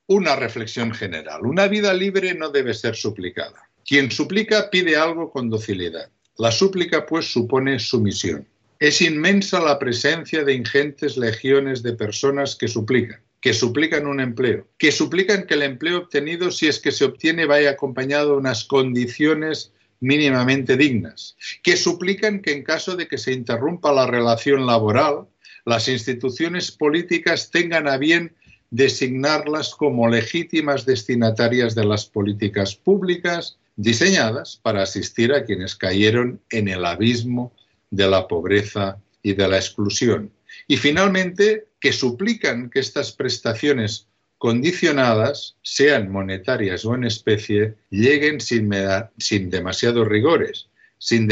una 0.09 0.35
reflexión 0.35 0.93
general. 0.93 1.47
Una 1.47 1.69
vida 1.69 1.95
libre 1.95 2.35
no 2.35 2.51
debe 2.51 2.75
ser 2.75 2.97
suplicada. 2.97 3.71
Quien 3.87 4.11
suplica 4.11 4.71
pide 4.71 4.97
algo 4.97 5.31
con 5.31 5.49
docilidad. 5.49 6.11
La 6.39 6.51
súplica, 6.51 7.07
pues, 7.07 7.27
supone 7.33 7.79
sumisión. 7.79 8.45
Es 8.79 9.01
inmensa 9.01 9.61
la 9.61 9.79
presencia 9.79 10.45
de 10.45 10.55
ingentes 10.55 11.17
legiones 11.17 11.83
de 11.83 11.95
personas 11.95 12.57
que 12.57 12.69
suplican 12.69 13.21
que 13.47 13.55
suplican 13.55 14.09
un 14.09 14.19
empleo, 14.19 14.67
que 14.77 14.91
suplican 14.91 15.47
que 15.47 15.55
el 15.55 15.63
empleo 15.63 15.99
obtenido, 15.99 16.51
si 16.51 16.67
es 16.67 16.81
que 16.81 16.91
se 16.91 17.05
obtiene, 17.05 17.47
vaya 17.47 17.71
acompañado 17.71 18.33
de 18.33 18.39
unas 18.39 18.65
condiciones 18.65 19.73
mínimamente 20.01 20.77
dignas, 20.77 21.37
que 21.63 21.77
suplican 21.77 22.41
que 22.41 22.51
en 22.51 22.65
caso 22.65 22.97
de 22.97 23.07
que 23.07 23.19
se 23.19 23.33
interrumpa 23.33 23.93
la 23.93 24.07
relación 24.09 24.67
laboral, 24.67 25.27
las 25.65 25.87
instituciones 25.87 26.73
políticas 26.73 27.53
tengan 27.53 27.87
a 27.87 27.99
bien 27.99 28.35
designarlas 28.71 29.77
como 29.77 30.09
legítimas 30.09 30.85
destinatarias 30.85 31.77
de 31.77 31.85
las 31.85 32.07
políticas 32.07 32.75
públicas 32.75 33.59
diseñadas 33.77 34.59
para 34.61 34.83
asistir 34.83 35.33
a 35.33 35.45
quienes 35.45 35.77
cayeron 35.77 36.41
en 36.51 36.67
el 36.67 36.85
abismo 36.85 37.53
de 37.97 38.09
la 38.09 38.29
pobreza 38.29 38.99
y 39.23 39.33
de 39.35 39.49
la 39.49 39.57
exclusión. 39.57 40.31
Y 40.69 40.77
finalmente, 40.77 41.67
que 41.81 41.93
suplican 41.93 42.71
que 42.71 42.81
estas 42.81 43.13
prestaciones 43.13 44.07
condicionadas, 44.39 45.57
sean 45.63 46.11
monetarias 46.11 46.85
o 46.85 46.95
en 46.95 47.05
especie, 47.05 47.75
lleguen 47.91 48.41
sin, 48.41 48.71
sin 49.19 49.51
demasiados 49.51 50.07
rigores, 50.07 50.69
sin, 50.99 51.29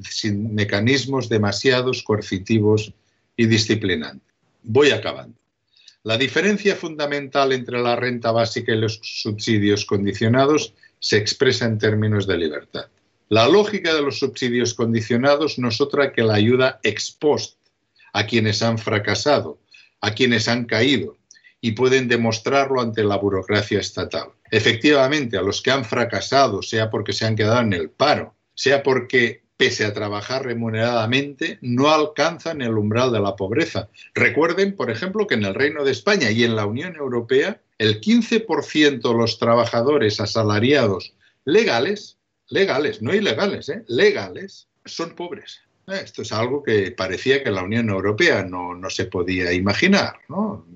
sin 0.00 0.54
mecanismos 0.54 1.28
demasiados 1.28 2.02
coercitivos 2.02 2.92
y 3.36 3.46
disciplinantes. 3.46 4.34
Voy 4.62 4.90
acabando. 4.90 5.36
La 6.02 6.16
diferencia 6.16 6.76
fundamental 6.76 7.52
entre 7.52 7.80
la 7.82 7.96
renta 7.96 8.30
básica 8.30 8.72
y 8.72 8.78
los 8.78 9.00
subsidios 9.02 9.84
condicionados 9.84 10.72
se 11.00 11.16
expresa 11.16 11.64
en 11.64 11.78
términos 11.78 12.26
de 12.26 12.36
libertad. 12.36 12.86
La 13.28 13.48
lógica 13.48 13.92
de 13.92 14.02
los 14.02 14.20
subsidios 14.20 14.74
condicionados 14.74 15.58
no 15.58 15.68
es 15.68 15.80
otra 15.80 16.12
que 16.12 16.22
la 16.22 16.34
ayuda 16.34 16.78
ex 16.84 17.10
post 17.10 17.58
a 18.12 18.24
quienes 18.24 18.62
han 18.62 18.78
fracasado, 18.78 19.58
a 20.00 20.12
quienes 20.12 20.46
han 20.46 20.64
caído 20.64 21.16
y 21.60 21.72
pueden 21.72 22.06
demostrarlo 22.06 22.80
ante 22.80 23.02
la 23.02 23.16
burocracia 23.16 23.80
estatal. 23.80 24.28
Efectivamente, 24.50 25.36
a 25.36 25.42
los 25.42 25.60
que 25.60 25.72
han 25.72 25.84
fracasado, 25.84 26.62
sea 26.62 26.88
porque 26.88 27.12
se 27.12 27.26
han 27.26 27.34
quedado 27.34 27.62
en 27.62 27.72
el 27.72 27.90
paro, 27.90 28.36
sea 28.54 28.84
porque 28.84 29.42
pese 29.56 29.84
a 29.84 29.92
trabajar 29.92 30.44
remuneradamente, 30.44 31.58
no 31.62 31.88
alcanzan 31.88 32.62
el 32.62 32.78
umbral 32.78 33.10
de 33.10 33.20
la 33.20 33.34
pobreza. 33.34 33.88
Recuerden, 34.14 34.76
por 34.76 34.90
ejemplo, 34.90 35.26
que 35.26 35.34
en 35.34 35.44
el 35.44 35.54
Reino 35.54 35.82
de 35.82 35.92
España 35.92 36.30
y 36.30 36.44
en 36.44 36.54
la 36.54 36.66
Unión 36.66 36.94
Europea, 36.94 37.60
el 37.78 38.00
15% 38.00 39.00
de 39.00 39.18
los 39.18 39.38
trabajadores 39.38 40.20
asalariados 40.20 41.14
legales, 41.44 42.15
legales, 42.48 43.02
no 43.02 43.14
ilegales, 43.14 43.68
¿eh? 43.68 43.84
legales, 43.88 44.68
son 44.84 45.14
pobres. 45.14 45.60
Esto 45.86 46.22
es 46.22 46.32
algo 46.32 46.62
que 46.62 46.90
parecía 46.90 47.44
que 47.44 47.50
la 47.50 47.62
Unión 47.62 47.90
Europea 47.90 48.42
no, 48.42 48.74
no 48.74 48.90
se 48.90 49.04
podía 49.04 49.52
imaginar. 49.52 50.16
¿no? 50.28 50.66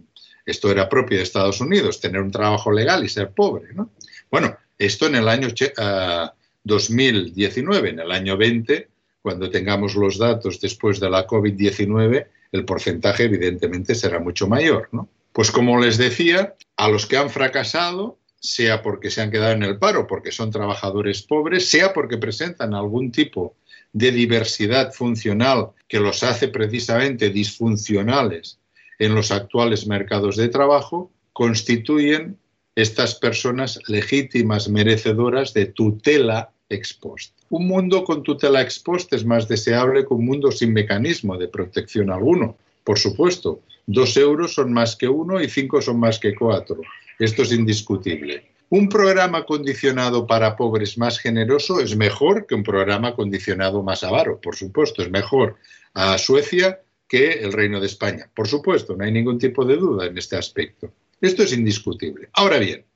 Esto 0.46 0.70
era 0.70 0.88
propio 0.88 1.16
de 1.16 1.24
Estados 1.24 1.60
Unidos, 1.60 2.00
tener 2.00 2.20
un 2.20 2.30
trabajo 2.30 2.70
legal 2.70 3.04
y 3.04 3.08
ser 3.08 3.30
pobre. 3.30 3.74
¿no? 3.74 3.90
Bueno, 4.30 4.56
esto 4.78 5.06
en 5.06 5.16
el 5.16 5.28
año 5.28 5.48
uh, 5.48 6.28
2019, 6.62 7.90
en 7.90 8.00
el 8.00 8.12
año 8.12 8.36
20, 8.36 8.88
cuando 9.20 9.50
tengamos 9.50 9.96
los 9.96 10.16
datos 10.16 10.60
después 10.60 11.00
de 11.00 11.10
la 11.10 11.26
COVID-19, 11.26 12.26
el 12.52 12.64
porcentaje 12.64 13.24
evidentemente 13.24 13.96
será 13.96 14.20
mucho 14.20 14.46
mayor. 14.46 14.88
¿no? 14.92 15.08
Pues 15.32 15.50
como 15.50 15.80
les 15.80 15.98
decía, 15.98 16.54
a 16.76 16.88
los 16.88 17.06
que 17.06 17.16
han 17.16 17.30
fracasado, 17.30 18.19
sea 18.40 18.82
porque 18.82 19.10
se 19.10 19.20
han 19.20 19.30
quedado 19.30 19.52
en 19.52 19.62
el 19.62 19.78
paro, 19.78 20.06
porque 20.06 20.32
son 20.32 20.50
trabajadores 20.50 21.22
pobres, 21.22 21.68
sea 21.68 21.92
porque 21.92 22.18
presentan 22.18 22.74
algún 22.74 23.12
tipo 23.12 23.54
de 23.92 24.10
diversidad 24.10 24.92
funcional 24.92 25.70
que 25.86 26.00
los 26.00 26.22
hace 26.22 26.48
precisamente 26.48 27.30
disfuncionales 27.30 28.58
en 28.98 29.14
los 29.14 29.30
actuales 29.30 29.86
mercados 29.86 30.36
de 30.36 30.48
trabajo, 30.48 31.10
constituyen 31.32 32.36
estas 32.76 33.14
personas 33.14 33.78
legítimas 33.88 34.68
merecedoras 34.68 35.52
de 35.52 35.66
tutela 35.66 36.50
ex 36.68 36.94
post. 36.94 37.34
Un 37.50 37.66
mundo 37.66 38.04
con 38.04 38.22
tutela 38.22 38.62
ex 38.62 38.78
post 38.78 39.12
es 39.12 39.24
más 39.24 39.48
deseable 39.48 40.06
que 40.06 40.14
un 40.14 40.24
mundo 40.24 40.52
sin 40.52 40.72
mecanismo 40.72 41.36
de 41.36 41.48
protección 41.48 42.10
alguno, 42.10 42.56
por 42.84 42.98
supuesto. 42.98 43.60
Dos 43.86 44.16
euros 44.16 44.54
son 44.54 44.72
más 44.72 44.94
que 44.94 45.08
uno 45.08 45.40
y 45.40 45.48
cinco 45.48 45.82
son 45.82 45.98
más 45.98 46.18
que 46.20 46.34
cuatro. 46.34 46.80
Esto 47.20 47.42
es 47.42 47.52
indiscutible. 47.52 48.50
Un 48.70 48.88
programa 48.88 49.44
condicionado 49.44 50.26
para 50.26 50.56
pobres 50.56 50.96
más 50.96 51.18
generoso 51.18 51.78
es 51.78 51.94
mejor 51.94 52.46
que 52.46 52.54
un 52.54 52.62
programa 52.62 53.14
condicionado 53.14 53.82
más 53.82 54.02
avaro, 54.04 54.40
por 54.40 54.56
supuesto, 54.56 55.02
es 55.02 55.10
mejor 55.10 55.56
a 55.92 56.16
Suecia 56.16 56.80
que 57.06 57.32
el 57.32 57.52
Reino 57.52 57.78
de 57.78 57.88
España. 57.88 58.30
Por 58.34 58.48
supuesto, 58.48 58.96
no 58.96 59.04
hay 59.04 59.12
ningún 59.12 59.38
tipo 59.38 59.66
de 59.66 59.76
duda 59.76 60.06
en 60.06 60.16
este 60.16 60.36
aspecto. 60.36 60.94
Esto 61.20 61.42
es 61.42 61.52
indiscutible. 61.52 62.30
Ahora 62.32 62.56
bien, 62.56 62.86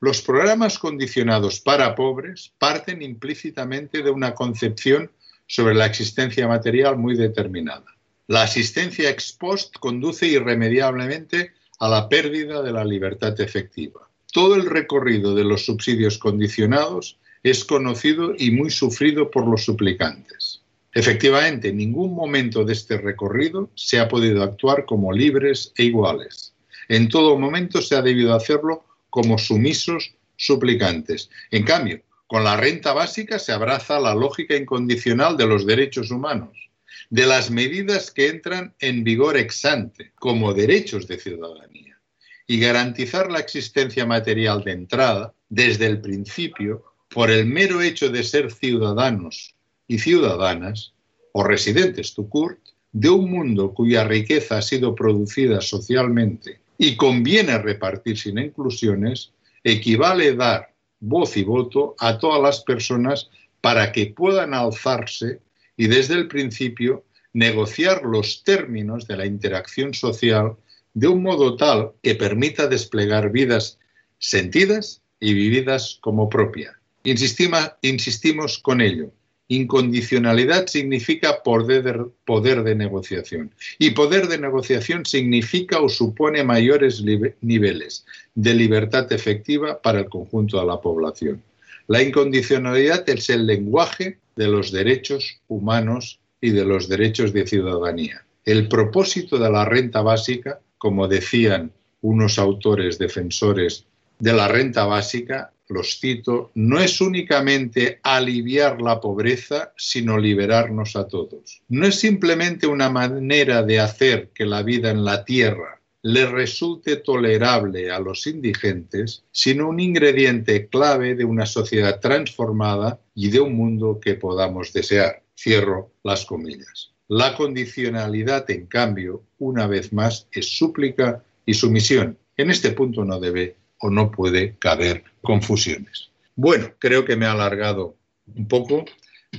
los 0.00 0.22
programas 0.22 0.76
condicionados 0.80 1.60
para 1.60 1.94
pobres 1.94 2.52
parten 2.58 3.00
implícitamente 3.00 4.02
de 4.02 4.10
una 4.10 4.34
concepción 4.34 5.12
sobre 5.46 5.76
la 5.76 5.86
existencia 5.86 6.48
material 6.48 6.98
muy 6.98 7.16
determinada. 7.16 7.86
La 8.26 8.42
asistencia 8.42 9.08
ex 9.08 9.32
post 9.34 9.76
conduce 9.78 10.26
irremediablemente 10.26 11.52
a 11.78 11.88
la 11.88 12.08
pérdida 12.08 12.62
de 12.62 12.72
la 12.72 12.84
libertad 12.84 13.40
efectiva. 13.40 14.08
Todo 14.32 14.56
el 14.56 14.66
recorrido 14.66 15.34
de 15.34 15.44
los 15.44 15.64
subsidios 15.64 16.18
condicionados 16.18 17.18
es 17.42 17.64
conocido 17.64 18.34
y 18.36 18.50
muy 18.50 18.70
sufrido 18.70 19.30
por 19.30 19.46
los 19.46 19.64
suplicantes. 19.64 20.62
Efectivamente, 20.92 21.68
en 21.68 21.76
ningún 21.76 22.14
momento 22.14 22.64
de 22.64 22.72
este 22.72 22.98
recorrido 22.98 23.70
se 23.74 24.00
ha 24.00 24.08
podido 24.08 24.42
actuar 24.42 24.84
como 24.84 25.12
libres 25.12 25.72
e 25.76 25.84
iguales. 25.84 26.54
En 26.88 27.08
todo 27.08 27.38
momento 27.38 27.80
se 27.82 27.94
ha 27.94 28.02
debido 28.02 28.34
hacerlo 28.34 28.84
como 29.10 29.38
sumisos 29.38 30.14
suplicantes. 30.36 31.30
En 31.50 31.64
cambio, 31.64 32.00
con 32.26 32.44
la 32.44 32.56
renta 32.56 32.92
básica 32.92 33.38
se 33.38 33.52
abraza 33.52 34.00
la 34.00 34.14
lógica 34.14 34.56
incondicional 34.56 35.36
de 35.36 35.46
los 35.46 35.66
derechos 35.66 36.10
humanos, 36.10 36.67
de 37.10 37.26
las 37.26 37.50
medidas 37.50 38.10
que 38.10 38.28
entran 38.28 38.74
en 38.80 39.02
vigor 39.02 39.36
ex 39.36 39.64
ante 39.64 40.12
como 40.16 40.52
derechos 40.52 41.06
de 41.06 41.18
ciudadanía 41.18 41.98
y 42.46 42.60
garantizar 42.60 43.30
la 43.30 43.38
existencia 43.38 44.06
material 44.06 44.62
de 44.64 44.72
entrada 44.72 45.34
desde 45.48 45.86
el 45.86 46.00
principio 46.00 46.84
por 47.08 47.30
el 47.30 47.46
mero 47.46 47.80
hecho 47.80 48.10
de 48.10 48.22
ser 48.22 48.50
ciudadanos 48.52 49.54
y 49.86 49.98
ciudadanas 49.98 50.92
o 51.32 51.42
residentes 51.42 52.14
Tukurt 52.14 52.58
de 52.92 53.10
un 53.10 53.30
mundo 53.30 53.72
cuya 53.72 54.04
riqueza 54.04 54.58
ha 54.58 54.62
sido 54.62 54.94
producida 54.94 55.60
socialmente 55.60 56.60
y 56.78 56.96
conviene 56.96 57.58
repartir 57.58 58.18
sin 58.18 58.38
inclusiones, 58.38 59.32
equivale 59.64 60.34
dar 60.34 60.72
voz 61.00 61.36
y 61.36 61.44
voto 61.44 61.94
a 61.98 62.18
todas 62.18 62.42
las 62.42 62.60
personas 62.62 63.30
para 63.60 63.92
que 63.92 64.06
puedan 64.06 64.54
alzarse 64.54 65.40
y 65.78 65.86
desde 65.86 66.14
el 66.14 66.28
principio 66.28 67.06
negociar 67.32 68.02
los 68.04 68.42
términos 68.42 69.06
de 69.06 69.16
la 69.16 69.24
interacción 69.24 69.94
social 69.94 70.56
de 70.92 71.08
un 71.08 71.22
modo 71.22 71.56
tal 71.56 71.92
que 72.02 72.16
permita 72.16 72.66
desplegar 72.66 73.30
vidas 73.30 73.78
sentidas 74.18 75.00
y 75.20 75.32
vividas 75.32 75.98
como 76.02 76.28
propia. 76.28 76.78
insistimos 77.04 78.58
con 78.58 78.80
ello. 78.80 79.12
Incondicionalidad 79.50 80.66
significa 80.66 81.42
poder, 81.42 82.06
poder 82.26 82.64
de 82.64 82.74
negociación 82.74 83.54
y 83.78 83.92
poder 83.92 84.26
de 84.26 84.38
negociación 84.38 85.06
significa 85.06 85.80
o 85.80 85.88
supone 85.88 86.44
mayores 86.44 87.02
niveles 87.40 88.04
de 88.34 88.54
libertad 88.54 89.10
efectiva 89.12 89.80
para 89.80 90.00
el 90.00 90.08
conjunto 90.10 90.60
de 90.60 90.66
la 90.66 90.80
población. 90.80 91.42
La 91.86 92.02
incondicionalidad 92.02 93.08
es 93.08 93.30
el 93.30 93.46
lenguaje 93.46 94.18
de 94.38 94.46
los 94.46 94.70
derechos 94.70 95.40
humanos 95.48 96.20
y 96.40 96.50
de 96.50 96.64
los 96.64 96.88
derechos 96.88 97.32
de 97.32 97.46
ciudadanía. 97.46 98.24
El 98.44 98.68
propósito 98.68 99.36
de 99.36 99.50
la 99.50 99.64
renta 99.64 100.00
básica, 100.00 100.60
como 100.78 101.08
decían 101.08 101.72
unos 102.00 102.38
autores 102.38 102.98
defensores 102.98 103.84
de 104.20 104.32
la 104.32 104.46
renta 104.46 104.84
básica, 104.86 105.52
los 105.68 105.98
cito, 106.00 106.52
no 106.54 106.78
es 106.78 107.00
únicamente 107.00 107.98
aliviar 108.02 108.80
la 108.80 109.00
pobreza, 109.00 109.72
sino 109.76 110.16
liberarnos 110.16 110.94
a 110.96 111.08
todos. 111.08 111.60
No 111.68 111.86
es 111.86 111.96
simplemente 111.96 112.66
una 112.66 112.88
manera 112.88 113.62
de 113.62 113.80
hacer 113.80 114.30
que 114.32 114.46
la 114.46 114.62
vida 114.62 114.90
en 114.90 115.04
la 115.04 115.24
tierra 115.24 115.78
le 116.02 116.26
resulte 116.26 116.96
tolerable 116.96 117.90
a 117.90 117.98
los 117.98 118.26
indigentes, 118.26 119.24
sino 119.32 119.68
un 119.68 119.80
ingrediente 119.80 120.68
clave 120.68 121.14
de 121.16 121.24
una 121.24 121.44
sociedad 121.44 122.00
transformada 122.00 123.00
y 123.18 123.30
de 123.30 123.40
un 123.40 123.56
mundo 123.56 123.98
que 124.00 124.14
podamos 124.14 124.72
desear. 124.72 125.24
Cierro 125.36 125.90
las 126.04 126.24
comillas. 126.24 126.92
La 127.08 127.34
condicionalidad, 127.34 128.48
en 128.48 128.66
cambio, 128.66 129.24
una 129.38 129.66
vez 129.66 129.92
más, 129.92 130.28
es 130.30 130.56
súplica 130.56 131.24
y 131.44 131.54
sumisión. 131.54 132.16
En 132.36 132.48
este 132.48 132.70
punto 132.70 133.04
no 133.04 133.18
debe 133.18 133.56
o 133.80 133.90
no 133.90 134.12
puede 134.12 134.56
caber 134.60 135.02
confusiones. 135.20 136.12
Bueno, 136.36 136.70
creo 136.78 137.04
que 137.04 137.16
me 137.16 137.26
ha 137.26 137.32
alargado 137.32 137.96
un 138.36 138.46
poco, 138.46 138.84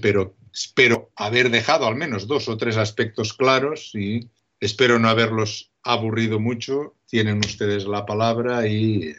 pero 0.01 0.35
espero 0.53 1.11
haber 1.15 1.49
dejado 1.49 1.87
al 1.87 1.95
menos 1.95 2.27
dos 2.27 2.49
o 2.49 2.57
tres 2.57 2.75
aspectos 2.75 3.33
claros 3.33 3.91
y 3.93 4.29
espero 4.59 4.99
no 4.99 5.07
haberlos 5.07 5.71
aburrido 5.83 6.37
mucho. 6.37 6.95
Tienen 7.07 7.37
ustedes 7.37 7.85
la 7.85 8.05
palabra 8.05 8.67
y 8.67 9.15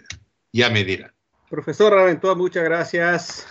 ya 0.53 0.69
me 0.69 0.85
dirán. 0.85 1.15
Profesor 1.49 1.95
Raventó, 1.95 2.37
muchas 2.37 2.65
gracias. 2.65 3.47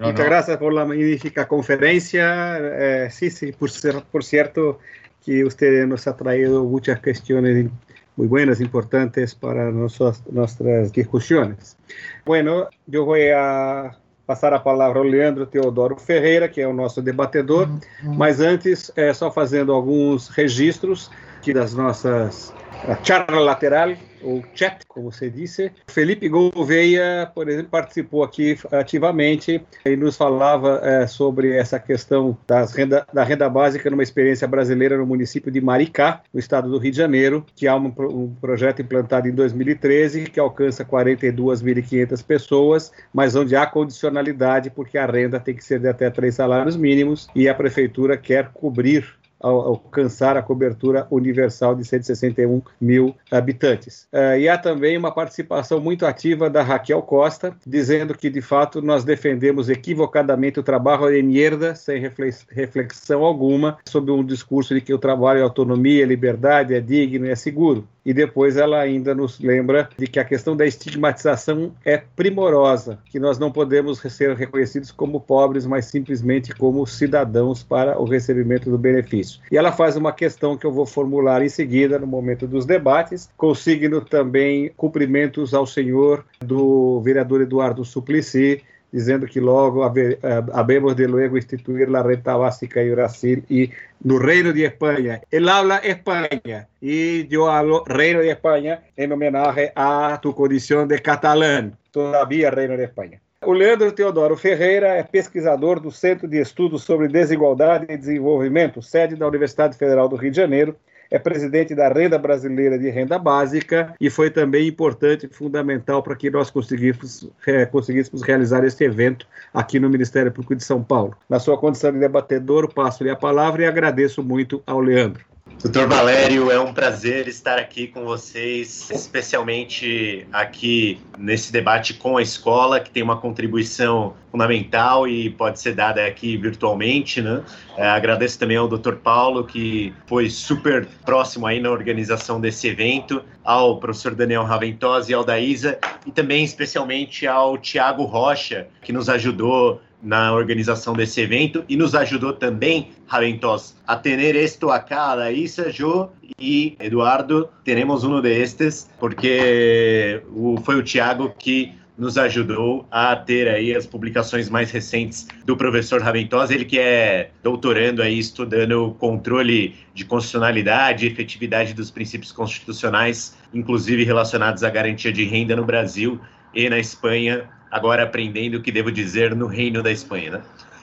Muchas 0.00 0.26
gracias 0.26 0.56
por 0.58 0.72
la 0.72 0.84
magnífica 0.84 1.46
conferencia. 1.46 2.58
Eh, 2.58 3.08
sí, 3.10 3.30
sí, 3.30 3.52
por, 3.52 3.70
por 4.10 4.24
cierto 4.24 4.78
que 5.24 5.44
usted 5.44 5.86
nos 5.86 6.06
ha 6.06 6.16
traído 6.16 6.64
muchas 6.64 7.00
cuestiones 7.00 7.70
muy 8.16 8.26
buenas, 8.26 8.60
importantes 8.60 9.34
para 9.34 9.70
nuestras, 9.70 10.22
nuestras 10.30 10.92
discusiones. 10.92 11.76
Bueno, 12.24 12.68
yo 12.86 13.04
voy 13.04 13.28
a 13.34 13.96
passar 14.26 14.54
a 14.54 14.62
palavra 14.62 15.00
ao 15.00 15.04
Leandro 15.04 15.46
Teodoro 15.46 15.96
Ferreira, 15.96 16.48
que 16.48 16.60
é 16.60 16.66
o 16.66 16.72
nosso 16.72 17.02
debatedor, 17.02 17.68
mas 18.02 18.40
antes, 18.40 18.92
é, 18.94 19.12
só 19.12 19.30
fazendo 19.30 19.72
alguns 19.72 20.28
registros 20.28 21.10
aqui 21.38 21.52
das 21.52 21.74
nossas 21.74 22.54
charla 23.02 23.40
lateral, 23.40 23.94
ou 24.22 24.42
chat, 24.54 24.84
como 24.86 25.10
você 25.10 25.30
disse. 25.30 25.72
Felipe 25.88 26.28
Gouveia, 26.28 27.30
por 27.34 27.48
exemplo, 27.48 27.70
participou 27.70 28.22
aqui 28.22 28.58
ativamente 28.70 29.62
e 29.84 29.96
nos 29.96 30.16
falava 30.16 30.80
é, 30.82 31.06
sobre 31.06 31.56
essa 31.56 31.78
questão 31.78 32.36
das 32.46 32.74
renda, 32.74 33.06
da 33.12 33.24
renda 33.24 33.48
básica 33.48 33.90
numa 33.90 34.02
experiência 34.02 34.46
brasileira 34.46 34.96
no 34.96 35.06
município 35.06 35.50
de 35.50 35.60
Maricá, 35.60 36.22
no 36.32 36.40
estado 36.40 36.70
do 36.70 36.78
Rio 36.78 36.90
de 36.90 36.96
Janeiro, 36.96 37.44
que 37.54 37.66
há 37.66 37.76
um, 37.76 37.92
um 37.98 38.34
projeto 38.40 38.82
implantado 38.82 39.28
em 39.28 39.32
2013 39.32 40.24
que 40.24 40.40
alcança 40.40 40.84
42.500 40.84 42.24
pessoas, 42.24 42.92
mas 43.12 43.34
onde 43.34 43.56
há 43.56 43.66
condicionalidade 43.66 44.70
porque 44.70 44.98
a 44.98 45.06
renda 45.06 45.40
tem 45.40 45.54
que 45.54 45.64
ser 45.64 45.80
de 45.80 45.88
até 45.88 46.10
três 46.10 46.34
salários 46.34 46.76
mínimos 46.76 47.28
e 47.34 47.48
a 47.48 47.54
prefeitura 47.54 48.16
quer 48.16 48.50
cobrir 48.52 49.19
alcançar 49.40 50.36
a 50.36 50.42
cobertura 50.42 51.06
universal 51.10 51.74
de 51.74 51.84
161 51.84 52.62
mil 52.80 53.14
habitantes. 53.30 54.06
Uh, 54.12 54.38
e 54.38 54.48
há 54.48 54.58
também 54.58 54.96
uma 54.96 55.12
participação 55.12 55.80
muito 55.80 56.04
ativa 56.04 56.50
da 56.50 56.62
Raquel 56.62 57.02
Costa, 57.02 57.54
dizendo 57.66 58.16
que, 58.16 58.28
de 58.28 58.40
fato, 58.40 58.82
nós 58.82 59.04
defendemos 59.04 59.68
equivocadamente 59.68 60.60
o 60.60 60.62
trabalho 60.62 61.10
de 61.10 61.22
mierda, 61.22 61.74
sem 61.74 62.02
reflexão 62.50 63.24
alguma, 63.24 63.78
sobre 63.88 64.12
um 64.12 64.24
discurso 64.24 64.74
de 64.74 64.80
que 64.80 64.92
o 64.92 64.98
trabalho 64.98 65.40
é 65.40 65.42
autonomia, 65.42 66.02
é 66.02 66.06
liberdade, 66.06 66.74
é 66.74 66.80
digno 66.80 67.26
é 67.26 67.34
seguro 67.34 67.86
e 68.04 68.12
depois 68.12 68.56
ela 68.56 68.80
ainda 68.80 69.14
nos 69.14 69.38
lembra 69.40 69.88
de 69.96 70.06
que 70.06 70.18
a 70.18 70.24
questão 70.24 70.56
da 70.56 70.66
estigmatização 70.66 71.72
é 71.84 71.98
primorosa, 71.98 72.98
que 73.06 73.18
nós 73.18 73.38
não 73.38 73.50
podemos 73.50 73.98
ser 73.98 74.34
reconhecidos 74.34 74.90
como 74.90 75.20
pobres, 75.20 75.66
mas 75.66 75.86
simplesmente 75.86 76.54
como 76.54 76.86
cidadãos 76.86 77.62
para 77.62 78.00
o 78.00 78.04
recebimento 78.04 78.70
do 78.70 78.78
benefício. 78.78 79.40
E 79.50 79.56
ela 79.56 79.72
faz 79.72 79.96
uma 79.96 80.12
questão 80.12 80.56
que 80.56 80.66
eu 80.66 80.72
vou 80.72 80.86
formular 80.86 81.42
em 81.42 81.48
seguida, 81.48 81.98
no 81.98 82.06
momento 82.06 82.46
dos 82.46 82.64
debates, 82.64 83.28
consigno 83.36 84.00
também 84.00 84.70
cumprimentos 84.76 85.54
ao 85.54 85.66
senhor 85.66 86.24
do 86.40 87.00
vereador 87.00 87.42
Eduardo 87.42 87.84
Suplicy, 87.84 88.62
dizendo 88.92 89.26
que 89.26 89.40
logo 89.40 89.84
habemos 89.84 90.96
de 90.96 91.08
luego 91.08 91.36
instituir 91.36 91.88
la 91.88 92.02
renta 92.02 92.36
básica 92.36 92.82
y 92.82 92.90
Brasil 92.90 93.44
y 93.48 93.70
no 94.02 94.18
Reino 94.18 94.52
de 94.52 94.66
Espanha. 94.66 95.20
Él 95.30 95.48
habla 95.48 95.78
España 95.78 96.68
y 96.80 97.26
yo 97.28 97.50
hablo 97.50 97.84
Reino 97.86 98.20
de 98.20 98.30
España 98.30 98.82
en 98.96 99.12
homenaje 99.12 99.72
a 99.76 100.18
tu 100.22 100.34
condición 100.34 100.88
de 100.88 101.00
catalán, 101.00 101.76
todavía 101.90 102.50
Reino 102.50 102.76
de 102.76 102.84
Espanha. 102.84 103.20
O 103.42 103.54
Leandro 103.54 103.90
Teodoro 103.94 104.36
Ferreira 104.36 104.88
é 104.96 105.02
pesquisador 105.02 105.80
do 105.80 105.90
Centro 105.90 106.28
de 106.28 106.38
Estudos 106.38 106.82
sobre 106.82 107.08
Desigualdade 107.08 107.86
e 107.88 107.96
Desenvolvimento, 107.96 108.82
sede 108.82 109.16
da 109.16 109.26
Universidade 109.26 109.78
Federal 109.78 110.10
do 110.10 110.16
Rio 110.16 110.30
de 110.30 110.36
Janeiro, 110.36 110.76
é 111.10 111.18
presidente 111.18 111.74
da 111.74 111.88
Renda 111.88 112.16
Brasileira 112.16 112.78
de 112.78 112.88
Renda 112.88 113.18
Básica 113.18 113.94
e 114.00 114.08
foi 114.08 114.30
também 114.30 114.68
importante 114.68 115.26
e 115.26 115.34
fundamental 115.34 116.02
para 116.02 116.14
que 116.14 116.30
nós 116.30 116.50
conseguíssemos, 116.50 117.28
é, 117.46 117.66
conseguíssemos 117.66 118.22
realizar 118.22 118.64
este 118.64 118.84
evento 118.84 119.26
aqui 119.52 119.80
no 119.80 119.90
Ministério 119.90 120.30
Público 120.30 120.54
de 120.54 120.62
São 120.62 120.82
Paulo. 120.82 121.16
Na 121.28 121.40
sua 121.40 121.58
condição 121.58 121.92
de 121.92 121.98
debatedor, 121.98 122.72
passo-lhe 122.72 123.10
a 123.10 123.16
palavra 123.16 123.62
e 123.62 123.66
agradeço 123.66 124.22
muito 124.22 124.62
ao 124.66 124.80
Leandro. 124.80 125.24
Doutor 125.62 125.86
Valério, 125.88 126.50
é 126.50 126.58
um 126.58 126.72
prazer 126.72 127.28
estar 127.28 127.58
aqui 127.58 127.86
com 127.86 128.02
vocês, 128.06 128.90
especialmente 128.90 130.26
aqui 130.32 130.98
nesse 131.18 131.52
debate 131.52 131.92
com 131.92 132.16
a 132.16 132.22
escola, 132.22 132.80
que 132.80 132.90
tem 132.90 133.02
uma 133.02 133.18
contribuição 133.18 134.14
fundamental 134.30 135.06
e 135.06 135.28
pode 135.28 135.60
ser 135.60 135.74
dada 135.74 136.06
aqui 136.06 136.38
virtualmente, 136.38 137.20
né? 137.20 137.42
É, 137.76 137.86
agradeço 137.86 138.38
também 138.38 138.56
ao 138.56 138.66
Dr. 138.66 138.94
Paulo, 138.94 139.44
que 139.44 139.92
foi 140.06 140.30
super 140.30 140.88
próximo 141.04 141.46
aí 141.46 141.60
na 141.60 141.70
organização 141.70 142.40
desse 142.40 142.66
evento, 142.66 143.22
ao 143.44 143.78
professor 143.78 144.14
Daniel 144.14 144.44
Raventos 144.44 145.10
e 145.10 145.14
ao 145.14 145.22
Daísa, 145.22 145.78
e 146.06 146.10
também 146.10 146.42
especialmente 146.42 147.26
ao 147.26 147.58
Tiago 147.58 148.04
Rocha, 148.04 148.66
que 148.80 148.94
nos 148.94 149.10
ajudou 149.10 149.82
na 150.02 150.32
organização 150.32 150.94
desse 150.94 151.20
evento 151.20 151.64
e 151.68 151.76
nos 151.76 151.94
ajudou 151.94 152.32
também, 152.32 152.90
Raventos, 153.06 153.74
a 153.86 153.96
ter 153.96 154.34
esto 154.36 154.70
acá, 154.70 155.14
Laísa, 155.14 155.70
Jo 155.70 156.10
e 156.38 156.76
Eduardo. 156.80 157.48
Teremos 157.64 158.04
um 158.04 158.20
destes, 158.20 158.88
porque 158.98 160.22
o, 160.32 160.60
foi 160.60 160.76
o 160.76 160.82
Tiago 160.82 161.34
que 161.38 161.74
nos 162.00 162.16
ajudou 162.16 162.86
a 162.90 163.14
ter 163.14 163.46
aí 163.46 163.76
as 163.76 163.86
publicações 163.86 164.48
mais 164.48 164.70
recentes 164.70 165.28
do 165.44 165.54
professor 165.54 166.00
Raventos, 166.00 166.50
ele 166.50 166.64
que 166.64 166.78
é 166.78 167.30
doutorando 167.42 168.00
aí 168.00 168.18
estudando 168.18 168.96
controle 168.98 169.76
de 169.92 170.06
constitucionalidade 170.06 171.04
e 171.04 171.10
efetividade 171.10 171.74
dos 171.74 171.90
princípios 171.90 172.32
constitucionais, 172.32 173.36
inclusive 173.52 174.02
relacionados 174.02 174.64
à 174.64 174.70
garantia 174.70 175.12
de 175.12 175.24
renda 175.24 175.54
no 175.54 175.64
Brasil 175.64 176.18
e 176.54 176.70
na 176.70 176.78
Espanha, 176.78 177.46
agora 177.70 178.02
aprendendo 178.02 178.56
o 178.56 178.62
que 178.62 178.72
devo 178.72 178.90
dizer 178.90 179.34
no 179.34 179.46
Reino 179.46 179.82
da 179.82 179.90
Espanha, 179.90 180.30
né? 180.32 180.42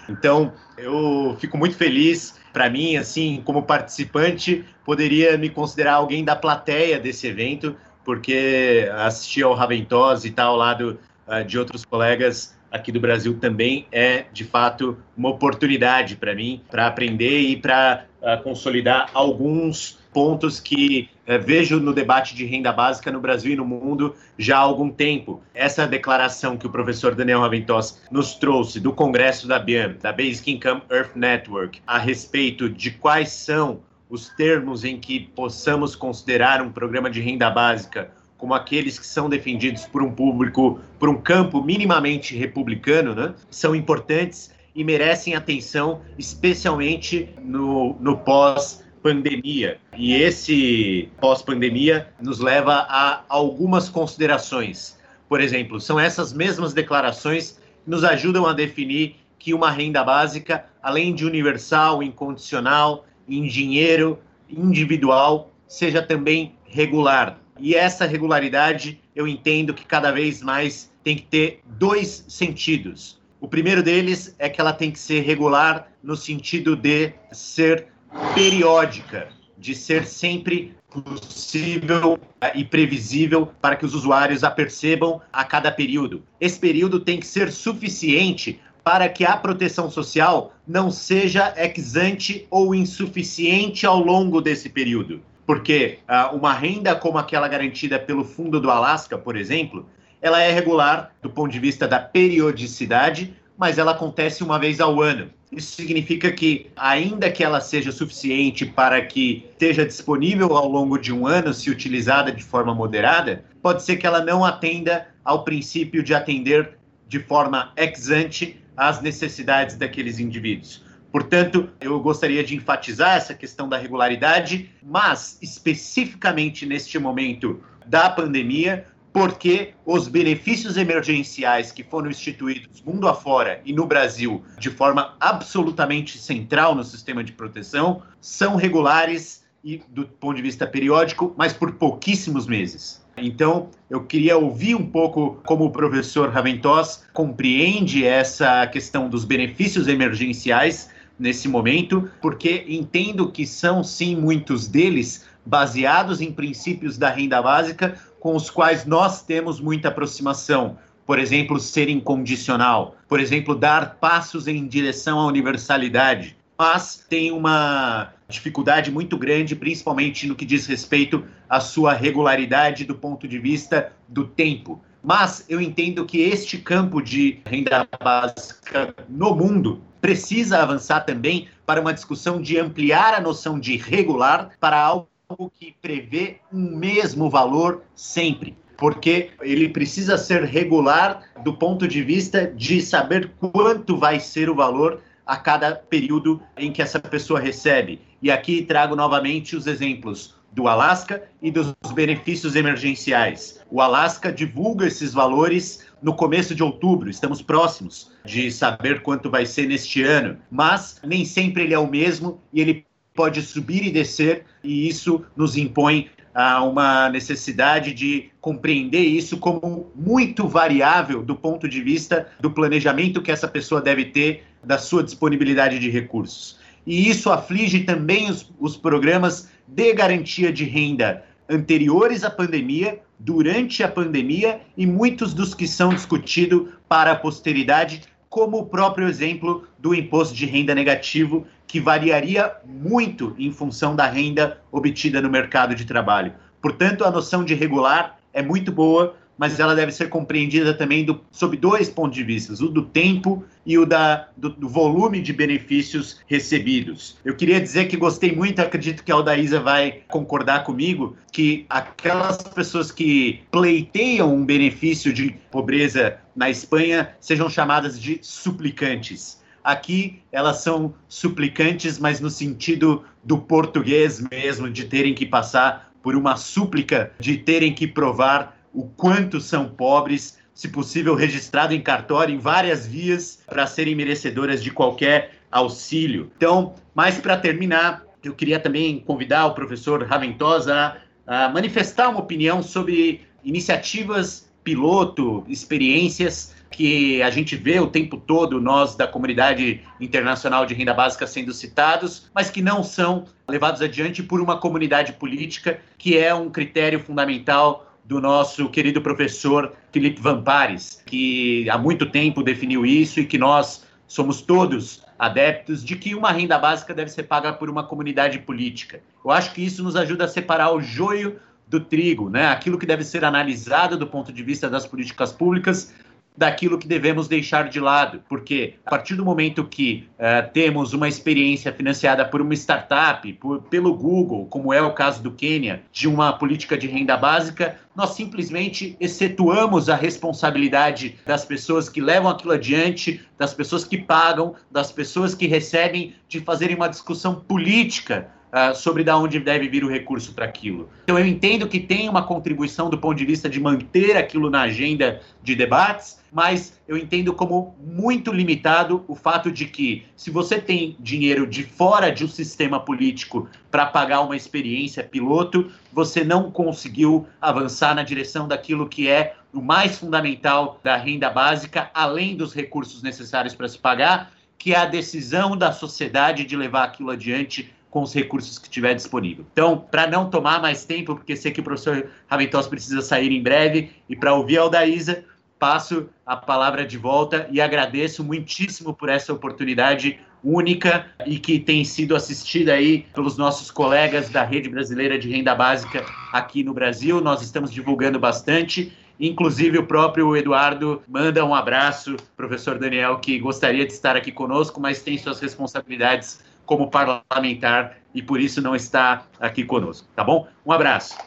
Então, 0.10 0.54
eu 0.78 1.36
fico 1.40 1.58
muito 1.58 1.76
feliz. 1.76 2.36
Para 2.54 2.70
mim, 2.70 2.96
assim, 2.96 3.42
como 3.44 3.64
participante, 3.64 4.64
poderia 4.86 5.38
me 5.38 5.50
considerar 5.50 5.96
alguém 5.96 6.24
da 6.24 6.36
plateia 6.36 7.00
desse 7.00 7.28
evento, 7.28 7.76
porque 8.06 8.90
assistir 8.94 9.44
ao 9.44 9.54
Raventos 9.54 10.24
e 10.26 10.32
tal, 10.32 10.54
ao 10.54 10.58
lado 10.58 11.00
uh, 11.28 11.44
de 11.44 11.60
outros 11.60 11.84
colegas 11.84 12.58
aqui 12.72 12.92
do 12.92 13.00
Brasil 13.00 13.38
também 13.40 13.88
é, 13.92 14.26
de 14.32 14.44
fato, 14.44 14.98
uma 15.16 15.30
oportunidade 15.30 16.16
para 16.16 16.36
mim, 16.36 16.62
para 16.70 16.88
aprender 16.88 17.40
e 17.42 17.58
para 17.58 18.06
uh, 18.22 18.42
consolidar 18.44 19.10
alguns 19.14 20.00
pontos 20.18 20.60
que 20.60 21.12
é, 21.28 21.38
vejo 21.38 21.80
no 21.80 21.94
debate 21.94 22.34
de 22.34 22.44
renda 22.44 22.74
básica 22.74 23.12
no 23.12 23.20
Brasil 23.20 23.54
e 23.54 23.56
no 23.56 23.64
mundo 23.64 24.16
já 24.36 24.58
há 24.58 24.62
algum 24.62 24.90
tempo. 24.90 25.44
Essa 25.54 25.86
declaração 25.86 26.58
que 26.58 26.66
o 26.66 26.72
professor 26.72 27.14
Daniel 27.14 27.42
Raventos 27.42 28.02
nos 28.10 28.34
trouxe 28.34 28.80
do 28.80 28.92
Congresso 28.92 29.48
da 29.48 29.60
BIAM, 29.60 29.96
da 30.02 30.12
Basic 30.12 30.54
Income 30.54 30.82
Earth 30.90 31.16
Network, 31.16 31.84
a 31.86 32.00
respeito 32.00 32.68
de 32.68 32.90
quais 32.90 33.30
são 33.30 33.82
os 34.10 34.30
termos 34.30 34.84
em 34.84 35.00
que 35.00 35.20
possamos 35.20 35.96
considerar 35.96 36.64
um 36.64 36.72
programa 36.72 37.12
de 37.12 37.22
renda 37.22 37.52
básica 37.52 38.10
como 38.40 38.56
aqueles 38.56 38.98
que 38.98 39.06
são 39.06 39.30
defendidos 39.30 39.86
por 39.86 40.02
um 40.02 40.12
público, 40.12 40.80
por 40.98 41.10
um 41.10 41.22
campo 41.22 41.62
minimamente 41.62 42.36
republicano, 42.36 43.14
né, 43.14 43.36
são 43.52 43.76
importantes 43.76 44.52
e 44.74 44.84
merecem 44.84 45.36
atenção, 45.36 46.02
especialmente 46.18 47.30
no, 47.40 47.96
no 48.00 48.18
pós 48.18 48.87
pandemia. 49.08 49.80
E 49.96 50.14
esse 50.14 51.08
pós-pandemia 51.22 52.10
nos 52.22 52.40
leva 52.40 52.86
a 52.90 53.24
algumas 53.30 53.88
considerações. 53.88 54.98
Por 55.30 55.40
exemplo, 55.40 55.80
são 55.80 55.98
essas 55.98 56.34
mesmas 56.34 56.74
declarações 56.74 57.52
que 57.86 57.90
nos 57.90 58.04
ajudam 58.04 58.46
a 58.46 58.52
definir 58.52 59.16
que 59.40 59.54
uma 59.54 59.72
renda 59.72 60.04
básica, 60.04 60.66
além 60.84 61.16
de 61.16 61.26
universal, 61.26 62.04
incondicional, 62.04 63.06
em 63.30 63.44
dinheiro, 63.44 64.20
individual, 64.50 65.54
seja 65.68 66.02
também 66.02 66.56
regular. 66.66 67.40
E 67.58 67.76
essa 67.76 68.06
regularidade 68.06 69.00
eu 69.16 69.26
entendo 69.26 69.74
que 69.74 69.86
cada 69.86 70.12
vez 70.12 70.42
mais 70.42 70.92
tem 71.02 71.16
que 71.16 71.24
ter 71.24 71.62
dois 71.66 72.26
sentidos. 72.28 73.22
O 73.40 73.48
primeiro 73.48 73.82
deles 73.82 74.36
é 74.38 74.50
que 74.50 74.60
ela 74.60 74.74
tem 74.74 74.92
que 74.92 75.00
ser 75.00 75.22
regular 75.22 75.88
no 76.04 76.18
sentido 76.18 76.76
de 76.76 77.14
ser 77.32 77.88
periódica, 78.34 79.30
de 79.58 79.74
ser 79.74 80.06
sempre 80.06 80.76
possível 80.90 82.20
e 82.54 82.64
previsível 82.64 83.50
para 83.62 83.76
que 83.76 83.86
os 83.86 83.94
usuários 83.94 84.44
a 84.44 84.52
percebam 84.52 85.22
a 85.32 85.44
cada 85.44 85.72
período. 85.72 86.24
Esse 86.40 86.60
período 86.60 87.00
tem 87.00 87.20
que 87.20 87.28
ser 87.28 87.52
suficiente 87.52 88.60
para 88.84 89.10
que 89.10 89.26
a 89.26 89.36
proteção 89.36 89.92
social 89.92 90.54
não 90.66 90.90
seja 90.90 91.54
exante 91.58 92.48
ou 92.50 92.74
insuficiente 92.74 93.86
ao 93.86 94.00
longo 94.00 94.40
desse 94.40 94.70
período. 94.70 95.22
Porque 95.46 96.00
uh, 96.08 96.36
uma 96.36 96.54
renda 96.54 96.96
como 96.96 97.18
aquela 97.18 97.48
garantida 97.48 98.00
pelo 98.00 98.24
Fundo 98.24 98.62
do 98.62 98.72
Alasca, 98.72 99.18
por 99.18 99.36
exemplo, 99.36 99.86
ela 100.22 100.42
é 100.42 100.52
regular 100.52 101.12
do 101.22 101.30
ponto 101.30 101.52
de 101.52 101.60
vista 101.60 101.88
da 101.88 102.00
periodicidade, 102.00 103.36
mas 103.58 103.78
ela 103.78 103.92
acontece 103.92 104.44
uma 104.44 104.58
vez 104.58 104.80
ao 104.80 105.02
ano. 105.02 105.32
Isso 105.52 105.76
significa 105.76 106.32
que, 106.32 106.70
ainda 106.76 107.32
que 107.32 107.44
ela 107.44 107.62
seja 107.62 107.92
suficiente 107.92 108.66
para 108.66 109.06
que 109.06 109.46
esteja 109.52 109.86
disponível 109.86 110.56
ao 110.58 110.68
longo 110.68 110.98
de 110.98 111.14
um 111.14 111.26
ano, 111.26 111.54
se 111.54 111.70
utilizada 111.70 112.32
de 112.32 112.44
forma 112.44 112.76
moderada, 112.76 113.46
pode 113.62 113.84
ser 113.84 113.96
que 113.96 114.06
ela 114.06 114.24
não 114.24 114.44
atenda 114.44 115.08
ao 115.24 115.44
princípio 115.44 116.04
de 116.04 116.14
atender 116.14 116.78
de 117.08 117.20
forma 117.20 117.72
ex 117.78 118.10
ante 118.10 118.62
às 118.76 119.02
necessidades 119.02 119.78
daqueles 119.78 120.20
indivíduos. 120.20 120.84
Portanto, 121.12 121.70
eu 121.80 121.98
gostaria 122.02 122.44
de 122.44 122.56
enfatizar 122.56 123.16
essa 123.16 123.34
questão 123.34 123.70
da 123.70 123.78
regularidade, 123.78 124.70
mas 124.84 125.38
especificamente 125.42 126.66
neste 126.66 127.00
momento 127.00 127.64
da 127.86 128.10
pandemia, 128.10 128.86
porque 129.18 129.74
os 129.84 130.08
benefícios 130.08 130.78
emergenciais 130.78 131.72
que 131.72 131.84
foram 131.84 132.08
instituídos 132.08 132.84
mundo 132.86 133.08
afora 133.08 133.60
e 133.66 133.74
no 133.74 133.88
Brasil 133.88 134.44
de 134.60 134.70
forma 134.70 135.16
absolutamente 135.20 136.20
central 136.20 136.76
no 136.76 136.84
sistema 136.84 137.24
de 137.24 137.32
proteção 137.32 138.04
são 138.22 138.56
regulares 138.56 139.44
e 139.64 139.82
do 139.90 140.06
ponto 140.06 140.36
de 140.36 140.44
vista 140.44 140.68
periódico, 140.68 141.34
mas 141.36 141.52
por 141.52 141.72
pouquíssimos 141.72 142.46
meses. 142.46 143.04
Então, 143.18 143.72
eu 143.90 144.04
queria 144.04 144.38
ouvir 144.38 144.76
um 144.76 144.86
pouco 144.86 145.42
como 145.48 145.66
o 145.66 145.72
professor 145.72 146.30
Raventos 146.30 147.04
compreende 147.12 148.06
essa 148.06 148.68
questão 148.68 149.10
dos 149.10 149.26
benefícios 149.26 149.88
emergenciais 149.88 150.92
nesse 151.20 151.48
momento, 151.48 152.08
porque 152.22 152.66
entendo 152.68 153.32
que 153.32 153.48
são 153.48 153.84
sim 153.84 154.16
muitos 154.16 154.68
deles 154.68 155.26
baseados 155.48 156.20
em 156.22 156.32
princípios 156.32 156.98
da 156.98 157.10
renda 157.10 157.42
básica, 157.42 157.98
com 158.20 158.36
os 158.36 158.50
quais 158.50 158.86
nós 158.86 159.22
temos 159.22 159.60
muita 159.60 159.88
aproximação. 159.90 160.78
Por 161.06 161.20
exemplo, 161.20 161.60
ser 161.60 161.90
incondicional. 161.90 162.96
Por 163.08 163.20
exemplo, 163.20 163.56
dar 163.56 163.96
passos 163.96 164.48
em 164.48 164.68
direção 164.68 165.20
à 165.20 165.26
universalidade. 165.26 166.36
Mas 166.58 167.06
tem 167.08 167.32
uma 167.32 168.12
dificuldade 168.28 168.92
muito 168.92 169.18
grande, 169.18 169.56
principalmente 169.56 170.28
no 170.28 170.36
que 170.36 170.46
diz 170.46 170.66
respeito 170.66 171.24
à 171.48 171.60
sua 171.60 171.94
regularidade 171.94 172.84
do 172.84 172.96
ponto 172.96 173.28
de 173.28 173.40
vista 173.40 173.94
do 174.08 174.26
tempo. 174.26 174.82
Mas 175.04 175.46
eu 175.48 175.62
entendo 175.62 176.06
que 176.06 176.20
este 176.20 176.58
campo 176.58 177.02
de 177.02 177.40
renda 177.46 177.88
básica 178.04 178.94
no 179.08 179.34
mundo 179.36 179.82
precisa 180.02 180.62
avançar 180.62 181.02
também 181.02 181.48
para 181.66 181.80
uma 181.80 181.94
discussão 181.94 182.42
de 182.42 182.60
ampliar 182.60 183.14
a 183.14 183.22
noção 183.22 183.60
de 183.60 183.78
regular 183.78 184.52
para 184.60 184.80
algo 184.80 185.08
algo 185.30 185.52
que 185.60 185.76
prevê 185.82 186.38
um 186.54 186.78
mesmo 186.78 187.30
valor 187.30 187.84
sempre, 187.94 188.58
porque 188.78 189.32
ele 189.42 189.68
precisa 189.68 190.18
ser 190.18 190.44
regular 190.46 191.22
do 191.44 191.54
ponto 191.54 191.86
de 191.86 192.02
vista 192.02 192.48
de 192.48 192.82
saber 192.82 193.32
quanto 193.38 193.98
vai 193.98 194.22
ser 194.22 194.50
o 194.50 194.56
valor 194.56 195.02
a 195.26 195.36
cada 195.36 195.76
período 195.76 196.42
em 196.56 196.72
que 196.72 196.82
essa 196.82 196.98
pessoa 196.98 197.42
recebe. 197.42 198.00
E 198.22 198.32
aqui 198.32 198.62
trago 198.62 198.96
novamente 198.96 199.54
os 199.54 199.68
exemplos 199.68 200.38
do 200.54 200.68
Alasca 200.68 201.22
e 201.42 201.52
dos 201.52 201.76
benefícios 201.94 202.56
emergenciais. 202.56 203.60
O 203.70 203.82
Alasca 203.82 204.32
divulga 204.32 204.88
esses 204.88 205.14
valores 205.14 205.86
no 206.02 206.16
começo 206.16 206.56
de 206.56 206.64
outubro, 206.64 207.10
estamos 207.10 207.42
próximos 207.42 208.12
de 208.24 208.50
saber 208.50 209.02
quanto 209.02 209.30
vai 209.30 209.46
ser 209.46 209.68
neste 209.68 210.04
ano, 210.04 210.38
mas 210.50 211.02
nem 211.04 211.26
sempre 211.26 211.64
ele 211.64 211.74
é 211.74 211.80
o 211.80 211.86
mesmo 211.90 212.42
e 212.54 212.62
ele 212.62 212.87
pode 213.18 213.42
subir 213.42 213.84
e 213.84 213.92
descer, 213.92 214.46
e 214.64 214.88
isso 214.88 215.26
nos 215.36 215.58
impõe 215.58 216.10
a 216.36 216.64
uma 216.64 217.10
necessidade 217.10 217.96
de 217.96 218.30
compreender 218.40 219.02
isso 219.02 219.38
como 219.38 219.92
muito 219.96 220.48
variável 220.48 221.24
do 221.24 221.36
ponto 221.36 221.68
de 221.68 221.82
vista 221.82 222.28
do 222.40 222.52
planejamento 222.52 223.24
que 223.24 223.32
essa 223.32 223.48
pessoa 223.48 223.82
deve 223.82 224.06
ter 224.06 224.44
da 224.64 224.78
sua 224.78 225.04
disponibilidade 225.04 225.80
de 225.80 225.90
recursos. 225.90 226.60
E 226.86 227.10
isso 227.10 227.32
aflige 227.32 227.80
também 227.80 228.30
os, 228.30 228.54
os 228.60 228.78
programas 228.78 229.50
de 229.68 229.92
garantia 229.94 230.54
de 230.54 230.64
renda 230.64 231.24
anteriores 231.50 232.24
à 232.24 232.30
pandemia, 232.30 233.00
durante 233.18 233.82
a 233.82 233.88
pandemia 233.88 234.62
e 234.78 234.86
muitos 234.86 235.34
dos 235.34 235.56
que 235.56 235.68
são 235.68 235.90
discutidos 235.90 236.70
para 236.88 237.14
a 237.14 237.16
posteridade 237.16 238.02
como 238.38 238.60
o 238.60 238.66
próprio 238.68 239.08
exemplo 239.08 239.64
do 239.80 239.96
imposto 239.96 240.36
de 240.36 240.46
renda 240.46 240.76
negativo, 240.76 241.48
que 241.66 241.80
variaria 241.80 242.54
muito 242.64 243.36
em 243.36 243.52
função 243.52 243.96
da 243.96 244.06
renda 244.06 244.62
obtida 244.72 245.20
no 245.20 245.28
mercado 245.28 245.74
de 245.74 245.86
trabalho. 245.86 246.34
Portanto, 246.62 247.04
a 247.04 247.10
noção 247.10 247.44
de 247.44 247.56
regular 247.56 248.20
é 248.32 248.44
muito 248.44 248.72
boa, 248.72 249.16
mas 249.38 249.60
ela 249.60 249.76
deve 249.76 249.92
ser 249.92 250.10
compreendida 250.10 250.74
também 250.74 251.06
do, 251.06 251.22
sob 251.32 251.56
dois 251.56 251.90
pontos 251.90 252.18
de 252.18 252.24
vista: 252.24 252.54
o 252.54 252.70
do 252.70 252.84
tempo 252.84 253.44
e 253.66 253.78
o 253.78 253.86
da, 253.86 254.28
do, 254.36 254.50
do, 254.50 254.68
volume 254.68 255.22
de 255.22 255.32
benefícios 255.32 256.20
recebidos. 256.28 257.18
Eu 257.24 257.36
queria 257.36 257.60
dizer 257.62 257.88
que 257.88 257.98
gostei 257.98 258.36
muito, 258.36 258.60
acredito 258.60 259.04
que 259.04 259.12
a 259.12 259.16
Aldaísa 259.16 259.60
vai 259.60 260.02
concordar 260.08 260.64
comigo, 260.64 261.16
que 261.32 261.66
aquelas 261.70 262.38
pessoas 262.38 262.92
que 262.92 263.42
pleiteiam 263.52 264.34
um 264.34 264.46
benefício 264.46 265.14
de 265.14 265.36
pobreza 265.52 266.18
na 266.36 266.50
Espanha 266.50 267.10
sejam 267.20 267.50
chamadas 267.50 268.00
de 268.00 268.20
suplicantes. 268.22 269.42
Aqui 269.64 270.22
elas 270.32 270.62
são 270.62 270.94
suplicantes, 271.10 272.00
mas 272.00 272.22
no 272.22 272.30
sentido 272.30 273.04
do 273.22 273.38
português 273.38 274.22
mesmo, 274.32 274.70
de 274.70 274.86
terem 274.86 275.14
que 275.14 275.26
passar 275.26 275.92
por 276.02 276.16
uma 276.16 276.38
súplica, 276.38 277.12
de 277.20 277.38
terem 277.38 277.74
que 277.74 277.86
provar 277.86 278.57
o 278.78 278.84
quanto 278.84 279.42
são 279.42 279.68
pobres, 279.68 280.38
se 280.54 280.68
possível 280.68 281.16
registrado 281.16 281.74
em 281.74 281.82
cartório 281.82 282.36
em 282.36 282.38
várias 282.38 282.86
vias 282.86 283.40
para 283.48 283.66
serem 283.66 283.96
merecedoras 283.96 284.62
de 284.64 284.70
qualquer 284.70 285.32
auxílio. 285.52 286.32
Então, 286.38 286.76
mais 286.94 287.18
para 287.18 287.36
terminar, 287.36 288.04
eu 288.24 288.36
queria 288.36 288.60
também 288.60 289.00
convidar 289.00 289.48
o 289.48 289.56
professor 289.56 290.04
Raventosa 290.04 290.96
a 291.26 291.50
manifestar 291.50 292.10
uma 292.10 292.20
opinião 292.20 292.62
sobre 292.62 293.22
iniciativas 293.44 294.48
piloto, 294.64 295.44
experiências 295.48 296.56
que 296.70 297.22
a 297.24 297.32
gente 297.32 297.56
vê 297.56 297.80
o 297.80 297.88
tempo 297.88 298.18
todo, 298.18 298.62
nós 298.62 298.96
da 298.96 299.08
comunidade 299.08 299.82
internacional 300.00 300.66
de 300.66 300.76
renda 300.76 300.94
básica 300.94 301.26
sendo 301.26 301.52
citados, 301.52 302.30
mas 302.36 302.52
que 302.52 302.62
não 302.62 302.84
são 302.84 303.26
levados 303.50 303.82
adiante 303.82 304.22
por 304.22 304.40
uma 304.40 304.60
comunidade 304.60 305.14
política, 305.14 305.80
que 305.98 306.16
é 306.18 306.36
um 306.36 306.52
critério 306.52 307.00
fundamental 307.00 307.87
do 308.08 308.22
nosso 308.22 308.70
querido 308.70 309.02
professor 309.02 309.74
Felipe 309.92 310.22
Vampares, 310.22 311.04
que 311.06 311.70
há 311.70 311.78
muito 311.78 312.06
tempo 312.06 312.42
definiu 312.42 312.86
isso 312.86 313.20
e 313.20 313.26
que 313.26 313.38
nós 313.38 313.86
somos 314.08 314.42
todos 314.42 315.04
adeptos 315.20 315.84
de 315.84 315.98
que 315.98 316.16
uma 316.16 316.32
renda 316.32 316.58
básica 316.58 316.94
deve 316.94 317.12
ser 317.12 317.24
paga 317.24 317.52
por 317.52 317.70
uma 317.70 317.84
comunidade 317.84 318.40
política. 318.40 319.02
Eu 319.24 319.30
acho 319.30 319.54
que 319.54 319.62
isso 319.62 319.84
nos 319.84 319.98
ajuda 319.98 320.24
a 320.24 320.28
separar 320.28 320.72
o 320.72 320.82
joio 320.82 321.38
do 321.68 321.82
trigo, 321.82 322.30
né? 322.30 322.48
Aquilo 322.48 322.80
que 322.80 322.86
deve 322.86 323.04
ser 323.04 323.26
analisado 323.26 323.98
do 323.98 324.08
ponto 324.08 324.32
de 324.32 324.42
vista 324.42 324.70
das 324.70 324.88
políticas 324.88 325.34
públicas 325.34 325.94
daquilo 326.38 326.78
que 326.78 326.88
devemos 326.88 327.28
deixar 327.28 327.68
de 327.68 327.80
lado, 327.80 328.22
porque 328.30 328.76
a 328.86 328.92
partir 328.92 329.16
do 329.16 329.26
momento 329.26 329.66
que 329.66 330.08
uh, 330.14 330.48
temos 330.54 330.94
uma 330.94 331.08
experiência 331.08 331.74
financiada 331.74 332.24
por 332.24 332.42
uma 332.42 332.54
startup, 332.54 333.34
por, 333.34 333.64
pelo 333.64 333.96
Google, 333.96 334.46
como 334.46 334.72
é 334.72 334.82
o 334.82 334.94
caso 334.94 335.24
do 335.24 335.32
Quênia, 335.32 335.82
de 335.92 336.08
uma 336.08 336.32
política 336.34 336.78
de 336.78 336.88
renda 336.88 337.18
básica, 337.18 337.78
nós 337.96 338.12
simplesmente 338.12 338.96
excetuamos 339.00 339.90
a 339.90 339.96
responsabilidade 339.96 341.18
das 341.26 341.44
pessoas 341.44 341.90
que 341.90 342.00
levam 342.00 342.30
aquilo 342.30 342.54
adiante, 342.54 343.26
das 343.38 343.56
pessoas 343.56 343.84
que 343.84 343.98
pagam, 343.98 344.54
das 344.70 344.92
pessoas 344.92 345.34
que 345.34 345.48
recebem, 345.48 346.14
de 346.30 346.40
fazerem 346.40 346.76
uma 346.76 346.88
discussão 346.88 347.34
política 347.34 348.30
Uh, 348.48 348.74
sobre 348.74 349.04
da 349.04 349.18
onde 349.18 349.42
deve 349.42 349.68
vir 349.68 349.84
o 349.84 349.90
recurso 349.90 350.34
para 350.34 350.46
aquilo. 350.46 350.90
Então 351.04 351.20
eu 351.20 351.28
entendo 351.28 351.68
que 351.68 351.82
tem 351.82 352.08
uma 352.08 352.24
contribuição 352.24 352.90
do 352.90 352.98
ponto 352.98 353.18
de 353.18 353.26
vista 353.26 353.50
de 353.50 353.60
manter 353.60 354.16
aquilo 354.16 354.50
na 354.50 354.62
agenda 354.62 355.22
de 355.44 355.54
debates, 355.54 356.18
mas 356.32 356.80
eu 356.88 356.98
entendo 356.98 357.34
como 357.34 357.76
muito 357.80 358.32
limitado 358.32 359.04
o 359.08 359.16
fato 359.16 359.52
de 359.52 359.66
que, 359.66 360.06
se 360.16 360.32
você 360.32 360.60
tem 360.60 360.96
dinheiro 361.00 361.46
de 361.46 361.64
fora 361.64 362.10
de 362.10 362.24
um 362.24 362.28
sistema 362.28 362.80
político 362.80 363.50
para 363.70 363.86
pagar 363.86 364.22
uma 364.22 364.36
experiência 364.36 365.04
piloto, 365.04 365.70
você 365.92 366.24
não 366.24 366.50
conseguiu 366.50 367.28
avançar 367.42 367.96
na 367.96 368.04
direção 368.04 368.48
daquilo 368.48 368.88
que 368.88 369.10
é 369.10 369.36
o 369.54 369.62
mais 369.62 369.98
fundamental 369.98 370.80
da 370.84 370.96
renda 370.96 371.30
básica, 371.30 371.90
além 371.94 372.36
dos 372.36 372.54
recursos 372.54 373.02
necessários 373.02 373.56
para 373.56 373.68
se 373.68 373.78
pagar, 373.78 374.32
que 374.58 374.74
é 374.74 374.78
a 374.78 374.86
decisão 374.86 375.56
da 375.56 375.72
sociedade 375.72 376.44
de 376.44 376.56
levar 376.56 376.84
aquilo 376.84 377.12
adiante 377.12 377.74
com 377.98 378.04
os 378.04 378.14
recursos 378.14 378.60
que 378.60 378.70
tiver 378.70 378.94
disponível. 378.94 379.44
Então, 379.52 379.76
para 379.90 380.06
não 380.06 380.30
tomar 380.30 380.62
mais 380.62 380.86
tempo, 380.86 381.16
porque 381.16 381.36
sei 381.36 381.52
que 381.52 381.62
o 381.62 381.64
professor 381.64 382.08
Raventos 382.28 382.68
precisa 382.68 383.02
sair 383.02 383.32
em 383.32 383.42
breve, 383.42 383.90
e 384.08 384.16
para 384.16 384.36
ouvir 384.36 384.60
a 384.60 384.62
Aldaísa, 384.62 385.26
passo 385.58 386.08
a 386.24 386.36
palavra 386.36 386.86
de 386.86 386.96
volta 386.96 387.48
e 387.50 387.60
agradeço 387.60 388.24
muitíssimo 388.24 388.94
por 388.94 389.10
essa 389.10 389.34
oportunidade 389.34 390.20
única 390.44 391.08
e 391.26 391.40
que 391.40 391.60
tem 391.60 391.84
sido 391.84 392.16
assistida 392.16 392.74
aí 392.74 393.08
pelos 393.16 393.36
nossos 393.36 393.72
colegas 393.72 394.30
da 394.30 394.44
Rede 394.44 394.70
Brasileira 394.70 395.18
de 395.18 395.28
Renda 395.28 395.56
Básica 395.56 396.06
aqui 396.32 396.64
no 396.64 396.76
Brasil. 396.76 397.20
Nós 397.20 397.42
estamos 397.42 397.72
divulgando 397.72 398.20
bastante. 398.20 398.94
Inclusive, 399.20 399.80
o 399.80 399.88
próprio 399.88 400.38
Eduardo 400.38 401.02
manda 401.08 401.44
um 401.44 401.56
abraço, 401.56 402.16
professor 402.36 402.78
Daniel, 402.78 403.18
que 403.18 403.40
gostaria 403.40 403.88
de 403.88 403.92
estar 403.92 404.16
aqui 404.16 404.32
conosco, 404.32 404.80
mas 404.80 405.02
tem 405.02 405.18
suas 405.18 405.40
responsabilidades 405.40 406.46
como 406.68 406.92
parlamentar 406.92 407.98
e 408.14 408.22
por 408.22 408.40
isso 408.40 408.62
não 408.62 408.76
está 408.76 409.26
aqui 409.40 409.64
conosco. 409.64 410.08
Tá 410.16 410.24
bom? 410.24 410.48
Um 410.64 410.72
abraço. 410.72 411.18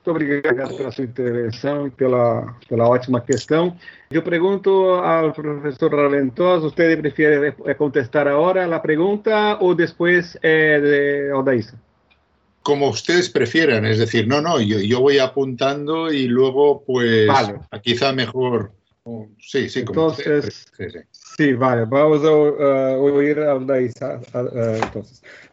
Muito 0.00 0.10
obrigado 0.10 0.76
pela 0.76 0.90
sua 0.90 1.04
intervenção 1.04 1.86
e 1.86 1.90
pela, 1.90 2.56
pela 2.68 2.88
ótima 2.88 3.20
questão. 3.20 3.76
Eu 4.10 4.22
pergunto 4.22 4.70
ao 4.94 5.32
professor 5.32 5.94
Raventos, 5.94 6.64
¿usted 6.64 6.98
prefere 7.00 7.52
contestar 7.76 8.26
agora 8.26 8.74
a 8.74 8.80
pergunta 8.80 9.58
ou 9.60 9.74
depois 9.74 10.38
eh, 10.42 10.80
de 10.80 11.32
Odaísa? 11.34 11.78
Como 12.62 12.88
ustedes 12.88 13.28
prefieran, 13.28 13.84
es 13.84 13.98
decir, 13.98 14.26
no, 14.26 14.40
no, 14.40 14.58
yo, 14.60 14.80
yo 14.80 15.00
voy 15.00 15.18
apuntando 15.18 16.10
y 16.10 16.26
luego, 16.28 16.82
pues, 16.84 17.26
vale. 17.26 17.60
quizá 17.82 18.12
mejor. 18.12 18.72
Sí, 19.38 19.68
sí, 19.68 19.84
como 19.84 20.10
Entonces, 20.10 20.66
sí, 20.76 20.84
sí. 20.90 20.98
Sí, 21.40 21.54
vale, 21.54 21.86
vamos 21.86 22.22
uh, 22.22 23.00
ouvir 23.00 23.38
a 23.38 23.52
Aldaísa. 23.52 24.20
Uh, 24.34 24.76
então. 24.86 25.02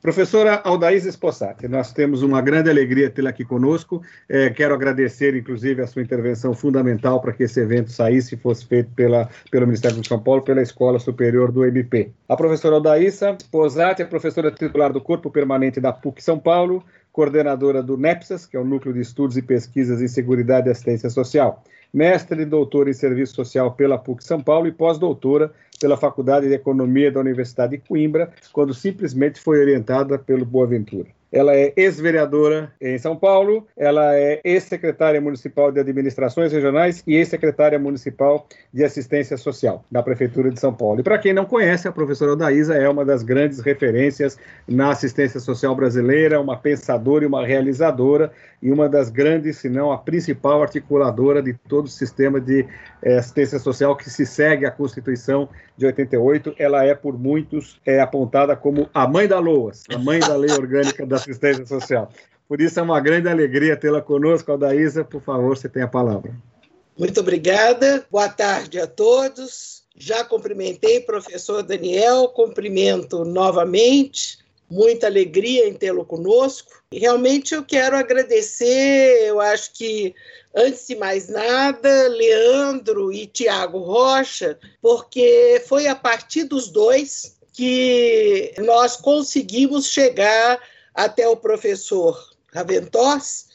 Professora 0.01 0.61
Aldaísa 0.65 1.07
Esposati, 1.07 1.65
nós 1.69 1.93
temos 1.93 2.21
uma 2.23 2.41
grande 2.41 2.69
alegria 2.69 3.09
tê-la 3.09 3.29
aqui 3.29 3.45
conosco. 3.45 4.01
É, 4.27 4.49
quero 4.49 4.73
agradecer, 4.73 5.33
inclusive, 5.33 5.81
a 5.81 5.87
sua 5.87 6.01
intervenção 6.01 6.53
fundamental 6.53 7.21
para 7.21 7.31
que 7.31 7.43
esse 7.43 7.61
evento 7.61 7.89
saísse 7.89 8.35
e 8.35 8.37
fosse 8.37 8.65
feito 8.65 8.89
pela, 8.95 9.29
pelo 9.49 9.65
Ministério 9.65 10.01
de 10.01 10.05
São 10.05 10.19
Paulo, 10.19 10.41
pela 10.41 10.61
Escola 10.61 10.99
Superior 10.99 11.53
do 11.53 11.63
MP. 11.63 12.11
A 12.27 12.35
professora 12.35 12.75
Aldaísa 12.75 13.37
Esposati 13.39 14.01
é 14.01 14.05
professora 14.05 14.51
titular 14.51 14.91
do 14.91 14.99
Corpo 14.99 15.31
Permanente 15.31 15.79
da 15.79 15.93
PUC 15.93 16.21
São 16.21 16.37
Paulo, 16.37 16.83
coordenadora 17.17 17.81
do 17.81 17.97
NEPSAS, 17.97 18.45
que 18.45 18.55
é 18.55 18.59
o 18.59 18.63
Núcleo 18.63 18.93
de 18.93 19.01
Estudos 19.01 19.37
e 19.37 19.41
Pesquisas 19.41 20.03
em 20.03 20.07
Seguridade 20.07 20.67
e 20.67 20.71
Assistência 20.71 21.09
Social 21.09 21.63
mestre 21.91 22.43
e 22.43 22.45
doutora 22.45 22.91
em 22.91 22.93
Serviço 22.93 23.33
Social 23.33 23.71
pela 23.71 23.97
PUC 23.97 24.23
São 24.23 24.39
Paulo 24.39 24.67
e 24.67 24.71
pós-doutora 24.71 25.51
pela 25.79 25.97
Faculdade 25.97 26.47
de 26.47 26.53
Economia 26.53 27.11
da 27.11 27.19
Universidade 27.19 27.77
de 27.77 27.83
Coimbra, 27.87 28.31
quando 28.51 28.71
simplesmente 28.71 29.39
foi 29.39 29.59
orientada 29.59 30.19
pelo 30.19 30.45
Boaventura. 30.45 31.07
Ela 31.31 31.55
é 31.55 31.73
ex-vereadora 31.75 32.71
em 32.79 32.97
São 32.97 33.15
Paulo, 33.15 33.67
ela 33.75 34.15
é 34.15 34.39
ex-secretária 34.43 35.19
municipal 35.19 35.71
de 35.71 35.79
administrações 35.79 36.53
regionais 36.53 37.03
e 37.05 37.15
ex-secretária 37.15 37.77
municipal 37.77 38.47
de 38.73 38.83
assistência 38.83 39.35
social 39.35 39.83
da 39.91 40.01
Prefeitura 40.01 40.49
de 40.49 40.59
São 40.59 40.73
Paulo. 40.73 41.01
E 41.01 41.03
para 41.03 41.17
quem 41.17 41.33
não 41.33 41.45
conhece, 41.45 41.87
a 41.87 41.91
professora 41.91 42.33
Odaísa 42.33 42.75
é 42.75 42.87
uma 42.87 43.03
das 43.03 43.23
grandes 43.23 43.59
referências 43.59 44.37
na 44.67 44.91
assistência 44.91 45.39
social 45.39 45.75
brasileira, 45.75 46.39
uma 46.39 46.57
pensadora 46.57 47.25
e 47.25 47.27
uma 47.27 47.45
realizadora, 47.45 48.31
e 48.61 48.71
uma 48.71 48.87
das 48.87 49.09
grandes, 49.09 49.57
se 49.57 49.69
não 49.69 49.91
a 49.91 49.97
principal 49.97 50.61
articuladora 50.61 51.43
de 51.43 51.53
todo 51.53 51.85
o 51.85 51.89
sistema 51.89 52.39
de 52.39 52.65
é, 53.01 53.17
assistência 53.17 53.59
social 53.59 53.95
que 53.95 54.09
se 54.09 54.25
segue 54.25 54.65
à 54.65 54.71
Constituição 54.71 55.49
de 55.77 55.85
88. 55.85 56.55
Ela 56.57 56.83
é, 56.83 56.95
por 56.95 57.17
muitos, 57.17 57.79
é, 57.85 57.99
apontada 57.99 58.55
como 58.55 58.89
a 58.93 59.07
mãe 59.07 59.27
da 59.27 59.39
LOAS, 59.39 59.83
a 59.93 59.97
mãe 59.97 60.19
da 60.19 60.35
Lei 60.35 60.51
Orgânica 60.51 61.05
da 61.05 61.17
Assistência 61.17 61.65
Social. 61.65 62.11
Por 62.47 62.59
isso 62.61 62.79
é 62.79 62.83
uma 62.83 62.99
grande 62.99 63.29
alegria 63.29 63.77
tê-la 63.77 64.01
conosco, 64.01 64.51
Aldaísa. 64.51 65.03
Por 65.03 65.21
favor, 65.21 65.55
você 65.55 65.69
tem 65.69 65.83
a 65.83 65.87
palavra. 65.87 66.33
Muito 66.97 67.19
obrigada. 67.19 68.05
Boa 68.09 68.29
tarde 68.29 68.79
a 68.79 68.87
todos. 68.87 69.83
Já 69.95 70.23
cumprimentei 70.23 70.99
o 70.99 71.05
professor 71.05 71.61
Daniel, 71.61 72.29
cumprimento 72.29 73.25
novamente. 73.25 74.39
Muita 74.69 75.07
alegria 75.07 75.67
em 75.67 75.73
tê-lo 75.73 76.03
conosco. 76.05 76.71
Realmente 76.91 77.53
eu 77.53 77.63
quero 77.63 77.95
agradecer, 77.95 79.27
eu 79.27 79.39
acho 79.39 79.73
que 79.73 80.13
antes 80.53 80.87
de 80.87 80.95
mais 80.95 81.29
nada, 81.29 82.07
Leandro 82.09 83.11
e 83.11 83.27
Tiago 83.27 83.79
Rocha, 83.79 84.57
porque 84.81 85.63
foi 85.67 85.87
a 85.87 85.95
partir 85.95 86.43
dos 86.43 86.69
dois 86.69 87.37
que 87.53 88.53
nós 88.59 88.97
conseguimos 88.97 89.87
chegar 89.87 90.59
até 90.93 91.27
o 91.27 91.37
professor 91.37 92.29
Raventós 92.53 93.47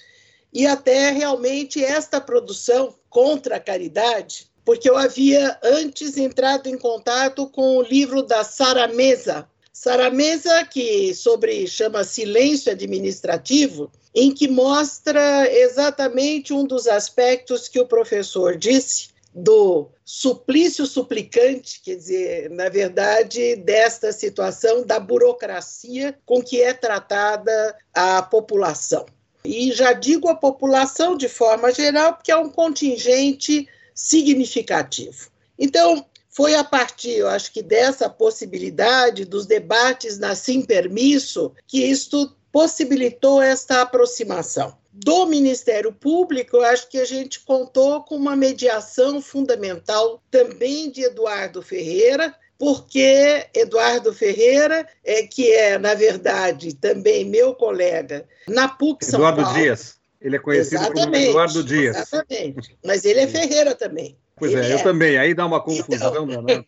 e 0.52 0.66
até 0.66 1.10
realmente 1.10 1.82
esta 1.82 2.20
produção 2.20 2.94
contra 3.08 3.56
a 3.56 3.60
caridade, 3.60 4.50
porque 4.64 4.88
eu 4.88 4.96
havia 4.96 5.58
antes 5.62 6.16
entrado 6.16 6.68
em 6.68 6.78
contato 6.78 7.48
com 7.48 7.76
o 7.76 7.82
livro 7.82 8.22
da 8.22 8.44
Sara 8.44 8.86
Mesa. 8.88 9.48
Sara 9.72 10.10
Mesa, 10.10 10.64
que 10.64 11.14
sobre 11.14 11.66
chama 11.66 12.04
Silêncio 12.04 12.70
Administrativo, 12.70 13.90
em 14.14 14.32
que 14.32 14.46
mostra 14.46 15.50
exatamente 15.50 16.52
um 16.52 16.64
dos 16.64 16.86
aspectos 16.86 17.68
que 17.68 17.80
o 17.80 17.86
professor 17.86 18.56
disse 18.56 19.10
do 19.34 19.88
suplício 20.04 20.84
suplicante, 20.84 21.80
quer 21.82 21.96
dizer, 21.96 22.50
na 22.50 22.68
verdade, 22.68 23.56
desta 23.56 24.12
situação 24.12 24.84
da 24.84 25.00
burocracia 25.00 26.18
com 26.26 26.42
que 26.42 26.60
é 26.60 26.74
tratada 26.74 27.74
a 27.94 28.20
população. 28.22 29.06
E 29.42 29.72
já 29.72 29.94
digo 29.94 30.28
a 30.28 30.34
população 30.34 31.16
de 31.16 31.28
forma 31.28 31.72
geral, 31.72 32.14
porque 32.14 32.30
é 32.30 32.36
um 32.36 32.50
contingente 32.50 33.66
significativo. 33.94 35.30
Então, 35.58 36.04
foi 36.33 36.55
a 36.55 36.64
partir, 36.64 37.18
eu 37.18 37.28
acho 37.28 37.53
que 37.53 37.62
dessa 37.62 38.09
possibilidade 38.09 39.26
dos 39.26 39.45
debates 39.45 40.18
na 40.18 40.35
Sim 40.35 40.62
Permisso 40.62 41.53
que 41.66 41.85
isto 41.85 42.35
possibilitou 42.51 43.41
esta 43.41 43.83
aproximação. 43.83 44.76
Do 44.91 45.26
Ministério 45.26 45.93
Público, 45.93 46.57
eu 46.57 46.64
acho 46.64 46.89
que 46.89 46.99
a 46.99 47.05
gente 47.05 47.41
contou 47.41 48.03
com 48.03 48.16
uma 48.16 48.37
mediação 48.37 49.22
fundamental 49.22 50.22
também 50.30 50.91
de 50.91 51.03
Eduardo 51.03 51.62
Ferreira, 51.62 52.35
porque 52.59 53.47
Eduardo 53.55 54.12
Ferreira, 54.12 54.87
é, 55.05 55.26
que 55.26 55.51
é, 55.51 55.78
na 55.78 55.95
verdade, 55.95 56.74
também 56.74 57.24
meu 57.24 57.55
colega 57.55 58.26
na 58.47 58.68
PUC 58.68 59.05
São 59.05 59.20
Eduardo 59.20 59.43
Paulo. 59.43 59.59
Dias. 59.59 59.97
Ele 60.20 60.37
é 60.37 60.39
conhecido 60.39 60.76
exatamente, 60.76 61.05
como 61.05 61.16
Eduardo 61.16 61.64
Dias. 61.64 61.97
Exatamente. 61.97 62.76
Mas 62.85 63.05
ele 63.05 63.20
é 63.20 63.26
Ferreira 63.26 63.74
também. 63.74 64.16
Pois 64.43 64.55
é, 64.55 64.72
eu 64.72 64.78
é. 64.78 64.82
também. 64.82 65.16
Aí 65.16 65.34
dá 65.34 65.47
uma 65.47 65.62
confusão, 65.62 66.28
então... 66.28 66.43
né? 66.43 66.64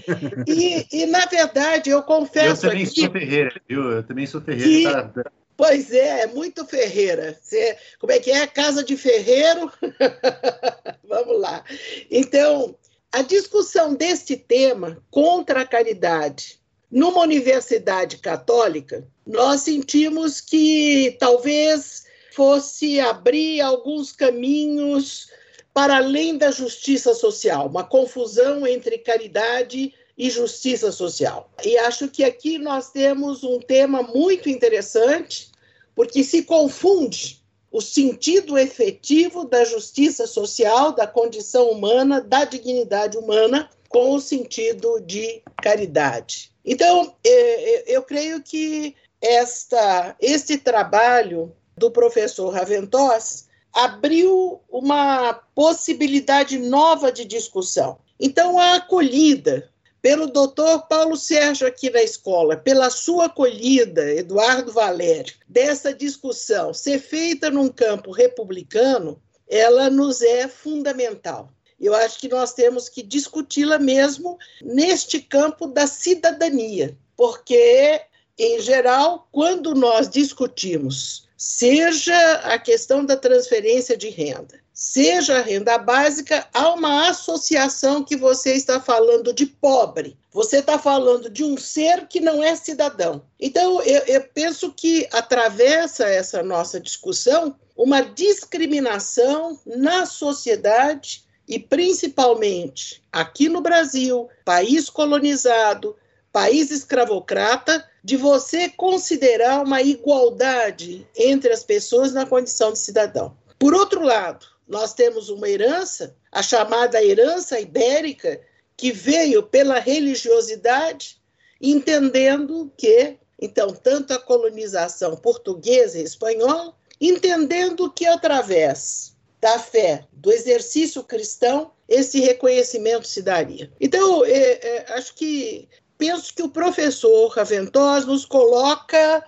e, 0.48 0.86
e, 0.90 1.04
na 1.04 1.26
verdade, 1.26 1.90
eu 1.90 2.02
confesso. 2.02 2.64
Eu 2.64 2.70
também 2.70 2.86
aqui, 2.86 3.00
sou 3.02 3.10
Ferreira, 3.10 3.60
viu? 3.68 3.90
Eu 3.90 4.02
também 4.02 4.26
sou 4.26 4.40
Ferreira. 4.40 5.12
Que, 5.14 5.22
tá... 5.22 5.30
Pois 5.54 5.92
é, 5.92 6.22
é 6.22 6.26
muito 6.28 6.64
Ferreira. 6.64 7.38
Você, 7.38 7.76
como 7.98 8.10
é 8.10 8.18
que 8.18 8.30
é? 8.30 8.46
Casa 8.46 8.82
de 8.82 8.96
Ferreiro? 8.96 9.70
Vamos 11.06 11.38
lá. 11.38 11.62
Então, 12.10 12.74
a 13.12 13.20
discussão 13.20 13.94
deste 13.94 14.34
tema 14.34 14.96
contra 15.10 15.60
a 15.60 15.66
caridade 15.66 16.58
numa 16.90 17.20
universidade 17.20 18.16
católica, 18.16 19.06
nós 19.26 19.60
sentimos 19.60 20.40
que 20.40 21.18
talvez 21.20 22.06
fosse 22.32 22.98
abrir 22.98 23.60
alguns 23.60 24.10
caminhos 24.10 25.28
para 25.72 25.96
além 25.96 26.36
da 26.36 26.50
justiça 26.50 27.14
social, 27.14 27.66
uma 27.66 27.84
confusão 27.84 28.66
entre 28.66 28.98
caridade 28.98 29.94
e 30.16 30.30
justiça 30.30 30.92
social. 30.92 31.50
E 31.64 31.78
acho 31.78 32.08
que 32.08 32.24
aqui 32.24 32.58
nós 32.58 32.90
temos 32.90 33.42
um 33.42 33.58
tema 33.58 34.02
muito 34.02 34.48
interessante, 34.48 35.50
porque 35.94 36.22
se 36.24 36.42
confunde 36.42 37.40
o 37.70 37.80
sentido 37.80 38.58
efetivo 38.58 39.44
da 39.44 39.64
justiça 39.64 40.26
social, 40.26 40.92
da 40.92 41.06
condição 41.06 41.70
humana, 41.70 42.20
da 42.20 42.44
dignidade 42.44 43.16
humana, 43.16 43.70
com 43.88 44.12
o 44.12 44.20
sentido 44.20 45.00
de 45.00 45.42
caridade. 45.62 46.52
Então, 46.64 47.14
é, 47.24 47.30
é, 47.30 47.84
eu 47.96 48.02
creio 48.02 48.42
que 48.42 48.94
esta, 49.20 50.16
este 50.20 50.58
trabalho 50.58 51.52
do 51.76 51.90
professor 51.90 52.52
Raventós 52.52 53.48
abriu 53.72 54.60
uma 54.68 55.34
possibilidade 55.54 56.58
nova 56.58 57.12
de 57.12 57.24
discussão. 57.24 57.98
Então, 58.18 58.58
a 58.58 58.76
acolhida 58.76 59.70
pelo 60.02 60.26
doutor 60.26 60.86
Paulo 60.86 61.16
Sérgio 61.16 61.66
aqui 61.66 61.90
na 61.90 62.02
escola, 62.02 62.56
pela 62.56 62.88
sua 62.90 63.26
acolhida, 63.26 64.12
Eduardo 64.14 64.72
Valério, 64.72 65.34
dessa 65.46 65.92
discussão 65.92 66.72
ser 66.72 66.98
feita 66.98 67.50
num 67.50 67.68
campo 67.68 68.10
republicano, 68.10 69.20
ela 69.48 69.90
nos 69.90 70.22
é 70.22 70.48
fundamental. 70.48 71.50
Eu 71.78 71.94
acho 71.94 72.18
que 72.18 72.28
nós 72.28 72.52
temos 72.52 72.88
que 72.88 73.02
discuti-la 73.02 73.78
mesmo 73.78 74.38
neste 74.62 75.20
campo 75.20 75.66
da 75.66 75.86
cidadania, 75.86 76.96
porque, 77.16 78.02
em 78.38 78.60
geral, 78.60 79.28
quando 79.32 79.74
nós 79.74 80.08
discutimos, 80.08 81.28
seja 81.42 82.32
a 82.44 82.58
questão 82.58 83.02
da 83.02 83.16
transferência 83.16 83.96
de 83.96 84.10
renda, 84.10 84.60
seja 84.74 85.38
a 85.38 85.42
renda 85.42 85.78
básica, 85.78 86.46
há 86.52 86.74
uma 86.74 87.08
associação 87.08 88.04
que 88.04 88.14
você 88.14 88.52
está 88.52 88.78
falando 88.78 89.32
de 89.32 89.46
pobre. 89.46 90.18
Você 90.32 90.58
está 90.58 90.78
falando 90.78 91.30
de 91.30 91.42
um 91.42 91.56
ser 91.56 92.06
que 92.08 92.20
não 92.20 92.44
é 92.44 92.54
cidadão. 92.56 93.22
Então, 93.40 93.80
eu, 93.80 94.02
eu 94.02 94.20
penso 94.34 94.70
que 94.70 95.08
atravessa 95.10 96.06
essa 96.06 96.42
nossa 96.42 96.78
discussão 96.78 97.56
uma 97.74 98.02
discriminação 98.02 99.58
na 99.64 100.04
sociedade 100.04 101.24
e 101.48 101.58
principalmente 101.58 103.02
aqui 103.10 103.48
no 103.48 103.62
Brasil, 103.62 104.28
país 104.44 104.90
colonizado, 104.90 105.96
país 106.32 106.70
escravocrata, 106.70 107.88
de 108.02 108.16
você 108.16 108.68
considerar 108.68 109.62
uma 109.62 109.82
igualdade 109.82 111.06
entre 111.16 111.52
as 111.52 111.62
pessoas 111.62 112.12
na 112.12 112.24
condição 112.24 112.72
de 112.72 112.78
cidadão. 112.78 113.36
Por 113.58 113.74
outro 113.74 114.02
lado, 114.02 114.46
nós 114.66 114.94
temos 114.94 115.28
uma 115.28 115.48
herança, 115.48 116.16
a 116.30 116.42
chamada 116.42 117.02
herança 117.04 117.60
ibérica, 117.60 118.40
que 118.76 118.92
veio 118.92 119.42
pela 119.42 119.78
religiosidade, 119.78 121.20
entendendo 121.60 122.72
que, 122.76 123.18
então, 123.38 123.74
tanto 123.74 124.14
a 124.14 124.18
colonização 124.18 125.16
portuguesa 125.16 125.98
e 125.98 126.04
espanhola, 126.04 126.74
entendendo 126.98 127.90
que 127.90 128.06
através 128.06 129.14
da 129.40 129.58
fé, 129.58 130.06
do 130.12 130.30
exercício 130.32 131.02
cristão, 131.02 131.72
esse 131.88 132.20
reconhecimento 132.20 133.06
se 133.06 133.20
daria. 133.20 133.70
Então, 133.80 134.24
é, 134.24 134.30
é, 134.30 134.92
acho 134.94 135.14
que 135.14 135.68
penso 136.00 136.32
que 136.34 136.42
o 136.42 136.48
professor 136.48 137.28
Raventós 137.28 138.06
nos 138.06 138.24
coloca 138.24 139.22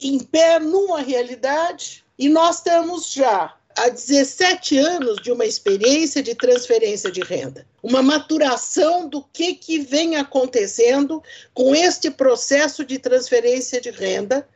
em 0.00 0.18
pé 0.18 0.58
numa 0.58 1.02
realidade 1.02 2.02
e 2.18 2.30
nós 2.30 2.56
estamos 2.56 3.12
já 3.12 3.54
há 3.76 3.88
17 3.90 4.78
anos 4.78 5.18
de 5.22 5.30
uma 5.30 5.44
experiência 5.44 6.22
de 6.22 6.34
transferência 6.34 7.12
de 7.12 7.20
renda, 7.20 7.66
uma 7.82 8.00
maturação 8.02 9.06
do 9.06 9.22
que, 9.22 9.52
que 9.52 9.80
vem 9.80 10.16
acontecendo 10.16 11.22
com 11.52 11.74
este 11.74 12.10
processo 12.10 12.86
de 12.86 12.98
transferência 12.98 13.78
de 13.78 13.90
renda, 13.90 14.48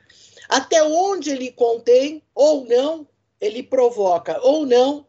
até 0.48 0.82
onde 0.82 1.30
ele 1.30 1.52
contém 1.52 2.22
ou 2.34 2.64
não, 2.64 3.06
ele 3.38 3.62
provoca 3.62 4.40
ou 4.40 4.64
não 4.64 5.06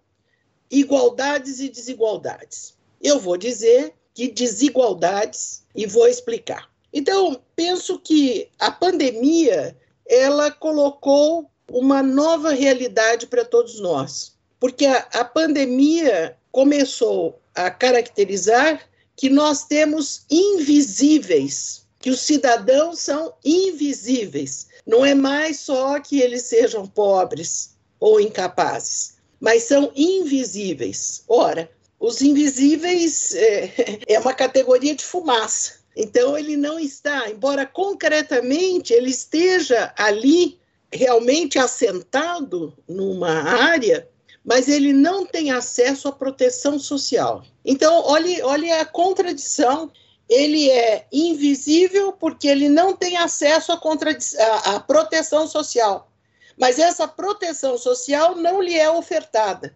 igualdades 0.70 1.62
e 1.62 1.70
desigualdades. 1.70 2.78
Eu 3.02 3.18
vou 3.18 3.38
dizer 3.38 3.94
que 4.20 4.28
desigualdades 4.28 5.64
e 5.74 5.86
vou 5.86 6.06
explicar. 6.06 6.70
Então, 6.92 7.42
penso 7.56 7.98
que 7.98 8.50
a 8.60 8.70
pandemia 8.70 9.78
ela 10.06 10.52
colocou 10.52 11.50
uma 11.72 12.04
nova 12.04 12.52
realidade 12.52 13.28
para 13.28 13.46
todos 13.46 13.80
nós, 13.80 14.36
porque 14.60 14.86
a, 14.86 15.08
a 15.14 15.24
pandemia 15.24 16.38
começou 16.52 17.40
a 17.56 17.72
caracterizar 17.72 18.82
que 19.16 19.30
nós 19.30 19.64
temos 19.64 20.26
invisíveis, 20.30 21.88
que 22.02 22.10
os 22.10 22.20
cidadãos 22.20 23.00
são 23.00 23.34
invisíveis. 23.46 24.68
Não 24.86 25.06
é 25.06 25.16
mais 25.16 25.62
só 25.62 25.98
que 26.02 26.20
eles 26.20 26.42
sejam 26.44 26.86
pobres 26.86 27.74
ou 28.02 28.20
incapazes, 28.20 29.14
mas 29.40 29.64
são 29.64 29.94
invisíveis. 29.96 31.24
Ora, 31.26 31.72
os 32.00 32.22
invisíveis 32.22 33.34
é, 33.36 34.02
é 34.16 34.20
uma 34.20 34.34
categoria 34.34 34.96
de 34.96 35.04
fumaça. 35.04 35.80
Então, 35.96 36.38
ele 36.38 36.56
não 36.56 36.80
está, 36.80 37.30
embora 37.30 37.66
concretamente 37.66 38.94
ele 38.94 39.10
esteja 39.10 39.94
ali 39.98 40.58
realmente 40.92 41.60
assentado 41.60 42.74
numa 42.88 43.32
área, 43.32 44.08
mas 44.44 44.68
ele 44.68 44.94
não 44.94 45.26
tem 45.26 45.52
acesso 45.52 46.08
à 46.08 46.12
proteção 46.12 46.80
social. 46.80 47.44
Então, 47.66 48.02
olhe, 48.06 48.42
olhe 48.42 48.72
a 48.72 48.86
contradição. 48.86 49.92
Ele 50.30 50.70
é 50.70 51.08
invisível 51.12 52.14
porque 52.14 52.48
ele 52.48 52.70
não 52.70 52.96
tem 52.96 53.18
acesso 53.18 53.72
à, 53.72 53.76
à, 53.76 54.76
à 54.76 54.80
proteção 54.80 55.48
social. 55.48 56.10
Mas 56.58 56.80
essa 56.80 57.08
proteção 57.08 57.78
social 57.78 58.36
não 58.36 58.62
lhe 58.62 58.76
é 58.76 58.90
ofertada. 58.90 59.76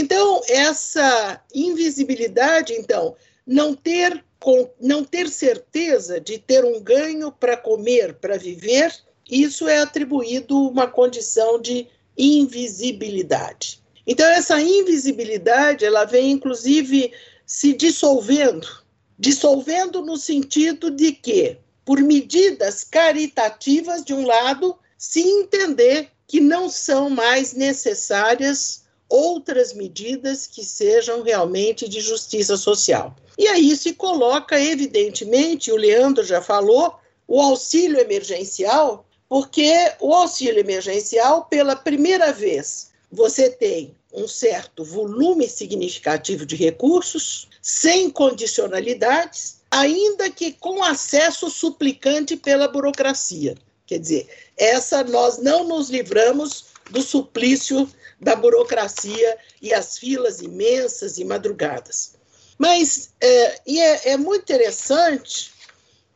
Então, 0.00 0.40
essa 0.48 1.42
invisibilidade, 1.52 2.72
então, 2.72 3.16
não 3.44 3.74
ter, 3.74 4.24
não 4.80 5.02
ter 5.02 5.28
certeza 5.28 6.20
de 6.20 6.38
ter 6.38 6.64
um 6.64 6.80
ganho 6.80 7.32
para 7.32 7.56
comer, 7.56 8.14
para 8.14 8.36
viver, 8.36 8.94
isso 9.28 9.66
é 9.66 9.80
atribuído 9.80 10.56
uma 10.68 10.86
condição 10.86 11.60
de 11.60 11.88
invisibilidade. 12.16 13.82
Então 14.06 14.24
essa 14.28 14.60
invisibilidade, 14.60 15.84
ela 15.84 16.04
vem 16.04 16.30
inclusive 16.30 17.12
se 17.44 17.72
dissolvendo 17.72 18.68
dissolvendo 19.18 20.00
no 20.00 20.16
sentido 20.16 20.92
de 20.92 21.10
que, 21.10 21.58
por 21.84 21.98
medidas 22.00 22.84
caritativas, 22.84 24.04
de 24.04 24.14
um 24.14 24.24
lado, 24.24 24.78
se 24.96 25.20
entender 25.20 26.08
que 26.24 26.40
não 26.40 26.68
são 26.68 27.10
mais 27.10 27.52
necessárias 27.52 28.86
outras 29.08 29.72
medidas 29.72 30.46
que 30.46 30.64
sejam 30.64 31.22
realmente 31.22 31.88
de 31.88 32.00
justiça 32.00 32.56
social. 32.56 33.14
E 33.38 33.46
aí 33.46 33.76
se 33.76 33.94
coloca, 33.94 34.60
evidentemente, 34.60 35.72
o 35.72 35.76
Leandro 35.76 36.24
já 36.24 36.42
falou, 36.42 36.94
o 37.26 37.40
auxílio 37.40 38.00
emergencial, 38.00 39.06
porque 39.28 39.72
o 40.00 40.12
auxílio 40.12 40.60
emergencial, 40.60 41.44
pela 41.44 41.76
primeira 41.76 42.32
vez, 42.32 42.90
você 43.10 43.48
tem 43.48 43.94
um 44.12 44.26
certo 44.26 44.84
volume 44.84 45.48
significativo 45.48 46.44
de 46.44 46.56
recursos, 46.56 47.48
sem 47.62 48.10
condicionalidades, 48.10 49.58
ainda 49.70 50.30
que 50.30 50.52
com 50.52 50.82
acesso 50.82 51.50
suplicante 51.50 52.36
pela 52.36 52.68
burocracia. 52.68 53.54
Quer 53.86 53.98
dizer, 53.98 54.28
essa 54.56 55.02
nós 55.04 55.38
não 55.38 55.64
nos 55.64 55.88
livramos 55.88 56.64
do 56.90 57.02
suplício 57.02 57.88
da 58.20 58.34
burocracia 58.34 59.38
e 59.62 59.72
as 59.72 59.98
filas 59.98 60.40
imensas 60.40 61.18
e 61.18 61.24
madrugadas. 61.24 62.14
Mas 62.58 63.10
é, 63.20 63.60
e 63.66 63.80
é, 63.80 64.10
é 64.10 64.16
muito 64.16 64.42
interessante 64.42 65.52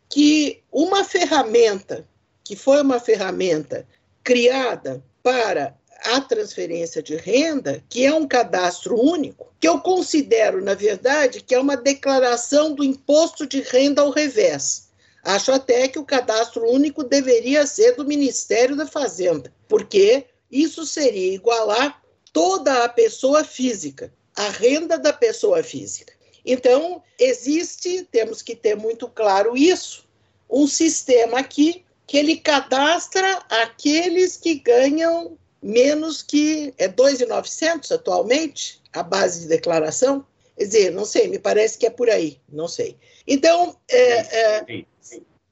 que 0.08 0.60
uma 0.70 1.04
ferramenta, 1.04 2.06
que 2.44 2.56
foi 2.56 2.82
uma 2.82 2.98
ferramenta 2.98 3.86
criada 4.24 5.02
para 5.22 5.76
a 6.04 6.20
transferência 6.20 7.02
de 7.02 7.16
renda, 7.16 7.82
que 7.88 8.04
é 8.04 8.12
um 8.12 8.26
cadastro 8.26 9.00
único, 9.00 9.52
que 9.60 9.68
eu 9.68 9.80
considero, 9.80 10.62
na 10.62 10.74
verdade, 10.74 11.40
que 11.40 11.54
é 11.54 11.60
uma 11.60 11.76
declaração 11.76 12.74
do 12.74 12.82
imposto 12.82 13.46
de 13.46 13.60
renda 13.60 14.02
ao 14.02 14.10
revés. 14.10 14.88
Acho 15.22 15.52
até 15.52 15.86
que 15.86 16.00
o 16.00 16.04
cadastro 16.04 16.68
único 16.68 17.04
deveria 17.04 17.64
ser 17.64 17.94
do 17.94 18.04
Ministério 18.04 18.74
da 18.74 18.86
Fazenda, 18.86 19.52
porque 19.68 20.26
isso 20.52 20.84
seria 20.84 21.34
igualar 21.34 22.02
toda 22.32 22.84
a 22.84 22.88
pessoa 22.88 23.42
física, 23.42 24.12
a 24.36 24.48
renda 24.50 24.98
da 24.98 25.12
pessoa 25.12 25.62
física. 25.62 26.12
Então, 26.44 27.02
existe, 27.18 28.06
temos 28.10 28.42
que 28.42 28.54
ter 28.54 28.76
muito 28.76 29.08
claro 29.08 29.56
isso, 29.56 30.06
um 30.50 30.66
sistema 30.66 31.38
aqui 31.38 31.84
que 32.06 32.18
ele 32.18 32.36
cadastra 32.36 33.42
aqueles 33.48 34.36
que 34.36 34.56
ganham 34.56 35.38
menos 35.62 36.22
que 36.22 36.74
é 36.76 36.88
2.900 36.88 37.92
atualmente, 37.92 38.82
a 38.92 39.02
base 39.02 39.40
de 39.40 39.46
declaração. 39.46 40.26
Quer 40.56 40.64
dizer, 40.64 40.92
não 40.92 41.04
sei, 41.04 41.28
me 41.28 41.38
parece 41.38 41.78
que 41.78 41.86
é 41.86 41.90
por 41.90 42.10
aí, 42.10 42.38
não 42.48 42.68
sei. 42.68 42.98
Então, 43.26 43.76
é, 43.88 44.62
três, 44.64 44.86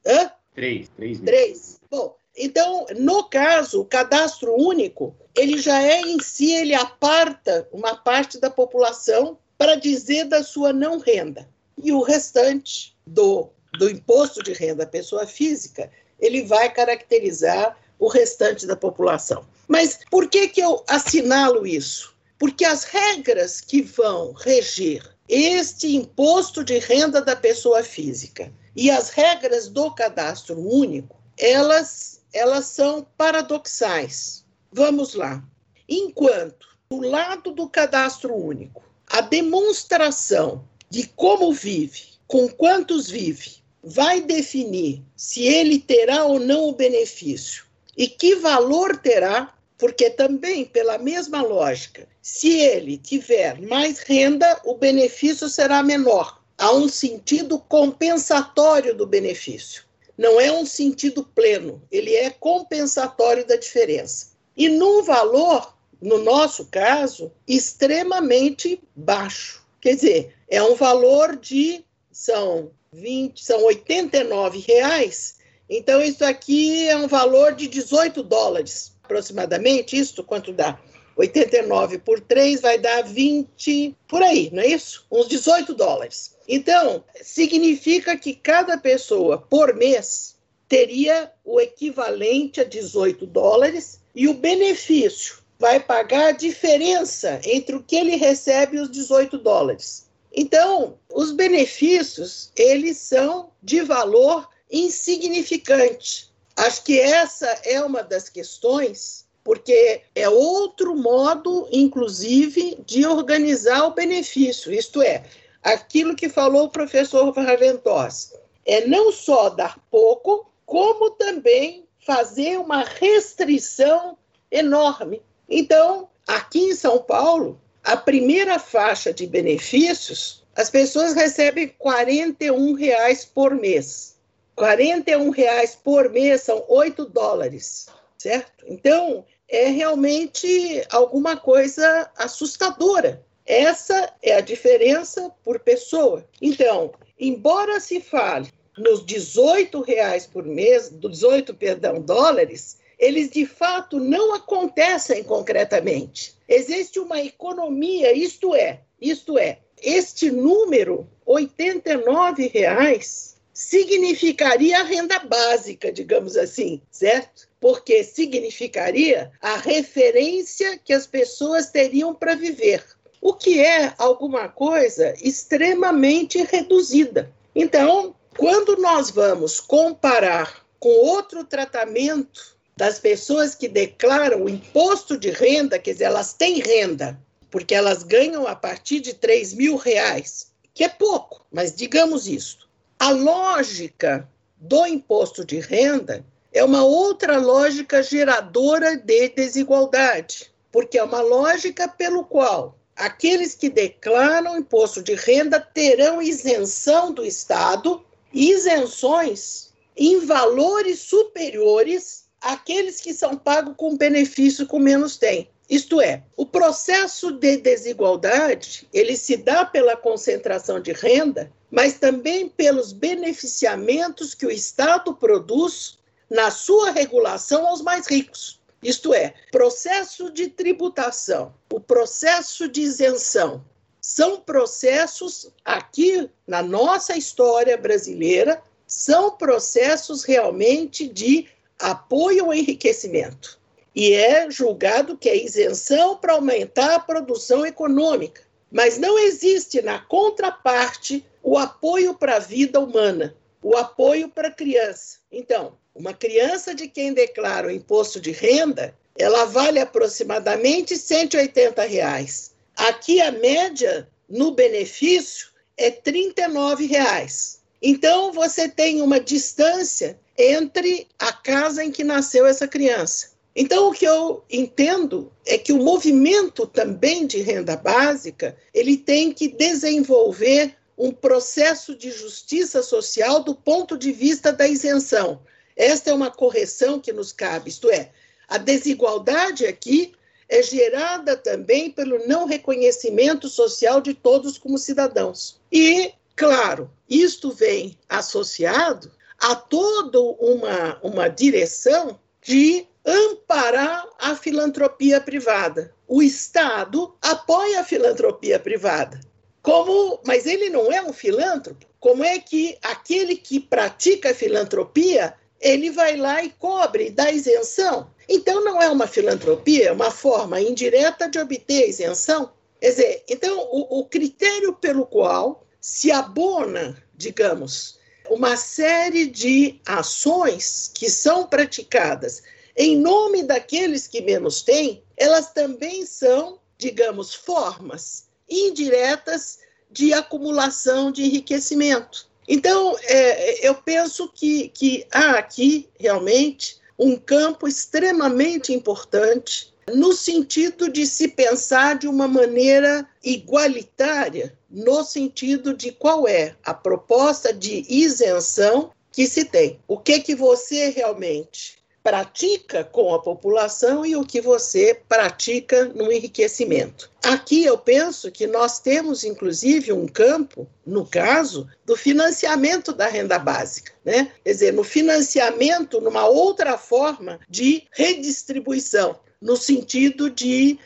é... 0.05 0.13
Hã? 0.13 0.33
Três, 0.55 0.89
três, 0.91 1.21
três. 1.21 1.81
Bom, 1.91 2.15
então, 2.37 2.87
no 2.97 3.25
caso, 3.25 3.81
o 3.81 3.85
cadastro 3.85 4.55
único, 4.55 5.15
ele 5.35 5.59
já 5.59 5.83
é 5.83 6.01
em 6.01 6.21
si, 6.21 6.53
ele 6.53 6.75
aparta 6.75 7.69
uma 7.73 7.97
parte 7.97 8.39
da 8.39 8.51
população 8.51 9.39
para 9.59 9.75
dizer 9.75 10.25
da 10.25 10.43
sua 10.43 10.73
não 10.73 10.99
renda. 10.99 11.49
E 11.83 11.93
o 11.93 12.03
restante 12.03 12.97
do, 13.07 13.51
do 13.79 13.91
imposto 13.91 14.43
de 14.43 14.53
renda 14.53 14.85
à 14.85 14.87
pessoa 14.87 15.27
física, 15.27 15.91
ele 16.19 16.43
vai 16.43 16.73
caracterizar 16.73 17.77
o 17.99 18.09
restante 18.09 18.67
da 18.67 18.77
população. 18.77 19.45
Mas 19.69 20.01
por 20.11 20.29
que, 20.29 20.49
que 20.49 20.61
eu 20.61 20.83
assinalo 20.89 21.67
isso? 21.67 22.15
Porque 22.39 22.65
as 22.65 22.85
regras 22.85 23.61
que 23.61 23.83
vão 23.83 24.33
reger 24.33 25.03
este 25.29 25.95
imposto 25.95 26.65
de 26.65 26.79
renda 26.79 27.21
da 27.21 27.37
pessoa 27.37 27.85
física 27.85 28.53
e 28.75 28.91
as 28.91 29.11
regras 29.11 29.69
do 29.69 29.95
cadastro 29.95 30.59
único, 30.59 31.17
elas, 31.39 32.20
elas 32.33 32.67
são 32.67 33.07
paradoxais. 33.17 34.45
Vamos 34.73 35.15
lá. 35.15 35.43
Enquanto, 35.89 36.69
do 36.91 37.01
lado 37.01 37.53
do 37.53 37.69
cadastro 37.69 38.35
único, 38.35 38.83
a 39.07 39.21
demonstração 39.21 40.65
de 40.89 41.07
como 41.09 41.53
vive, 41.53 42.11
com 42.27 42.49
quantos 42.49 43.11
vive, 43.11 43.57
vai 43.83 44.21
definir 44.21 45.03
se 45.17 45.45
ele 45.45 45.79
terá 45.79 46.25
ou 46.25 46.39
não 46.39 46.69
o 46.69 46.75
benefício 46.75 47.65
e 47.97 48.07
que 48.07 48.37
valor 48.37 48.97
terá, 48.97 49.53
porque 49.77 50.11
também, 50.11 50.65
pela 50.65 50.99
mesma 50.99 51.43
lógica, 51.43 52.07
se 52.21 52.51
ele 52.61 52.97
tiver 52.99 53.61
mais 53.61 53.99
renda, 54.01 54.61
o 54.65 54.75
benefício 54.75 55.49
será 55.49 55.83
menor. 55.83 56.41
Há 56.57 56.73
um 56.73 56.89
sentido 56.89 57.59
compensatório 57.59 58.95
do 58.95 59.07
benefício. 59.07 59.85
Não 60.21 60.39
é 60.39 60.53
um 60.53 60.67
sentido 60.67 61.25
pleno, 61.25 61.83
ele 61.91 62.15
é 62.15 62.29
compensatório 62.29 63.47
da 63.47 63.57
diferença. 63.57 64.33
E 64.55 64.69
num 64.69 65.03
valor, 65.03 65.75
no 65.99 66.19
nosso 66.19 66.67
caso, 66.67 67.33
extremamente 67.49 68.83
baixo. 68.95 69.65
Quer 69.81 69.95
dizer, 69.95 70.35
é 70.47 70.63
um 70.63 70.75
valor 70.75 71.37
de 71.37 71.83
são 72.13 72.71
20, 72.93 73.43
são 73.43 73.65
89 73.65 74.59
reais. 74.59 75.39
Então 75.71 76.03
isso 76.03 76.23
aqui 76.23 76.87
é 76.87 76.99
um 76.99 77.09
valor 77.09 77.55
de 77.55 77.67
18 77.67 78.23
dólares 78.23 78.93
aproximadamente, 79.03 79.99
isso 79.99 80.23
quanto 80.23 80.53
dá? 80.53 80.79
89 81.17 81.97
por 81.97 82.21
3 82.21 82.61
vai 82.61 82.79
dar 82.79 83.05
20, 83.05 83.97
por 84.07 84.23
aí, 84.23 84.51
não 84.53 84.63
é 84.63 84.67
isso? 84.67 85.07
Uns 85.11 85.29
18 85.29 85.73
dólares. 85.73 86.37
Então, 86.53 87.05
significa 87.23 88.17
que 88.17 88.35
cada 88.35 88.77
pessoa 88.77 89.39
por 89.39 89.73
mês 89.73 90.35
teria 90.69 91.31
o 91.45 91.61
equivalente 91.61 92.61
a 92.61 92.65
18 92.65 93.25
dólares 93.25 94.01
e 94.13 94.27
o 94.27 94.35
benefício 94.35 95.39
vai 95.61 95.79
pagar 95.79 96.27
a 96.27 96.33
diferença 96.33 97.41
entre 97.45 97.77
o 97.77 97.83
que 97.85 97.95
ele 97.95 98.17
recebe 98.17 98.77
e 98.79 98.81
os 98.81 98.91
18 98.91 99.39
dólares. 99.39 100.09
Então, 100.35 100.99
os 101.15 101.31
benefícios, 101.31 102.51
eles 102.57 102.97
são 102.97 103.51
de 103.63 103.83
valor 103.83 104.49
insignificante. 104.69 106.33
Acho 106.57 106.83
que 106.83 106.99
essa 106.99 107.47
é 107.63 107.81
uma 107.81 108.03
das 108.03 108.29
questões, 108.29 109.25
porque 109.45 110.03
é 110.17 110.29
outro 110.29 110.97
modo, 110.97 111.69
inclusive, 111.71 112.77
de 112.85 113.07
organizar 113.07 113.85
o 113.85 113.95
benefício, 113.95 114.73
isto 114.73 115.01
é, 115.01 115.23
aquilo 115.63 116.17
que 116.17 116.29
falou 116.29 116.65
o 116.65 116.71
professor 116.71 117.31
Raventós, 117.33 118.35
é 118.67 118.87
não 118.87 119.13
só 119.13 119.51
dar 119.51 119.79
pouco, 119.91 120.51
como 120.65 121.11
também 121.11 121.85
fazer 121.99 122.59
uma 122.59 122.85
restrição 122.85 124.17
enorme. 124.51 125.23
Então, 125.49 126.09
aqui 126.27 126.61
em 126.61 126.75
São 126.75 126.99
Paulo, 126.99 127.61
a 127.83 127.97
primeira 127.97 128.59
faixa 128.59 129.13
de 129.13 129.27
benefícios, 129.27 130.45
as 130.55 130.71
pessoas 130.71 131.15
recebem 131.15 131.69
41 131.79 132.75
reais 132.75 133.25
por 133.25 133.55
mês. 133.55 134.17
41 134.55 135.31
reais 135.31 135.75
por 135.75 136.11
mês 136.11 136.43
são 136.43 136.65
8 136.69 137.07
dólares, 137.07 137.87
certo? 138.19 138.65
Então, 138.67 139.25
é 139.49 139.69
realmente 139.69 140.87
alguma 140.91 141.37
coisa 141.37 142.11
assustadora. 142.17 143.25
Essa 143.51 144.15
é 144.23 144.35
a 144.37 144.41
diferença 144.41 145.29
por 145.43 145.59
pessoa. 145.59 146.25
Então, 146.41 146.93
embora 147.19 147.81
se 147.81 148.01
fale 148.01 148.49
nos 148.79 149.05
18 149.05 149.81
reais 149.81 150.25
por 150.25 150.45
mês, 150.45 150.89
18, 150.89 151.53
perdão, 151.55 152.01
dólares, 152.01 152.79
eles 152.97 153.29
de 153.29 153.45
fato 153.45 153.99
não 153.99 154.37
acontecem 154.37 155.25
concretamente. 155.25 156.37
Existe 156.49 157.01
uma 157.01 157.21
economia, 157.21 158.13
isto 158.13 158.55
é, 158.55 158.83
isto 159.01 159.37
é, 159.37 159.59
este 159.83 160.31
número, 160.31 161.09
89 161.27 162.47
reais, 162.47 163.37
significaria 163.53 164.79
a 164.79 164.85
renda 164.85 165.19
básica, 165.19 165.91
digamos 165.91 166.37
assim, 166.37 166.81
certo? 166.89 167.49
Porque 167.59 168.05
significaria 168.05 169.33
a 169.43 169.57
referência 169.57 170.79
que 170.79 170.93
as 170.93 171.05
pessoas 171.05 171.69
teriam 171.69 172.15
para 172.15 172.37
viver, 172.37 172.85
o 173.21 173.35
que 173.35 173.61
é 173.61 173.93
alguma 173.99 174.49
coisa 174.49 175.15
extremamente 175.23 176.43
reduzida. 176.43 177.31
Então, 177.55 178.15
quando 178.37 178.77
nós 178.77 179.11
vamos 179.11 179.61
comparar 179.61 180.65
com 180.79 180.89
outro 180.89 181.45
tratamento 181.45 182.57
das 182.77 182.99
pessoas 182.99 183.55
que 183.55 183.69
declaram 183.69 184.45
o 184.45 184.49
imposto 184.49 185.19
de 185.19 185.31
renda, 185.31 185.79
quer 185.79 185.93
dizer, 185.93 186.05
elas 186.05 186.33
têm 186.33 186.61
renda, 186.61 187.21
porque 187.51 187.75
elas 187.75 188.03
ganham 188.03 188.47
a 188.47 188.57
partir 188.57 189.01
de 189.01 189.13
3 189.13 189.53
mil 189.53 189.77
reais, 189.77 190.51
que 190.73 190.85
é 190.85 190.89
pouco, 190.89 191.45
mas 191.53 191.75
digamos 191.77 192.27
isso. 192.27 192.71
A 192.99 193.11
lógica 193.11 194.27
do 194.57 194.87
imposto 194.87 195.45
de 195.45 195.61
renda 195.61 196.25
é 196.53 196.65
uma 196.65 196.83
outra 196.83 197.39
lógica 197.39 198.03
geradora 198.03 198.97
de 198.97 199.29
desigualdade, 199.29 200.51
porque 200.73 200.99
é 200.99 201.03
uma 201.03 201.21
lógica 201.21 201.87
pelo 201.87 202.25
qual 202.25 202.80
aqueles 203.01 203.55
que 203.55 203.71
declaram 203.71 204.59
imposto 204.59 205.03
de 205.03 205.15
renda 205.15 205.59
terão 205.59 206.21
isenção 206.21 207.13
do 207.13 207.25
Estado, 207.25 208.05
isenções 208.33 209.71
em 209.97 210.21
valores 210.21 211.01
superiores 211.01 212.27
àqueles 212.41 213.01
que 213.01 213.15
são 213.15 213.37
pagos 213.37 213.75
com 213.77 213.97
benefício 213.97 214.69
que 214.69 214.79
menos 214.79 215.17
têm. 215.17 215.49
Isto 215.69 216.01
é, 216.01 216.25
o 216.37 216.45
processo 216.45 217.31
de 217.33 217.57
desigualdade, 217.57 218.87
ele 218.93 219.17
se 219.17 219.37
dá 219.37 219.65
pela 219.65 219.97
concentração 219.97 220.81
de 220.81 220.93
renda, 220.93 221.51
mas 221.71 221.95
também 221.95 222.49
pelos 222.49 222.93
beneficiamentos 222.93 224.35
que 224.35 224.45
o 224.45 224.51
Estado 224.51 225.15
produz 225.15 225.99
na 226.29 226.51
sua 226.51 226.91
regulação 226.91 227.67
aos 227.67 227.81
mais 227.81 228.07
ricos. 228.07 228.60
Isto 228.83 229.13
é, 229.13 229.35
processo 229.53 230.31
de 230.31 230.49
tributação, 230.49 231.55
o 231.71 231.79
processo 231.79 232.67
de 232.67 232.81
isenção, 232.81 233.63
são 234.01 234.41
processos 234.41 235.53
aqui 235.65 236.31
na 236.47 236.63
nossa 236.63 237.17
história 237.17 237.77
brasileira, 237.77 238.63
são 238.87 239.37
processos 239.37 240.25
realmente 240.25 241.07
de 241.07 241.47
apoio 241.79 242.47
ao 242.47 242.55
enriquecimento. 242.55 243.61
E 243.95 244.13
é 244.13 244.51
julgado 244.51 245.19
que 245.19 245.29
é 245.29 245.45
isenção 245.45 246.17
para 246.17 246.33
aumentar 246.33 246.95
a 246.95 247.01
produção 247.01 247.67
econômica. 247.67 248.43
Mas 248.71 248.99
não 248.99 249.19
existe 249.19 249.83
na 249.83 249.99
contraparte 249.99 251.25
o 251.43 251.59
apoio 251.59 252.15
para 252.15 252.37
a 252.37 252.41
vida 252.41 252.81
humana, 252.81 253.37
o 253.63 253.77
apoio 253.77 254.29
para 254.29 254.49
a 254.49 254.53
criança. 254.53 255.19
Então, 255.31 255.77
uma 256.01 256.15
criança 256.15 256.75
de 256.75 256.89
quem 256.89 257.13
declara 257.13 257.69
o 257.69 257.71
imposto 257.71 258.19
de 258.19 258.31
renda, 258.31 258.97
ela 259.19 259.45
vale 259.45 259.79
aproximadamente 259.79 260.97
180 260.97 261.83
reais. 261.85 262.53
Aqui 262.75 263.21
a 263.21 263.31
média 263.31 264.09
no 264.27 264.53
benefício 264.53 265.49
é 265.77 265.91
39 265.91 266.87
reais. 266.87 267.61
Então 267.83 268.33
você 268.33 268.67
tem 268.67 269.03
uma 269.03 269.21
distância 269.21 270.19
entre 270.39 271.07
a 271.19 271.35
casa 271.35 271.85
em 271.85 271.91
que 271.91 272.03
nasceu 272.03 272.47
essa 272.47 272.67
criança. 272.67 273.33
Então 273.55 273.91
o 273.91 273.93
que 273.93 274.07
eu 274.07 274.43
entendo 274.49 275.31
é 275.45 275.59
que 275.59 275.73
o 275.73 275.83
movimento 275.83 276.67
também 276.67 277.27
de 277.27 277.43
renda 277.43 277.77
básica, 277.77 278.57
ele 278.73 278.97
tem 278.97 279.33
que 279.33 279.49
desenvolver 279.49 280.75
um 280.97 281.13
processo 281.13 281.95
de 281.95 282.11
justiça 282.11 282.83
social 282.83 283.43
do 283.43 283.55
ponto 283.55 283.99
de 283.99 284.13
vista 284.13 284.51
da 284.51 284.67
isenção. 284.67 285.41
Esta 285.81 286.11
é 286.11 286.13
uma 286.13 286.31
correção 286.31 287.01
que 287.01 287.11
nos 287.11 287.33
cabe, 287.33 287.71
isto 287.71 287.91
é, 287.91 288.11
a 288.47 288.59
desigualdade 288.59 289.65
aqui 289.65 290.13
é 290.47 290.63
gerada 290.63 291.35
também 291.39 291.91
pelo 291.91 292.27
não 292.27 292.45
reconhecimento 292.45 293.49
social 293.49 293.99
de 294.03 294.13
todos 294.13 294.59
como 294.59 294.77
cidadãos. 294.77 295.59
E, 295.73 296.13
claro, 296.37 296.91
isto 297.09 297.51
vem 297.51 297.97
associado 298.11 299.11
a 299.39 299.55
toda 299.55 300.21
uma, 300.21 300.99
uma 301.03 301.29
direção 301.29 302.21
de 302.43 302.87
amparar 303.07 304.07
a 304.19 304.37
filantropia 304.37 305.19
privada. 305.19 305.95
O 306.07 306.23
Estado 306.23 307.17
apoia 307.23 307.81
a 307.81 307.85
filantropia 307.85 308.59
privada. 308.59 309.19
Como, 309.63 310.21
mas 310.27 310.45
ele 310.45 310.69
não 310.69 310.93
é 310.93 311.01
um 311.01 311.13
filântropo. 311.13 311.87
Como 311.99 312.23
é 312.23 312.39
que 312.39 312.77
aquele 312.83 313.37
que 313.37 313.59
pratica 313.59 314.35
filantropia 314.35 315.35
ele 315.61 315.91
vai 315.91 316.17
lá 316.17 316.43
e 316.43 316.51
cobre, 316.51 317.11
dá 317.11 317.31
isenção. 317.31 318.11
Então, 318.29 318.65
não 318.65 318.81
é 318.81 318.89
uma 318.89 319.07
filantropia, 319.07 319.89
é 319.89 319.93
uma 319.93 320.11
forma 320.11 320.61
indireta 320.61 321.29
de 321.29 321.39
obter 321.39 321.89
isenção. 321.89 322.53
Quer 322.81 322.91
dizer, 322.91 323.25
então, 323.29 323.69
o, 323.71 324.01
o 324.01 324.05
critério 324.07 324.73
pelo 324.73 325.05
qual 325.05 325.67
se 325.81 326.11
abona, 326.11 326.97
digamos, 327.15 327.99
uma 328.31 328.57
série 328.57 329.27
de 329.27 329.81
ações 329.85 330.91
que 330.95 331.11
são 331.11 331.47
praticadas 331.47 332.43
em 332.77 332.97
nome 332.97 333.43
daqueles 333.43 334.07
que 334.07 334.23
menos 334.23 334.63
têm, 334.63 335.03
elas 335.17 335.53
também 335.53 336.07
são, 336.07 336.59
digamos, 336.79 337.35
formas 337.35 338.29
indiretas 338.49 339.59
de 339.91 340.15
acumulação 340.15 341.11
de 341.11 341.25
enriquecimento. 341.25 342.30
Então, 342.53 342.97
é, 343.05 343.65
eu 343.65 343.77
penso 343.77 344.29
que, 344.29 344.71
que 344.71 345.07
há 345.13 345.39
aqui 345.39 345.89
realmente 345.97 346.81
um 346.99 347.17
campo 347.17 347.69
extremamente 347.69 348.73
importante 348.73 349.73
no 349.95 350.13
sentido 350.13 350.89
de 350.89 351.07
se 351.07 351.29
pensar 351.29 351.97
de 351.97 352.09
uma 352.09 352.27
maneira 352.27 353.09
igualitária, 353.23 354.59
no 354.69 355.05
sentido 355.05 355.73
de 355.73 355.93
qual 355.93 356.27
é 356.27 356.57
a 356.65 356.75
proposta 356.75 357.53
de 357.53 357.87
isenção 357.89 358.91
que 359.13 359.29
se 359.29 359.45
tem. 359.45 359.79
O 359.87 359.97
que 359.97 360.19
que 360.19 360.35
você 360.35 360.91
realmente 360.91 361.80
pratica 362.03 362.83
com 362.83 363.15
a 363.15 363.21
população 363.21 364.05
e 364.05 364.17
o 364.17 364.25
que 364.25 364.41
você 364.41 365.01
pratica 365.09 365.85
no 365.87 366.11
enriquecimento. 366.11 367.11
Aqui 367.23 367.65
eu 367.65 367.77
penso 367.77 368.31
que 368.31 368.47
nós 368.47 368.81
temos, 368.81 369.23
inclusive, 369.25 369.93
um 369.93 370.07
campo, 370.07 370.67
no 370.87 371.07
caso, 371.07 371.69
do 371.85 371.97
financiamento 371.97 372.93
da 372.93 373.07
renda 373.07 373.39
básica, 373.39 373.93
né? 374.05 374.33
Quer 374.43 374.53
dizer, 374.53 374.73
no 374.73 374.83
financiamento, 374.83 376.01
numa 376.01 376.27
outra 376.27 376.79
forma 376.79 377.39
de 377.49 377.85
redistribuição, 377.93 379.19
no 379.41 379.57
sentido 379.57 380.31
de 380.31 380.79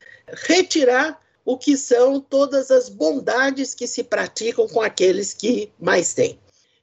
retirar 0.47 1.21
o 1.45 1.59
que 1.59 1.77
são 1.77 2.21
todas 2.21 2.71
as 2.71 2.89
bondades 2.89 3.75
que 3.75 3.87
se 3.87 4.03
praticam 4.03 4.67
com 4.67 4.81
aqueles 4.81 5.35
que 5.35 5.71
mais 5.79 6.15
têm. 6.15 6.39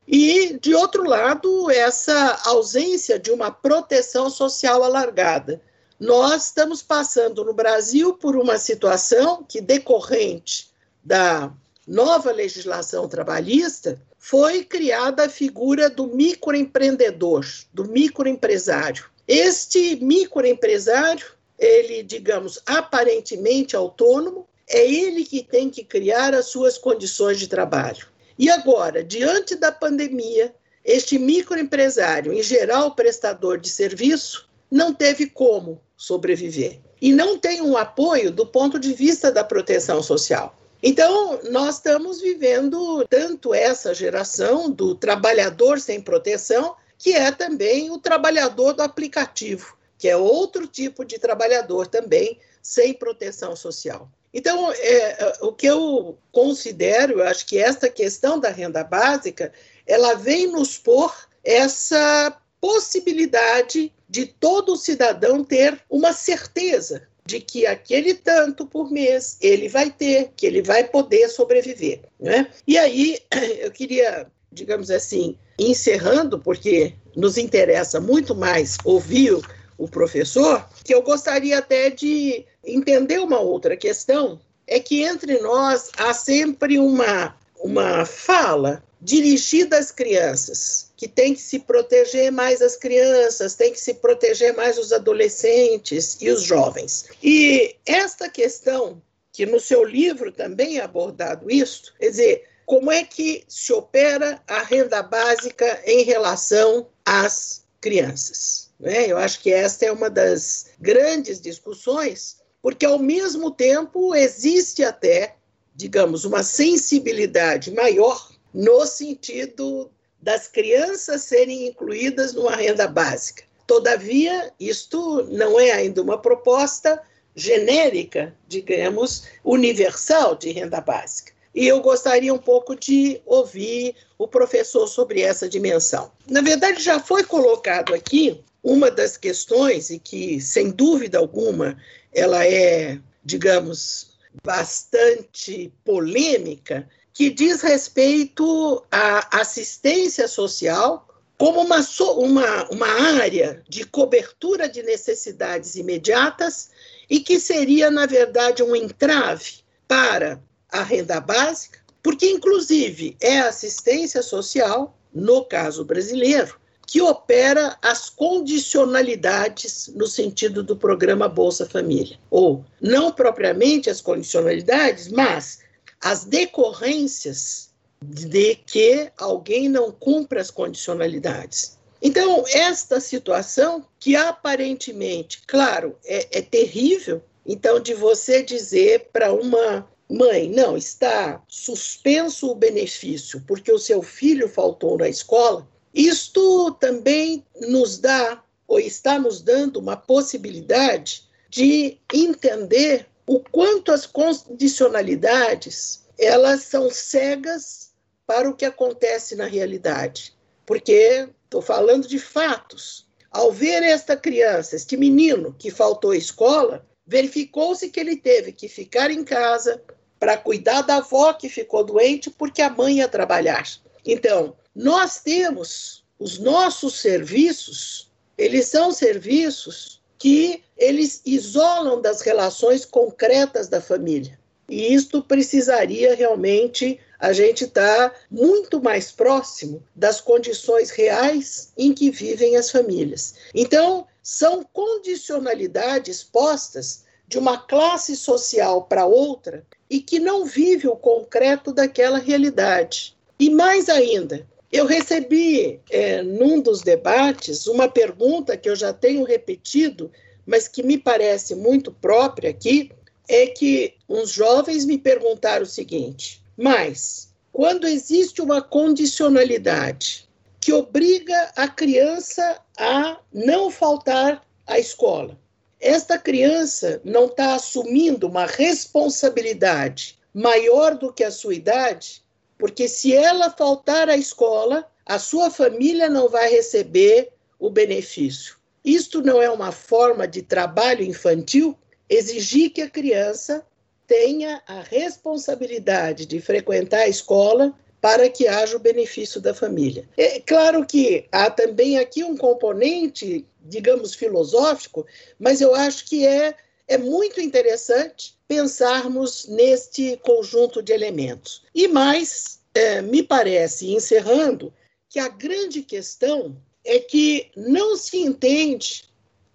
E, 0.07 0.57
de 0.59 0.73
outro 0.73 1.03
lado, 1.03 1.69
essa 1.69 2.41
ausência 2.45 3.19
de 3.19 3.31
uma 3.31 3.51
proteção 3.51 4.29
social 4.29 4.83
alargada. 4.83 5.61
Nós 5.99 6.45
estamos 6.45 6.81
passando 6.81 7.45
no 7.45 7.53
Brasil 7.53 8.13
por 8.13 8.35
uma 8.35 8.57
situação 8.57 9.43
que, 9.47 9.61
decorrente 9.61 10.71
da 11.03 11.51
nova 11.87 12.31
legislação 12.31 13.07
trabalhista, 13.07 14.01
foi 14.17 14.63
criada 14.63 15.25
a 15.25 15.29
figura 15.29 15.89
do 15.89 16.07
microempreendedor, 16.07 17.45
do 17.73 17.85
microempresário. 17.85 19.05
Este 19.27 19.95
microempresário, 19.97 21.25
ele, 21.57 22.01
digamos, 22.01 22.59
aparentemente 22.65 23.75
autônomo, 23.75 24.47
é 24.67 24.89
ele 24.89 25.25
que 25.25 25.43
tem 25.43 25.69
que 25.69 25.83
criar 25.83 26.33
as 26.33 26.47
suas 26.47 26.77
condições 26.77 27.39
de 27.39 27.47
trabalho. 27.47 28.07
E 28.41 28.49
agora, 28.49 29.03
diante 29.03 29.55
da 29.55 29.71
pandemia, 29.71 30.51
este 30.83 31.19
microempresário, 31.19 32.33
em 32.33 32.41
geral 32.41 32.95
prestador 32.95 33.59
de 33.59 33.69
serviço, 33.69 34.49
não 34.71 34.95
teve 34.95 35.27
como 35.27 35.79
sobreviver. 35.95 36.79
E 36.99 37.13
não 37.13 37.37
tem 37.37 37.61
um 37.61 37.77
apoio 37.77 38.31
do 38.31 38.47
ponto 38.47 38.79
de 38.79 38.93
vista 38.93 39.31
da 39.31 39.43
proteção 39.43 40.01
social. 40.01 40.59
Então, 40.81 41.39
nós 41.51 41.75
estamos 41.75 42.19
vivendo 42.19 43.05
tanto 43.07 43.53
essa 43.53 43.93
geração 43.93 44.71
do 44.71 44.95
trabalhador 44.95 45.79
sem 45.79 46.01
proteção, 46.01 46.75
que 46.97 47.13
é 47.13 47.31
também 47.31 47.91
o 47.91 47.99
trabalhador 47.99 48.73
do 48.73 48.81
aplicativo, 48.81 49.77
que 49.99 50.09
é 50.09 50.17
outro 50.17 50.65
tipo 50.65 51.05
de 51.05 51.19
trabalhador 51.19 51.85
também 51.85 52.39
sem 52.59 52.91
proteção 52.91 53.55
social. 53.55 54.09
Então, 54.33 54.71
é, 54.71 55.33
o 55.41 55.51
que 55.51 55.67
eu 55.67 56.17
considero, 56.31 57.19
eu 57.19 57.27
acho 57.27 57.45
que 57.45 57.57
esta 57.57 57.89
questão 57.89 58.39
da 58.39 58.49
renda 58.49 58.83
básica, 58.83 59.51
ela 59.85 60.13
vem 60.13 60.47
nos 60.47 60.77
pôr 60.77 61.13
essa 61.43 62.37
possibilidade 62.59 63.91
de 64.07 64.25
todo 64.25 64.77
cidadão 64.77 65.43
ter 65.43 65.81
uma 65.89 66.13
certeza 66.13 67.07
de 67.25 67.39
que 67.39 67.65
aquele 67.65 68.13
tanto 68.13 68.65
por 68.65 68.91
mês 68.91 69.37
ele 69.41 69.67
vai 69.67 69.89
ter, 69.89 70.31
que 70.35 70.45
ele 70.45 70.61
vai 70.61 70.83
poder 70.83 71.29
sobreviver. 71.29 72.01
Né? 72.19 72.47
E 72.67 72.77
aí, 72.77 73.19
eu 73.59 73.71
queria, 73.71 74.27
digamos 74.51 74.89
assim, 74.89 75.37
encerrando, 75.57 76.39
porque 76.39 76.93
nos 77.15 77.37
interessa 77.37 77.99
muito 77.99 78.35
mais 78.35 78.77
ouvir 78.83 79.39
o 79.81 79.87
professor, 79.87 80.69
que 80.83 80.93
eu 80.93 81.01
gostaria 81.01 81.57
até 81.57 81.89
de 81.89 82.45
entender 82.63 83.19
uma 83.19 83.39
outra 83.39 83.75
questão, 83.75 84.39
é 84.67 84.79
que 84.79 85.01
entre 85.01 85.39
nós 85.39 85.89
há 85.97 86.13
sempre 86.13 86.77
uma, 86.77 87.35
uma 87.59 88.05
fala 88.05 88.83
dirigida 89.01 89.79
às 89.79 89.91
crianças, 89.91 90.91
que 90.95 91.07
tem 91.07 91.33
que 91.33 91.41
se 91.41 91.57
proteger 91.57 92.31
mais 92.31 92.61
as 92.61 92.75
crianças, 92.75 93.55
tem 93.55 93.73
que 93.73 93.79
se 93.79 93.95
proteger 93.95 94.55
mais 94.55 94.77
os 94.77 94.93
adolescentes 94.93 96.15
e 96.21 96.29
os 96.29 96.43
jovens. 96.43 97.05
E 97.23 97.75
esta 97.83 98.29
questão, 98.29 99.01
que 99.33 99.47
no 99.47 99.59
seu 99.59 99.83
livro 99.83 100.31
também 100.31 100.77
é 100.77 100.83
abordado 100.83 101.49
isso, 101.49 101.91
quer 101.99 102.09
dizer, 102.11 102.43
como 102.67 102.91
é 102.91 103.03
que 103.03 103.43
se 103.47 103.73
opera 103.73 104.39
a 104.47 104.61
renda 104.61 105.01
básica 105.01 105.81
em 105.87 106.03
relação 106.03 106.87
às 107.03 107.63
crianças? 107.81 108.70
Né? 108.81 109.07
Eu 109.07 109.17
acho 109.17 109.39
que 109.39 109.53
esta 109.53 109.85
é 109.85 109.91
uma 109.91 110.09
das 110.09 110.71
grandes 110.79 111.39
discussões 111.39 112.41
porque 112.61 112.85
ao 112.85 112.99
mesmo 112.99 113.49
tempo 113.49 114.13
existe 114.13 114.83
até, 114.83 115.35
digamos, 115.75 116.25
uma 116.25 116.43
sensibilidade 116.43 117.71
maior 117.71 118.31
no 118.53 118.85
sentido 118.85 119.89
das 120.21 120.47
crianças 120.47 121.21
serem 121.21 121.67
incluídas 121.67 122.33
numa 122.33 122.55
renda 122.55 122.87
básica. 122.87 123.43
Todavia, 123.65 124.53
isto 124.59 125.23
não 125.31 125.59
é 125.59 125.71
ainda 125.71 126.01
uma 126.01 126.21
proposta 126.21 127.01
genérica, 127.35 128.35
digamos, 128.47 129.23
universal 129.43 130.35
de 130.35 130.51
renda 130.51 130.81
básica. 130.81 131.31
E 131.55 131.67
eu 131.67 131.81
gostaria 131.81 132.33
um 132.33 132.37
pouco 132.37 132.75
de 132.75 133.21
ouvir 133.25 133.95
o 134.21 134.27
professor 134.27 134.85
sobre 134.87 135.21
essa 135.21 135.49
dimensão. 135.49 136.11
Na 136.27 136.41
verdade, 136.41 136.83
já 136.83 136.99
foi 136.99 137.23
colocado 137.23 137.91
aqui 137.91 138.39
uma 138.63 138.91
das 138.91 139.17
questões, 139.17 139.89
e 139.89 139.97
que, 139.97 140.39
sem 140.39 140.69
dúvida 140.69 141.17
alguma, 141.17 141.75
ela 142.13 142.45
é, 142.45 142.99
digamos, 143.25 144.11
bastante 144.43 145.73
polêmica, 145.83 146.87
que 147.11 147.31
diz 147.31 147.61
respeito 147.61 148.85
à 148.91 149.41
assistência 149.41 150.27
social 150.27 151.07
como 151.35 151.61
uma, 151.61 151.79
uma, 152.17 152.69
uma 152.69 152.87
área 153.17 153.63
de 153.67 153.83
cobertura 153.83 154.69
de 154.69 154.83
necessidades 154.83 155.73
imediatas 155.73 156.69
e 157.09 157.19
que 157.19 157.39
seria, 157.39 157.89
na 157.89 158.05
verdade, 158.05 158.61
um 158.61 158.75
entrave 158.75 159.61
para 159.87 160.39
a 160.71 160.83
renda 160.83 161.19
básica, 161.19 161.80
porque, 162.03 162.29
inclusive, 162.29 163.15
é 163.21 163.39
a 163.39 163.49
assistência 163.49 164.21
social, 164.21 164.97
no 165.13 165.45
caso 165.45 165.85
brasileiro, 165.85 166.59
que 166.87 167.01
opera 167.01 167.77
as 167.81 168.09
condicionalidades 168.09 169.89
no 169.95 170.07
sentido 170.07 170.61
do 170.61 170.75
programa 170.75 171.29
Bolsa 171.29 171.65
Família. 171.65 172.17
Ou, 172.29 172.65
não 172.81 173.11
propriamente 173.11 173.89
as 173.89 174.01
condicionalidades, 174.01 175.07
mas 175.07 175.59
as 176.01 176.25
decorrências 176.25 177.69
de 178.03 178.55
que 178.55 179.11
alguém 179.17 179.69
não 179.69 179.91
cumpra 179.91 180.41
as 180.41 180.49
condicionalidades. 180.49 181.77
Então, 182.01 182.43
esta 182.47 182.99
situação, 182.99 183.85
que 183.99 184.15
aparentemente, 184.15 185.43
claro, 185.45 185.95
é, 186.03 186.39
é 186.39 186.41
terrível, 186.41 187.21
então, 187.45 187.79
de 187.79 187.93
você 187.93 188.41
dizer 188.41 189.09
para 189.13 189.31
uma 189.31 189.87
mãe, 190.11 190.49
não, 190.49 190.75
está 190.75 191.41
suspenso 191.47 192.51
o 192.51 192.55
benefício 192.55 193.41
porque 193.47 193.71
o 193.71 193.79
seu 193.79 194.03
filho 194.03 194.49
faltou 194.49 194.97
na 194.97 195.07
escola, 195.07 195.67
isto 195.93 196.71
também 196.79 197.45
nos 197.61 197.97
dá, 197.97 198.43
ou 198.67 198.79
está 198.79 199.17
nos 199.17 199.41
dando, 199.41 199.77
uma 199.77 199.97
possibilidade 199.97 201.23
de 201.49 201.97
entender 202.13 203.07
o 203.27 203.39
quanto 203.39 203.91
as 203.91 204.05
condicionalidades 204.05 206.03
elas 206.17 206.63
são 206.63 206.89
cegas 206.89 207.91
para 208.25 208.49
o 208.49 208.53
que 208.53 208.65
acontece 208.65 209.35
na 209.35 209.45
realidade. 209.45 210.33
Porque 210.65 211.27
estou 211.43 211.61
falando 211.61 212.07
de 212.07 212.19
fatos. 212.19 213.05
Ao 213.29 213.51
ver 213.51 213.83
esta 213.83 214.15
criança, 214.15 214.75
este 214.75 214.95
menino 214.95 215.55
que 215.57 215.71
faltou 215.71 216.11
à 216.11 216.17
escola, 216.17 216.85
verificou-se 217.05 217.89
que 217.89 217.99
ele 217.99 218.15
teve 218.15 218.51
que 218.51 218.67
ficar 218.69 219.09
em 219.11 219.23
casa 219.23 219.81
para 220.21 220.37
cuidar 220.37 220.83
da 220.83 220.97
avó 220.97 221.33
que 221.33 221.49
ficou 221.49 221.83
doente 221.83 222.29
porque 222.29 222.61
a 222.61 222.69
mãe 222.69 222.97
ia 222.97 223.07
trabalhar. 223.07 223.67
Então, 224.05 224.55
nós 224.75 225.19
temos 225.19 226.05
os 226.19 226.37
nossos 226.37 227.01
serviços, 227.01 228.11
eles 228.37 228.67
são 228.67 228.91
serviços 228.91 229.99
que 230.19 230.63
eles 230.77 231.23
isolam 231.25 231.99
das 231.99 232.21
relações 232.21 232.85
concretas 232.85 233.67
da 233.67 233.81
família. 233.81 234.39
E 234.69 234.93
isto 234.93 235.23
precisaria 235.23 236.13
realmente 236.13 236.99
a 237.17 237.33
gente 237.33 237.63
estar 237.63 238.11
tá 238.11 238.15
muito 238.29 238.79
mais 238.79 239.11
próximo 239.11 239.83
das 239.95 240.21
condições 240.21 240.91
reais 240.91 241.73
em 241.75 241.91
que 241.95 242.11
vivem 242.11 242.57
as 242.57 242.69
famílias. 242.69 243.33
Então, 243.55 244.05
são 244.21 244.63
condicionalidades 244.71 246.21
postas 246.21 247.05
de 247.31 247.39
uma 247.39 247.57
classe 247.57 248.13
social 248.13 248.83
para 248.83 249.05
outra 249.05 249.65
e 249.89 250.01
que 250.01 250.19
não 250.19 250.45
vive 250.45 250.89
o 250.89 250.97
concreto 250.97 251.71
daquela 251.71 252.17
realidade. 252.17 253.15
E 253.39 253.49
mais 253.49 253.87
ainda, 253.87 254.45
eu 254.69 254.85
recebi, 254.85 255.79
é, 255.89 256.21
num 256.21 256.59
dos 256.59 256.81
debates, 256.81 257.67
uma 257.67 257.87
pergunta 257.87 258.57
que 258.57 258.69
eu 258.69 258.75
já 258.75 258.91
tenho 258.91 259.23
repetido, 259.23 260.11
mas 260.45 260.67
que 260.67 260.83
me 260.83 260.97
parece 260.97 261.55
muito 261.55 261.89
própria 261.89 262.49
aqui, 262.49 262.91
é 263.29 263.47
que 263.47 263.93
uns 264.09 264.31
jovens 264.31 264.83
me 264.83 264.97
perguntaram 264.97 265.63
o 265.63 265.65
seguinte: 265.65 266.43
mas 266.57 267.29
quando 267.53 267.87
existe 267.87 268.41
uma 268.41 268.61
condicionalidade 268.61 270.27
que 270.59 270.73
obriga 270.73 271.49
a 271.55 271.65
criança 271.69 272.59
a 272.77 273.17
não 273.33 273.71
faltar 273.71 274.45
à 274.67 274.77
escola, 274.77 275.39
esta 275.81 276.17
criança 276.17 277.01
não 277.03 277.25
está 277.25 277.55
assumindo 277.55 278.27
uma 278.27 278.45
responsabilidade 278.45 280.19
maior 280.33 280.95
do 280.95 281.11
que 281.11 281.23
a 281.23 281.31
sua 281.31 281.55
idade, 281.55 282.23
porque 282.57 282.87
se 282.87 283.13
ela 283.13 283.49
faltar 283.49 284.07
à 284.07 284.15
escola, 284.15 284.87
a 285.05 285.17
sua 285.17 285.49
família 285.49 286.07
não 286.07 286.29
vai 286.29 286.49
receber 286.49 287.33
o 287.59 287.69
benefício. 287.69 288.55
Isto 288.85 289.21
não 289.21 289.41
é 289.41 289.49
uma 289.49 289.71
forma 289.71 290.27
de 290.27 290.41
trabalho 290.41 291.03
infantil? 291.03 291.77
Exigir 292.07 292.71
que 292.71 292.81
a 292.81 292.89
criança 292.89 293.65
tenha 294.07 294.61
a 294.67 294.81
responsabilidade 294.81 296.25
de 296.25 296.39
frequentar 296.39 297.01
a 297.01 297.07
escola 297.07 297.73
para 298.01 298.27
que 298.29 298.47
haja 298.47 298.75
o 298.75 298.79
benefício 298.79 299.39
da 299.39 299.53
família. 299.53 300.09
É 300.17 300.39
claro 300.39 300.85
que 300.85 301.25
há 301.31 301.49
também 301.49 301.99
aqui 301.99 302.23
um 302.23 302.35
componente, 302.35 303.45
digamos, 303.63 304.13
filosófico, 304.13 305.05
mas 305.39 305.61
eu 305.61 305.73
acho 305.75 306.05
que 306.05 306.25
é, 306.25 306.55
é 306.87 306.97
muito 306.97 307.39
interessante 307.39 308.35
pensarmos 308.47 309.47
neste 309.47 310.17
conjunto 310.17 310.81
de 310.81 310.91
elementos. 310.91 311.63
E 311.73 311.87
mais, 311.87 312.59
é, 312.73 313.01
me 313.01 313.23
parece, 313.23 313.93
encerrando, 313.93 314.73
que 315.09 315.19
a 315.19 315.27
grande 315.27 315.81
questão 315.81 316.55
é 316.83 316.99
que 316.99 317.51
não 317.55 317.95
se 317.95 318.17
entende 318.17 319.05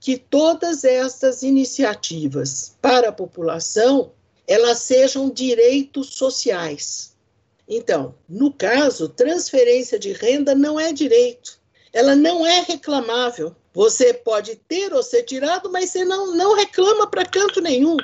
que 0.00 0.16
todas 0.16 0.84
estas 0.84 1.42
iniciativas 1.42 2.76
para 2.80 3.08
a 3.08 3.12
população 3.12 4.12
elas 4.46 4.78
sejam 4.78 5.28
direitos 5.28 6.14
sociais. 6.14 7.16
Então, 7.68 8.14
no 8.28 8.52
caso, 8.52 9.08
transferência 9.08 9.98
de 9.98 10.12
renda 10.12 10.54
não 10.54 10.78
é 10.78 10.92
direito. 10.92 11.58
Ela 11.92 12.14
não 12.14 12.46
é 12.46 12.60
reclamável. 12.60 13.56
Você 13.76 14.14
pode 14.14 14.56
ter 14.56 14.94
ou 14.94 15.02
ser 15.02 15.24
tirado, 15.24 15.70
mas 15.70 15.90
você 15.90 16.02
não, 16.02 16.34
não 16.34 16.56
reclama 16.56 17.06
para 17.06 17.26
canto 17.26 17.60
nenhum. 17.60 17.98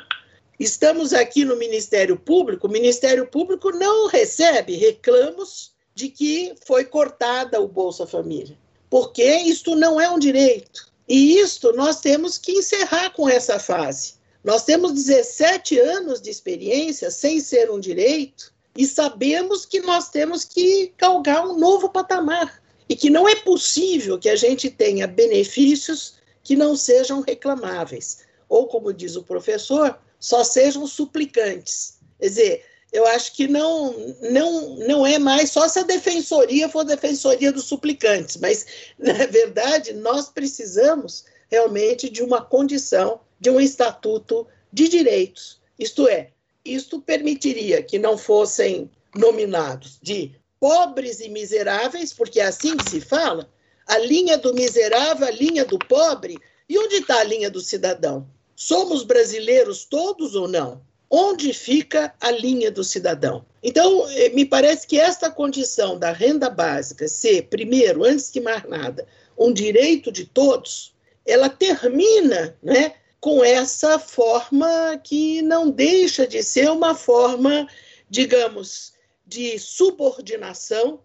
Estamos 0.60 1.14
aqui 1.14 1.46
no 1.46 1.56
Ministério 1.56 2.14
Público, 2.14 2.66
o 2.66 2.70
Ministério 2.70 3.26
Público 3.26 3.70
não 3.70 4.06
recebe 4.06 4.76
reclamos 4.76 5.72
de 5.94 6.10
que 6.10 6.54
foi 6.66 6.84
cortada 6.84 7.58
o 7.58 7.66
Bolsa 7.66 8.06
Família, 8.06 8.54
porque 8.90 9.24
isto 9.24 9.74
não 9.74 9.98
é 9.98 10.10
um 10.10 10.18
direito. 10.18 10.92
E 11.08 11.38
isto 11.38 11.72
nós 11.72 12.00
temos 12.00 12.36
que 12.36 12.52
encerrar 12.52 13.08
com 13.14 13.26
essa 13.26 13.58
fase. 13.58 14.16
Nós 14.44 14.64
temos 14.64 14.92
17 14.92 15.78
anos 15.78 16.20
de 16.20 16.28
experiência 16.28 17.10
sem 17.10 17.40
ser 17.40 17.70
um 17.70 17.80
direito 17.80 18.52
e 18.76 18.86
sabemos 18.86 19.64
que 19.64 19.80
nós 19.80 20.10
temos 20.10 20.44
que 20.44 20.92
galgar 20.98 21.46
um 21.46 21.58
novo 21.58 21.88
patamar 21.88 22.61
e 22.92 22.94
que 22.94 23.08
não 23.08 23.26
é 23.26 23.34
possível 23.36 24.18
que 24.18 24.28
a 24.28 24.36
gente 24.36 24.68
tenha 24.68 25.06
benefícios 25.06 26.16
que 26.42 26.54
não 26.54 26.76
sejam 26.76 27.22
reclamáveis, 27.22 28.18
ou 28.50 28.66
como 28.66 28.92
diz 28.92 29.16
o 29.16 29.22
professor, 29.22 29.98
só 30.20 30.44
sejam 30.44 30.86
suplicantes. 30.86 31.96
Quer 32.20 32.28
dizer, 32.28 32.64
eu 32.92 33.06
acho 33.06 33.32
que 33.32 33.48
não, 33.48 33.94
não, 34.30 34.76
não 34.76 35.06
é 35.06 35.18
mais 35.18 35.50
só 35.50 35.66
se 35.68 35.78
a 35.78 35.84
defensoria 35.84 36.68
for 36.68 36.80
a 36.80 36.94
defensoria 36.94 37.50
dos 37.50 37.64
suplicantes, 37.64 38.36
mas, 38.36 38.66
na 39.00 39.24
verdade, 39.24 39.94
nós 39.94 40.28
precisamos 40.28 41.24
realmente 41.50 42.10
de 42.10 42.22
uma 42.22 42.44
condição, 42.44 43.20
de 43.40 43.48
um 43.48 43.58
estatuto 43.58 44.46
de 44.70 44.86
direitos. 44.86 45.58
Isto 45.78 46.06
é, 46.08 46.28
isto 46.62 47.00
permitiria 47.00 47.82
que 47.82 47.98
não 47.98 48.18
fossem 48.18 48.90
nominados 49.14 49.98
de 50.02 50.41
pobres 50.62 51.18
e 51.18 51.28
miseráveis, 51.28 52.12
porque 52.12 52.38
é 52.38 52.44
assim 52.44 52.76
que 52.76 52.88
se 52.88 53.00
fala, 53.00 53.50
a 53.84 53.98
linha 53.98 54.38
do 54.38 54.54
miserável, 54.54 55.26
a 55.26 55.30
linha 55.32 55.64
do 55.64 55.76
pobre, 55.76 56.38
e 56.68 56.78
onde 56.78 56.98
está 56.98 57.18
a 57.18 57.24
linha 57.24 57.50
do 57.50 57.60
cidadão? 57.60 58.28
Somos 58.54 59.02
brasileiros 59.02 59.84
todos 59.84 60.36
ou 60.36 60.46
não? 60.46 60.80
Onde 61.10 61.52
fica 61.52 62.14
a 62.20 62.30
linha 62.30 62.70
do 62.70 62.84
cidadão? 62.84 63.44
Então, 63.60 64.08
eh, 64.10 64.28
me 64.28 64.44
parece 64.44 64.86
que 64.86 65.00
esta 65.00 65.28
condição 65.28 65.98
da 65.98 66.12
renda 66.12 66.48
básica 66.48 67.08
ser, 67.08 67.48
primeiro, 67.48 68.04
antes 68.04 68.30
de 68.30 68.40
mais 68.40 68.62
nada, 68.68 69.04
um 69.36 69.52
direito 69.52 70.12
de 70.12 70.26
todos, 70.26 70.94
ela 71.26 71.48
termina 71.48 72.56
né, 72.62 72.94
com 73.18 73.42
essa 73.42 73.98
forma 73.98 74.96
que 75.02 75.42
não 75.42 75.68
deixa 75.68 76.24
de 76.24 76.40
ser 76.40 76.70
uma 76.70 76.94
forma, 76.94 77.66
digamos, 78.08 78.92
de 79.32 79.58
subordinação 79.58 81.00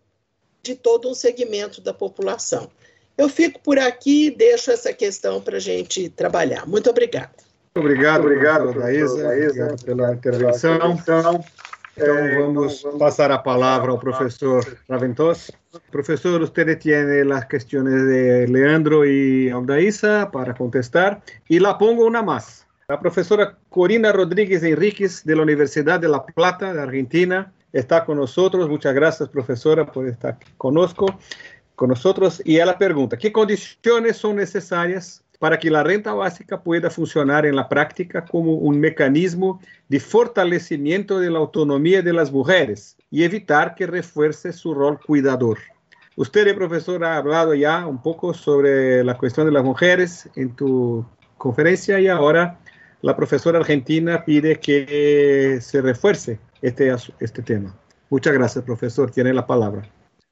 de 0.62 0.76
todo 0.76 1.10
um 1.10 1.14
segmento 1.14 1.80
da 1.82 1.94
população. 1.94 2.70
Eu 3.18 3.30
fico 3.30 3.60
por 3.62 3.80
aqui 3.80 4.28
e 4.28 4.32
deixo 4.32 4.70
essa 4.70 4.94
questão 4.94 5.42
para 5.42 5.58
a 5.58 5.60
gente 5.60 6.10
trabalhar. 6.10 6.68
Muito 6.68 6.90
obrigada. 6.90 7.32
Obrigado, 7.76 8.22
obrigado, 8.26 8.74
Daísa, 8.74 9.28
obrigado 9.28 9.86
pela 9.86 10.14
intervenção. 10.14 10.76
Então, 10.92 11.44
então 11.96 12.54
vamos 12.54 12.84
pasar 13.00 13.32
a 13.32 13.40
palavra 13.40 13.92
ao 13.92 14.00
professor 14.00 14.64
Raventos. 14.90 15.52
Profesor, 15.92 16.42
usted 16.42 16.78
tiene 16.80 17.24
las 17.24 17.46
cuestiones 17.46 18.06
de 18.08 18.48
Leandro 18.48 19.06
y 19.06 19.50
Aldaísa 19.50 20.30
para 20.32 20.54
contestar 20.54 21.22
y 21.48 21.60
la 21.60 21.78
pongo 21.78 22.06
una 22.06 22.22
más. 22.22 22.68
La 22.88 23.00
profesora 23.00 23.58
Corina 23.70 24.12
Rodríguez 24.12 24.64
Enríquez 24.64 25.24
de 25.24 25.36
la 25.36 25.44
Universidad 25.44 26.00
de 26.00 26.08
La 26.08 26.26
Plata 26.26 26.74
de 26.74 26.82
Argentina 26.82 27.52
está 27.74 28.06
con 28.06 28.18
nosotros. 28.18 28.70
Muchas 28.70 28.94
gracias, 28.94 29.30
profesora, 29.30 29.86
por 29.86 30.08
estar 30.08 30.38
conozco, 30.58 31.18
con 31.76 31.90
nosotros. 31.90 32.42
Y 32.46 32.56
ella 32.56 32.78
pregunta, 32.78 33.18
¿qué 33.18 33.32
condiciones 33.32 34.18
son 34.18 34.38
necesarias 34.38 35.24
para 35.40 35.60
que 35.60 35.70
la 35.70 35.84
renta 35.84 36.14
básica 36.14 36.62
pueda 36.62 36.90
funcionar 36.90 37.46
en 37.46 37.56
la 37.56 37.70
práctica 37.70 38.26
como 38.26 38.54
un 38.54 38.80
mecanismo 38.80 39.62
de 39.88 40.00
fortalecimiento 40.00 41.20
de 41.20 41.30
la 41.30 41.40
autonomía 41.40 42.02
de 42.02 42.14
las 42.14 42.32
mujeres 42.32 42.98
y 43.12 43.24
evitar 43.24 43.76
que 43.76 43.86
refuerce 43.86 44.52
su 44.52 44.74
rol 44.74 45.00
cuidador? 45.00 45.60
Usted, 46.16 46.56
profesor, 46.56 47.04
ha 47.04 47.18
hablado 47.18 47.54
ya 47.54 47.86
un 47.86 48.02
poco 48.02 48.34
sobre 48.34 49.04
la 49.04 49.16
cuestión 49.16 49.46
de 49.46 49.52
las 49.52 49.64
mujeres 49.64 50.28
en 50.36 50.56
tu 50.56 51.06
conferencia 51.38 52.00
y 52.00 52.08
ahora 52.08 52.60
la 53.02 53.16
profesora 53.16 53.60
argentina 53.60 54.26
pide 54.26 54.60
que 54.60 55.60
se 55.62 55.82
refuerce 55.82 56.40
este, 56.62 56.94
este 57.20 57.42
tema. 57.42 57.76
Muchas 58.10 58.34
gracias, 58.34 58.64
profesor. 58.64 59.12
Tiene 59.12 59.34
la 59.34 59.46
palabra. 59.46 59.90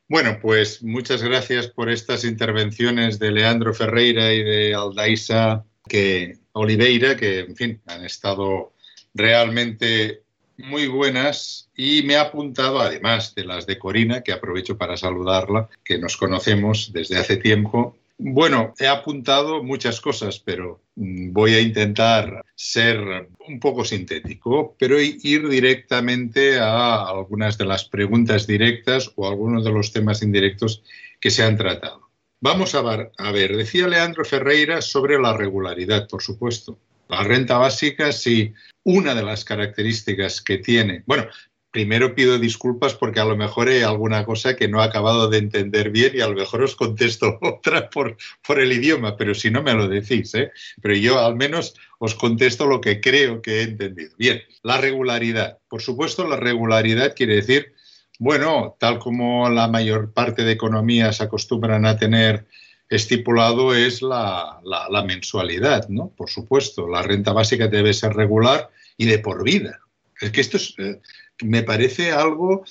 Bueno, 0.07 0.37
pues 0.41 0.83
muchas 0.83 1.23
gracias 1.23 1.67
por 1.67 1.89
estas 1.89 2.23
intervenciones 2.23 3.17
de 3.17 3.31
Leandro 3.31 3.73
Ferreira 3.73 4.33
y 4.33 4.43
de 4.43 4.75
Aldaisa 4.75 5.65
que, 5.87 6.37
Oliveira, 6.51 7.15
que, 7.15 7.39
en 7.39 7.55
fin, 7.55 7.81
han 7.87 8.05
estado 8.05 8.73
realmente 9.13 10.21
muy 10.57 10.87
buenas 10.87 11.69
y 11.75 12.03
me 12.03 12.15
ha 12.15 12.21
apuntado, 12.21 12.79
además 12.79 13.33
de 13.35 13.45
las 13.45 13.65
de 13.65 13.77
Corina, 13.77 14.21
que 14.21 14.31
aprovecho 14.31 14.77
para 14.77 14.95
saludarla, 14.95 15.69
que 15.83 15.97
nos 15.97 16.17
conocemos 16.17 16.91
desde 16.93 17.17
hace 17.17 17.37
tiempo, 17.37 17.97
bueno, 18.17 18.73
he 18.79 18.87
apuntado 18.87 19.61
muchas 19.63 19.99
cosas, 19.99 20.39
pero 20.39 20.79
voy 20.95 21.55
a 21.55 21.61
intentar 21.61 22.43
ser 22.55 23.29
un 23.47 23.59
poco 23.59 23.83
sintético, 23.83 24.75
pero 24.79 25.01
ir 25.01 25.49
directamente 25.49 26.57
a 26.57 27.07
algunas 27.07 27.57
de 27.57 27.65
las 27.65 27.85
preguntas 27.85 28.47
directas 28.47 29.11
o 29.15 29.27
algunos 29.27 29.63
de 29.63 29.71
los 29.71 29.91
temas 29.91 30.21
indirectos 30.21 30.83
que 31.19 31.31
se 31.31 31.43
han 31.43 31.57
tratado. 31.57 32.09
Vamos 32.39 32.75
a 32.75 32.81
ver, 32.81 33.11
a 33.17 33.31
ver, 33.31 33.55
decía 33.55 33.87
Leandro 33.87 34.23
Ferreira 34.23 34.81
sobre 34.81 35.19
la 35.19 35.35
regularidad, 35.35 36.07
por 36.07 36.21
supuesto. 36.21 36.77
La 37.09 37.23
renta 37.23 37.57
básica, 37.57 38.11
sí, 38.11 38.53
una 38.83 39.13
de 39.13 39.23
las 39.23 39.45
características 39.45 40.41
que 40.41 40.57
tiene, 40.57 41.03
bueno, 41.05 41.27
primero 41.75 42.15
pido 42.15 42.39
disculpas 42.39 42.93
porque 42.93 43.19
a 43.19 43.25
lo 43.25 43.35
mejor 43.35 43.67
hay 43.67 43.81
alguna 43.81 44.23
cosa 44.23 44.55
que 44.55 44.69
no 44.69 44.81
he 44.81 44.85
acabado 44.85 45.27
de 45.27 45.39
entender 45.39 45.89
bien 45.89 46.13
y 46.15 46.21
a 46.21 46.27
lo 46.29 46.33
mejor 46.33 46.63
os 46.63 46.73
contesto 46.73 47.37
otra 47.41 47.89
por, 47.89 48.15
por 48.47 48.61
el 48.61 48.71
idioma, 48.71 49.17
pero 49.17 49.35
si 49.35 49.51
no 49.51 49.61
me 49.61 49.73
lo 49.73 49.89
decís, 49.89 50.33
¿eh? 50.35 50.53
pero 50.81 50.95
yo 50.95 51.19
al 51.19 51.35
menos 51.35 51.75
os 51.99 52.15
contesto 52.15 52.65
lo 52.65 52.79
que 52.79 53.01
creo 53.01 53.41
que 53.41 53.59
he 53.59 53.63
entendido. 53.63 54.13
Bien, 54.17 54.41
la 54.63 54.77
regularidad. 54.77 55.57
Por 55.67 55.81
supuesto, 55.81 56.25
la 56.25 56.37
regularidad 56.37 57.13
quiere 57.13 57.35
decir, 57.35 57.73
bueno, 58.19 58.77
tal 58.79 58.97
como 58.97 59.49
la 59.49 59.67
mayor 59.67 60.13
parte 60.13 60.45
de 60.45 60.53
economías 60.53 61.19
acostumbran 61.19 61.85
a 61.85 61.97
tener 61.97 62.45
estipulado 62.87 63.75
es 63.75 64.01
la, 64.01 64.61
la 64.63 65.03
mensualidad, 65.03 65.89
¿no? 65.89 66.07
Por 66.15 66.29
supuesto, 66.29 66.87
la 66.87 67.01
renta 67.01 67.33
básica 67.33 67.67
debe 67.67 67.93
ser 67.93 68.13
regular 68.13 68.69
y 68.95 69.07
de 69.07 69.19
por 69.19 69.43
vida. 69.43 69.81
Es 70.21 70.31
que 70.31 70.41
esto 70.41 70.57
es, 70.57 70.73
eh, 70.77 71.01
me 71.43 71.63
parece 71.63 72.11
algo 72.11 72.63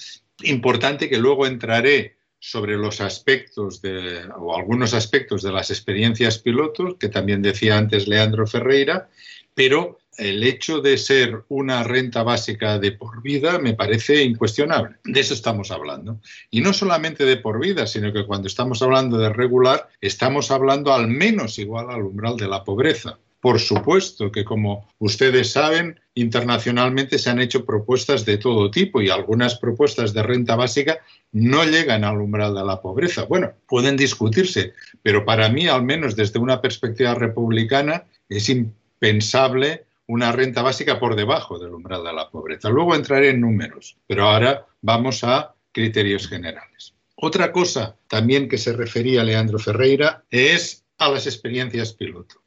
importante 0.42 1.08
que 1.08 1.18
luego 1.18 1.46
entraré 1.46 2.16
sobre 2.38 2.76
los 2.76 3.00
aspectos 3.00 3.80
de, 3.80 4.20
o 4.36 4.54
algunos 4.54 4.92
aspectos 4.92 5.42
de 5.42 5.52
las 5.52 5.70
experiencias 5.70 6.38
pilotos, 6.38 6.96
que 7.00 7.08
también 7.08 7.40
decía 7.40 7.78
antes 7.78 8.06
Leandro 8.06 8.46
Ferreira, 8.46 9.08
pero 9.54 9.98
el 10.18 10.42
hecho 10.42 10.80
de 10.80 10.98
ser 10.98 11.44
una 11.48 11.82
renta 11.82 12.22
básica 12.22 12.78
de 12.78 12.92
por 12.92 13.22
vida 13.22 13.58
me 13.58 13.74
parece 13.74 14.22
incuestionable. 14.22 14.96
De 15.04 15.20
eso 15.20 15.34
estamos 15.34 15.70
hablando. 15.70 16.20
Y 16.50 16.60
no 16.60 16.72
solamente 16.72 17.24
de 17.24 17.36
por 17.36 17.58
vida, 17.58 17.86
sino 17.86 18.12
que 18.12 18.26
cuando 18.26 18.48
estamos 18.48 18.82
hablando 18.82 19.18
de 19.18 19.30
regular, 19.30 19.88
estamos 20.00 20.50
hablando 20.50 20.92
al 20.92 21.08
menos 21.08 21.58
igual 21.58 21.90
al 21.90 22.02
umbral 22.02 22.36
de 22.36 22.48
la 22.48 22.62
pobreza. 22.62 23.18
Por 23.44 23.60
supuesto 23.60 24.32
que, 24.32 24.42
como 24.42 24.88
ustedes 24.98 25.52
saben, 25.52 26.00
internacionalmente 26.14 27.18
se 27.18 27.28
han 27.28 27.42
hecho 27.42 27.66
propuestas 27.66 28.24
de 28.24 28.38
todo 28.38 28.70
tipo 28.70 29.02
y 29.02 29.10
algunas 29.10 29.58
propuestas 29.58 30.14
de 30.14 30.22
renta 30.22 30.56
básica 30.56 31.00
no 31.30 31.62
llegan 31.64 32.04
al 32.04 32.22
umbral 32.22 32.54
de 32.54 32.64
la 32.64 32.80
pobreza. 32.80 33.26
Bueno, 33.26 33.52
pueden 33.68 33.98
discutirse, 33.98 34.72
pero 35.02 35.26
para 35.26 35.50
mí, 35.50 35.68
al 35.68 35.82
menos 35.82 36.16
desde 36.16 36.38
una 36.38 36.62
perspectiva 36.62 37.14
republicana, 37.14 38.04
es 38.30 38.48
impensable 38.48 39.84
una 40.06 40.32
renta 40.32 40.62
básica 40.62 40.98
por 40.98 41.14
debajo 41.14 41.58
del 41.58 41.74
umbral 41.74 42.02
de 42.02 42.14
la 42.14 42.30
pobreza. 42.30 42.70
Luego 42.70 42.94
entraré 42.94 43.28
en 43.28 43.42
números, 43.42 43.98
pero 44.06 44.24
ahora 44.24 44.64
vamos 44.80 45.22
a 45.22 45.54
criterios 45.70 46.28
generales. 46.28 46.94
Otra 47.16 47.52
cosa 47.52 47.94
también 48.08 48.48
que 48.48 48.56
se 48.56 48.72
refería 48.72 49.22
Leandro 49.22 49.58
Ferreira 49.58 50.24
es 50.30 50.82
a 50.96 51.10
las 51.10 51.26
experiencias 51.26 51.92
piloto. 51.92 52.43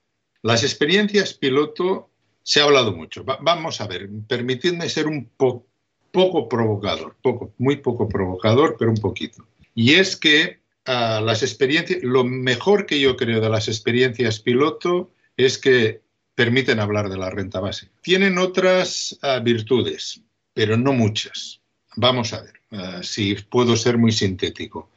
Las 0.47 0.63
experiencias 0.63 1.33
piloto 1.33 2.09
se 2.41 2.61
ha 2.61 2.63
hablado 2.63 2.93
mucho. 2.93 3.25
vamos 3.25 3.81
a 3.81 3.87
ver, 3.87 4.09
permitidme 4.29 4.87
ser 4.87 5.05
un 5.05 5.29
poco 5.35 6.47
provocador, 6.47 7.17
poco, 7.21 7.53
muy 7.57 7.75
poco 7.75 8.07
provocador, 8.07 8.77
pero 8.79 8.89
un 8.91 8.97
poquito. 8.97 9.45
Y 9.75 9.95
es 9.95 10.15
que 10.15 10.61
ah, 10.85 11.19
las 11.21 11.43
experiencias, 11.43 12.01
lo 12.01 12.23
mejor 12.23 12.85
que 12.85 12.97
yo 12.97 13.17
creo 13.17 13.41
de 13.41 13.49
las 13.49 13.67
experiencias 13.67 14.39
piloto 14.39 15.11
es 15.35 15.57
que 15.57 15.99
permiten 16.33 16.79
hablar 16.79 17.09
de 17.09 17.17
la 17.17 17.29
renta 17.29 17.59
básica. 17.59 17.91
Tienen 18.01 18.37
otras 18.37 19.19
ah, 19.23 19.39
virtudes, 19.39 20.21
pero 20.53 20.77
no 20.77 20.93
muchas. 20.93 21.59
Vamos 21.97 22.31
a 22.31 22.43
ver 22.43 22.53
ah, 22.71 23.01
si 23.03 23.35
puedo 23.35 23.75
ser 23.75 23.97
muy 23.97 24.13
sintético 24.13 24.91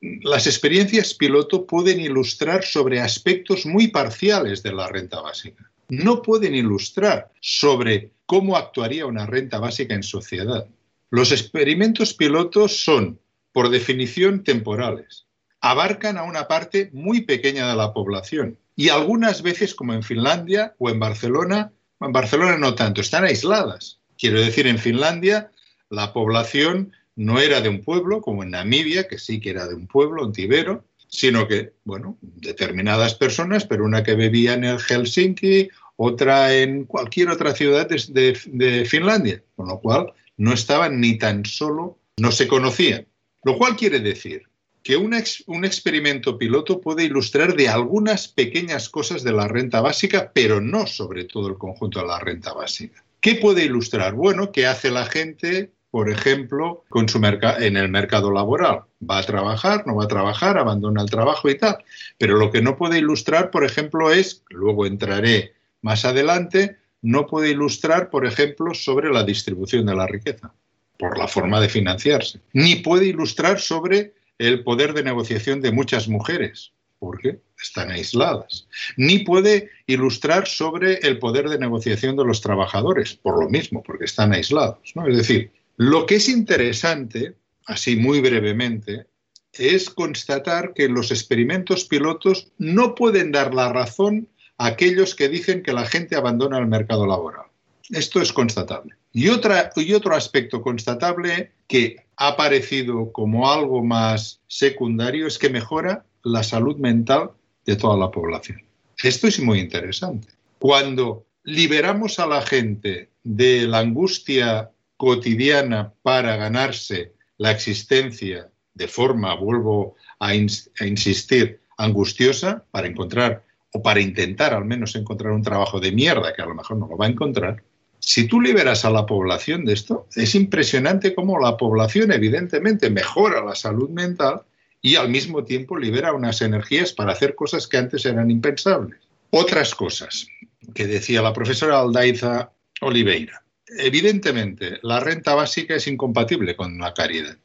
las 0.00 0.46
experiencias 0.46 1.12
piloto 1.14 1.66
pueden 1.66 2.00
ilustrar 2.00 2.64
sobre 2.64 3.00
aspectos 3.00 3.66
muy 3.66 3.88
parciales 3.88 4.62
de 4.62 4.72
la 4.72 4.88
renta 4.88 5.20
básica. 5.20 5.70
No 5.88 6.22
pueden 6.22 6.54
ilustrar 6.54 7.30
sobre 7.40 8.12
cómo 8.26 8.56
actuaría 8.56 9.06
una 9.06 9.26
renta 9.26 9.58
básica 9.58 9.94
en 9.94 10.02
sociedad. 10.02 10.66
Los 11.10 11.32
experimentos 11.32 12.14
pilotos 12.14 12.82
son, 12.82 13.18
por 13.52 13.68
definición, 13.68 14.44
temporales. 14.44 15.26
Abarcan 15.60 16.16
a 16.16 16.22
una 16.22 16.48
parte 16.48 16.90
muy 16.92 17.22
pequeña 17.22 17.68
de 17.68 17.76
la 17.76 17.92
población 17.92 18.56
y 18.76 18.88
algunas 18.88 19.42
veces, 19.42 19.74
como 19.74 19.92
en 19.92 20.02
Finlandia 20.02 20.74
o 20.78 20.88
en 20.88 20.98
Barcelona, 20.98 21.72
en 22.00 22.12
Barcelona 22.12 22.56
no 22.56 22.74
tanto, 22.74 23.02
están 23.02 23.24
aisladas. 23.24 23.98
Quiero 24.16 24.40
decir, 24.40 24.66
en 24.66 24.78
Finlandia 24.78 25.50
la 25.90 26.12
población 26.12 26.92
no 27.20 27.38
era 27.38 27.60
de 27.60 27.68
un 27.68 27.82
pueblo, 27.82 28.22
como 28.22 28.42
en 28.42 28.52
Namibia, 28.52 29.06
que 29.06 29.18
sí 29.18 29.40
que 29.40 29.50
era 29.50 29.66
de 29.66 29.74
un 29.74 29.86
pueblo, 29.86 30.32
tibero, 30.32 30.86
sino 31.06 31.46
que, 31.46 31.74
bueno, 31.84 32.16
determinadas 32.22 33.14
personas, 33.14 33.66
pero 33.66 33.84
una 33.84 34.02
que 34.02 34.14
vivía 34.14 34.54
en 34.54 34.64
el 34.64 34.78
Helsinki, 34.78 35.68
otra 35.96 36.54
en 36.56 36.86
cualquier 36.86 37.28
otra 37.28 37.54
ciudad 37.54 37.86
de, 37.90 38.84
Finlandia, 38.88 39.44
con 39.54 39.68
lo 39.68 39.80
cual 39.80 40.14
no 40.38 40.54
estaban 40.54 40.98
ni 40.98 41.18
tan 41.18 41.44
solo, 41.44 41.98
no 42.16 42.32
se 42.32 42.48
conocían. 42.48 43.06
Lo 43.44 43.58
cual 43.58 43.76
quiere 43.76 44.00
decir 44.00 44.44
que 44.82 44.96
un, 44.96 45.14
un 45.46 45.64
experimento 45.66 46.38
piloto 46.38 46.80
puede 46.80 47.04
ilustrar 47.04 47.54
de 47.54 47.68
algunas 47.68 48.28
pequeñas 48.28 48.88
cosas 48.88 49.22
de 49.24 49.32
la 49.32 49.46
renta 49.46 49.82
básica, 49.82 50.32
pero 50.34 50.62
no 50.62 50.86
sobre 50.86 51.24
todo 51.24 51.48
el 51.48 51.58
conjunto 51.58 52.00
de 52.00 52.06
la 52.06 52.18
renta 52.18 52.54
básica. 52.54 53.04
¿Qué 53.20 53.34
puede 53.34 53.66
ilustrar? 53.66 54.14
Bueno, 54.14 54.52
¿qué 54.52 54.66
hace 54.66 54.90
la 54.90 55.04
gente 55.04 55.70
por 55.90 56.08
ejemplo, 56.08 56.84
con 56.88 57.08
su 57.08 57.18
en 57.18 57.76
el 57.76 57.88
mercado 57.88 58.30
laboral. 58.30 58.82
Va 59.08 59.18
a 59.18 59.22
trabajar, 59.22 59.86
no 59.86 59.96
va 59.96 60.04
a 60.04 60.08
trabajar, 60.08 60.56
abandona 60.56 61.02
el 61.02 61.10
trabajo 61.10 61.50
y 61.50 61.58
tal. 61.58 61.78
Pero 62.16 62.36
lo 62.36 62.50
que 62.50 62.62
no 62.62 62.76
puede 62.76 62.98
ilustrar, 62.98 63.50
por 63.50 63.64
ejemplo, 63.64 64.12
es, 64.12 64.44
luego 64.50 64.86
entraré 64.86 65.52
más 65.82 66.04
adelante, 66.04 66.76
no 67.02 67.26
puede 67.26 67.50
ilustrar, 67.50 68.10
por 68.10 68.24
ejemplo, 68.24 68.74
sobre 68.74 69.10
la 69.10 69.24
distribución 69.24 69.86
de 69.86 69.96
la 69.96 70.06
riqueza, 70.06 70.52
por 70.98 71.18
la 71.18 71.26
forma 71.26 71.60
de 71.60 71.68
financiarse. 71.68 72.40
Ni 72.52 72.76
puede 72.76 73.06
ilustrar 73.06 73.58
sobre 73.58 74.14
el 74.38 74.62
poder 74.62 74.92
de 74.92 75.02
negociación 75.02 75.60
de 75.60 75.72
muchas 75.72 76.08
mujeres. 76.08 76.72
porque 76.98 77.40
están 77.58 77.90
aisladas. 77.90 78.68
Ni 78.98 79.20
puede 79.20 79.70
ilustrar 79.86 80.46
sobre 80.46 80.96
el 80.96 81.18
poder 81.18 81.48
de 81.48 81.58
negociación 81.58 82.14
de 82.14 82.26
los 82.26 82.42
trabajadores, 82.42 83.14
por 83.14 83.42
lo 83.42 83.48
mismo, 83.48 83.82
porque 83.82 84.04
están 84.04 84.34
aislados. 84.34 84.92
¿no? 84.94 85.06
Es 85.06 85.16
decir, 85.16 85.50
lo 85.80 86.04
que 86.04 86.16
es 86.16 86.28
interesante, 86.28 87.36
así 87.64 87.96
muy 87.96 88.20
brevemente, 88.20 89.06
es 89.54 89.88
constatar 89.88 90.74
que 90.74 90.90
los 90.90 91.10
experimentos 91.10 91.86
pilotos 91.86 92.48
no 92.58 92.94
pueden 92.94 93.32
dar 93.32 93.54
la 93.54 93.72
razón 93.72 94.28
a 94.58 94.66
aquellos 94.66 95.14
que 95.14 95.30
dicen 95.30 95.62
que 95.62 95.72
la 95.72 95.86
gente 95.86 96.16
abandona 96.16 96.58
el 96.58 96.66
mercado 96.66 97.06
laboral. 97.06 97.46
Esto 97.88 98.20
es 98.20 98.30
constatable. 98.30 98.94
Y, 99.14 99.30
otra, 99.30 99.72
y 99.74 99.94
otro 99.94 100.14
aspecto 100.14 100.60
constatable 100.60 101.52
que 101.66 102.04
ha 102.18 102.28
aparecido 102.28 103.10
como 103.10 103.50
algo 103.50 103.82
más 103.82 104.42
secundario 104.48 105.26
es 105.26 105.38
que 105.38 105.48
mejora 105.48 106.04
la 106.22 106.42
salud 106.42 106.76
mental 106.76 107.30
de 107.64 107.76
toda 107.76 107.96
la 107.96 108.10
población. 108.10 108.62
Esto 109.02 109.28
es 109.28 109.40
muy 109.40 109.60
interesante. 109.60 110.28
Cuando 110.58 111.24
liberamos 111.42 112.18
a 112.18 112.26
la 112.26 112.42
gente 112.42 113.08
de 113.24 113.66
la 113.66 113.78
angustia 113.78 114.70
cotidiana 115.00 115.94
para 116.02 116.36
ganarse 116.36 117.14
la 117.38 117.52
existencia 117.52 118.50
de 118.74 118.86
forma, 118.86 119.34
vuelvo 119.34 119.96
a, 120.18 120.34
insistir, 120.34 121.60
angustiosa, 121.78 122.66
para 122.70 122.86
encontrar 122.86 123.42
o 123.72 123.80
para 123.80 124.02
intentar 124.02 124.52
al 124.52 124.66
menos 124.66 124.94
encontrar 124.96 125.32
un 125.32 125.42
trabajo 125.42 125.80
de 125.80 125.90
mierda 125.90 126.34
que 126.34 126.42
a 126.42 126.44
lo 126.44 126.54
mejor 126.54 126.76
no 126.76 126.86
lo 126.86 126.98
va 126.98 127.06
a 127.06 127.08
encontrar, 127.08 127.62
si 127.98 128.26
tú 128.26 128.42
liberas 128.42 128.84
a 128.84 128.90
la 128.90 129.06
población 129.06 129.64
de 129.64 129.72
esto, 129.72 130.06
es 130.14 130.34
impresionante 130.34 131.14
cómo 131.14 131.40
la 131.40 131.56
población 131.56 132.12
evidentemente 132.12 132.90
mejora 132.90 133.42
la 133.42 133.54
salud 133.54 133.88
mental 133.88 134.42
y 134.82 134.96
al 134.96 135.08
mismo 135.08 135.44
tiempo 135.44 135.78
libera 135.78 136.12
unas 136.12 136.42
energías 136.42 136.92
para 136.92 137.12
hacer 137.12 137.34
cosas 137.34 137.66
que 137.66 137.78
antes 137.78 138.04
eran 138.04 138.30
impensables. 138.30 139.00
Otras 139.30 139.74
cosas 139.74 140.26
que 140.74 140.86
decía 140.86 141.22
la 141.22 141.32
profesora 141.32 141.78
Aldaiza 141.78 142.52
Oliveira. 142.82 143.42
Evidentemente, 143.78 144.78
la 144.82 145.00
renta 145.00 145.34
básica 145.34 145.74
es 145.76 145.86
incompatible 145.86 146.56
con 146.56 146.78
la 146.78 146.94
caridad. 146.94 147.36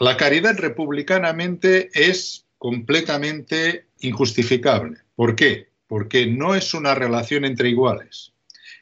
La 0.00 0.16
caridad 0.16 0.56
republicanamente 0.58 1.90
es 1.94 2.46
completamente 2.58 3.86
injustificable. 4.00 4.98
¿Por 5.14 5.36
qué? 5.36 5.68
Porque 5.86 6.26
no 6.26 6.54
es 6.54 6.74
una 6.74 6.94
relación 6.94 7.44
entre 7.44 7.68
iguales. 7.68 8.32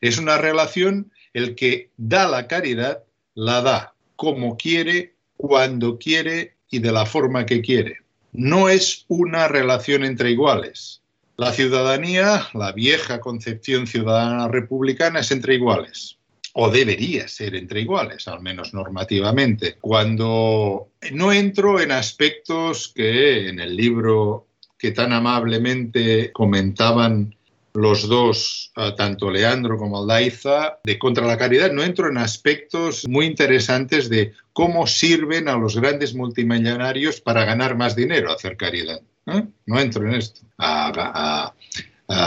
Es 0.00 0.18
una 0.18 0.38
relación 0.38 1.12
el 1.32 1.54
que 1.54 1.90
da 1.96 2.28
la 2.28 2.46
caridad, 2.46 3.04
la 3.34 3.60
da 3.62 3.94
como 4.16 4.56
quiere, 4.56 5.14
cuando 5.36 5.98
quiere 5.98 6.54
y 6.70 6.78
de 6.78 6.92
la 6.92 7.06
forma 7.06 7.46
que 7.46 7.60
quiere 7.60 8.02
no 8.32 8.70
es 8.70 9.04
una 9.08 9.46
relación 9.46 10.04
entre 10.04 10.30
iguales. 10.30 11.02
La 11.36 11.52
ciudadanía, 11.52 12.48
la 12.54 12.72
vieja 12.72 13.20
concepción 13.20 13.86
ciudadana 13.86 14.48
republicana, 14.48 15.20
es 15.20 15.30
entre 15.30 15.54
iguales, 15.54 16.18
o 16.54 16.70
debería 16.70 17.28
ser 17.28 17.54
entre 17.54 17.80
iguales, 17.80 18.28
al 18.28 18.40
menos 18.40 18.74
normativamente. 18.74 19.76
Cuando 19.80 20.88
no 21.12 21.32
entro 21.32 21.80
en 21.80 21.92
aspectos 21.92 22.92
que 22.94 23.48
en 23.48 23.60
el 23.60 23.74
libro 23.76 24.46
que 24.78 24.90
tan 24.90 25.12
amablemente 25.12 26.32
comentaban 26.32 27.34
los 27.74 28.06
dos, 28.06 28.72
eh, 28.76 28.92
tanto 28.96 29.30
Leandro 29.30 29.78
como 29.78 29.98
Aldaiza, 29.98 30.78
de 30.84 30.98
Contra 30.98 31.26
la 31.26 31.38
Caridad, 31.38 31.72
no 31.72 31.82
entro 31.82 32.08
en 32.08 32.18
aspectos 32.18 33.08
muy 33.08 33.26
interesantes 33.26 34.08
de 34.08 34.32
cómo 34.52 34.86
sirven 34.86 35.48
a 35.48 35.56
los 35.56 35.76
grandes 35.76 36.14
multimillonarios 36.14 37.20
para 37.20 37.44
ganar 37.44 37.76
más 37.76 37.96
dinero, 37.96 38.30
hacer 38.30 38.56
caridad. 38.56 39.00
¿eh? 39.26 39.44
No 39.66 39.80
entro 39.80 40.06
en 40.06 40.14
esto, 40.14 40.42
a, 40.58 41.54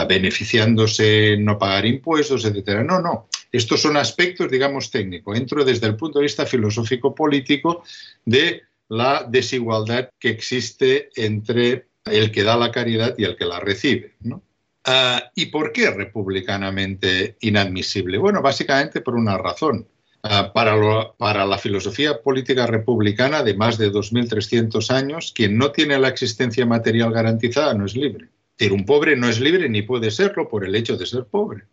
beneficiándose 0.08 1.34
en 1.34 1.44
no 1.44 1.58
pagar 1.58 1.86
impuestos, 1.86 2.44
etcétera. 2.44 2.82
No, 2.82 3.00
no. 3.00 3.28
Estos 3.56 3.80
son 3.80 3.96
aspectos, 3.96 4.50
digamos, 4.50 4.90
técnicos. 4.90 5.36
Entro 5.36 5.64
desde 5.64 5.86
el 5.86 5.96
punto 5.96 6.18
de 6.18 6.24
vista 6.24 6.44
filosófico-político 6.44 7.82
de 8.24 8.62
la 8.88 9.26
desigualdad 9.28 10.10
que 10.18 10.28
existe 10.28 11.10
entre 11.16 11.86
el 12.04 12.30
que 12.30 12.42
da 12.42 12.56
la 12.56 12.70
caridad 12.70 13.14
y 13.16 13.24
el 13.24 13.36
que 13.36 13.44
la 13.44 13.58
recibe. 13.58 14.14
Ah, 14.84 15.30
¿Y 15.34 15.46
por 15.46 15.72
qué 15.72 15.90
republicanamente 15.90 17.36
inadmisible? 17.40 18.18
Bueno, 18.18 18.42
básicamente 18.42 19.00
por 19.00 19.16
una 19.16 19.36
razón. 19.38 19.88
Ah, 20.22 20.52
para, 20.52 21.12
para, 21.16 21.46
la 21.46 21.58
filosofía 21.58 22.20
política 22.20 22.66
republicana 22.66 23.42
de 23.42 23.54
más 23.54 23.78
de 23.78 23.92
2.300 23.92 24.90
años, 24.90 25.32
quien 25.34 25.56
no 25.56 25.70
tiene 25.70 25.98
la 25.98 26.08
existencia 26.08 26.66
material 26.66 27.12
garantizada 27.12 27.74
no 27.74 27.86
es 27.86 27.94
libre. 27.94 28.28
Es 28.58 28.70
un 28.70 28.84
pobre 28.84 29.16
no 29.16 29.28
es 29.28 29.40
libre 29.40 29.68
ni 29.68 29.82
puede 29.82 30.10
serlo 30.10 30.48
por 30.48 30.64
el 30.64 30.74
hecho 30.74 30.96
de 30.96 31.06
ser 31.06 31.24
pobre. 31.24 31.64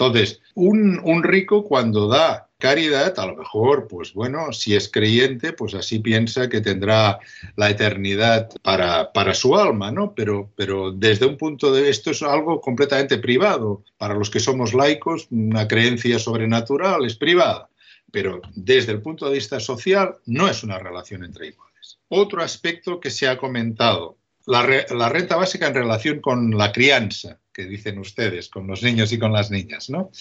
Entonces, 0.00 0.40
un, 0.54 1.24
rico 1.24 1.64
cuando 1.64 2.06
da 2.06 2.48
caridad, 2.56 3.18
a 3.18 3.26
lo 3.26 3.34
mejor, 3.34 3.88
pues 3.88 4.14
bueno, 4.14 4.52
si 4.52 4.76
es 4.76 4.88
creyente, 4.88 5.52
pues 5.52 5.74
así 5.74 5.98
piensa 5.98 6.48
que 6.48 6.60
tendrá 6.60 7.18
la 7.56 7.70
eternidad 7.70 8.48
para, 8.62 9.12
para 9.12 9.34
su 9.34 9.56
alma, 9.58 9.90
¿no? 9.90 10.14
Pero, 10.14 10.52
pero 10.54 10.92
desde 10.92 11.26
un 11.26 11.36
punto 11.36 11.72
de 11.72 11.90
esto 11.90 12.12
es 12.12 12.22
algo 12.22 12.60
completamente 12.60 13.18
privado. 13.18 13.82
Para 13.96 14.14
los 14.14 14.30
que 14.30 14.38
somos 14.38 14.72
laicos, 14.72 15.26
una 15.32 15.66
creencia 15.66 16.20
sobrenatural 16.20 17.04
es 17.04 17.16
privada, 17.16 17.68
pero 18.12 18.40
desde 18.54 18.92
el 18.92 19.02
punto 19.02 19.26
de 19.26 19.34
vista 19.34 19.58
social 19.58 20.14
no 20.26 20.48
es 20.48 20.62
una 20.62 20.78
relación 20.78 21.24
entre 21.24 21.48
iguales. 21.48 21.98
Otro 22.06 22.40
aspecto 22.40 23.00
que 23.00 23.10
se 23.10 23.26
ha 23.26 23.36
comentado, 23.36 24.16
la, 24.46 24.64
la 24.90 25.08
renta 25.08 25.34
básica 25.34 25.66
en 25.66 25.74
relación 25.74 26.20
con 26.20 26.56
la 26.56 26.70
crianza 26.70 27.40
que 27.58 27.66
dicen 27.66 27.98
ustedes, 27.98 28.48
con 28.48 28.68
los 28.68 28.84
niños 28.84 29.10
y 29.10 29.18
con 29.18 29.32
las 29.32 29.50
niñas, 29.50 29.90
¿no? 29.90 30.12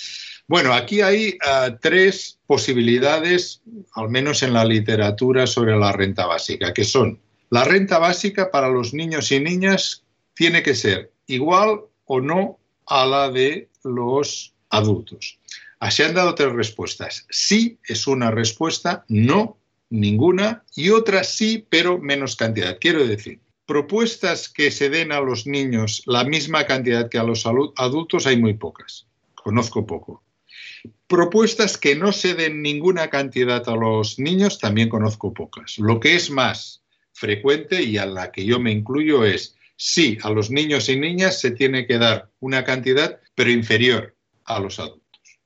Bueno, 0.47 0.73
aquí 0.73 1.01
hay 1.01 1.37
ah, 1.45 1.77
tres 1.79 2.39
posibilidades, 2.47 3.61
al 3.93 4.09
menos 4.09 4.41
en 4.41 4.53
la 4.53 4.65
literatura, 4.65 5.45
sobre 5.45 5.77
la 5.77 5.91
renta 5.91 6.25
básica, 6.25 6.73
que 6.73 6.83
son 6.83 7.19
la 7.51 7.63
renta 7.63 7.99
básica 7.99 8.49
para 8.49 8.69
los 8.69 8.95
niños 8.95 9.31
y 9.31 9.39
niñas 9.39 10.03
tiene 10.33 10.63
que 10.63 10.73
ser 10.73 11.11
igual 11.27 11.81
o 12.05 12.21
no 12.21 12.57
a 12.87 13.05
la 13.05 13.29
de 13.29 13.69
los 13.83 14.55
adultos. 14.71 15.37
Así 15.77 16.01
han 16.01 16.15
dado 16.15 16.33
tres 16.33 16.53
respuestas. 16.53 17.27
Sí 17.29 17.77
es 17.87 18.07
una 18.07 18.31
respuesta, 18.31 19.05
no 19.09 19.59
ninguna, 19.91 20.63
y 20.75 20.89
otra 20.89 21.23
sí, 21.23 21.67
pero 21.69 21.99
menos 21.99 22.35
cantidad. 22.35 22.79
Quiero 22.81 23.05
decir, 23.05 23.41
propuestas 23.67 24.49
que 24.49 24.71
se 24.71 24.89
den 24.89 25.11
a 25.11 25.19
los 25.19 25.45
niños 25.45 26.01
la 26.07 26.23
misma 26.23 26.65
cantidad 26.65 27.09
que 27.09 27.19
a 27.19 27.23
los 27.23 27.45
adultos 27.45 28.25
hay 28.25 28.37
muy 28.37 28.55
pocas. 28.55 29.07
Conozco 29.35 29.85
poco. 29.85 30.23
Propuestas 31.05 31.77
que 31.77 31.95
no 31.95 32.13
se 32.13 32.33
den 32.33 32.61
ninguna 32.61 33.09
cantidad 33.09 33.67
a 33.67 33.75
los 33.75 34.19
niños 34.19 34.57
también 34.57 34.89
conozco 34.89 35.33
pocas. 35.33 35.77
Lo 35.77 35.99
que 35.99 36.15
es 36.15 36.31
más 36.31 36.81
frecuente 37.11 37.83
y 37.83 37.97
a 37.97 38.05
la 38.05 38.31
que 38.31 38.45
yo 38.45 38.59
me 38.59 38.71
incluyo 38.71 39.25
es 39.25 39.57
sí, 39.75 40.17
a 40.23 40.29
los 40.29 40.49
niños 40.49 40.87
y 40.87 40.97
niñas 40.97 41.39
se 41.39 41.51
tiene 41.51 41.85
que 41.85 41.97
dar 41.97 42.31
una 42.39 42.63
cantidad, 42.63 43.19
pero 43.35 43.51
inferior 43.51 44.15
a 44.45 44.59
los 44.59 44.79
adultos. 44.79 45.39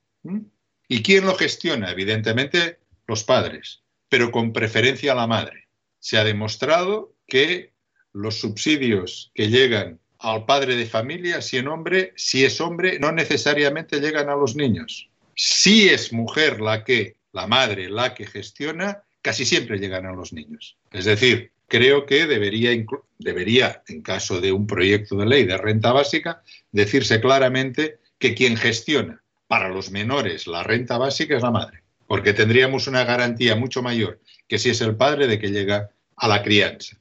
¿Y 0.88 1.02
quién 1.02 1.26
lo 1.26 1.36
gestiona? 1.36 1.92
Evidentemente 1.92 2.80
los 3.08 3.24
padres, 3.24 3.82
pero 4.10 4.32
con 4.32 4.54
preferencia 4.54 5.14
a 5.14 5.16
la 5.16 5.28
madre. 5.28 5.70
Se 6.00 6.18
ha 6.18 6.24
demostrado 6.24 7.16
que 7.28 7.71
los 8.14 8.40
subsidios 8.40 9.32
que 9.34 9.50
llegan 9.50 10.00
al 10.20 10.46
padre 10.46 10.76
de 10.76 10.86
familia, 10.86 11.42
si, 11.42 11.58
hombre, 11.60 12.14
si 12.16 12.46
es 12.46 12.62
hombre, 12.62 13.00
no 13.00 13.12
necesariamente 13.12 14.00
llegan 14.00 14.30
a 14.30 14.36
los 14.36 14.56
niños. 14.56 15.10
Si 15.36 15.90
es 15.90 16.14
mujer 16.14 16.62
la 16.62 16.84
que, 16.84 17.16
la 17.32 17.48
madre, 17.48 17.90
la 17.90 18.14
que 18.14 18.28
gestiona, 18.28 19.04
casi 19.22 19.46
siempre 19.46 19.80
llegan 19.80 20.06
a 20.06 20.14
los 20.14 20.34
niños. 20.34 20.78
Es 20.92 21.06
decir, 21.06 21.52
creo 21.68 22.06
que 22.06 22.28
debería, 22.28 22.72
debería, 23.18 23.82
en 23.88 24.02
caso 24.02 24.42
de 24.42 24.52
un 24.52 24.68
proyecto 24.68 25.16
de 25.16 25.26
ley 25.26 25.46
de 25.46 25.58
renta 25.58 25.92
básica, 25.92 26.44
decirse 26.72 27.22
claramente 27.22 28.00
que 28.20 28.36
quien 28.36 28.58
gestiona 28.58 29.24
para 29.48 29.70
los 29.70 29.90
menores 29.92 30.48
la 30.48 30.64
renta 30.64 30.98
básica 30.98 31.36
es 31.36 31.44
la 31.44 31.52
madre, 31.52 31.82
porque 32.08 32.34
tendríamos 32.34 32.88
una 32.88 33.04
garantía 33.06 33.56
mucho 33.56 33.82
mayor 33.82 34.20
que 34.48 34.60
si 34.60 34.70
es 34.70 34.82
el 34.82 34.96
padre 34.96 35.28
de 35.28 35.40
que 35.40 35.50
llega 35.50 35.90
a 36.16 36.28
la 36.28 36.44
crianza. 36.44 36.98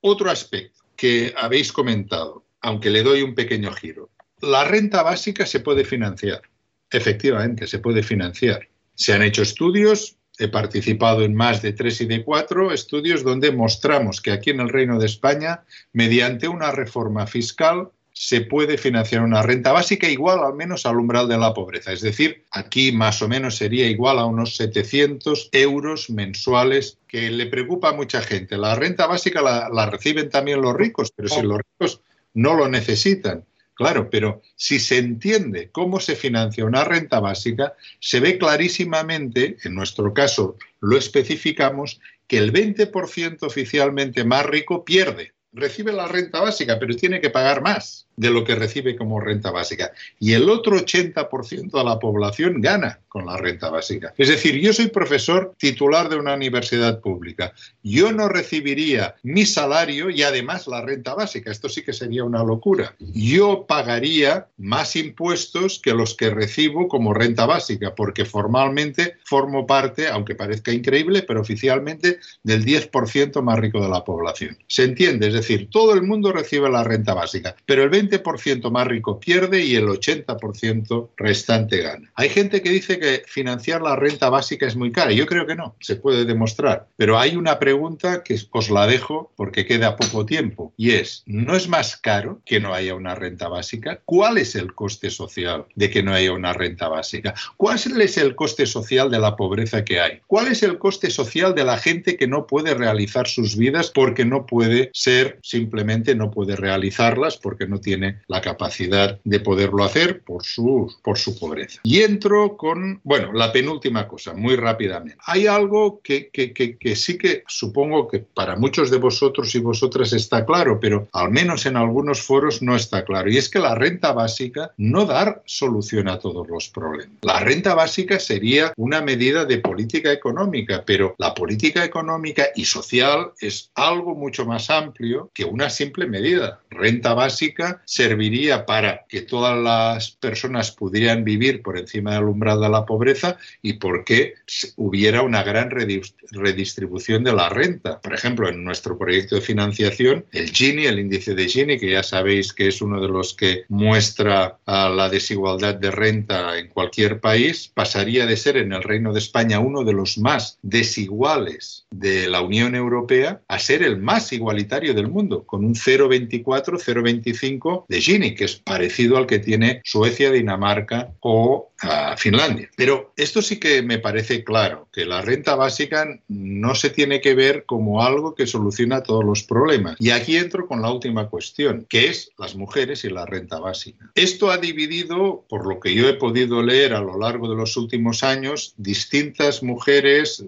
Otro 0.00 0.30
aspecto 0.30 0.80
que 0.96 1.34
habéis 1.36 1.72
comentado, 1.72 2.44
aunque 2.60 2.90
le 2.90 3.02
doy 3.02 3.22
un 3.22 3.34
pequeño 3.34 3.72
giro. 3.72 4.10
La 4.40 4.64
renta 4.64 5.02
básica 5.02 5.46
se 5.46 5.60
puede 5.60 5.84
financiar. 5.84 6.42
Efectivamente, 6.90 7.66
se 7.66 7.78
puede 7.78 8.02
financiar. 8.02 8.68
Se 8.94 9.12
han 9.12 9.22
hecho 9.22 9.42
estudios, 9.42 10.16
he 10.38 10.48
participado 10.48 11.22
en 11.22 11.34
más 11.34 11.62
de 11.62 11.72
tres 11.72 12.00
y 12.00 12.06
de 12.06 12.24
cuatro 12.24 12.72
estudios 12.72 13.22
donde 13.22 13.52
mostramos 13.52 14.20
que 14.20 14.32
aquí 14.32 14.50
en 14.50 14.60
el 14.60 14.70
Reino 14.70 14.98
de 14.98 15.06
España, 15.06 15.64
mediante 15.92 16.48
una 16.48 16.70
reforma 16.70 17.26
fiscal, 17.26 17.90
se 18.12 18.40
puede 18.42 18.76
financiar 18.76 19.22
una 19.22 19.42
renta 19.42 19.72
básica 19.72 20.08
igual 20.08 20.40
al 20.40 20.54
menos 20.54 20.86
al 20.86 20.98
umbral 20.98 21.28
de 21.28 21.38
la 21.38 21.54
pobreza. 21.54 21.92
Es 21.92 22.00
decir, 22.00 22.44
aquí 22.50 22.92
más 22.92 23.22
o 23.22 23.28
menos 23.28 23.56
sería 23.56 23.86
igual 23.86 24.18
a 24.18 24.26
unos 24.26 24.56
700 24.56 25.48
euros 25.52 26.10
mensuales 26.10 26.98
que 27.06 27.30
le 27.30 27.46
preocupa 27.46 27.90
a 27.90 27.94
mucha 27.94 28.20
gente. 28.20 28.56
La 28.56 28.74
renta 28.74 29.06
básica 29.06 29.42
la, 29.42 29.86
reciben 29.86 30.28
también 30.28 30.60
los 30.60 30.74
ricos, 30.74 31.12
pero 31.14 31.28
si 31.28 31.42
los 31.42 31.58
ricos 31.58 32.00
no 32.34 32.54
lo 32.54 32.68
necesitan. 32.68 33.44
Claro, 33.74 34.10
pero 34.10 34.42
si 34.56 34.78
se 34.78 34.98
entiende 34.98 35.70
cómo 35.70 36.00
se 36.00 36.14
financia 36.14 36.66
una 36.66 36.84
renta 36.84 37.18
básica, 37.18 37.74
se 37.98 38.20
ve 38.20 38.36
clarísimamente, 38.36 39.56
en 39.64 39.74
nuestro 39.74 40.12
caso 40.12 40.58
lo 40.80 40.98
especificamos, 40.98 41.98
que 42.26 42.36
el 42.36 42.52
20% 42.52 43.38
oficialmente 43.42 44.24
más 44.24 44.44
rico 44.44 44.84
pierde. 44.84 45.32
Recibe 45.52 45.92
la 45.92 46.06
renta 46.06 46.40
básica, 46.40 46.78
pero 46.78 46.94
tiene 46.94 47.20
que 47.20 47.30
pagar 47.30 47.62
más 47.62 48.09
de 48.20 48.30
lo 48.30 48.44
que 48.44 48.54
recibe 48.54 48.96
como 48.96 49.18
renta 49.18 49.50
básica. 49.50 49.92
Y 50.18 50.34
el 50.34 50.50
otro 50.50 50.76
80% 50.76 51.70
de 51.70 51.84
la 51.84 51.98
población 51.98 52.60
gana 52.60 53.00
con 53.08 53.24
la 53.24 53.38
renta 53.38 53.70
básica. 53.70 54.12
Es 54.18 54.28
decir, 54.28 54.60
yo 54.60 54.74
soy 54.74 54.88
profesor 54.88 55.54
titular 55.56 56.10
de 56.10 56.16
una 56.16 56.34
universidad 56.34 57.00
pública. 57.00 57.54
Yo 57.82 58.12
no 58.12 58.28
recibiría 58.28 59.14
mi 59.22 59.46
salario 59.46 60.10
y 60.10 60.22
además 60.22 60.68
la 60.68 60.82
renta 60.82 61.14
básica. 61.14 61.50
Esto 61.50 61.70
sí 61.70 61.82
que 61.82 61.94
sería 61.94 62.22
una 62.22 62.44
locura. 62.44 62.94
Yo 62.98 63.64
pagaría 63.66 64.48
más 64.58 64.96
impuestos 64.96 65.80
que 65.82 65.94
los 65.94 66.14
que 66.14 66.28
recibo 66.28 66.88
como 66.88 67.14
renta 67.14 67.46
básica, 67.46 67.94
porque 67.94 68.26
formalmente 68.26 69.16
formo 69.24 69.66
parte, 69.66 70.08
aunque 70.08 70.34
parezca 70.34 70.72
increíble, 70.72 71.22
pero 71.22 71.40
oficialmente 71.40 72.18
del 72.42 72.66
10% 72.66 73.40
más 73.40 73.58
rico 73.58 73.80
de 73.80 73.88
la 73.88 74.04
población. 74.04 74.58
¿Se 74.66 74.84
entiende? 74.84 75.28
Es 75.28 75.34
decir, 75.34 75.70
todo 75.70 75.94
el 75.94 76.02
mundo 76.02 76.32
recibe 76.32 76.68
la 76.68 76.84
renta 76.84 77.14
básica, 77.14 77.56
pero 77.64 77.82
el 77.82 77.88
20 77.88 78.09
20% 78.10 78.70
más 78.70 78.86
rico 78.86 79.20
pierde 79.20 79.64
y 79.64 79.76
el 79.76 79.86
80% 79.86 81.10
restante 81.16 81.78
gana. 81.78 82.10
Hay 82.14 82.28
gente 82.28 82.62
que 82.62 82.70
dice 82.70 82.98
que 82.98 83.22
financiar 83.26 83.82
la 83.82 83.96
renta 83.96 84.28
básica 84.30 84.66
es 84.66 84.76
muy 84.76 84.92
cara. 84.92 85.12
Yo 85.12 85.26
creo 85.26 85.46
que 85.46 85.54
no, 85.54 85.76
se 85.80 85.96
puede 85.96 86.24
demostrar. 86.24 86.88
Pero 86.96 87.18
hay 87.18 87.36
una 87.36 87.58
pregunta 87.58 88.22
que 88.22 88.38
os 88.52 88.70
la 88.70 88.86
dejo 88.86 89.32
porque 89.36 89.66
queda 89.66 89.96
poco 89.96 90.26
tiempo 90.26 90.72
y 90.76 90.92
es, 90.92 91.22
¿no 91.26 91.56
es 91.56 91.68
más 91.68 91.96
caro 91.96 92.40
que 92.44 92.60
no 92.60 92.74
haya 92.74 92.94
una 92.94 93.14
renta 93.14 93.48
básica? 93.48 94.00
¿Cuál 94.04 94.38
es 94.38 94.54
el 94.54 94.74
coste 94.74 95.10
social 95.10 95.66
de 95.74 95.90
que 95.90 96.02
no 96.02 96.12
haya 96.12 96.32
una 96.32 96.52
renta 96.52 96.88
básica? 96.88 97.34
¿Cuál 97.56 97.78
es 98.02 98.16
el 98.16 98.34
coste 98.34 98.66
social 98.66 99.10
de 99.10 99.18
la 99.18 99.36
pobreza 99.36 99.84
que 99.84 100.00
hay? 100.00 100.20
¿Cuál 100.26 100.48
es 100.48 100.62
el 100.62 100.78
coste 100.78 101.10
social 101.10 101.54
de 101.54 101.64
la 101.64 101.78
gente 101.78 102.16
que 102.16 102.26
no 102.26 102.46
puede 102.46 102.74
realizar 102.74 103.26
sus 103.26 103.56
vidas 103.56 103.90
porque 103.90 104.24
no 104.24 104.46
puede 104.46 104.90
ser, 104.92 105.38
simplemente 105.42 106.14
no 106.14 106.30
puede 106.30 106.56
realizarlas 106.56 107.36
porque 107.36 107.66
no 107.66 107.80
tiene 107.80 107.99
la 108.26 108.40
capacidad 108.40 109.18
de 109.24 109.40
poderlo 109.40 109.84
hacer 109.84 110.22
por 110.22 110.44
su, 110.44 110.92
por 111.02 111.18
su 111.18 111.38
pobreza. 111.38 111.80
Y 111.82 112.00
entro 112.00 112.56
con, 112.56 113.00
bueno, 113.04 113.32
la 113.32 113.52
penúltima 113.52 114.06
cosa, 114.08 114.34
muy 114.34 114.56
rápidamente. 114.56 115.18
Hay 115.24 115.46
algo 115.46 116.00
que, 116.02 116.30
que, 116.30 116.52
que, 116.52 116.96
sí 116.96 117.18
que 117.18 117.44
supongo 117.46 118.08
que 118.08 118.20
para 118.20 118.56
muchos 118.56 118.90
de 118.90 118.98
vosotros 118.98 119.54
y 119.54 119.60
vosotras 119.60 120.12
está 120.12 120.44
claro, 120.44 120.78
pero 120.80 121.08
al 121.12 121.30
menos 121.30 121.66
en 121.66 121.76
algunos 121.76 122.22
foros 122.22 122.62
no 122.62 122.76
está 122.76 123.04
claro, 123.04 123.30
y 123.30 123.36
es 123.36 123.48
que 123.48 123.58
la 123.58 123.74
renta 123.74 124.12
básica 124.12 124.72
no 124.76 125.04
da 125.04 125.42
solución 125.46 126.08
a 126.08 126.18
todos 126.18 126.48
los 126.48 126.68
problemas. 126.68 127.16
La 127.22 127.40
renta 127.40 127.74
básica 127.74 128.18
sería 128.18 128.72
una 128.76 129.00
medida 129.00 129.44
de 129.44 129.58
política 129.58 130.12
económica, 130.12 130.84
pero 130.86 131.14
la 131.18 131.34
política 131.34 131.84
económica 131.84 132.46
y 132.54 132.64
social 132.64 133.32
es 133.40 133.70
algo 133.74 134.14
mucho 134.14 134.44
más 134.44 134.70
amplio 134.70 135.30
que 135.34 135.44
una 135.44 135.70
simple 135.70 136.06
medida. 136.06 136.60
Renta 136.70 137.14
básica 137.14 137.82
serviría 137.90 138.66
para 138.66 139.04
que 139.08 139.22
todas 139.22 139.58
las 139.58 140.12
personas 140.12 140.70
pudieran 140.70 141.24
vivir 141.24 141.60
por 141.60 141.76
encima 141.76 142.14
del 142.14 142.22
umbral 142.22 142.60
de 142.60 142.68
la 142.68 142.86
pobreza 142.86 143.36
y 143.62 143.74
porque 143.74 144.34
hubiera 144.76 145.22
una 145.22 145.42
gran 145.42 145.70
redistribución 145.70 147.24
de 147.24 147.32
la 147.32 147.48
renta. 147.48 148.00
Por 148.00 148.14
ejemplo, 148.14 148.48
en 148.48 148.62
nuestro 148.62 148.96
proyecto 148.96 149.34
de 149.34 149.40
financiación, 149.40 150.24
el 150.30 150.50
Gini, 150.50 150.86
el 150.86 151.00
índice 151.00 151.34
de 151.34 151.48
Gini, 151.48 151.80
que 151.80 151.90
ya 151.90 152.04
sabéis 152.04 152.52
que 152.52 152.68
es 152.68 152.80
uno 152.80 153.00
de 153.00 153.08
los 153.08 153.34
que 153.34 153.64
muestra 153.68 154.58
la 154.66 155.08
desigualdad 155.08 155.74
de 155.74 155.90
renta 155.90 156.58
en 156.58 156.68
cualquier 156.68 157.18
país, 157.18 157.72
pasaría 157.74 158.24
de 158.24 158.36
ser 158.36 158.56
en 158.56 158.72
el 158.72 158.84
Reino 158.84 159.12
de 159.12 159.18
España 159.18 159.58
uno 159.58 159.82
de 159.82 159.94
los 159.94 160.16
más 160.16 160.60
desiguales 160.62 161.86
de 161.90 162.28
la 162.28 162.40
Unión 162.40 162.76
Europea 162.76 163.40
a 163.48 163.58
ser 163.58 163.82
el 163.82 163.96
más 163.96 164.32
igualitario 164.32 164.94
del 164.94 165.08
mundo, 165.08 165.42
con 165.42 165.64
un 165.64 165.74
0,24, 165.74 166.44
0,25 166.78 167.79
de 167.88 168.00
Gini, 168.00 168.34
que 168.34 168.44
es 168.44 168.56
parecido 168.56 169.16
al 169.16 169.26
que 169.26 169.38
tiene 169.38 169.80
Suecia, 169.84 170.30
Dinamarca 170.30 171.12
o 171.20 171.72
ah, 171.82 172.14
Finlandia. 172.16 172.70
Pero 172.76 173.12
esto 173.16 173.42
sí 173.42 173.58
que 173.58 173.82
me 173.82 173.98
parece 173.98 174.44
claro, 174.44 174.88
que 174.92 175.04
la 175.04 175.20
renta 175.20 175.54
básica 175.54 176.06
no 176.28 176.74
se 176.74 176.90
tiene 176.90 177.20
que 177.20 177.34
ver 177.34 177.64
como 177.64 178.02
algo 178.02 178.34
que 178.34 178.46
soluciona 178.46 179.02
todos 179.02 179.24
los 179.24 179.42
problemas. 179.42 179.96
Y 179.98 180.10
aquí 180.10 180.36
entro 180.36 180.66
con 180.66 180.82
la 180.82 180.90
última 180.90 181.28
cuestión, 181.28 181.86
que 181.88 182.08
es 182.08 182.30
las 182.38 182.54
mujeres 182.54 183.04
y 183.04 183.10
la 183.10 183.26
renta 183.26 183.58
básica. 183.58 184.10
Esto 184.14 184.50
ha 184.50 184.58
dividido, 184.58 185.44
por 185.48 185.66
lo 185.66 185.80
que 185.80 185.94
yo 185.94 186.08
he 186.08 186.14
podido 186.14 186.62
leer 186.62 186.94
a 186.94 187.00
lo 187.00 187.18
largo 187.18 187.48
de 187.48 187.56
los 187.56 187.76
últimos 187.76 188.22
años, 188.22 188.74
distintas 188.76 189.62
mujeres 189.62 190.44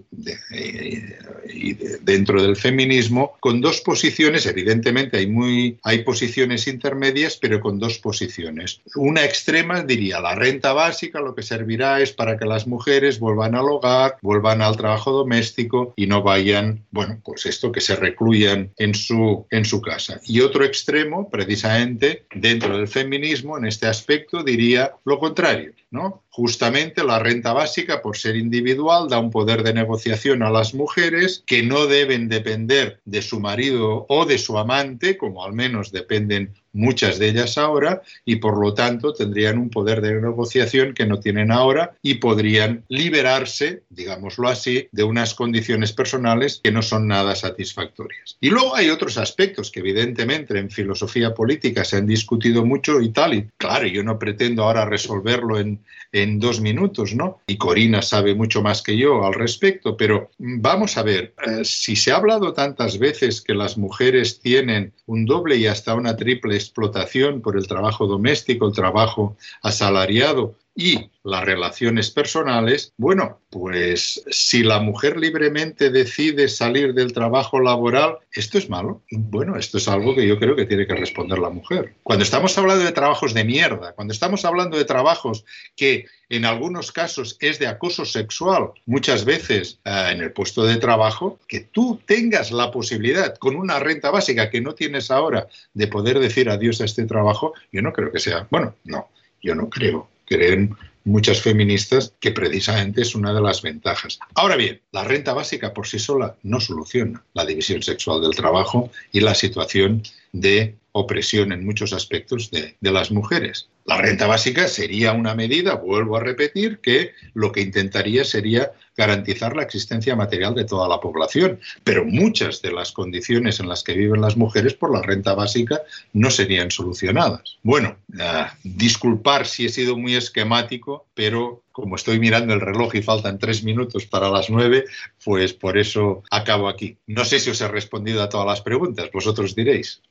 dentro 2.02 2.42
del 2.42 2.56
feminismo 2.56 3.36
con 3.40 3.60
dos 3.60 3.80
posiciones, 3.80 4.46
evidentemente 4.46 5.18
hay, 5.18 5.26
muy, 5.26 5.78
hay 5.82 6.02
posiciones 6.04 6.66
intermedias, 6.66 7.21
pero 7.40 7.60
con 7.60 7.78
dos 7.78 7.98
posiciones. 7.98 8.80
Una 8.96 9.24
extrema 9.24 9.82
diría 9.82 10.20
la 10.20 10.34
renta 10.34 10.72
básica 10.72 11.20
lo 11.20 11.34
que 11.34 11.42
servirá 11.42 12.00
es 12.00 12.12
para 12.12 12.36
que 12.36 12.44
las 12.44 12.66
mujeres 12.66 13.18
vuelvan 13.18 13.54
al 13.54 13.68
hogar, 13.68 14.18
vuelvan 14.22 14.62
al 14.62 14.76
trabajo 14.76 15.12
doméstico 15.12 15.94
y 15.96 16.06
no 16.06 16.22
vayan, 16.22 16.84
bueno, 16.90 17.20
pues 17.24 17.46
esto 17.46 17.72
que 17.72 17.80
se 17.80 17.96
recluyan 17.96 18.72
en 18.76 18.94
su, 18.94 19.46
en 19.50 19.64
su 19.64 19.80
casa. 19.80 20.20
Y 20.26 20.40
otro 20.40 20.64
extremo, 20.64 21.30
precisamente 21.30 22.24
dentro 22.34 22.76
del 22.76 22.88
feminismo, 22.88 23.58
en 23.58 23.66
este 23.66 23.86
aspecto, 23.86 24.42
diría 24.42 24.92
lo 25.04 25.18
contrario, 25.18 25.72
¿no? 25.92 26.24
Justamente 26.30 27.04
la 27.04 27.18
renta 27.18 27.52
básica, 27.52 28.02
por 28.02 28.16
ser 28.16 28.36
individual, 28.36 29.08
da 29.08 29.18
un 29.18 29.30
poder 29.30 29.62
de 29.62 29.74
negociación 29.74 30.42
a 30.42 30.50
las 30.50 30.74
mujeres 30.74 31.44
que 31.46 31.62
no 31.62 31.86
deben 31.86 32.28
depender 32.28 33.00
de 33.04 33.22
su 33.22 33.38
marido 33.38 34.06
o 34.08 34.24
de 34.24 34.38
su 34.38 34.58
amante, 34.58 35.18
como 35.18 35.44
al 35.44 35.52
menos 35.52 35.92
dependen 35.92 36.54
muchas 36.72 37.18
de 37.18 37.28
ellas 37.28 37.58
ahora, 37.58 38.00
y 38.24 38.36
por 38.36 38.58
lo 38.58 38.72
tanto 38.72 39.12
tendrían 39.12 39.58
un 39.58 39.68
poder 39.68 40.00
de 40.00 40.20
negociación 40.20 40.94
que 40.94 41.06
no 41.06 41.20
tienen 41.20 41.52
ahora 41.52 41.94
y 42.00 42.14
podrían 42.14 42.84
liberarse, 42.88 43.82
digámoslo 43.90 44.48
así, 44.48 44.88
de 44.90 45.04
unas 45.04 45.34
condiciones 45.34 45.92
personales 45.92 46.60
que 46.64 46.72
no 46.72 46.80
son 46.80 47.06
nada 47.08 47.34
satisfactorias. 47.34 48.38
Y 48.40 48.48
luego 48.48 48.74
hay 48.74 48.88
otros 48.88 49.18
aspectos 49.18 49.70
que 49.70 49.80
evidentemente 49.80 50.58
en 50.58 50.70
filosofía 50.70 51.34
política 51.34 51.84
se 51.84 51.98
han 51.98 52.06
discutido 52.06 52.64
mucho 52.64 53.02
y 53.02 53.10
tal, 53.10 53.34
y 53.34 53.48
claro, 53.58 53.86
yo 53.86 54.02
no 54.02 54.18
pretendo 54.18 54.62
ahora 54.64 54.86
resolverlo 54.86 55.58
en, 55.58 55.81
en 56.12 56.38
dos 56.38 56.60
minutos, 56.60 57.14
¿no? 57.14 57.40
Y 57.46 57.56
Corina 57.56 58.02
sabe 58.02 58.34
mucho 58.34 58.62
más 58.62 58.82
que 58.82 58.96
yo 58.96 59.24
al 59.24 59.34
respecto, 59.34 59.96
pero 59.96 60.30
vamos 60.38 60.96
a 60.98 61.02
ver, 61.02 61.34
eh, 61.46 61.64
si 61.64 61.96
se 61.96 62.12
ha 62.12 62.16
hablado 62.16 62.52
tantas 62.52 62.98
veces 62.98 63.40
que 63.40 63.54
las 63.54 63.78
mujeres 63.78 64.40
tienen 64.40 64.92
un 65.06 65.24
doble 65.24 65.56
y 65.56 65.66
hasta 65.66 65.94
una 65.94 66.16
triple 66.16 66.54
explotación 66.54 67.40
por 67.40 67.56
el 67.56 67.66
trabajo 67.66 68.06
doméstico, 68.06 68.66
el 68.66 68.74
trabajo 68.74 69.36
asalariado 69.62 70.56
y 70.74 71.10
las 71.22 71.44
relaciones 71.44 72.10
personales, 72.10 72.92
bueno, 72.96 73.40
pues 73.50 74.24
si 74.30 74.62
la 74.62 74.80
mujer 74.80 75.16
libremente 75.16 75.90
decide 75.90 76.48
salir 76.48 76.94
del 76.94 77.12
trabajo 77.12 77.60
laboral, 77.60 78.18
¿esto 78.32 78.58
es 78.58 78.70
malo? 78.70 79.02
Bueno, 79.10 79.56
esto 79.56 79.78
es 79.78 79.86
algo 79.86 80.14
que 80.14 80.26
yo 80.26 80.38
creo 80.38 80.56
que 80.56 80.64
tiene 80.64 80.86
que 80.86 80.94
responder 80.94 81.38
la 81.38 81.50
mujer. 81.50 81.94
Cuando 82.02 82.24
estamos 82.24 82.56
hablando 82.56 82.84
de 82.84 82.92
trabajos 82.92 83.34
de 83.34 83.44
mierda, 83.44 83.92
cuando 83.92 84.12
estamos 84.12 84.44
hablando 84.44 84.78
de 84.78 84.84
trabajos 84.84 85.44
que 85.76 86.06
en 86.30 86.46
algunos 86.46 86.90
casos 86.90 87.36
es 87.40 87.58
de 87.58 87.66
acoso 87.66 88.06
sexual, 88.06 88.70
muchas 88.86 89.26
veces 89.26 89.78
eh, 89.84 90.08
en 90.12 90.22
el 90.22 90.32
puesto 90.32 90.64
de 90.64 90.78
trabajo, 90.78 91.38
que 91.46 91.60
tú 91.60 92.00
tengas 92.06 92.50
la 92.50 92.70
posibilidad 92.70 93.36
con 93.36 93.56
una 93.56 93.78
renta 93.78 94.10
básica 94.10 94.48
que 94.48 94.62
no 94.62 94.74
tienes 94.74 95.10
ahora 95.10 95.46
de 95.74 95.86
poder 95.88 96.18
decir 96.18 96.48
adiós 96.48 96.80
a 96.80 96.86
este 96.86 97.04
trabajo, 97.04 97.52
yo 97.70 97.82
no 97.82 97.92
creo 97.92 98.10
que 98.10 98.18
sea, 98.18 98.48
bueno, 98.50 98.74
no, 98.84 99.08
yo 99.42 99.54
no 99.54 99.68
creo 99.68 100.11
creen 100.32 100.76
muchas 101.04 101.40
feministas 101.40 102.14
que 102.20 102.30
precisamente 102.30 103.02
es 103.02 103.14
una 103.14 103.32
de 103.34 103.40
las 103.40 103.62
ventajas. 103.62 104.18
Ahora 104.34 104.56
bien, 104.56 104.80
la 104.92 105.04
renta 105.04 105.32
básica 105.32 105.74
por 105.74 105.86
sí 105.86 105.98
sola 105.98 106.36
no 106.42 106.60
soluciona 106.60 107.22
la 107.34 107.44
división 107.44 107.82
sexual 107.82 108.20
del 108.22 108.36
trabajo 108.36 108.90
y 109.10 109.20
la 109.20 109.34
situación 109.34 110.02
de 110.32 110.76
opresión 110.92 111.52
en 111.52 111.64
muchos 111.64 111.92
aspectos 111.92 112.50
de, 112.50 112.76
las 112.80 113.10
mujeres. 113.10 113.68
La 113.84 113.96
renta 113.96 114.26
básica 114.26 114.68
sería 114.68 115.12
una 115.12 115.34
medida, 115.34 115.74
vuelvo 115.74 116.16
a 116.16 116.20
repetir, 116.20 116.78
que 116.80 117.12
lo 117.34 117.50
que 117.50 117.62
intentaría 117.62 118.24
sería 118.24 118.72
garantizar 118.96 119.56
la 119.56 119.62
existencia 119.62 120.14
material 120.14 120.54
de 120.54 120.66
toda 120.66 120.86
la 120.86 121.00
población, 121.00 121.58
pero 121.82 122.04
muchas 122.04 122.60
de 122.60 122.72
las 122.72 122.92
condiciones 122.92 123.58
en 123.58 123.68
las 123.68 123.82
que 123.82 123.94
viven 123.94 124.20
las 124.20 124.36
mujeres 124.36 124.74
por 124.74 124.92
la 124.92 125.02
renta 125.02 125.34
básica 125.34 125.80
no 126.12 126.30
serían 126.30 126.70
solucionadas. 126.70 127.58
Bueno, 127.62 127.96
uh, 128.12 128.46
disculpar 128.62 129.46
si 129.46 129.64
he 129.64 129.68
sido 129.70 129.96
muy 129.96 130.14
esquemático, 130.14 131.06
pero 131.14 131.62
como 131.72 131.96
estoy 131.96 132.18
mirando 132.18 132.52
el 132.52 132.60
reloj 132.60 132.94
y 132.94 133.02
faltan 133.02 133.38
tres 133.38 133.64
minutos 133.64 134.06
para 134.06 134.30
las 134.30 134.50
nueve, 134.50 134.84
pues 135.24 135.54
por 135.54 135.78
eso 135.78 136.22
acabo 136.30 136.68
aquí. 136.68 136.98
No 137.06 137.24
sé 137.24 137.40
si 137.40 137.50
os 137.50 137.60
he 137.62 137.68
respondido 137.68 138.22
a 138.22 138.28
todas 138.28 138.46
las 138.46 138.60
preguntas, 138.60 139.10
vosotros 139.10 139.54
diréis. 139.54 140.02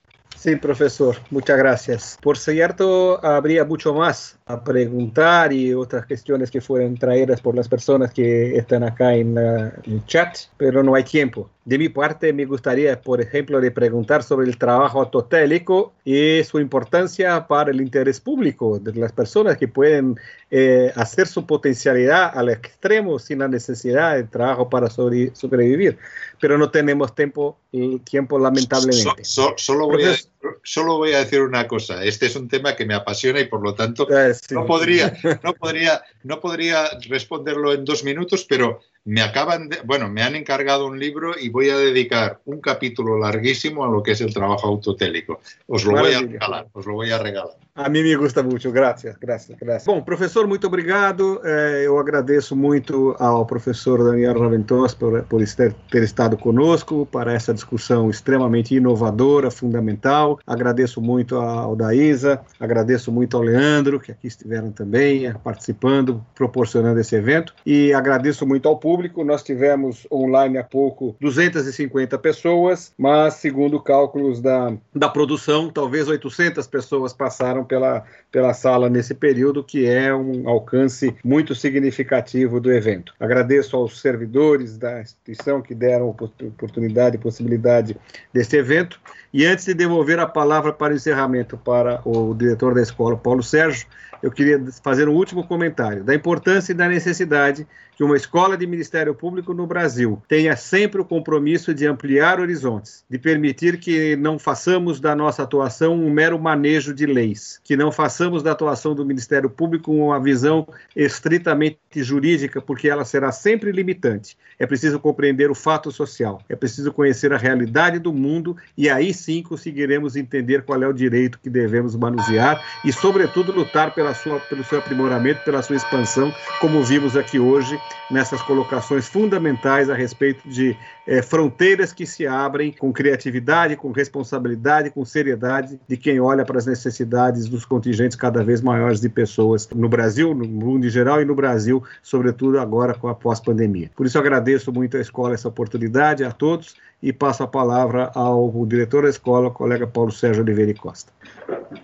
Sí, 0.42 0.56
profesor, 0.56 1.18
muchas 1.30 1.56
gracias. 1.56 2.18
Por 2.20 2.36
cierto, 2.36 3.24
habría 3.24 3.64
mucho 3.64 3.94
más 3.94 4.40
a 4.48 4.64
preguntar 4.64 5.54
y 5.54 5.72
otras 5.72 6.08
cuestiones 6.08 6.50
que 6.50 6.60
fueron 6.60 6.98
traídas 6.98 7.40
por 7.40 7.54
las 7.54 7.68
personas 7.68 8.12
que 8.12 8.56
están 8.56 8.82
acá 8.82 9.14
en, 9.14 9.38
el 9.38 10.04
chat, 10.08 10.36
pero 10.58 10.82
no 10.82 10.96
hay 10.96 11.04
tiempo. 11.04 11.48
De 11.64 11.78
mi 11.78 11.90
parte, 11.90 12.34
me 12.34 12.46
gustaría, 12.46 13.00
por 13.00 13.22
ejemplo, 13.22 13.62
de 13.62 13.70
preguntar 13.70 14.24
sobre 14.24 14.48
el 14.48 14.58
trabajo 14.58 15.00
autotélico 15.00 15.94
y 16.04 16.44
su 16.44 16.60
importancia 16.60 17.46
para 17.46 17.70
el 17.70 17.82
interés 17.82 18.20
público 18.20 18.80
de 18.80 18.94
las 18.96 19.12
personas 19.12 19.58
que 19.58 19.68
pueden 19.68 20.20
eh, 20.50 20.92
hacer 20.96 21.28
su 21.28 21.46
potencialidad 21.46 22.36
al 22.36 22.50
extremo 22.50 23.20
sin 23.20 23.40
la 23.40 23.48
necesidad 23.48 24.16
de 24.16 24.24
trabajo 24.24 24.70
para 24.70 24.90
sobrevivir. 24.90 26.00
Pero 26.40 26.58
no 26.58 26.72
tenemos 26.72 27.14
tiempo, 27.14 27.60
tiempo 28.04 28.40
lamentablemente. 28.40 29.24
solo, 29.24 29.88
voy 29.88 30.06
a, 30.06 30.16
solo 30.64 30.98
voy 30.98 31.14
a 31.14 31.20
decir 31.20 31.42
una 31.42 31.68
cosa. 31.68 32.04
Este 32.04 32.26
es 32.26 32.36
un 32.36 32.48
tema 32.48 32.76
que 32.76 32.86
me 32.88 32.96
apasiona 32.96 33.40
y 33.40 33.46
por 33.46 33.62
lo 33.62 33.76
tanto 33.76 34.08
eh, 34.10 34.34
no, 34.50 34.66
podría, 34.66 35.14
no, 35.44 35.54
podría, 35.54 36.02
no 36.24 36.40
podría 36.40 36.90
responderlo 37.10 37.74
en 37.74 37.86
dos 37.86 38.04
minutos, 38.04 38.46
pero 38.48 38.82
me 39.06 39.22
acaban 39.22 39.70
de, 39.70 39.80
bueno, 39.84 40.10
me 40.10 40.22
han 40.22 40.36
encargado 40.36 40.86
un 40.86 41.00
libro 41.00 41.34
y 41.40 41.50
voy 41.50 41.70
a 41.70 41.78
dedicar 41.78 42.42
un 42.46 42.62
capítulo 42.62 43.18
larguísimo 43.18 43.84
a 43.84 43.90
lo 43.90 44.04
que 44.04 44.12
es 44.12 44.22
el 44.22 44.34
trabajo 44.34 44.68
autotélico. 44.68 45.42
Os 45.68 45.84
lo 45.86 45.94
voy 45.94 46.14
a 46.14 46.22
regalar, 46.22 46.68
os 46.74 46.86
lo 46.86 46.94
voy 46.94 47.12
a 47.12 47.18
regalar. 47.18 47.56
A 47.74 47.88
mim 47.88 48.04
me 48.04 48.14
gusta 48.18 48.44
muito, 48.44 48.70
graças, 48.70 49.16
graças, 49.16 49.56
graças. 49.56 49.86
Bom, 49.86 50.02
professor, 50.02 50.46
muito 50.46 50.68
obrigado. 50.68 51.40
É, 51.42 51.84
eu 51.86 51.98
agradeço 51.98 52.54
muito 52.54 53.16
ao 53.18 53.46
professor 53.46 54.04
Daniel 54.04 54.38
Raventós 54.38 54.94
por, 54.94 55.24
por 55.24 55.42
ter, 55.90 56.04
estado 56.04 56.38
conosco 56.38 57.06
para 57.06 57.32
essa 57.32 57.54
discussão 57.54 58.10
extremamente 58.10 58.76
inovadora, 58.76 59.50
fundamental. 59.50 60.38
Agradeço 60.46 61.02
muito 61.02 61.38
ao 61.38 61.74
Daísa, 61.74 62.42
agradeço 62.60 63.10
muito 63.10 63.38
ao 63.38 63.44
Leandro, 63.44 64.02
que 64.02 64.12
aqui 64.12 64.28
estiveram 64.28 64.70
também 64.72 65.28
é, 65.28 65.34
participando, 65.34 66.22
proporcionando 66.36 67.00
esse 67.00 67.16
evento. 67.16 67.54
E 67.66 67.94
agradeço 67.94 68.46
muito 68.46 68.68
ao 68.68 68.78
público. 68.78 69.24
Nós 69.24 69.44
tivemos 69.44 70.06
online 70.12 70.58
há 70.58 70.64
pouco 70.64 71.16
250 71.22 72.18
pessoas, 72.18 72.92
mas 72.98 73.36
segundo 73.36 73.80
cálculos 73.80 74.42
da, 74.42 74.74
da 74.94 75.08
produção, 75.08 75.70
talvez 75.70 76.10
800 76.10 76.68
pessoas 76.68 77.14
passaram 77.14 77.61
passaram 77.62 77.66
pela, 77.66 78.04
pela 78.32 78.54
sala 78.54 78.90
nesse 78.90 79.14
período, 79.14 79.64
que 79.64 79.86
é 79.86 80.14
um 80.14 80.48
alcance 80.48 81.16
muito 81.24 81.54
significativo 81.56 82.60
do 82.60 82.72
evento. 82.72 83.14
Agradeço 83.20 83.76
aos 83.76 84.00
servidores 84.02 84.78
da 84.78 85.02
instituição 85.02 85.62
que 85.62 85.74
deram 85.74 86.10
oportunidade 86.10 87.16
e 87.16 87.20
possibilidade 87.20 87.98
desse 88.34 88.58
evento. 88.58 89.00
E 89.34 89.46
antes 89.46 89.66
de 89.66 89.74
devolver 89.74 90.20
a 90.20 90.28
palavra 90.28 90.74
para 90.74 90.94
o 90.94 90.96
encerramento 90.96 91.58
para 91.58 92.02
o 92.06 92.34
diretor 92.34 92.74
da 92.74 92.82
escola, 92.82 93.16
Paulo 93.16 93.44
Sérgio, 93.44 93.88
eu 94.22 94.32
queria 94.32 94.62
fazer 94.84 95.10
um 95.10 95.14
último 95.14 95.46
comentário 95.46 96.04
da 96.04 96.14
importância 96.14 96.72
e 96.72 96.76
da 96.76 96.88
necessidade 96.88 97.68
que 97.96 98.04
uma 98.04 98.16
escola 98.16 98.58
de 98.58 98.66
Ministério 98.66 99.14
Público 99.14 99.54
no 99.54 99.68
Brasil 99.68 100.22
tenha 100.28 100.56
sempre 100.56 101.02
o 101.02 101.06
compromisso 101.06 101.74
de 101.74 101.86
ampliar 101.86 102.40
horizontes, 102.40 103.04
de 103.10 103.20
permitir 103.20 103.80
que 103.80 104.16
não 104.16 104.40
façamos 104.40 105.00
da 105.00 105.16
nossa 105.16 105.44
atuação 105.44 105.94
um 105.94 106.10
mero 106.10 106.40
manejo 106.40 106.94
de 106.94 107.06
leis, 107.06 107.60
que 107.64 107.78
não 107.78 107.92
façamos 107.92 108.42
da 108.42 108.54
atuação 108.54 108.96
do 108.96 109.06
Ministério 109.06 109.50
Público 109.50 109.92
uma 109.92 110.20
visão 110.20 110.68
estritamente 110.96 111.78
jurídica, 111.98 112.62
porque 112.62 112.90
ela 112.90 113.06
será 113.06 113.32
sempre 113.32 113.72
limitante. 113.72 114.38
É 114.58 114.66
preciso 114.66 115.00
compreender 115.00 115.52
o 115.52 115.56
fato 115.56 115.92
social, 115.92 116.42
é 116.50 116.56
preciso 116.56 116.92
conhecer 116.92 117.34
a 117.34 117.38
realidade 117.38 118.00
do 118.00 118.14
mundo 118.14 118.56
e 118.78 118.90
aí 118.90 119.14
sim 119.14 119.44
conseguiremos 119.44 120.16
entender 120.16 120.64
qual 120.64 120.82
é 120.82 120.88
o 120.88 120.94
direito 120.94 121.40
que 121.40 121.50
devemos 121.50 121.96
manusear 121.96 122.64
e, 122.84 122.92
sobretudo, 122.92 123.52
lutar 123.52 123.94
pela 123.94 124.11
sua, 124.14 124.40
pelo 124.40 124.64
seu 124.64 124.80
aprimoramento, 124.80 125.44
pela 125.44 125.62
sua 125.62 125.76
expansão, 125.76 126.34
como 126.60 126.84
vimos 126.84 127.16
aqui 127.16 127.40
hoje 127.40 127.80
nessas 128.10 128.42
colocações 128.42 129.08
fundamentais 129.08 129.90
a 129.90 129.96
respeito 129.96 130.48
de 130.48 130.76
é, 131.08 131.22
fronteiras 131.22 131.94
que 131.94 132.06
se 132.06 132.28
abrem 132.28 132.72
com 132.72 132.92
criatividade, 132.92 133.76
com 133.76 133.92
responsabilidade, 133.92 134.90
com 134.90 135.04
seriedade 135.06 135.80
de 135.88 135.98
quem 135.98 136.20
olha 136.20 136.46
para 136.46 136.58
as 136.58 136.66
necessidades 136.66 137.48
dos 137.48 137.66
contingentes 137.66 138.18
cada 138.18 138.44
vez 138.44 138.62
maiores 138.62 139.00
de 139.00 139.10
pessoas 139.10 139.68
no 139.70 139.90
Brasil, 139.90 140.34
no 140.34 140.46
mundo 140.46 140.86
em 140.86 140.90
geral 140.90 141.22
e 141.22 141.26
no 141.26 141.36
Brasil, 141.36 141.84
sobretudo 142.02 142.60
agora 142.60 142.94
com 142.94 143.08
a 143.08 143.16
pós-pandemia. 143.16 143.90
Por 143.96 144.06
isso 144.06 144.18
agradeço 144.18 144.72
muito 144.72 144.98
à 144.98 145.02
escola 145.02 145.34
essa 145.34 145.48
oportunidade, 145.48 146.24
a 146.24 146.32
todos, 146.32 146.76
e 147.02 147.12
passo 147.12 147.44
a 147.44 147.48
palavra 147.48 148.12
ao 148.14 148.66
diretor 148.66 149.04
da 149.04 149.10
escola, 149.10 149.50
colega 149.50 149.88
Paulo 149.88 150.12
Sérgio 150.12 150.44
Oliveira 150.44 150.74
Costa. 150.74 151.12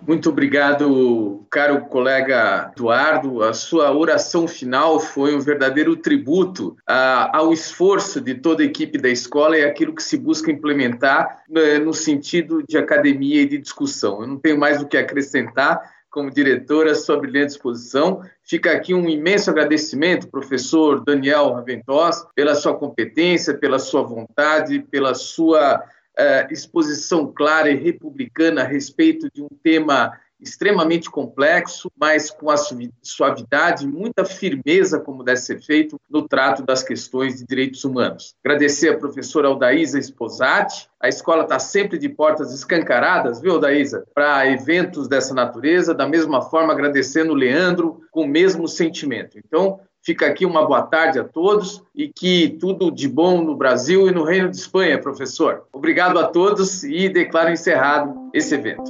Muito 0.06 0.30
obrigado, 0.30 1.46
caro 1.50 1.82
colega 1.86 2.72
Eduardo. 2.76 3.44
A 3.44 3.54
sua 3.54 3.92
oração 3.96 4.48
final 4.48 5.00
foi 5.00 5.36
um 5.36 5.40
verdadeiro 5.40 5.96
tributo 5.96 6.78
ao 6.86 7.52
esforço 7.52 8.22
de 8.22 8.36
toda 8.36 8.64
a 8.64 8.66
equipe 8.66 8.98
da 8.98 9.10
escola 9.10 9.58
e 9.58 9.64
aquilo 9.64 9.94
que 9.94 10.04
se 10.04 10.18
busca 10.18 10.52
implementar 10.52 11.44
né, 11.50 11.80
no 11.80 11.94
sentido 11.94 12.64
de 12.68 12.78
academia 12.78 13.42
e 13.42 13.48
de 13.48 13.58
discussão. 13.58 14.22
Eu 14.22 14.28
não 14.28 14.38
tenho 14.38 14.60
mais 14.60 14.82
o 14.82 14.88
que 14.88 14.98
acrescentar 14.98 15.97
como 16.18 16.32
diretora, 16.32 16.96
sua 16.96 17.20
brilhante 17.20 17.52
exposição. 17.52 18.24
Fica 18.42 18.72
aqui 18.72 18.92
um 18.92 19.08
imenso 19.08 19.52
agradecimento, 19.52 20.28
professor 20.28 21.04
Daniel 21.04 21.54
Raventós, 21.54 22.26
pela 22.34 22.56
sua 22.56 22.76
competência, 22.76 23.54
pela 23.54 23.78
sua 23.78 24.02
vontade, 24.02 24.80
pela 24.80 25.14
sua 25.14 25.78
uh, 25.78 26.52
exposição 26.52 27.32
clara 27.32 27.70
e 27.70 27.76
republicana 27.76 28.62
a 28.62 28.66
respeito 28.66 29.30
de 29.32 29.44
um 29.44 29.50
tema 29.62 30.12
extremamente 30.40 31.10
complexo, 31.10 31.92
mas 32.00 32.30
com 32.30 32.50
a 32.50 32.56
suavidade 33.02 33.86
e 33.86 33.88
muita 33.88 34.24
firmeza, 34.24 35.00
como 35.00 35.24
deve 35.24 35.40
ser 35.40 35.62
feito, 35.62 36.00
no 36.10 36.28
trato 36.28 36.64
das 36.64 36.84
questões 36.84 37.38
de 37.38 37.46
direitos 37.46 37.84
humanos. 37.84 38.36
Agradecer 38.44 38.90
à 38.90 38.98
professora 38.98 39.48
Aldaísa 39.48 40.00
Esposati. 40.00 40.90
A 41.00 41.08
escola 41.08 41.44
está 41.44 41.60
sempre 41.60 41.98
de 41.98 42.10
portas 42.10 42.54
escancaradas, 42.54 43.42
viu, 43.42 43.54
Aldaísa, 43.54 44.06
para 44.14 44.48
eventos 44.48 45.08
dessa 45.08 45.34
natureza. 45.34 45.94
Da 45.94 46.08
mesma 46.08 46.42
forma, 46.42 46.74
agradecendo 46.74 47.34
o 47.34 47.36
Leandro 47.36 48.02
com 48.12 48.24
o 48.24 48.28
mesmo 48.28 48.68
sentimento. 48.68 49.38
Então, 49.38 49.80
Fica 50.08 50.26
aqui 50.26 50.46
uma 50.46 50.66
boa 50.66 50.84
tarde 50.84 51.20
a 51.20 51.24
todos 51.26 51.84
e 51.94 52.08
que 52.08 52.56
tudo 52.62 52.90
de 52.90 53.10
bom 53.10 53.42
no 53.42 53.58
Brasil 53.58 54.08
e 54.08 54.12
no 54.14 54.24
Reino 54.24 54.50
de 54.50 54.56
Espanha, 54.56 54.98
professor. 54.98 55.64
Obrigado 55.74 56.18
a 56.18 56.24
todos 56.24 56.82
e 56.86 57.10
declaro 57.10 57.52
encerrado 57.52 58.30
esse 58.34 58.56
evento. 58.56 58.90